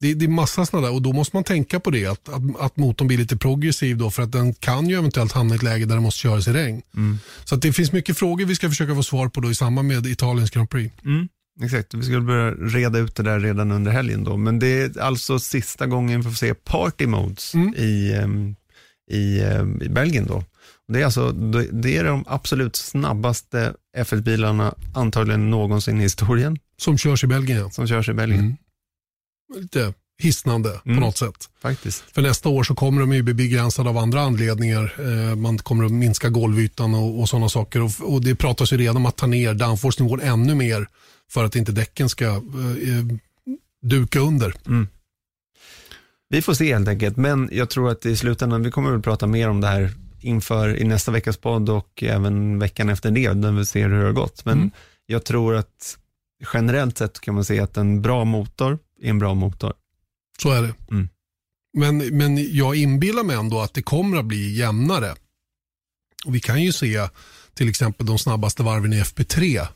Det, 0.00 0.14
det 0.14 0.24
är 0.24 0.28
massa 0.28 0.66
sådana 0.66 0.86
där 0.86 0.94
och 0.94 1.02
då 1.02 1.12
måste 1.12 1.36
man 1.36 1.44
tänka 1.44 1.80
på 1.80 1.90
det, 1.90 2.06
att, 2.06 2.28
att, 2.28 2.42
att 2.60 2.76
motorn 2.76 3.08
blir 3.08 3.18
lite 3.18 3.36
progressiv 3.36 3.96
då 3.96 4.10
för 4.10 4.22
att 4.22 4.32
den 4.32 4.54
kan 4.54 4.88
ju 4.88 4.98
eventuellt 4.98 5.32
hamna 5.32 5.54
i 5.54 5.56
ett 5.56 5.62
läge 5.62 5.84
där 5.84 5.94
den 5.94 6.02
måste 6.02 6.20
köras 6.20 6.48
i 6.48 6.52
regn. 6.52 6.82
Så 7.44 7.54
att 7.54 7.62
det 7.62 7.72
finns 7.72 7.92
mycket 7.92 8.18
frågor 8.18 8.44
vi 8.44 8.54
ska 8.54 8.68
försöka 8.68 8.94
få 8.94 9.02
svar 9.02 9.28
på 9.28 9.40
då 9.40 9.50
i 9.50 9.54
samband 9.54 9.88
med 9.88 10.06
Italiens 10.06 10.50
Grand 10.50 10.70
Prix. 10.70 10.94
Exakt, 11.62 11.94
vi 11.94 12.02
skulle 12.02 12.20
börja 12.20 12.50
reda 12.50 12.98
ut 12.98 13.14
det 13.16 13.22
där 13.22 13.40
redan 13.40 13.72
under 13.72 13.92
helgen 13.92 14.24
då. 14.24 14.36
Men 14.36 14.58
det 14.58 14.66
är 14.82 15.00
alltså 15.00 15.38
sista 15.38 15.86
gången 15.86 16.20
vi 16.20 16.24
får 16.24 16.36
se 16.36 16.54
party 16.54 17.06
modes 17.06 17.54
i, 17.76 18.12
ehm, 18.14 18.56
i, 19.10 19.40
ehm, 19.40 19.82
i 19.82 19.88
Belgien 19.88 20.26
då. 20.26 20.44
Det 20.92 21.00
är 21.00 21.04
alltså 21.04 21.32
det 21.72 21.96
är 21.96 22.04
de 22.04 22.24
absolut 22.26 22.76
snabbaste 22.76 23.74
F1-bilarna 23.96 24.74
antagligen 24.94 25.50
någonsin 25.50 25.98
i 25.98 26.02
historien 26.02 26.58
Som 26.78 26.98
körs 26.98 27.24
i 27.24 27.26
Belgien. 27.26 27.70
som 27.70 27.86
körs 27.86 28.08
i 28.08 28.12
Belgien. 28.12 28.56
Lite 29.56 29.94
hisnande 30.22 30.70
på 30.84 30.88
Mm. 30.90 31.00
något 31.00 31.16
sätt. 31.18 31.48
Faktiskt. 31.62 32.04
För 32.14 32.22
nästa 32.22 32.48
år 32.48 32.62
så 32.64 32.74
kommer 32.74 33.00
de 33.00 33.12
ju 33.12 33.22
bli 33.22 33.34
begränsade 33.34 33.88
av 33.90 33.98
andra 33.98 34.20
anledningar. 34.22 34.94
Eh, 34.98 35.36
man 35.36 35.58
kommer 35.58 35.84
att 35.84 35.92
minska 35.92 36.28
golvytan 36.28 36.94
och, 36.94 37.20
och 37.20 37.28
sådana 37.28 37.48
saker. 37.48 37.82
Och, 37.82 37.90
och 38.00 38.22
det 38.24 38.34
pratas 38.34 38.72
ju 38.72 38.76
redan 38.76 38.96
om 38.96 39.06
att 39.06 39.16
ta 39.16 39.26
ner 39.26 39.54
downforce-nivån 39.54 40.20
ännu 40.20 40.54
mer 40.54 40.88
för 41.30 41.44
att 41.44 41.56
inte 41.56 41.72
däcken 41.72 42.08
ska 42.08 42.24
eh, 42.24 42.34
eh, 42.34 43.04
duka 43.82 44.20
under. 44.20 44.54
Vi 46.28 46.42
får 46.42 46.54
se 46.54 46.72
helt 46.72 46.88
enkelt, 46.88 47.16
men 47.16 47.48
jag 47.52 47.70
tror 47.70 47.90
att 47.90 48.06
i 48.06 48.16
slutändan, 48.16 48.62
vi 48.62 48.70
kommer 48.70 48.90
väl 48.90 49.02
prata 49.02 49.26
mer 49.26 49.48
om 49.48 49.60
det 49.60 49.66
här 49.66 49.92
inför 50.20 50.76
i 50.76 50.84
nästa 50.84 51.10
veckas 51.12 51.36
podd 51.36 51.70
och 51.70 52.02
även 52.02 52.58
veckan 52.58 52.88
efter 52.88 53.10
det, 53.10 53.34
när 53.34 53.52
vi 53.52 53.66
ser 53.66 53.88
hur 53.88 53.98
det 54.00 54.04
har 54.06 54.12
gått. 54.12 54.44
Men 54.44 54.58
Mm. 54.58 54.70
jag 55.06 55.24
tror 55.24 55.54
att 55.54 55.98
generellt 56.52 56.98
sett 56.98 57.20
kan 57.20 57.34
man 57.34 57.44
säga 57.44 57.64
att 57.64 57.76
en 57.76 58.02
bra 58.02 58.24
motor 58.24 58.78
är 59.02 59.10
en 59.10 59.18
bra 59.18 59.34
motor. 59.34 59.72
Så 60.42 60.50
är 60.50 60.62
det. 60.62 60.74
Mm. 60.90 61.08
Men, 61.78 61.98
men 61.98 62.56
jag 62.56 62.76
inbillar 62.76 63.22
mig 63.22 63.36
ändå 63.36 63.60
att 63.60 63.74
det 63.74 63.82
kommer 63.82 64.18
att 64.18 64.24
bli 64.24 64.56
jämnare. 64.58 65.14
Och 66.26 66.34
vi 66.34 66.40
kan 66.40 66.62
ju 66.62 66.72
se 66.72 67.08
till 67.54 67.68
exempel 67.68 68.06
de 68.06 68.18
snabbaste 68.18 68.62
varven 68.62 68.92
i 68.92 69.02
FP3. 69.02 69.66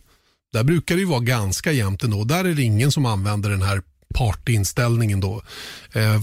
Där 0.52 0.64
brukar 0.64 0.94
det 0.94 1.00
ju 1.00 1.06
vara 1.06 1.20
ganska 1.20 1.72
jämnt 1.72 2.04
ändå. 2.04 2.24
Där 2.24 2.44
är 2.44 2.54
det 2.54 2.62
ingen 2.62 2.92
som 2.92 3.06
använder 3.06 3.50
den 3.50 3.62
här 3.62 3.82
partyinställningen 4.14 5.20
då. 5.20 5.42
Eh, 5.92 6.20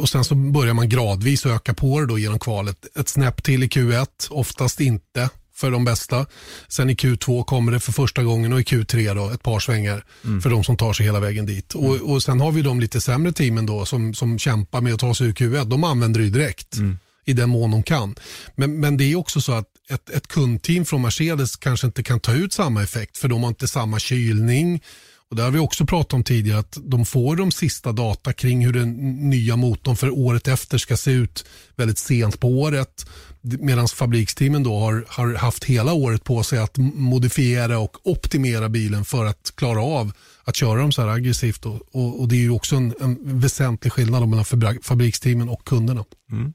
och 0.00 0.08
sen 0.08 0.24
så 0.24 0.34
börjar 0.34 0.74
man 0.74 0.88
gradvis 0.88 1.46
öka 1.46 1.74
på 1.74 2.00
det 2.00 2.06
då 2.06 2.18
genom 2.18 2.38
kvalet. 2.38 2.96
Ett 2.96 3.08
snäpp 3.08 3.42
till 3.42 3.62
i 3.62 3.66
Q1, 3.66 4.06
oftast 4.30 4.80
inte 4.80 5.28
för 5.54 5.70
de 5.70 5.84
bästa. 5.84 6.26
Sen 6.68 6.90
i 6.90 6.94
Q2 6.94 7.44
kommer 7.44 7.72
det 7.72 7.80
för 7.80 7.92
första 7.92 8.22
gången 8.22 8.52
och 8.52 8.60
i 8.60 8.62
Q3 8.62 9.14
då 9.14 9.30
ett 9.30 9.42
par 9.42 9.60
svängar 9.60 10.04
för 10.42 10.50
de 10.50 10.64
som 10.64 10.76
tar 10.76 10.92
sig 10.92 11.06
hela 11.06 11.20
vägen 11.20 11.46
dit. 11.46 11.74
Och, 11.74 11.94
och 11.94 12.22
Sen 12.22 12.40
har 12.40 12.52
vi 12.52 12.62
de 12.62 12.80
lite 12.80 13.00
sämre 13.00 13.32
teamen 13.32 13.66
då 13.66 13.84
som, 13.84 14.14
som 14.14 14.38
kämpar 14.38 14.80
med 14.80 14.94
att 14.94 15.00
ta 15.00 15.14
sig 15.14 15.26
ur 15.26 15.32
Q1. 15.32 15.64
De 15.64 15.84
använder 15.84 16.20
det 16.20 16.24
ju 16.24 16.32
direkt 16.32 16.76
i 17.24 17.32
den 17.32 17.50
mån 17.50 17.70
de 17.70 17.82
kan. 17.82 18.14
Men, 18.56 18.80
men 18.80 18.96
det 18.96 19.04
är 19.04 19.16
också 19.16 19.40
så 19.40 19.52
att 19.52 19.66
ett, 19.90 20.10
ett 20.10 20.26
kundteam 20.26 20.84
från 20.84 21.02
Mercedes 21.02 21.56
kanske 21.56 21.86
inte 21.86 22.02
kan 22.02 22.20
ta 22.20 22.32
ut 22.32 22.52
samma 22.52 22.82
effekt 22.82 23.18
för 23.18 23.28
de 23.28 23.42
har 23.42 23.48
inte 23.48 23.68
samma 23.68 23.98
kylning. 23.98 24.82
Och 25.30 25.36
Det 25.36 25.42
har 25.42 25.50
vi 25.50 25.58
också 25.58 25.86
pratat 25.86 26.12
om 26.12 26.24
tidigare 26.24 26.58
att 26.58 26.78
de 26.84 27.06
får 27.06 27.36
de 27.36 27.52
sista 27.52 27.92
data 27.92 28.32
kring 28.32 28.66
hur 28.66 28.72
den 28.72 28.92
nya 29.30 29.56
motorn 29.56 29.96
för 29.96 30.10
året 30.10 30.48
efter 30.48 30.78
ska 30.78 30.96
se 30.96 31.10
ut 31.10 31.44
väldigt 31.76 31.98
sent 31.98 32.40
på 32.40 32.48
året. 32.48 33.06
Medan 33.40 33.88
fabriksteamen 33.88 34.62
då 34.62 34.78
har, 34.78 35.04
har 35.08 35.34
haft 35.34 35.64
hela 35.64 35.92
året 35.92 36.24
på 36.24 36.42
sig 36.42 36.58
att 36.58 36.76
modifiera 36.78 37.78
och 37.78 37.96
optimera 38.06 38.68
bilen 38.68 39.04
för 39.04 39.24
att 39.24 39.52
klara 39.54 39.82
av 39.82 40.12
att 40.44 40.56
köra 40.56 40.80
dem 40.80 40.92
så 40.92 41.02
här 41.02 41.08
aggressivt. 41.08 41.66
Och, 41.66 41.80
och, 41.92 42.20
och 42.20 42.28
Det 42.28 42.36
är 42.36 42.40
ju 42.40 42.50
också 42.50 42.76
en, 42.76 42.94
en 43.00 43.40
väsentlig 43.40 43.92
skillnad 43.92 44.28
mellan 44.28 44.44
fabriksteamen 44.82 45.48
och 45.48 45.64
kunderna. 45.64 46.04
Mm. 46.32 46.52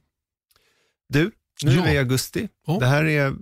Du, 1.10 1.32
nu 1.64 1.72
Ja. 1.76 1.82
är 1.82 1.86
vi 1.90 1.94
i 1.94 1.98
augusti. 1.98 2.48
Ja. 2.68 2.78
Det, 2.80 2.86
här 2.86 3.04
är, 3.06 3.34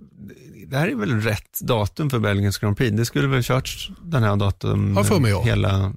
det 0.66 0.76
här 0.76 0.88
är 0.88 0.94
väl 0.94 1.20
rätt 1.20 1.60
datum 1.60 2.10
för 2.10 2.18
Belgiens 2.18 2.58
Grand 2.58 2.76
Prix? 2.76 2.96
Det 2.96 3.04
skulle 3.04 3.28
väl 3.28 3.42
körts 3.42 3.90
den 4.02 4.22
här 4.22 4.36
datum 4.36 4.94
Ja, 4.96 5.04
för 5.04 5.20
mig, 5.20 5.30
ja. 5.30 5.42
hela, 5.42 5.92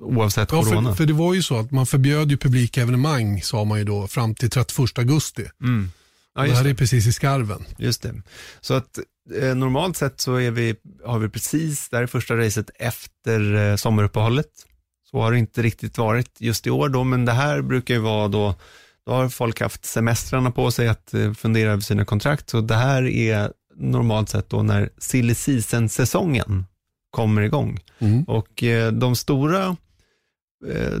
oavsett 0.00 0.52
Ja, 0.52 0.62
corona? 0.62 0.88
för, 0.90 0.96
för 0.96 1.06
det 1.06 1.12
var 1.12 1.34
ju 1.34 1.42
så 1.42 1.58
att 1.58 1.70
man 1.70 1.86
förbjöd 1.86 2.30
ju 2.30 2.36
publika 2.36 2.82
evenemang 2.82 3.42
sa 3.42 3.64
man 3.64 3.78
ju 3.78 3.84
då 3.84 4.06
fram 4.06 4.34
till 4.34 4.50
31 4.50 4.98
augusti. 4.98 5.44
Mm. 5.62 5.90
Ja, 6.34 6.42
det 6.42 6.52
här 6.52 6.64
det. 6.64 6.70
är 6.70 6.74
precis 6.74 7.06
i 7.06 7.12
skarven. 7.12 7.64
Just 7.78 8.02
det. 8.02 8.22
Så 8.60 8.74
att 8.74 8.98
eh, 9.42 9.54
normalt 9.54 9.96
sett 9.96 10.20
så 10.20 10.34
är 10.34 10.50
vi, 10.50 10.74
har 11.04 11.18
vi 11.18 11.28
precis, 11.28 11.88
det 11.88 11.96
här 11.96 12.02
är 12.02 12.06
första 12.06 12.36
racet 12.36 12.70
efter 12.78 13.70
eh, 13.70 13.76
sommaruppehållet. 13.76 14.46
Så 15.10 15.20
har 15.20 15.32
det 15.32 15.38
inte 15.38 15.62
riktigt 15.62 15.98
varit 15.98 16.30
just 16.38 16.66
i 16.66 16.70
år 16.70 16.88
då, 16.88 17.04
men 17.04 17.24
det 17.24 17.32
här 17.32 17.62
brukar 17.62 17.94
ju 17.94 18.00
vara 18.00 18.28
då, 18.28 18.54
då 19.08 19.14
har 19.14 19.28
folk 19.28 19.60
haft 19.60 19.84
semestrarna 19.84 20.50
på 20.50 20.70
sig 20.70 20.88
att 20.88 21.14
eh, 21.14 21.32
fundera 21.32 21.70
över 21.72 21.82
sina 21.82 22.04
kontrakt. 22.04 22.50
Så 22.50 22.60
det 22.60 22.74
här 22.74 23.06
är 23.06 23.52
normalt 23.76 24.28
sett 24.28 24.50
då 24.50 24.62
när 24.62 24.90
silly 24.98 25.34
season-säsongen 25.34 26.66
kommer 27.10 27.42
igång. 27.42 27.78
Mm. 27.98 28.24
Och 28.24 28.62
eh, 28.62 28.92
de 28.92 29.16
stora 29.16 29.76
eh, 30.72 30.92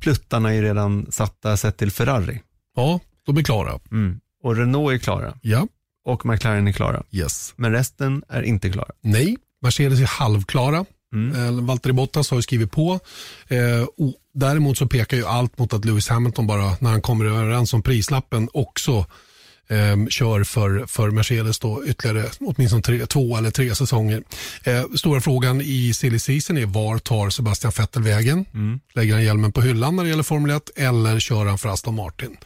pluttarna 0.00 0.54
är 0.54 0.62
redan 0.62 1.06
satta 1.12 1.56
sett 1.56 1.76
till 1.76 1.90
Ferrari. 1.90 2.42
Ja, 2.76 3.00
de 3.26 3.36
är 3.36 3.42
klara. 3.42 3.80
Och 4.42 4.56
Renault 4.56 4.92
är 4.94 4.98
klara 4.98 5.34
Ja, 5.42 5.66
och 6.04 6.26
McLaren 6.26 6.68
är 6.68 6.72
klara. 6.72 7.02
yes. 7.10 7.52
Men 7.56 7.72
resten 7.72 8.22
är 8.28 8.42
inte 8.42 8.70
klara. 8.70 8.90
Nej, 9.00 9.36
Mercedes 9.62 10.00
är 10.00 10.06
halvklara. 10.06 10.84
Mm. 11.14 11.66
Valtteri 11.66 11.92
Bottas 11.92 12.30
har 12.30 12.40
skrivit 12.40 12.70
på. 12.70 13.00
Eh, 13.48 13.86
däremot 14.34 14.78
så 14.78 14.86
pekar 14.86 15.16
ju 15.16 15.26
allt 15.26 15.58
mot 15.58 15.72
att 15.72 15.84
Lewis 15.84 16.08
Hamilton 16.08 16.46
bara, 16.46 16.76
när 16.80 16.90
han 16.90 17.02
kommer 17.02 17.24
överens 17.24 17.74
om 17.74 17.82
prislappen, 17.82 18.48
också 18.52 19.06
eh, 19.68 20.06
kör 20.08 20.44
för, 20.44 20.86
för 20.86 21.10
Mercedes 21.10 21.58
då 21.58 21.84
ytterligare 21.86 22.28
åtminstone 22.40 22.82
tre, 22.82 23.06
två 23.06 23.36
eller 23.36 23.50
tre 23.50 23.74
säsonger. 23.74 24.22
Eh, 24.64 24.84
stora 24.96 25.20
frågan 25.20 25.60
i 25.60 25.92
silly 25.94 26.18
season 26.18 26.58
är 26.58 26.66
var 26.66 26.98
tar 26.98 27.30
Sebastian 27.30 27.72
Vettel 27.78 28.02
vägen? 28.02 28.44
Mm. 28.54 28.80
Lägger 28.94 29.14
han 29.14 29.24
hjälmen 29.24 29.52
på 29.52 29.60
hyllan 29.60 29.96
när 29.96 30.04
det 30.04 30.10
gäller 30.10 30.22
Formel 30.22 30.50
1 30.50 30.70
eller 30.76 31.20
kör 31.20 31.46
han 31.46 31.58
för 31.58 31.68
Aston 31.68 31.94
Martin? 31.94 32.36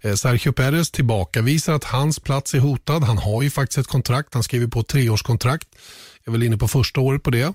Eh, 0.00 0.14
Sergio 0.14 0.52
Perez 0.52 0.90
tillbakavisar 0.90 1.72
att 1.72 1.84
hans 1.84 2.18
plats 2.18 2.54
är 2.54 2.58
hotad. 2.58 3.04
Han 3.04 3.18
har 3.18 3.42
ju 3.42 3.50
faktiskt 3.50 3.78
ett 3.78 3.86
kontrakt. 3.86 4.34
Han 4.34 4.42
skriver 4.42 4.66
på 4.66 4.80
ett 4.80 4.88
treårskontrakt. 4.88 5.68
Jag 6.24 6.32
är 6.32 6.38
väl 6.38 6.42
inne 6.42 6.56
på 6.56 6.68
första 6.68 7.00
året 7.00 7.22
på 7.22 7.30
det. 7.30 7.54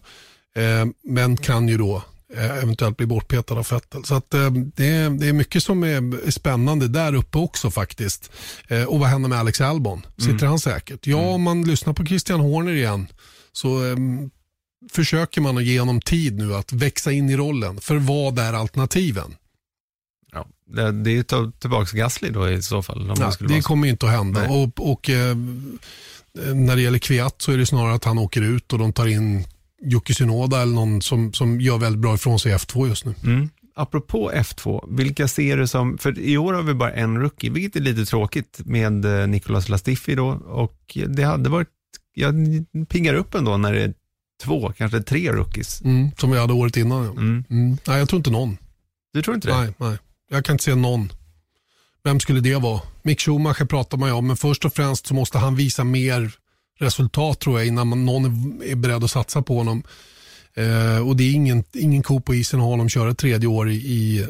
Eh, 0.55 0.85
men 1.03 1.37
kan 1.37 1.67
ju 1.67 1.77
då 1.77 2.03
eh, 2.33 2.57
eventuellt 2.57 2.97
bli 2.97 3.05
bortpetad 3.05 3.57
av 3.57 3.67
Vettel. 3.71 4.03
Så 4.03 4.15
att, 4.15 4.29
det, 4.29 4.85
är, 4.85 5.09
det 5.09 5.27
är 5.27 5.33
mycket 5.33 5.63
som 5.63 5.83
är 5.83 6.31
spännande 6.31 6.87
där 6.87 7.15
uppe 7.15 7.37
också 7.37 7.71
faktiskt. 7.71 8.31
Och 8.87 8.99
vad 8.99 9.09
händer 9.09 9.29
med 9.29 9.39
Alex 9.39 9.61
Albon? 9.61 10.05
Sitter 10.17 10.31
mm. 10.31 10.47
han 10.47 10.59
säkert? 10.59 11.07
Ja, 11.07 11.17
om 11.17 11.41
man 11.41 11.63
lyssnar 11.63 11.93
på 11.93 12.05
Christian 12.05 12.39
Horner 12.39 12.73
igen 12.73 13.07
så 13.51 13.81
försöker 14.91 15.41
man 15.41 15.57
att 15.57 15.63
ge 15.63 15.79
honom 15.79 16.01
tid 16.01 16.37
nu 16.37 16.55
att 16.55 16.73
växa 16.73 17.11
in 17.11 17.29
i 17.29 17.37
rollen. 17.37 17.81
För 17.81 17.95
vad 17.95 18.39
är 18.39 18.53
alternativen? 18.53 19.35
Det, 20.67 20.91
det 20.91 21.17
är 21.17 21.23
ta 21.23 21.51
tillbaka 21.59 21.97
Gasly 21.97 22.29
då 22.29 22.49
i 22.49 22.61
så 22.61 22.83
fall. 22.83 23.11
Om 23.11 23.17
ja, 23.19 23.31
det, 23.39 23.47
det 23.47 23.61
kommer 23.61 23.87
inte 23.87 24.05
att 24.05 24.11
hända. 24.11 24.49
Och, 24.49 24.91
och 24.91 25.09
eh, 25.09 25.35
när 26.53 26.75
det 26.75 26.81
gäller 26.81 26.99
Kviat 26.99 27.41
så 27.41 27.51
är 27.51 27.57
det 27.57 27.65
snarare 27.65 27.93
att 27.93 28.03
han 28.03 28.17
åker 28.17 28.41
ut 28.41 28.73
och 28.73 28.79
de 28.79 28.93
tar 28.93 29.07
in 29.07 29.43
Jocke 29.81 30.13
Synoda 30.13 30.61
eller 30.61 30.73
någon 30.73 31.01
som, 31.01 31.33
som 31.33 31.61
gör 31.61 31.77
väldigt 31.77 32.01
bra 32.01 32.15
ifrån 32.15 32.39
sig 32.39 32.51
i 32.51 32.55
F2 32.55 32.87
just 32.87 33.05
nu. 33.05 33.15
Mm. 33.23 33.49
Apropå 33.75 34.31
F2, 34.31 34.95
vilka 34.97 35.27
ser 35.27 35.57
du 35.57 35.67
som, 35.67 35.97
för 35.97 36.19
i 36.19 36.37
år 36.37 36.53
har 36.53 36.63
vi 36.63 36.73
bara 36.73 36.91
en 36.93 37.17
rookie, 37.21 37.49
vilket 37.49 37.75
är 37.75 37.79
lite 37.79 38.05
tråkigt 38.05 38.61
med 38.65 39.05
eh, 39.05 39.27
Nicolas 39.27 39.69
Latifi 39.69 40.15
då 40.15 40.27
och 40.47 40.97
det 41.07 41.23
hade 41.23 41.49
varit, 41.49 41.69
jag 42.13 42.35
piggar 42.89 43.13
upp 43.13 43.35
ändå 43.35 43.57
när 43.57 43.73
det 43.73 43.81
är 43.81 43.93
två, 44.43 44.73
kanske 44.77 45.01
tre 45.01 45.31
rookies. 45.31 45.81
Mm, 45.81 46.11
som 46.17 46.31
vi 46.31 46.39
hade 46.39 46.53
året 46.53 46.77
innan. 46.77 47.05
Ja. 47.05 47.11
Mm. 47.11 47.43
mm. 47.49 47.77
Nej, 47.87 47.99
jag 47.99 48.09
tror 48.09 48.17
inte 48.17 48.31
någon. 48.31 48.57
Du 49.13 49.21
tror 49.21 49.35
inte 49.35 49.47
det? 49.47 49.57
Nej, 49.57 49.73
nej. 49.77 49.97
Jag 50.29 50.45
kan 50.45 50.53
inte 50.53 50.63
se 50.63 50.75
någon. 50.75 51.11
Vem 52.03 52.19
skulle 52.19 52.39
det 52.39 52.55
vara? 52.55 52.81
Mick 53.01 53.21
Schumacher 53.21 53.65
pratar 53.65 53.97
man 53.97 54.09
ju 54.09 54.15
om, 54.15 54.27
men 54.27 54.37
först 54.37 54.65
och 54.65 54.73
främst 54.73 55.07
så 55.07 55.13
måste 55.13 55.37
han 55.37 55.55
visa 55.55 55.83
mer 55.83 56.31
resultat 56.79 57.39
tror 57.39 57.59
jag 57.59 57.67
innan 57.67 57.87
man, 57.87 58.05
någon 58.05 58.25
är 58.63 58.75
beredd 58.75 59.03
att 59.03 59.11
satsa 59.11 59.41
på 59.41 59.57
honom. 59.57 59.83
Eh, 60.53 61.07
och 61.07 61.15
det 61.15 61.23
är 61.23 61.31
ingen, 61.31 61.63
ingen 61.73 62.03
ko 62.03 62.19
på 62.19 62.35
isen 62.35 62.59
att 62.59 62.63
ha 62.63 62.69
honom 62.69 62.89
köra 62.89 63.13
tredje 63.13 63.47
år 63.47 63.69
i, 63.69 63.75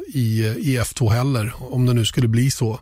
i, 0.07 0.53
i 0.57 0.79
F2 0.79 1.09
heller, 1.09 1.53
om 1.59 1.85
det 1.85 1.93
nu 1.93 2.05
skulle 2.05 2.27
bli 2.27 2.51
så. 2.51 2.79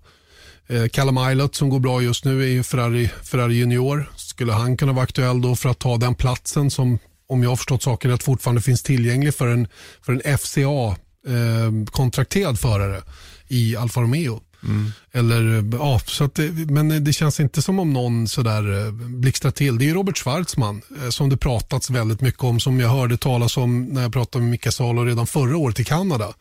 Eh, 0.68 0.88
Callum 0.88 1.18
Eilert 1.18 1.56
som 1.56 1.70
går 1.70 1.80
bra 1.80 2.02
just 2.02 2.26
nu 2.26 2.60
är 2.60 2.64
Ferrari, 2.64 3.10
Ferrari 3.24 3.54
Junior. 3.54 4.12
Skulle 4.16 4.54
han 4.54 4.78
kunna 4.78 4.94
vara 4.94 5.04
aktuell 5.04 5.42
då 5.42 5.56
för 5.56 5.70
att 5.70 5.80
ta 5.80 5.98
den 5.98 6.16
platsen 6.16 6.72
som, 6.72 7.00
om 7.28 7.44
jag 7.44 7.50
har 7.50 7.56
förstått 7.56 7.84
saken 7.84 8.12
rätt, 8.12 8.24
fortfarande 8.24 8.62
finns 8.62 8.84
tillgänglig 8.84 9.34
för 9.34 9.48
en, 9.48 9.68
för 10.02 10.14
en 10.14 10.38
FCA 10.38 10.96
eh, 11.28 11.86
kontrakterad 11.92 12.60
förare 12.60 13.02
i 13.48 13.76
Alfa 13.76 14.02
Romeo. 14.02 14.42
Mm. 14.66 14.92
Eller, 15.12 15.58
eh, 15.58 15.64
ja, 15.72 16.00
så 16.06 16.24
att 16.24 16.36
det, 16.36 16.72
men 16.72 17.04
det 17.04 17.14
känns 17.14 17.40
inte 17.40 17.62
som 17.62 17.80
om 17.80 17.94
någon 17.94 18.28
sådär 18.28 18.86
eh, 18.86 18.92
blixtrar 18.92 19.52
till. 19.52 19.78
Det 19.78 19.90
är 19.90 19.94
Robert 19.94 20.18
Schwarzman 20.18 20.82
eh, 21.04 21.10
som 21.10 21.30
det 21.30 21.38
pratats 21.38 21.90
väldigt 21.90 22.22
mycket 22.22 22.44
om, 22.44 22.60
som 22.60 22.80
jag 22.80 22.90
hörde 22.90 23.18
talas 23.18 23.58
om 23.58 23.86
när 23.86 24.02
jag 24.02 24.14
pratade 24.14 24.42
med 24.44 24.52
Mika 24.52 24.72
Salo 24.72 25.04
redan 25.04 25.28
förra 25.28 25.58
året 25.58 25.80
i 25.80 25.84
Kanada. 25.84 26.34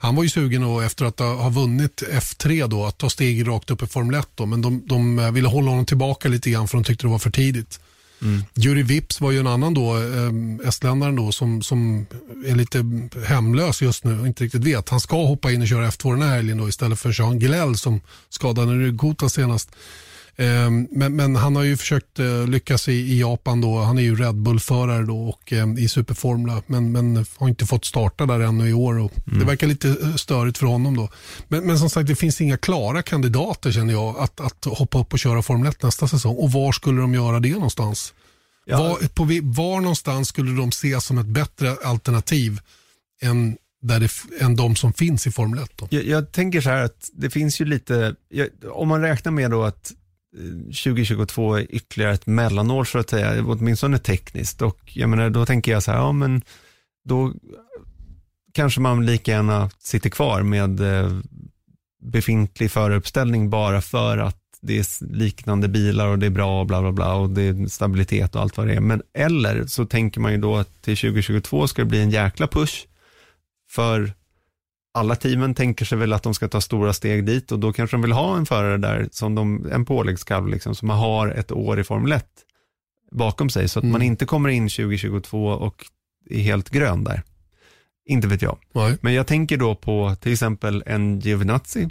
Han 0.00 0.16
var 0.16 0.22
ju 0.22 0.28
sugen 0.28 0.64
och 0.64 0.84
efter 0.84 1.04
att 1.04 1.18
ha 1.18 1.48
vunnit 1.48 2.02
F3 2.12 2.68
då, 2.68 2.86
att 2.86 2.98
ta 2.98 3.10
steg 3.10 3.48
rakt 3.48 3.70
upp 3.70 3.82
i 3.82 3.86
Formel 3.86 4.20
1 4.20 4.28
då, 4.34 4.46
men 4.46 4.62
de, 4.62 4.82
de 4.86 5.34
ville 5.34 5.48
hålla 5.48 5.70
honom 5.70 5.86
tillbaka 5.86 6.28
lite 6.28 6.50
grann 6.50 6.68
för 6.68 6.76
de 6.78 6.84
tyckte 6.84 7.06
det 7.06 7.10
var 7.10 7.18
för 7.18 7.30
tidigt. 7.30 7.80
Mm. 8.22 8.86
Vips 8.86 9.20
var 9.20 9.30
ju 9.30 9.40
en 9.40 9.46
annan 9.46 9.74
då, 9.74 9.96
eh, 9.96 10.68
estländaren 10.68 11.16
då, 11.16 11.32
som, 11.32 11.62
som 11.62 12.06
är 12.46 12.54
lite 12.54 12.84
hemlös 13.26 13.82
just 13.82 14.04
nu 14.04 14.20
och 14.20 14.26
inte 14.26 14.44
riktigt 14.44 14.64
vet. 14.64 14.88
Han 14.88 15.00
ska 15.00 15.26
hoppa 15.26 15.52
in 15.52 15.62
och 15.62 15.68
köra 15.68 15.90
F2 15.90 16.10
den 16.10 16.22
här 16.22 16.36
helgen 16.36 16.58
då, 16.58 16.68
istället 16.68 16.98
för 17.00 17.20
Jean 17.20 17.38
Gillel 17.38 17.76
som 17.76 18.00
skadade 18.28 18.72
ryggkota 18.72 19.28
senast. 19.28 19.70
Eh, 20.40 20.70
men, 20.90 21.16
men, 21.16 21.36
han 21.36 21.56
har 21.56 21.62
ju 21.62 21.76
försökt 21.76 22.18
eh, 22.18 22.46
lyckas 22.46 22.88
i, 22.88 22.92
i, 22.92 23.20
Japan 23.20 23.60
då. 23.60 23.78
Han 23.78 23.98
är 23.98 24.02
ju 24.02 24.16
Red 24.16 24.34
Bull-förare 24.34 25.02
då 25.02 25.28
och 25.28 25.52
eh, 25.52 25.74
i 25.78 25.88
Superformula 25.88 26.62
men, 26.66 26.92
men 26.92 27.26
har 27.36 27.48
inte 27.48 27.66
fått 27.66 27.84
starta 27.84 28.26
där 28.26 28.40
ännu 28.40 28.68
i 28.68 28.72
år. 28.72 28.98
Och 28.98 29.12
mm. 29.26 29.38
Det 29.38 29.44
verkar 29.44 29.66
lite 29.66 29.88
eh, 29.88 30.14
störigt 30.14 30.58
för 30.58 30.66
honom 30.66 30.96
då. 30.96 31.08
Men, 31.48 31.66
men, 31.66 31.78
som 31.78 31.90
sagt, 31.90 32.08
det 32.08 32.16
finns 32.16 32.40
inga 32.40 32.56
klara 32.56 33.02
kandidater 33.02 33.72
känner 33.72 33.92
jag 33.92 34.18
att, 34.18 34.40
att 34.40 34.64
hoppa 34.64 35.00
upp 35.00 35.12
och 35.12 35.18
köra 35.18 35.42
Formel 35.42 35.68
1 35.68 35.82
nästa 35.82 36.08
säsong. 36.08 36.36
Och 36.36 36.52
var 36.52 36.72
skulle 36.72 37.00
de 37.00 37.14
göra 37.14 37.40
det 37.40 37.52
någonstans? 37.52 38.14
Ja. 38.64 38.78
Var, 38.78 39.08
på, 39.08 39.24
var 39.42 39.80
någonstans 39.80 40.28
skulle 40.28 40.56
de 40.56 40.72
se 40.72 41.00
som 41.00 41.18
ett 41.18 41.26
bättre 41.26 41.76
alternativ 41.84 42.60
än, 43.22 43.56
där 43.82 44.00
det, 44.00 44.10
än 44.40 44.56
de 44.56 44.76
som 44.76 44.92
finns 44.92 45.26
i 45.26 45.32
Formel 45.32 45.62
1? 45.62 45.70
Jag, 45.90 46.04
jag, 46.04 46.32
tänker 46.32 46.60
så 46.60 46.70
här 46.70 46.82
att 46.82 47.10
det 47.12 47.30
finns 47.30 47.60
ju 47.60 47.64
lite, 47.64 48.14
jag, 48.28 48.48
om 48.70 48.88
man 48.88 49.00
räknar 49.00 49.32
med 49.32 49.50
då 49.50 49.62
att 49.62 49.92
Eh, 50.36 50.60
2022 50.64 51.54
är 51.54 51.74
ytterligare 51.74 52.12
ett 52.12 52.26
mellanår 52.26 52.84
så 52.84 52.98
att 52.98 53.10
säga, 53.10 53.44
åtminstone 53.46 53.98
tekniskt. 53.98 54.62
Och 54.62 54.78
jag 54.84 55.10
menar, 55.10 55.30
då 55.30 55.46
tänker 55.46 55.72
jag 55.72 55.82
så 55.82 55.90
här, 55.90 55.98
ja 55.98 56.12
men 56.12 56.42
då 57.04 57.32
kanske 58.54 58.80
man 58.80 59.06
lika 59.06 59.30
gärna 59.30 59.70
sitter 59.78 60.10
kvar 60.10 60.42
med 60.42 60.80
eh, 60.80 61.18
befintlig 62.02 62.70
föruppställning 62.70 63.50
bara 63.50 63.80
för 63.80 64.18
att 64.18 64.36
det 64.60 64.78
är 64.78 65.04
liknande 65.14 65.68
bilar 65.68 66.06
och 66.06 66.18
det 66.18 66.26
är 66.26 66.30
bra 66.30 66.60
och 66.60 66.66
bla 66.66 66.80
bla 66.80 66.92
bla 66.92 67.14
och 67.14 67.30
det 67.30 67.42
är 67.42 67.66
stabilitet 67.66 68.34
och 68.34 68.40
allt 68.40 68.56
vad 68.56 68.66
det 68.66 68.74
är. 68.74 68.80
Men 68.80 69.02
eller 69.14 69.66
så 69.66 69.86
tänker 69.86 70.20
man 70.20 70.32
ju 70.32 70.38
då 70.38 70.56
att 70.56 70.82
till 70.82 70.96
2022 70.96 71.68
ska 71.68 71.82
det 71.82 71.88
bli 71.88 72.02
en 72.02 72.10
jäkla 72.10 72.46
push 72.46 72.86
för 73.70 74.12
alla 74.98 75.16
teamen 75.16 75.54
tänker 75.54 75.84
sig 75.84 75.98
väl 75.98 76.12
att 76.12 76.22
de 76.22 76.34
ska 76.34 76.48
ta 76.48 76.60
stora 76.60 76.92
steg 76.92 77.24
dit 77.24 77.52
och 77.52 77.58
då 77.58 77.72
kanske 77.72 77.96
de 77.96 78.02
vill 78.02 78.12
ha 78.12 78.36
en 78.36 78.46
förare 78.46 78.76
där 78.76 79.08
som 79.12 79.34
de, 79.34 79.68
en 79.72 79.84
påläggskalv 79.84 80.48
liksom, 80.48 80.74
som 80.74 80.90
har 80.90 81.28
ett 81.28 81.52
år 81.52 81.80
i 81.80 81.84
Formel 81.84 82.12
1 82.12 82.26
bakom 83.10 83.50
sig 83.50 83.68
så 83.68 83.78
att 83.78 83.82
mm. 83.82 83.92
man 83.92 84.02
inte 84.02 84.26
kommer 84.26 84.48
in 84.48 84.68
2022 84.68 85.46
och 85.46 85.84
är 86.30 86.40
helt 86.40 86.70
grön 86.70 87.04
där. 87.04 87.22
Inte 88.06 88.28
vet 88.28 88.42
jag. 88.42 88.58
Nej. 88.72 88.96
Men 89.00 89.14
jag 89.14 89.26
tänker 89.26 89.56
då 89.56 89.74
på 89.74 90.16
till 90.20 90.32
exempel 90.32 90.82
en 90.86 91.20
Giovinazzi 91.20 91.88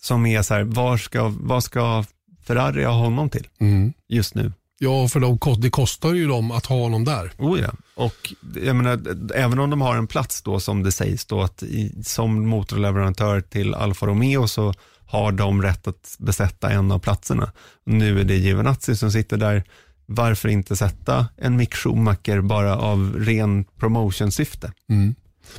som 0.00 0.26
är 0.26 0.42
så 0.42 0.54
här, 0.54 0.62
var 0.62 0.96
ska, 0.96 1.32
vad 1.40 1.64
ska 1.64 2.04
Ferrari 2.44 2.84
ha 2.84 2.92
honom 2.92 3.30
till 3.30 3.48
mm. 3.60 3.92
just 4.08 4.34
nu? 4.34 4.52
Ja, 4.78 5.08
för 5.08 5.20
de, 5.20 5.38
det 5.58 5.70
kostar 5.70 6.14
ju 6.14 6.28
dem 6.28 6.50
att 6.50 6.66
ha 6.66 6.76
honom 6.76 7.04
där. 7.04 7.32
Oh 7.38 7.60
ja. 7.60 7.70
Och 7.94 8.34
jag 8.64 8.76
menar, 8.76 9.00
även 9.34 9.58
om 9.58 9.70
de 9.70 9.80
har 9.80 9.96
en 9.96 10.06
plats 10.06 10.42
då 10.42 10.60
som 10.60 10.82
det 10.82 10.92
sägs 10.92 11.24
då 11.24 11.42
att 11.42 11.62
i, 11.62 11.94
som 12.04 12.48
motorleverantör 12.48 13.40
till 13.40 13.74
Alfa 13.74 14.06
Romeo 14.06 14.46
så 14.48 14.74
har 15.06 15.32
de 15.32 15.62
rätt 15.62 15.86
att 15.86 16.16
besätta 16.18 16.70
en 16.70 16.92
av 16.92 16.98
platserna. 16.98 17.52
Nu 17.86 18.20
är 18.20 18.24
det 18.24 18.34
Giovinazzi 18.34 18.96
som 18.96 19.12
sitter 19.12 19.36
där. 19.36 19.64
Varför 20.06 20.48
inte 20.48 20.76
sätta 20.76 21.26
en 21.36 21.56
Mick 21.56 21.74
Schumacher 21.74 22.40
bara 22.40 22.76
av 22.76 23.14
ren 23.18 23.64
promotion-syfte? 23.64 24.72
Mm. 24.90 25.14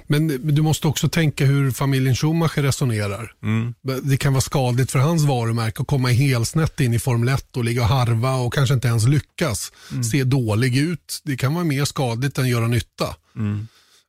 Men 0.07 0.55
du 0.55 0.61
måste 0.61 0.87
också 0.87 1.09
tänka 1.09 1.45
hur 1.45 1.71
familjen 1.71 2.15
Schumacher 2.15 2.61
resonerar. 2.61 3.31
Mm. 3.43 3.73
Det 4.03 4.17
kan 4.17 4.33
vara 4.33 4.41
skadligt 4.41 4.91
för 4.91 4.99
hans 4.99 5.23
varumärke 5.23 5.81
att 5.81 5.87
komma 5.87 6.09
helsnett 6.09 6.79
in 6.79 6.93
i 6.93 6.99
Formel 6.99 7.29
1 7.29 7.57
och 7.57 7.63
ligga 7.63 7.81
och 7.81 7.87
harva 7.87 8.35
och 8.35 8.53
kanske 8.53 8.73
inte 8.73 8.87
ens 8.87 9.07
lyckas. 9.07 9.71
Mm. 9.91 10.03
Se 10.03 10.23
dålig 10.23 10.77
ut. 10.77 11.21
Det 11.23 11.37
kan 11.37 11.53
vara 11.53 11.65
mer 11.65 11.85
skadligt 11.85 12.37
än 12.37 12.47
göra 12.47 12.67
nytta. 12.67 13.15
Mm. 13.35 13.67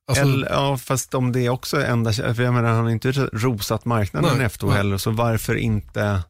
Alltså, 0.09 0.23
Eller, 0.23 0.49
ja, 0.49 0.77
fast 0.77 1.13
om 1.13 1.31
det 1.31 1.49
också 1.49 1.77
är 1.77 1.85
enda, 1.85 2.13
för 2.13 2.41
jag 2.41 2.53
menar 2.53 2.69
han 2.69 2.83
har 2.83 2.91
inte 2.91 3.11
rosat 3.11 3.85
marknaden 3.85 4.37
nej, 4.37 4.45
efter 4.45 4.67
heller, 4.67 4.97
så 4.97 5.11
varför 5.11 5.55
inte, 5.55 6.21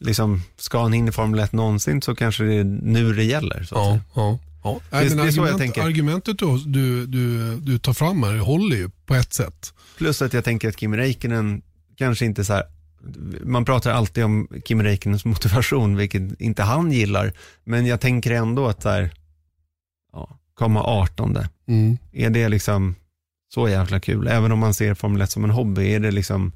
liksom, 0.00 0.42
ska 0.56 0.82
han 0.82 0.94
in 0.94 1.08
i 1.08 1.12
Formel 1.12 1.40
1 1.40 1.52
någonsin 1.52 2.02
så 2.02 2.14
kanske 2.14 2.44
det 2.44 2.54
är 2.54 2.64
nu 2.64 3.12
det 3.12 3.24
gäller. 3.24 3.64
Så 3.64 3.74
ja, 3.74 4.00
ja. 4.14 4.38
Ja, 4.66 4.80
det, 4.90 5.08
det, 5.08 5.14
det 5.14 5.22
är 5.22 5.30
så 5.30 5.46
jag 5.46 5.58
tänker. 5.58 5.82
Argumentet 5.82 6.38
du, 6.38 6.58
du, 6.66 7.06
du, 7.06 7.56
du 7.56 7.78
tar 7.78 7.92
fram 7.92 8.22
här 8.22 8.36
håller 8.36 8.76
ju 8.76 8.90
på 9.06 9.14
ett 9.14 9.34
sätt. 9.34 9.74
Plus 9.96 10.22
att 10.22 10.32
jag 10.32 10.44
tänker 10.44 10.68
att 10.68 10.76
Kim 10.76 10.96
Räikkönen 10.96 11.62
kanske 11.96 12.24
inte 12.24 12.44
så 12.44 12.52
här, 12.52 12.64
man 13.44 13.64
pratar 13.64 13.90
alltid 13.90 14.24
om 14.24 14.48
Kim 14.64 14.82
Räikkönens 14.82 15.24
motivation, 15.24 15.96
vilket 15.96 16.40
inte 16.40 16.62
han 16.62 16.92
gillar, 16.92 17.32
men 17.64 17.86
jag 17.86 18.00
tänker 18.00 18.30
ändå 18.30 18.66
att 18.66 18.82
så 18.82 18.88
här, 18.88 19.10
ja, 20.12 20.38
komma 20.54 20.82
18, 20.82 21.38
mm. 21.68 21.98
är 22.12 22.30
det 22.30 22.48
liksom 22.48 22.94
så 23.54 23.68
jävla 23.68 24.00
kul? 24.00 24.28
Även 24.28 24.52
om 24.52 24.58
man 24.58 24.74
ser 24.74 24.94
Formel 24.94 25.22
1 25.22 25.30
som 25.30 25.44
en 25.44 25.50
hobby, 25.50 25.92
är 25.92 26.00
det 26.00 26.10
liksom, 26.10 26.52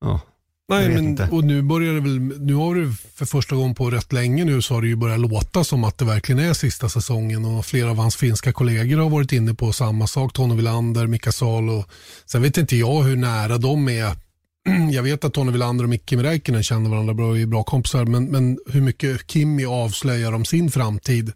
ja, 0.00 0.20
Nej, 0.68 0.88
men, 0.88 0.98
inte. 0.98 1.28
och 1.30 1.44
nu 1.44 1.62
börjar 1.62 1.94
det 1.94 2.00
väl, 2.00 2.20
nu 2.20 2.54
har 2.54 2.74
det 2.74 2.92
för 3.14 3.26
första 3.26 3.56
gången 3.56 3.74
på 3.74 3.90
rätt 3.90 4.12
länge 4.12 4.44
nu 4.44 4.62
så 4.62 4.74
har 4.74 4.82
det 4.82 4.88
ju 4.88 4.96
börjat 4.96 5.20
låta 5.20 5.64
som 5.64 5.84
att 5.84 5.98
det 5.98 6.04
verkligen 6.04 6.38
är 6.38 6.52
sista 6.52 6.88
säsongen 6.88 7.44
och 7.44 7.66
flera 7.66 7.90
av 7.90 7.96
hans 7.96 8.16
finska 8.16 8.52
kollegor 8.52 8.98
har 8.98 9.10
varit 9.10 9.32
inne 9.32 9.54
på 9.54 9.72
samma 9.72 10.06
sak. 10.06 10.32
Tony 10.32 10.54
Wilander, 10.54 11.06
Mika 11.06 11.32
Salo. 11.32 11.84
Sen 12.26 12.42
vet 12.42 12.56
inte 12.56 12.76
jag 12.76 13.02
hur 13.02 13.16
nära 13.16 13.58
de 13.58 13.88
är. 13.88 14.16
Jag 14.92 15.02
vet 15.02 15.24
att 15.24 15.34
Tony 15.34 15.52
Wilander 15.52 15.84
och 15.84 15.90
Micke 15.90 16.12
Räikkönen 16.12 16.62
känner 16.62 16.90
varandra 16.90 17.14
bra 17.14 17.28
och 17.28 17.38
är 17.38 17.46
bra 17.46 17.62
kompisar 17.62 18.04
men, 18.04 18.24
men 18.24 18.58
hur 18.66 18.80
mycket 18.80 19.30
Kimmy 19.30 19.64
avslöjar 19.64 20.32
om 20.32 20.44
sin 20.44 20.70
framtid 20.70 21.32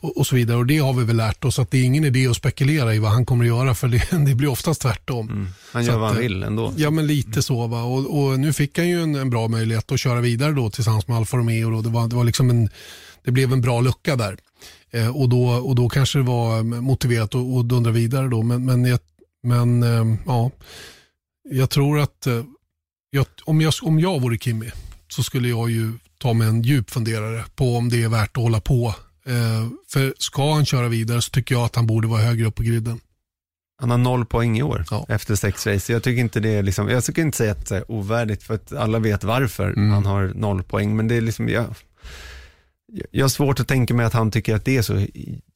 och, 0.00 0.16
och 0.16 0.26
så 0.26 0.36
vidare. 0.36 0.56
Och 0.56 0.66
det 0.66 0.78
har 0.78 0.92
vi 0.92 1.04
väl 1.04 1.16
lärt 1.16 1.44
oss 1.44 1.58
att 1.58 1.70
det 1.70 1.78
är 1.78 1.84
ingen 1.84 2.04
idé 2.04 2.26
att 2.26 2.36
spekulera 2.36 2.94
i 2.94 2.98
vad 2.98 3.10
han 3.10 3.26
kommer 3.26 3.44
att 3.44 3.48
göra 3.48 3.74
för 3.74 3.88
det, 3.88 4.08
det 4.26 4.34
blir 4.34 4.48
oftast 4.48 4.82
tvärtom. 4.82 5.28
Mm. 5.28 5.48
Han 5.72 5.84
Så 5.84 5.90
gör 5.90 5.98
vad 5.98 6.10
att, 6.10 6.14
han 6.14 6.24
eh, 6.24 6.28
vill 6.28 6.42
ändå. 6.42 6.72
Ja, 6.76 6.90
men 6.90 7.06
lite 7.06 7.42
så. 7.42 7.66
Va? 7.66 7.82
Och, 7.82 8.18
och 8.18 8.40
nu 8.40 8.52
fick 8.52 8.78
han 8.78 8.88
ju 8.88 9.02
en, 9.02 9.14
en 9.14 9.30
bra 9.30 9.48
möjlighet 9.48 9.92
att 9.92 10.00
köra 10.00 10.20
vidare 10.20 10.52
då 10.52 10.70
tillsammans 10.70 11.08
med 11.08 11.16
Alfa 11.16 11.36
Romeo. 11.36 11.70
Då. 11.70 11.82
Det, 11.82 11.88
var, 11.88 12.08
det, 12.08 12.16
var 12.16 12.24
liksom 12.24 12.50
en, 12.50 12.68
det 13.24 13.30
blev 13.30 13.52
en 13.52 13.60
bra 13.60 13.80
lucka 13.80 14.16
där. 14.16 14.36
Eh, 14.90 15.16
och, 15.16 15.28
då, 15.28 15.48
och 15.48 15.74
då 15.74 15.88
kanske 15.88 16.18
det 16.18 16.24
var 16.24 16.62
motiverat 16.62 17.34
att, 17.34 17.68
dundra 17.68 17.90
vidare 17.90 18.28
då. 18.28 18.42
Men, 18.42 18.64
men, 18.64 18.98
men 19.42 19.82
eh, 19.82 20.18
ja, 20.26 20.50
jag 21.50 21.70
tror 21.70 21.98
att 22.00 22.26
eh, 22.26 22.44
jag, 23.10 23.26
om, 23.44 23.60
jag, 23.60 23.72
om 23.82 24.00
jag 24.00 24.20
vore 24.20 24.38
Kimmy 24.38 24.70
så 25.08 25.22
skulle 25.22 25.48
jag 25.48 25.70
ju 25.70 25.92
ta 26.18 26.32
mig 26.32 26.48
en 26.48 26.62
djup 26.62 26.90
funderare 26.90 27.44
på 27.56 27.76
om 27.76 27.88
det 27.88 28.02
är 28.02 28.08
värt 28.08 28.36
att 28.36 28.42
hålla 28.42 28.60
på. 28.60 28.94
Eh, 29.26 29.68
för 29.88 30.14
ska 30.18 30.54
han 30.54 30.66
köra 30.66 30.88
vidare 30.88 31.22
så 31.22 31.30
tycker 31.30 31.54
jag 31.54 31.64
att 31.64 31.76
han 31.76 31.86
borde 31.86 32.08
vara 32.08 32.20
högre 32.22 32.46
upp 32.46 32.54
på 32.54 32.62
griden. 32.62 33.00
Han 33.80 33.90
har 33.90 33.98
noll 33.98 34.26
poäng 34.26 34.58
i 34.58 34.62
år 34.62 34.84
Ja. 34.90 35.06
efter 35.08 35.34
sex 35.34 35.66
race. 35.66 35.92
Jag 35.92 36.02
tycker 36.02 36.20
inte 36.20 36.40
det 36.40 36.48
är 36.48 36.62
liksom, 36.62 36.88
jag 36.88 37.02
ska 37.02 37.20
inte 37.20 37.36
säga 37.36 37.52
att 37.52 37.66
det 37.68 37.76
är 37.76 37.90
ovärdigt 37.90 38.42
för 38.42 38.54
att 38.54 38.72
alla 38.72 38.98
vet 38.98 39.24
varför 39.24 39.70
Mm. 39.70 39.90
han 39.90 40.06
har 40.06 40.32
noll 40.34 40.62
poäng. 40.62 40.96
Men 40.96 41.08
det 41.08 41.14
är 41.14 41.20
liksom, 41.20 41.48
jag, 41.48 41.64
jag 43.10 43.24
har 43.24 43.28
svårt 43.28 43.60
att 43.60 43.68
tänka 43.68 43.94
mig 43.94 44.06
att 44.06 44.12
han 44.12 44.30
tycker 44.30 44.54
att 44.54 44.64
det 44.64 44.76
är 44.76 44.82
så 44.82 45.06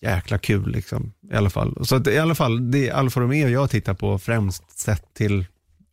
jäkla 0.01 0.38
kul 0.38 0.70
liksom, 0.72 1.12
i 1.32 1.34
alla 1.34 1.51
fall. 1.51 1.86
Så 1.86 1.97
att, 1.97 2.07
i 2.07 2.18
alla 2.18 2.34
fall, 2.34 2.70
det 2.70 2.88
är 2.88 2.93
Alfa 2.93 3.20
Romeo 3.20 3.49
jag 3.49 3.70
tittar 3.70 3.95
på 3.95 4.18
främst 4.18 4.78
sett 4.80 5.14
till 5.14 5.47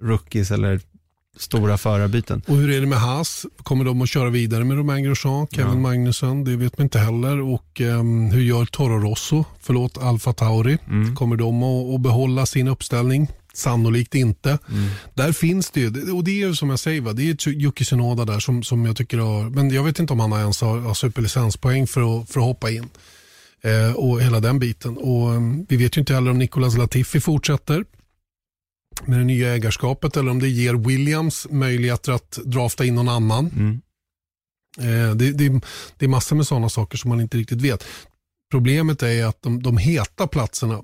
rookies 0.04 0.52
eller 0.52 0.82
stora 1.38 1.78
förarbyten. 1.78 2.42
Och 2.48 2.56
hur 2.56 2.70
är 2.72 2.82
det 2.82 2.88
med 2.88 3.00
Haas? 3.00 3.46
Kommer 3.58 3.86
de 3.86 4.02
att 4.02 4.10
köra 4.10 4.30
vidare 4.30 4.64
med 4.64 4.78
Romain 4.78 5.04
Grosjean, 5.04 5.48
Kevin 5.52 5.72
Ja. 5.72 5.80
Magnusson? 5.80 6.44
Det 6.44 6.56
vet 6.56 6.78
man 6.78 6.86
inte 6.86 7.00
heller. 7.00 7.42
Och 7.42 7.82
ehm, 7.82 8.32
hur 8.32 8.42
gör 8.42 8.66
Toro 8.66 9.00
Rosso? 9.00 9.46
Förlåt, 9.62 9.98
Alfa 9.98 10.34
Tauri. 10.34 10.78
Mm. 10.88 11.16
Kommer 11.16 11.36
de 11.36 11.64
att, 11.64 11.96
att 11.96 12.02
behålla 12.02 12.46
sin 12.46 12.68
uppställning? 12.68 13.28
Sannolikt 13.54 14.16
inte. 14.16 14.50
Mm. 14.50 14.90
Där 15.14 15.32
finns 15.32 15.72
det 15.72 15.80
ju, 15.80 16.12
och 16.12 16.24
det 16.24 16.32
är 16.32 16.48
ju 16.48 16.56
som 16.56 16.70
jag 16.70 16.80
säger, 16.80 17.02
va, 17.02 17.14
det 17.14 17.30
är 17.30 17.50
Yuki 17.50 17.86
Tsunoda 17.86 18.26
där 18.26 18.40
som, 18.40 18.64
som 18.64 18.86
jag 18.86 18.96
tycker 18.96 19.18
har, 19.18 19.50
men 19.50 19.70
jag 19.70 19.84
vet 19.84 20.00
inte 20.00 20.14
om 20.14 20.20
han 20.20 20.32
har 20.32 20.40
ens 20.40 20.62
har, 20.62 20.80
har 20.80 20.94
superlicenspoäng 20.94 21.88
för 21.88 22.22
att, 22.22 22.30
för 22.30 22.40
att 22.40 22.46
hoppa 22.46 22.70
in. 22.70 22.90
Eh, 23.62 23.96
och 23.96 24.22
hela 24.22 24.40
den 24.40 24.60
biten. 24.60 24.98
Och 24.98 25.34
ehm, 25.34 25.66
vi 25.70 25.78
vet 25.78 25.98
ju 25.98 26.00
inte 26.00 26.14
heller 26.14 26.32
om 26.32 26.38
Nicolas 26.38 26.78
Latifi 26.78 27.20
fortsätter 27.20 27.86
med 29.06 29.20
det 29.20 29.26
nya 29.26 29.54
ägarskapet 29.56 30.18
eller 30.18 30.32
om 30.32 30.40
det 30.40 30.48
ger 30.50 30.74
Williams 30.74 31.48
möjligheter 31.50 32.12
att 32.12 32.32
drafta 32.46 32.86
in 32.86 32.96
någon 32.96 33.10
annan. 33.10 33.46
Mm. 33.56 33.82
Eh, 34.80 35.16
det, 35.16 35.32
det, 35.32 35.62
det 35.98 36.06
är 36.06 36.10
massor 36.10 36.36
med 36.36 36.48
sådana 36.48 36.70
saker 36.70 36.98
som 36.98 37.10
man 37.10 37.22
inte 37.22 37.38
riktigt 37.38 37.62
vet. 37.62 37.84
Problemet 38.52 39.04
är 39.04 39.26
att 39.26 39.42
de, 39.42 39.64
de 39.64 39.78
heta 39.78 40.28
platserna, 40.28 40.82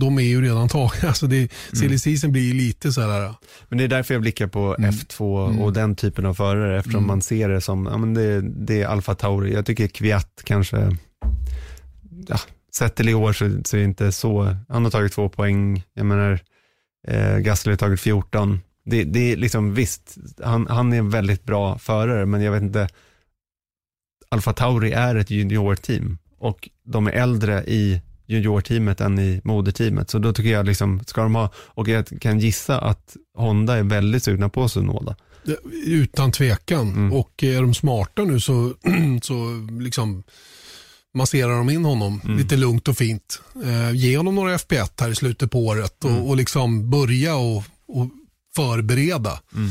de 0.00 0.18
är 0.18 0.22
ju 0.22 0.42
redan 0.42 0.68
tagna. 0.68 0.90
Alltså 1.08 1.26
det, 1.26 1.52
Silly 1.72 1.98
season 1.98 2.32
blir 2.32 2.54
lite 2.54 2.92
så 2.92 3.00
här, 3.00 3.34
Men 3.68 3.78
det 3.78 3.84
är 3.84 3.88
därför 3.88 4.14
jag 4.14 4.20
blickar 4.20 4.46
på 4.46 4.76
Mm. 4.78 4.90
F2 4.90 5.46
Mm. 5.48 5.60
och 5.60 5.72
den 5.72 5.96
typen 5.96 6.26
av 6.26 6.34
förare 6.34 6.78
eftersom 6.78 6.98
Mm. 6.98 7.06
man 7.08 7.22
ser 7.22 7.48
det 7.48 7.60
som, 7.60 7.86
ja 7.86 7.96
men 7.98 8.14
det, 8.14 8.40
det 8.40 8.82
är 8.82 8.86
Alfa 8.86 9.14
Tauri. 9.14 9.52
Jag 9.52 9.66
tycker 9.66 9.86
Kviat 9.88 10.40
kanske, 10.44 10.96
ja, 12.28 12.38
sett 12.76 12.94
till 12.94 13.08
i 13.08 13.14
år 13.14 13.32
så, 13.32 13.60
så 13.64 13.76
är 13.76 13.80
det 13.80 13.84
inte 13.84 14.12
så, 14.12 14.56
han 14.68 14.84
har 14.84 14.90
tagit 14.90 15.12
två 15.12 15.28
poäng, 15.28 15.84
jag 15.94 16.06
menar 16.06 16.40
eh, 17.08 17.38
Gasly 17.38 17.72
har 17.72 17.76
tagit 17.76 18.00
14. 18.00 18.60
Det, 18.84 19.04
det 19.04 19.32
är 19.32 19.36
liksom 19.36 19.74
visst, 19.74 20.16
han, 20.42 20.66
han 20.66 20.92
är 20.92 20.98
en 20.98 21.10
väldigt 21.10 21.44
bra 21.44 21.78
förare 21.78 22.26
men 22.26 22.42
jag 22.42 22.52
vet 22.52 22.62
inte, 22.62 22.88
Alfa 24.28 24.52
Tauri 24.52 24.92
är 24.92 25.14
ett 25.14 25.30
juniorteam 25.30 26.18
och 26.38 26.68
de 26.84 27.06
är 27.06 27.10
äldre 27.10 27.64
i 27.64 28.00
juniorteamet 28.26 29.00
än 29.00 29.18
i 29.18 29.40
moderteamet. 29.44 30.10
Så 30.10 30.18
då 30.18 30.32
tycker 30.32 30.50
jag 30.50 30.66
liksom, 30.66 31.00
ska 31.06 31.22
de 31.22 31.34
ha, 31.34 31.50
och 31.56 31.88
jag 31.88 32.20
kan 32.20 32.38
gissa 32.38 32.80
att 32.80 33.16
Honda 33.34 33.76
är 33.76 33.82
väldigt 33.82 34.22
sugna 34.22 34.48
på 34.48 34.68
Sunoda. 34.68 35.16
utan 35.86 36.32
tvekan. 36.32 36.88
Mm. 36.88 37.12
Och 37.12 37.42
är 37.42 37.62
de 37.62 37.74
smarta 37.74 38.24
nu 38.24 38.40
så, 38.40 38.74
så 39.22 39.66
liksom 39.80 40.22
masserar 41.14 41.56
de 41.56 41.70
in 41.70 41.84
honom 41.84 42.20
Mm. 42.24 42.36
lite 42.38 42.56
lugnt 42.56 42.88
och 42.88 42.96
fint. 42.98 43.40
Eh, 43.64 43.90
ge 43.96 44.16
honom 44.16 44.34
några 44.34 44.54
FP1 44.58 44.90
här 45.00 45.10
i 45.10 45.14
slutet 45.14 45.50
på 45.50 45.66
året 45.66 46.04
och, 46.04 46.10
Mm. 46.10 46.22
och 46.22 46.36
liksom 46.36 46.90
börja 46.90 47.36
och, 47.36 47.64
och 47.88 48.08
förbereda. 48.56 49.40
Mm. 49.54 49.70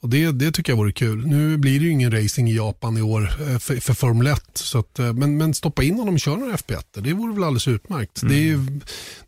Och 0.00 0.08
det, 0.08 0.32
det 0.32 0.52
tycker 0.52 0.72
jag 0.72 0.76
vore 0.76 0.92
kul. 0.92 1.26
Nu 1.26 1.56
blir 1.56 1.78
det 1.80 1.84
ju 1.86 1.90
ingen 1.92 2.12
racing 2.22 2.50
i 2.50 2.56
Japan 2.56 2.96
i 2.98 3.02
år 3.02 3.32
eh, 3.48 3.58
för, 3.58 3.76
för 3.76 3.94
Formel 3.94 4.26
1. 4.26 4.42
Så 4.54 4.78
att, 4.78 4.98
eh, 4.98 5.12
men, 5.12 5.36
men 5.36 5.54
stoppa 5.54 5.82
in 5.82 5.94
honom 5.98 6.14
och 6.14 6.20
köra 6.20 6.36
några 6.36 6.56
FP1. 6.56 6.82
Det 7.00 7.12
vore 7.12 7.34
väl 7.34 7.44
alldeles 7.44 7.68
utmärkt. 7.68 8.22
Mm. 8.22 8.34
Det, 8.34 8.40
är, 8.40 8.44
ju- 8.44 8.80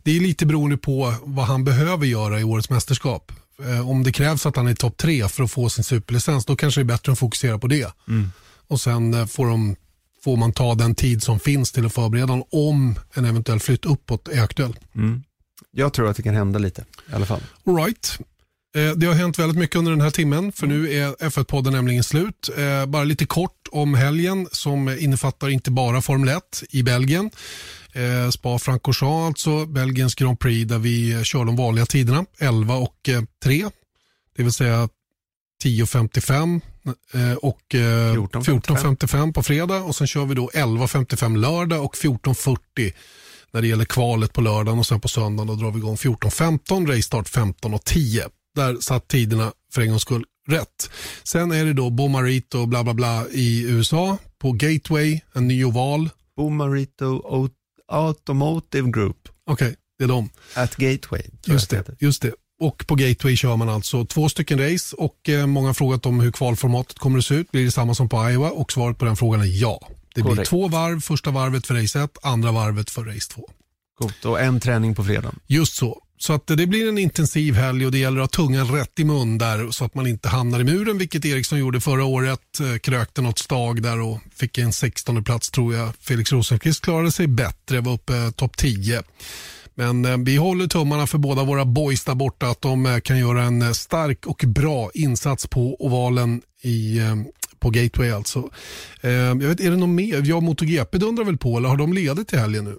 det 0.03 0.15
är 0.15 0.19
lite 0.19 0.45
beroende 0.45 0.77
på 0.77 1.13
vad 1.23 1.45
han 1.45 1.63
behöver 1.63 2.05
göra 2.05 2.39
i 2.39 2.43
årets 2.43 2.69
mästerskap. 2.69 3.31
Eh, 3.65 3.89
Om 3.89 4.03
det 4.03 4.11
krävs 4.11 4.45
att 4.45 4.55
han 4.55 4.67
är 4.67 4.75
topp 4.75 4.97
tre 4.97 5.27
för 5.29 5.43
att 5.43 5.51
få 5.51 5.69
sin 5.69 5.83
superlicens, 5.83 6.45
då 6.45 6.55
kanske 6.55 6.81
det 6.81 6.83
är 6.83 6.85
bättre 6.95 7.11
att 7.11 7.19
fokusera 7.19 7.59
på 7.59 7.67
det. 7.67 7.93
Mm. 8.07 8.31
Och 8.67 8.81
sen 8.81 9.27
får, 9.27 9.45
de, 9.47 9.75
får 10.23 10.37
man 10.37 10.53
ta 10.53 10.75
den 10.75 10.95
tid 10.95 11.23
som 11.23 11.39
finns 11.39 11.71
till 11.71 11.85
att 11.85 11.93
förbereda 11.93 12.27
honom 12.33 12.47
om 12.51 12.99
en 13.13 13.25
eventuell 13.25 13.59
flytt 13.59 13.85
uppåt 13.85 14.27
är 14.27 14.41
aktuell. 14.41 14.79
Mm. 14.95 15.23
Jag 15.71 15.93
tror 15.93 16.09
att 16.09 16.17
det 16.17 16.23
kan 16.23 16.35
hända 16.35 16.59
lite 16.59 16.81
i 17.11 17.13
alla 17.13 17.25
fall. 17.25 17.41
All 17.65 17.75
right. 17.75 18.17
Eh, 18.75 18.91
Det 18.97 19.05
har 19.05 19.13
hänt 19.13 19.39
väldigt 19.39 19.57
mycket 19.57 19.75
under 19.75 19.91
den 19.91 20.01
här 20.01 20.09
timmen 20.11 20.51
för 20.51 20.67
nu 20.67 20.93
är 20.93 21.11
F1-podden 21.29 21.71
nämligen 21.73 22.03
slut. 22.03 22.49
Eh, 22.57 22.85
Bara 22.85 23.03
lite 23.03 23.25
kort 23.25 23.67
om 23.71 23.93
helgen 23.93 24.47
som 24.51 24.89
innefattar 24.89 25.49
inte 25.49 25.71
bara 25.71 26.01
Formel 26.01 26.29
1 26.29 26.63
i 26.69 26.83
Belgien. 26.83 27.29
Eh, 27.93 28.29
Spa-Francorchamps 28.31 29.47
alltså, 29.47 29.65
Belgiens 29.65 30.15
Grand 30.15 30.39
Prix 30.39 30.69
där 30.69 30.77
vi 30.79 31.23
kör 31.23 31.45
de 31.45 31.55
vanliga 31.55 31.85
tiderna 31.85 32.25
11 32.39 32.75
och 32.75 33.09
eh, 33.09 33.21
3. 33.43 33.69
Det 34.35 34.43
vill 34.43 34.51
säga 34.53 34.89
10.55 35.63 36.55
eh, 36.55 36.61
och 37.41 37.75
eh, 37.75 37.79
14.55. 38.15 38.61
14.55 38.61 39.33
på 39.33 39.43
fredag 39.43 39.77
och 39.83 39.95
sen 39.95 40.07
kör 40.07 40.25
vi 40.25 40.35
då 40.35 40.49
11.55 40.53 41.37
lördag 41.37 41.85
och 41.85 41.95
14.40 41.95 42.93
när 43.51 43.61
det 43.61 43.67
gäller 43.67 43.85
kvalet 43.85 44.33
på 44.33 44.41
lördagen 44.41 44.79
och 44.79 44.85
sen 44.87 44.99
på 45.01 45.07
söndagen 45.07 45.47
då 45.47 45.55
drar 45.55 45.71
vi 45.71 45.77
igång 45.77 45.95
14.15, 45.95 46.87
racestart 46.87 47.29
15.10. 47.29 48.21
Där 48.55 48.77
satt 48.81 49.07
tiderna 49.07 49.51
för 49.73 49.81
en 49.81 49.89
gångs 49.89 50.01
skull 50.01 50.25
rätt. 50.49 50.89
Sen 51.23 51.51
är 51.51 51.65
det 51.65 51.73
då 51.73 51.89
Bomarito 51.89 52.59
och 52.59 52.67
bla 52.67 52.83
bla 52.83 52.93
bla 52.93 53.25
i 53.31 53.63
USA 53.63 54.17
på 54.39 54.51
Gateway, 54.51 55.21
en 55.33 55.47
ny 55.47 55.65
oval. 55.65 56.09
Bomarito 56.37 57.05
Au- 57.29 57.49
Automotive 57.87 58.91
Group 58.91 59.17
Okej, 59.45 59.75
det 59.97 60.03
är 60.03 60.07
de. 60.07 60.29
at 60.55 60.75
Gateway. 60.75 61.21
Just 61.45 61.69
det, 61.69 61.83
just 61.99 62.21
det. 62.21 62.33
Och 62.61 62.87
på 62.87 62.95
Gateway 62.95 63.35
kör 63.35 63.55
man 63.55 63.69
alltså 63.69 64.05
två 64.05 64.29
stycken 64.29 64.59
race 64.59 64.95
och 64.95 65.29
eh, 65.29 65.45
många 65.45 65.69
har 65.69 65.73
frågat 65.73 66.05
om 66.05 66.19
hur 66.19 66.31
kvalformatet 66.31 66.99
kommer 66.99 67.17
att 67.17 67.25
se 67.25 67.35
ut. 67.35 67.51
Blir 67.51 67.65
det 67.65 67.71
samma 67.71 67.95
som 67.95 68.09
på 68.09 68.29
Iowa? 68.29 68.49
Och 68.49 68.71
svaret 68.71 68.97
på 68.97 69.05
den 69.05 69.15
frågan 69.15 69.41
är 69.41 69.61
ja. 69.61 69.79
Det 70.15 70.21
blir 70.21 70.33
Korrekt. 70.33 70.49
två 70.49 70.67
varv, 70.67 71.01
första 71.01 71.31
varvet 71.31 71.67
för 71.67 71.75
race 71.75 71.99
1, 71.99 72.17
andra 72.23 72.51
varvet 72.51 72.89
för 72.89 73.03
race 73.03 73.31
2. 73.33 73.49
Coolt. 73.99 74.25
Och 74.25 74.41
en 74.41 74.59
träning 74.59 74.95
på 74.95 75.03
fredagen. 75.03 75.39
Just 75.47 75.75
så. 75.75 76.01
Så 76.17 76.33
att 76.33 76.47
det 76.47 76.67
blir 76.67 76.89
en 76.89 76.97
intensiv 76.97 77.55
helg 77.55 77.85
och 77.85 77.91
det 77.91 77.97
gäller 77.97 78.21
att 78.21 78.35
ha 78.35 78.45
tungan 78.45 78.67
rätt 78.67 78.99
i 78.99 79.03
mun 79.03 79.37
där 79.37 79.71
så 79.71 79.85
att 79.85 79.95
man 79.95 80.07
inte 80.07 80.29
hamnar 80.29 80.59
i 80.59 80.63
muren, 80.63 80.97
vilket 80.97 81.25
Eriksson 81.25 81.59
gjorde 81.59 81.81
förra 81.81 82.05
året. 82.05 82.59
Eh, 82.59 82.77
Krökte 82.77 83.21
något 83.21 83.39
stag 83.39 83.81
där 83.81 84.01
och 84.01 84.19
fick 84.35 84.57
en 84.57 84.73
16 84.73 85.23
plats 85.23 85.51
tror 85.51 85.75
jag. 85.75 85.89
Felix 86.01 86.31
Rosenqvist 86.31 86.81
klarade 86.81 87.11
sig 87.11 87.27
bättre, 87.27 87.81
var 87.81 87.93
uppe 87.93 88.17
eh, 88.17 88.31
topp 88.31 88.57
10. 88.57 89.03
Men 89.81 90.05
eh, 90.05 90.17
vi 90.17 90.37
håller 90.37 90.67
tummarna 90.67 91.07
för 91.07 91.17
båda 91.17 91.43
våra 91.43 91.65
boys 91.65 92.03
där 92.03 92.15
borta 92.15 92.47
att 92.47 92.61
de 92.61 92.85
eh, 92.85 92.99
kan 92.99 93.19
göra 93.19 93.43
en 93.43 93.61
eh, 93.61 93.71
stark 93.71 94.27
och 94.27 94.43
bra 94.47 94.91
insats 94.93 95.47
på 95.47 95.85
ovalen 95.85 96.41
i, 96.61 96.99
på 97.59 97.69
Gateway 97.69 98.11
alltså. 98.11 98.49
Jag 99.01 99.35
vet, 99.35 99.59
är 99.59 99.71
det 99.71 99.77
någon 99.77 99.95
mer? 99.95 100.21
Jag 100.25 100.37
och 100.37 100.43
MotoGP 100.43 100.97
dundrar 100.97 101.25
väl 101.25 101.37
på 101.37 101.57
eller 101.57 101.69
har 101.69 101.77
de 101.77 101.93
ledigt 101.93 102.33
i 102.33 102.37
helgen 102.37 102.65
nu? 102.65 102.75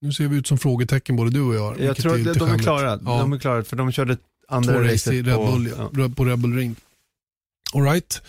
Nu 0.00 0.12
ser 0.12 0.28
vi 0.28 0.36
ut 0.36 0.46
som 0.46 0.58
frågetecken 0.58 1.16
både 1.16 1.30
du 1.30 1.40
och 1.40 1.54
jag. 1.54 1.80
Jag 1.80 1.96
tror 1.96 2.30
att 2.30 2.38
de 2.38 2.50
är 2.50 2.58
klara. 2.58 2.90
Ja. 3.04 3.18
De 3.18 3.32
är 3.32 3.38
klara 3.38 3.64
för 3.64 3.76
de 3.76 3.92
körde 3.92 4.16
Två 4.16 4.22
andra 4.48 4.80
race 4.80 4.92
racet 4.92 5.12
i 5.12 5.22
Red 5.22 5.34
på, 5.34 5.46
Bull, 5.46 5.72
ja. 5.78 6.08
på 6.16 6.24
Red 6.24 6.38
Bull 6.38 6.56
Ring. 6.56 6.76
All 7.74 7.82
right. 7.82 8.22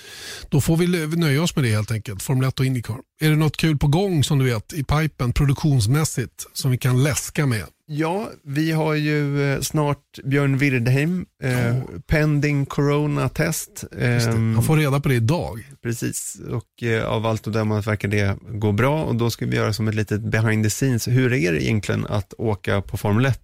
Då 0.50 0.62
får 0.62 0.78
vi 0.78 1.18
nöja 1.18 1.44
oss 1.44 1.56
med 1.56 1.66
det 1.66 1.72
helt 1.72 1.92
enkelt. 1.92 2.22
Formel 2.22 2.48
1 2.48 2.60
och 2.60 2.66
Indycar. 2.66 2.98
Är 3.22 3.30
det 3.30 3.36
något 3.36 3.58
kul 3.58 3.78
på 3.78 3.88
gång 3.88 4.24
som 4.24 4.40
du 4.40 4.46
vet 4.46 4.74
i 4.74 4.84
pipen 4.84 5.34
produktionsmässigt 5.34 6.46
som 6.54 6.72
vi 6.72 6.78
kan 6.78 7.04
läska 7.04 7.46
med? 7.46 7.64
Ja, 7.88 8.30
vi 8.44 8.72
har 8.72 8.94
ju 8.94 9.52
eh, 9.54 9.62
snart 9.62 10.20
Björn 10.24 10.58
Wirdheim, 10.58 11.26
eh, 11.44 11.76
pending 12.08 12.66
corona-test. 12.66 13.84
Eh, 14.00 14.36
Man 14.36 14.64
får 14.64 14.78
reda 14.78 15.00
på 15.00 15.10
det 15.10 15.16
idag. 15.16 15.70
Precis, 15.84 16.38
och 16.52 16.84
eh, 16.84 17.06
av 17.06 17.26
allt 17.26 17.48
att 17.48 17.54
döma 17.54 17.82
verkar 17.82 18.08
det 18.08 18.38
gå 18.50 18.72
bra 18.72 19.04
och 19.04 19.16
då 19.16 19.30
ska 19.30 19.46
vi 19.46 19.56
göra 19.56 19.74
som 19.74 19.88
ett 19.88 19.96
litet 19.96 20.22
behind 20.22 20.64
the 20.64 20.70
scenes. 20.70 21.08
Hur 21.08 21.34
är 21.34 21.52
det 21.54 21.64
egentligen 21.64 22.06
att 22.06 22.34
åka 22.38 22.82
på 22.82 22.98
Formel 22.98 23.26
1 23.26 23.40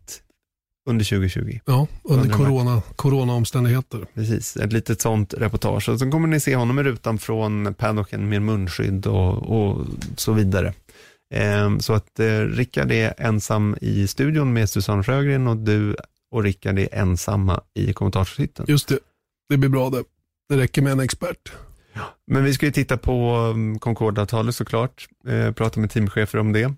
under 0.90 1.06
2020? 1.06 1.60
Ja, 1.66 1.88
under 2.04 2.24
Undrar 2.24 2.38
corona, 2.38 2.82
coronaomständigheter. 2.96 4.06
Precis, 4.14 4.58
ett 4.58 4.74
litet 4.74 5.02
sånt 5.02 5.34
reportage. 5.34 5.90
Och 5.90 6.00
så 6.00 6.12
kommer 6.12 6.28
ni 6.28 6.40
se 6.40 6.56
honom 6.56 6.80
i 6.80 6.84
rutan 6.84 7.18
från 7.18 7.74
paddocken 7.74 8.30
med 8.30 8.42
munskydd 8.42 9.08
och, 9.08 9.38
och 9.38 9.86
så 10.16 10.34
vidare. 10.34 10.74
Ehm, 11.34 11.80
så 11.80 11.94
att 11.94 12.20
eh, 12.20 12.40
Rickard 12.40 12.92
är 12.92 13.14
ensam 13.18 13.76
i 13.82 14.08
studion 14.08 14.54
med 14.54 14.70
Susanne 14.70 15.04
Sjögren 15.04 15.48
och 15.48 15.58
du 15.58 15.96
och 16.32 16.44
Rickard 16.44 16.80
är 16.80 16.90
ensamma 16.92 17.62
i 17.74 17.94
kommentarshytten. 17.94 18.66
Just 18.70 18.88
det, 18.88 19.00
det 19.50 19.58
blir 19.58 19.70
bra 19.70 19.90
det. 19.90 20.04
Det 20.50 20.58
räcker 20.58 20.82
med 20.82 20.92
en 20.92 21.00
expert. 21.00 21.52
Men 22.28 22.44
vi 22.44 22.54
ska 22.54 22.66
ju 22.66 22.72
titta 22.72 22.98
på 22.98 23.36
um, 23.36 23.80
Concorde-avtalet 23.80 24.56
såklart, 24.56 25.08
eh, 25.28 25.52
prata 25.52 25.80
med 25.80 25.92
teamchefer 25.92 26.40
om 26.40 26.54
det. 26.54 26.74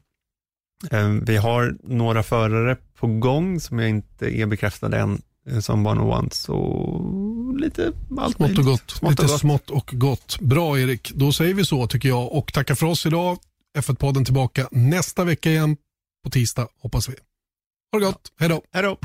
Eh, 0.91 1.09
vi 1.09 1.37
har 1.37 1.75
några 1.83 2.23
förare 2.23 2.77
på 2.99 3.07
gång 3.07 3.59
som 3.59 3.79
jag 3.79 3.89
inte 3.89 4.39
är 4.39 4.45
bekräftade 4.45 4.97
än 4.97 5.21
eh, 5.49 5.59
som 5.59 5.87
on 5.87 5.99
one, 5.99 6.29
så 6.31 7.55
lite 7.59 7.91
allt 8.17 8.35
Smått 8.35 8.57
och 8.57 8.65
gott. 8.65 8.91
Smått 8.91 9.11
Lite 9.11 9.23
och 9.23 9.29
gott. 9.29 9.39
smått 9.39 9.69
och 9.69 9.89
gott. 9.93 10.39
Bra 10.39 10.79
Erik, 10.79 11.11
då 11.15 11.31
säger 11.31 11.53
vi 11.53 11.65
så 11.65 11.87
tycker 11.87 12.09
jag 12.09 12.33
och 12.33 12.53
tackar 12.53 12.75
för 12.75 12.85
oss 12.85 13.05
idag. 13.05 13.37
F1-podden 13.77 14.25
tillbaka 14.25 14.67
nästa 14.71 15.23
vecka 15.23 15.49
igen 15.49 15.77
på 16.23 16.29
tisdag 16.29 16.67
hoppas 16.81 17.09
vi. 17.09 17.13
Ha 17.91 17.99
det 17.99 18.05
gott, 18.05 18.31
hej 18.39 18.49
då. 18.49 18.61
Hej 18.71 18.83
då. 18.83 18.97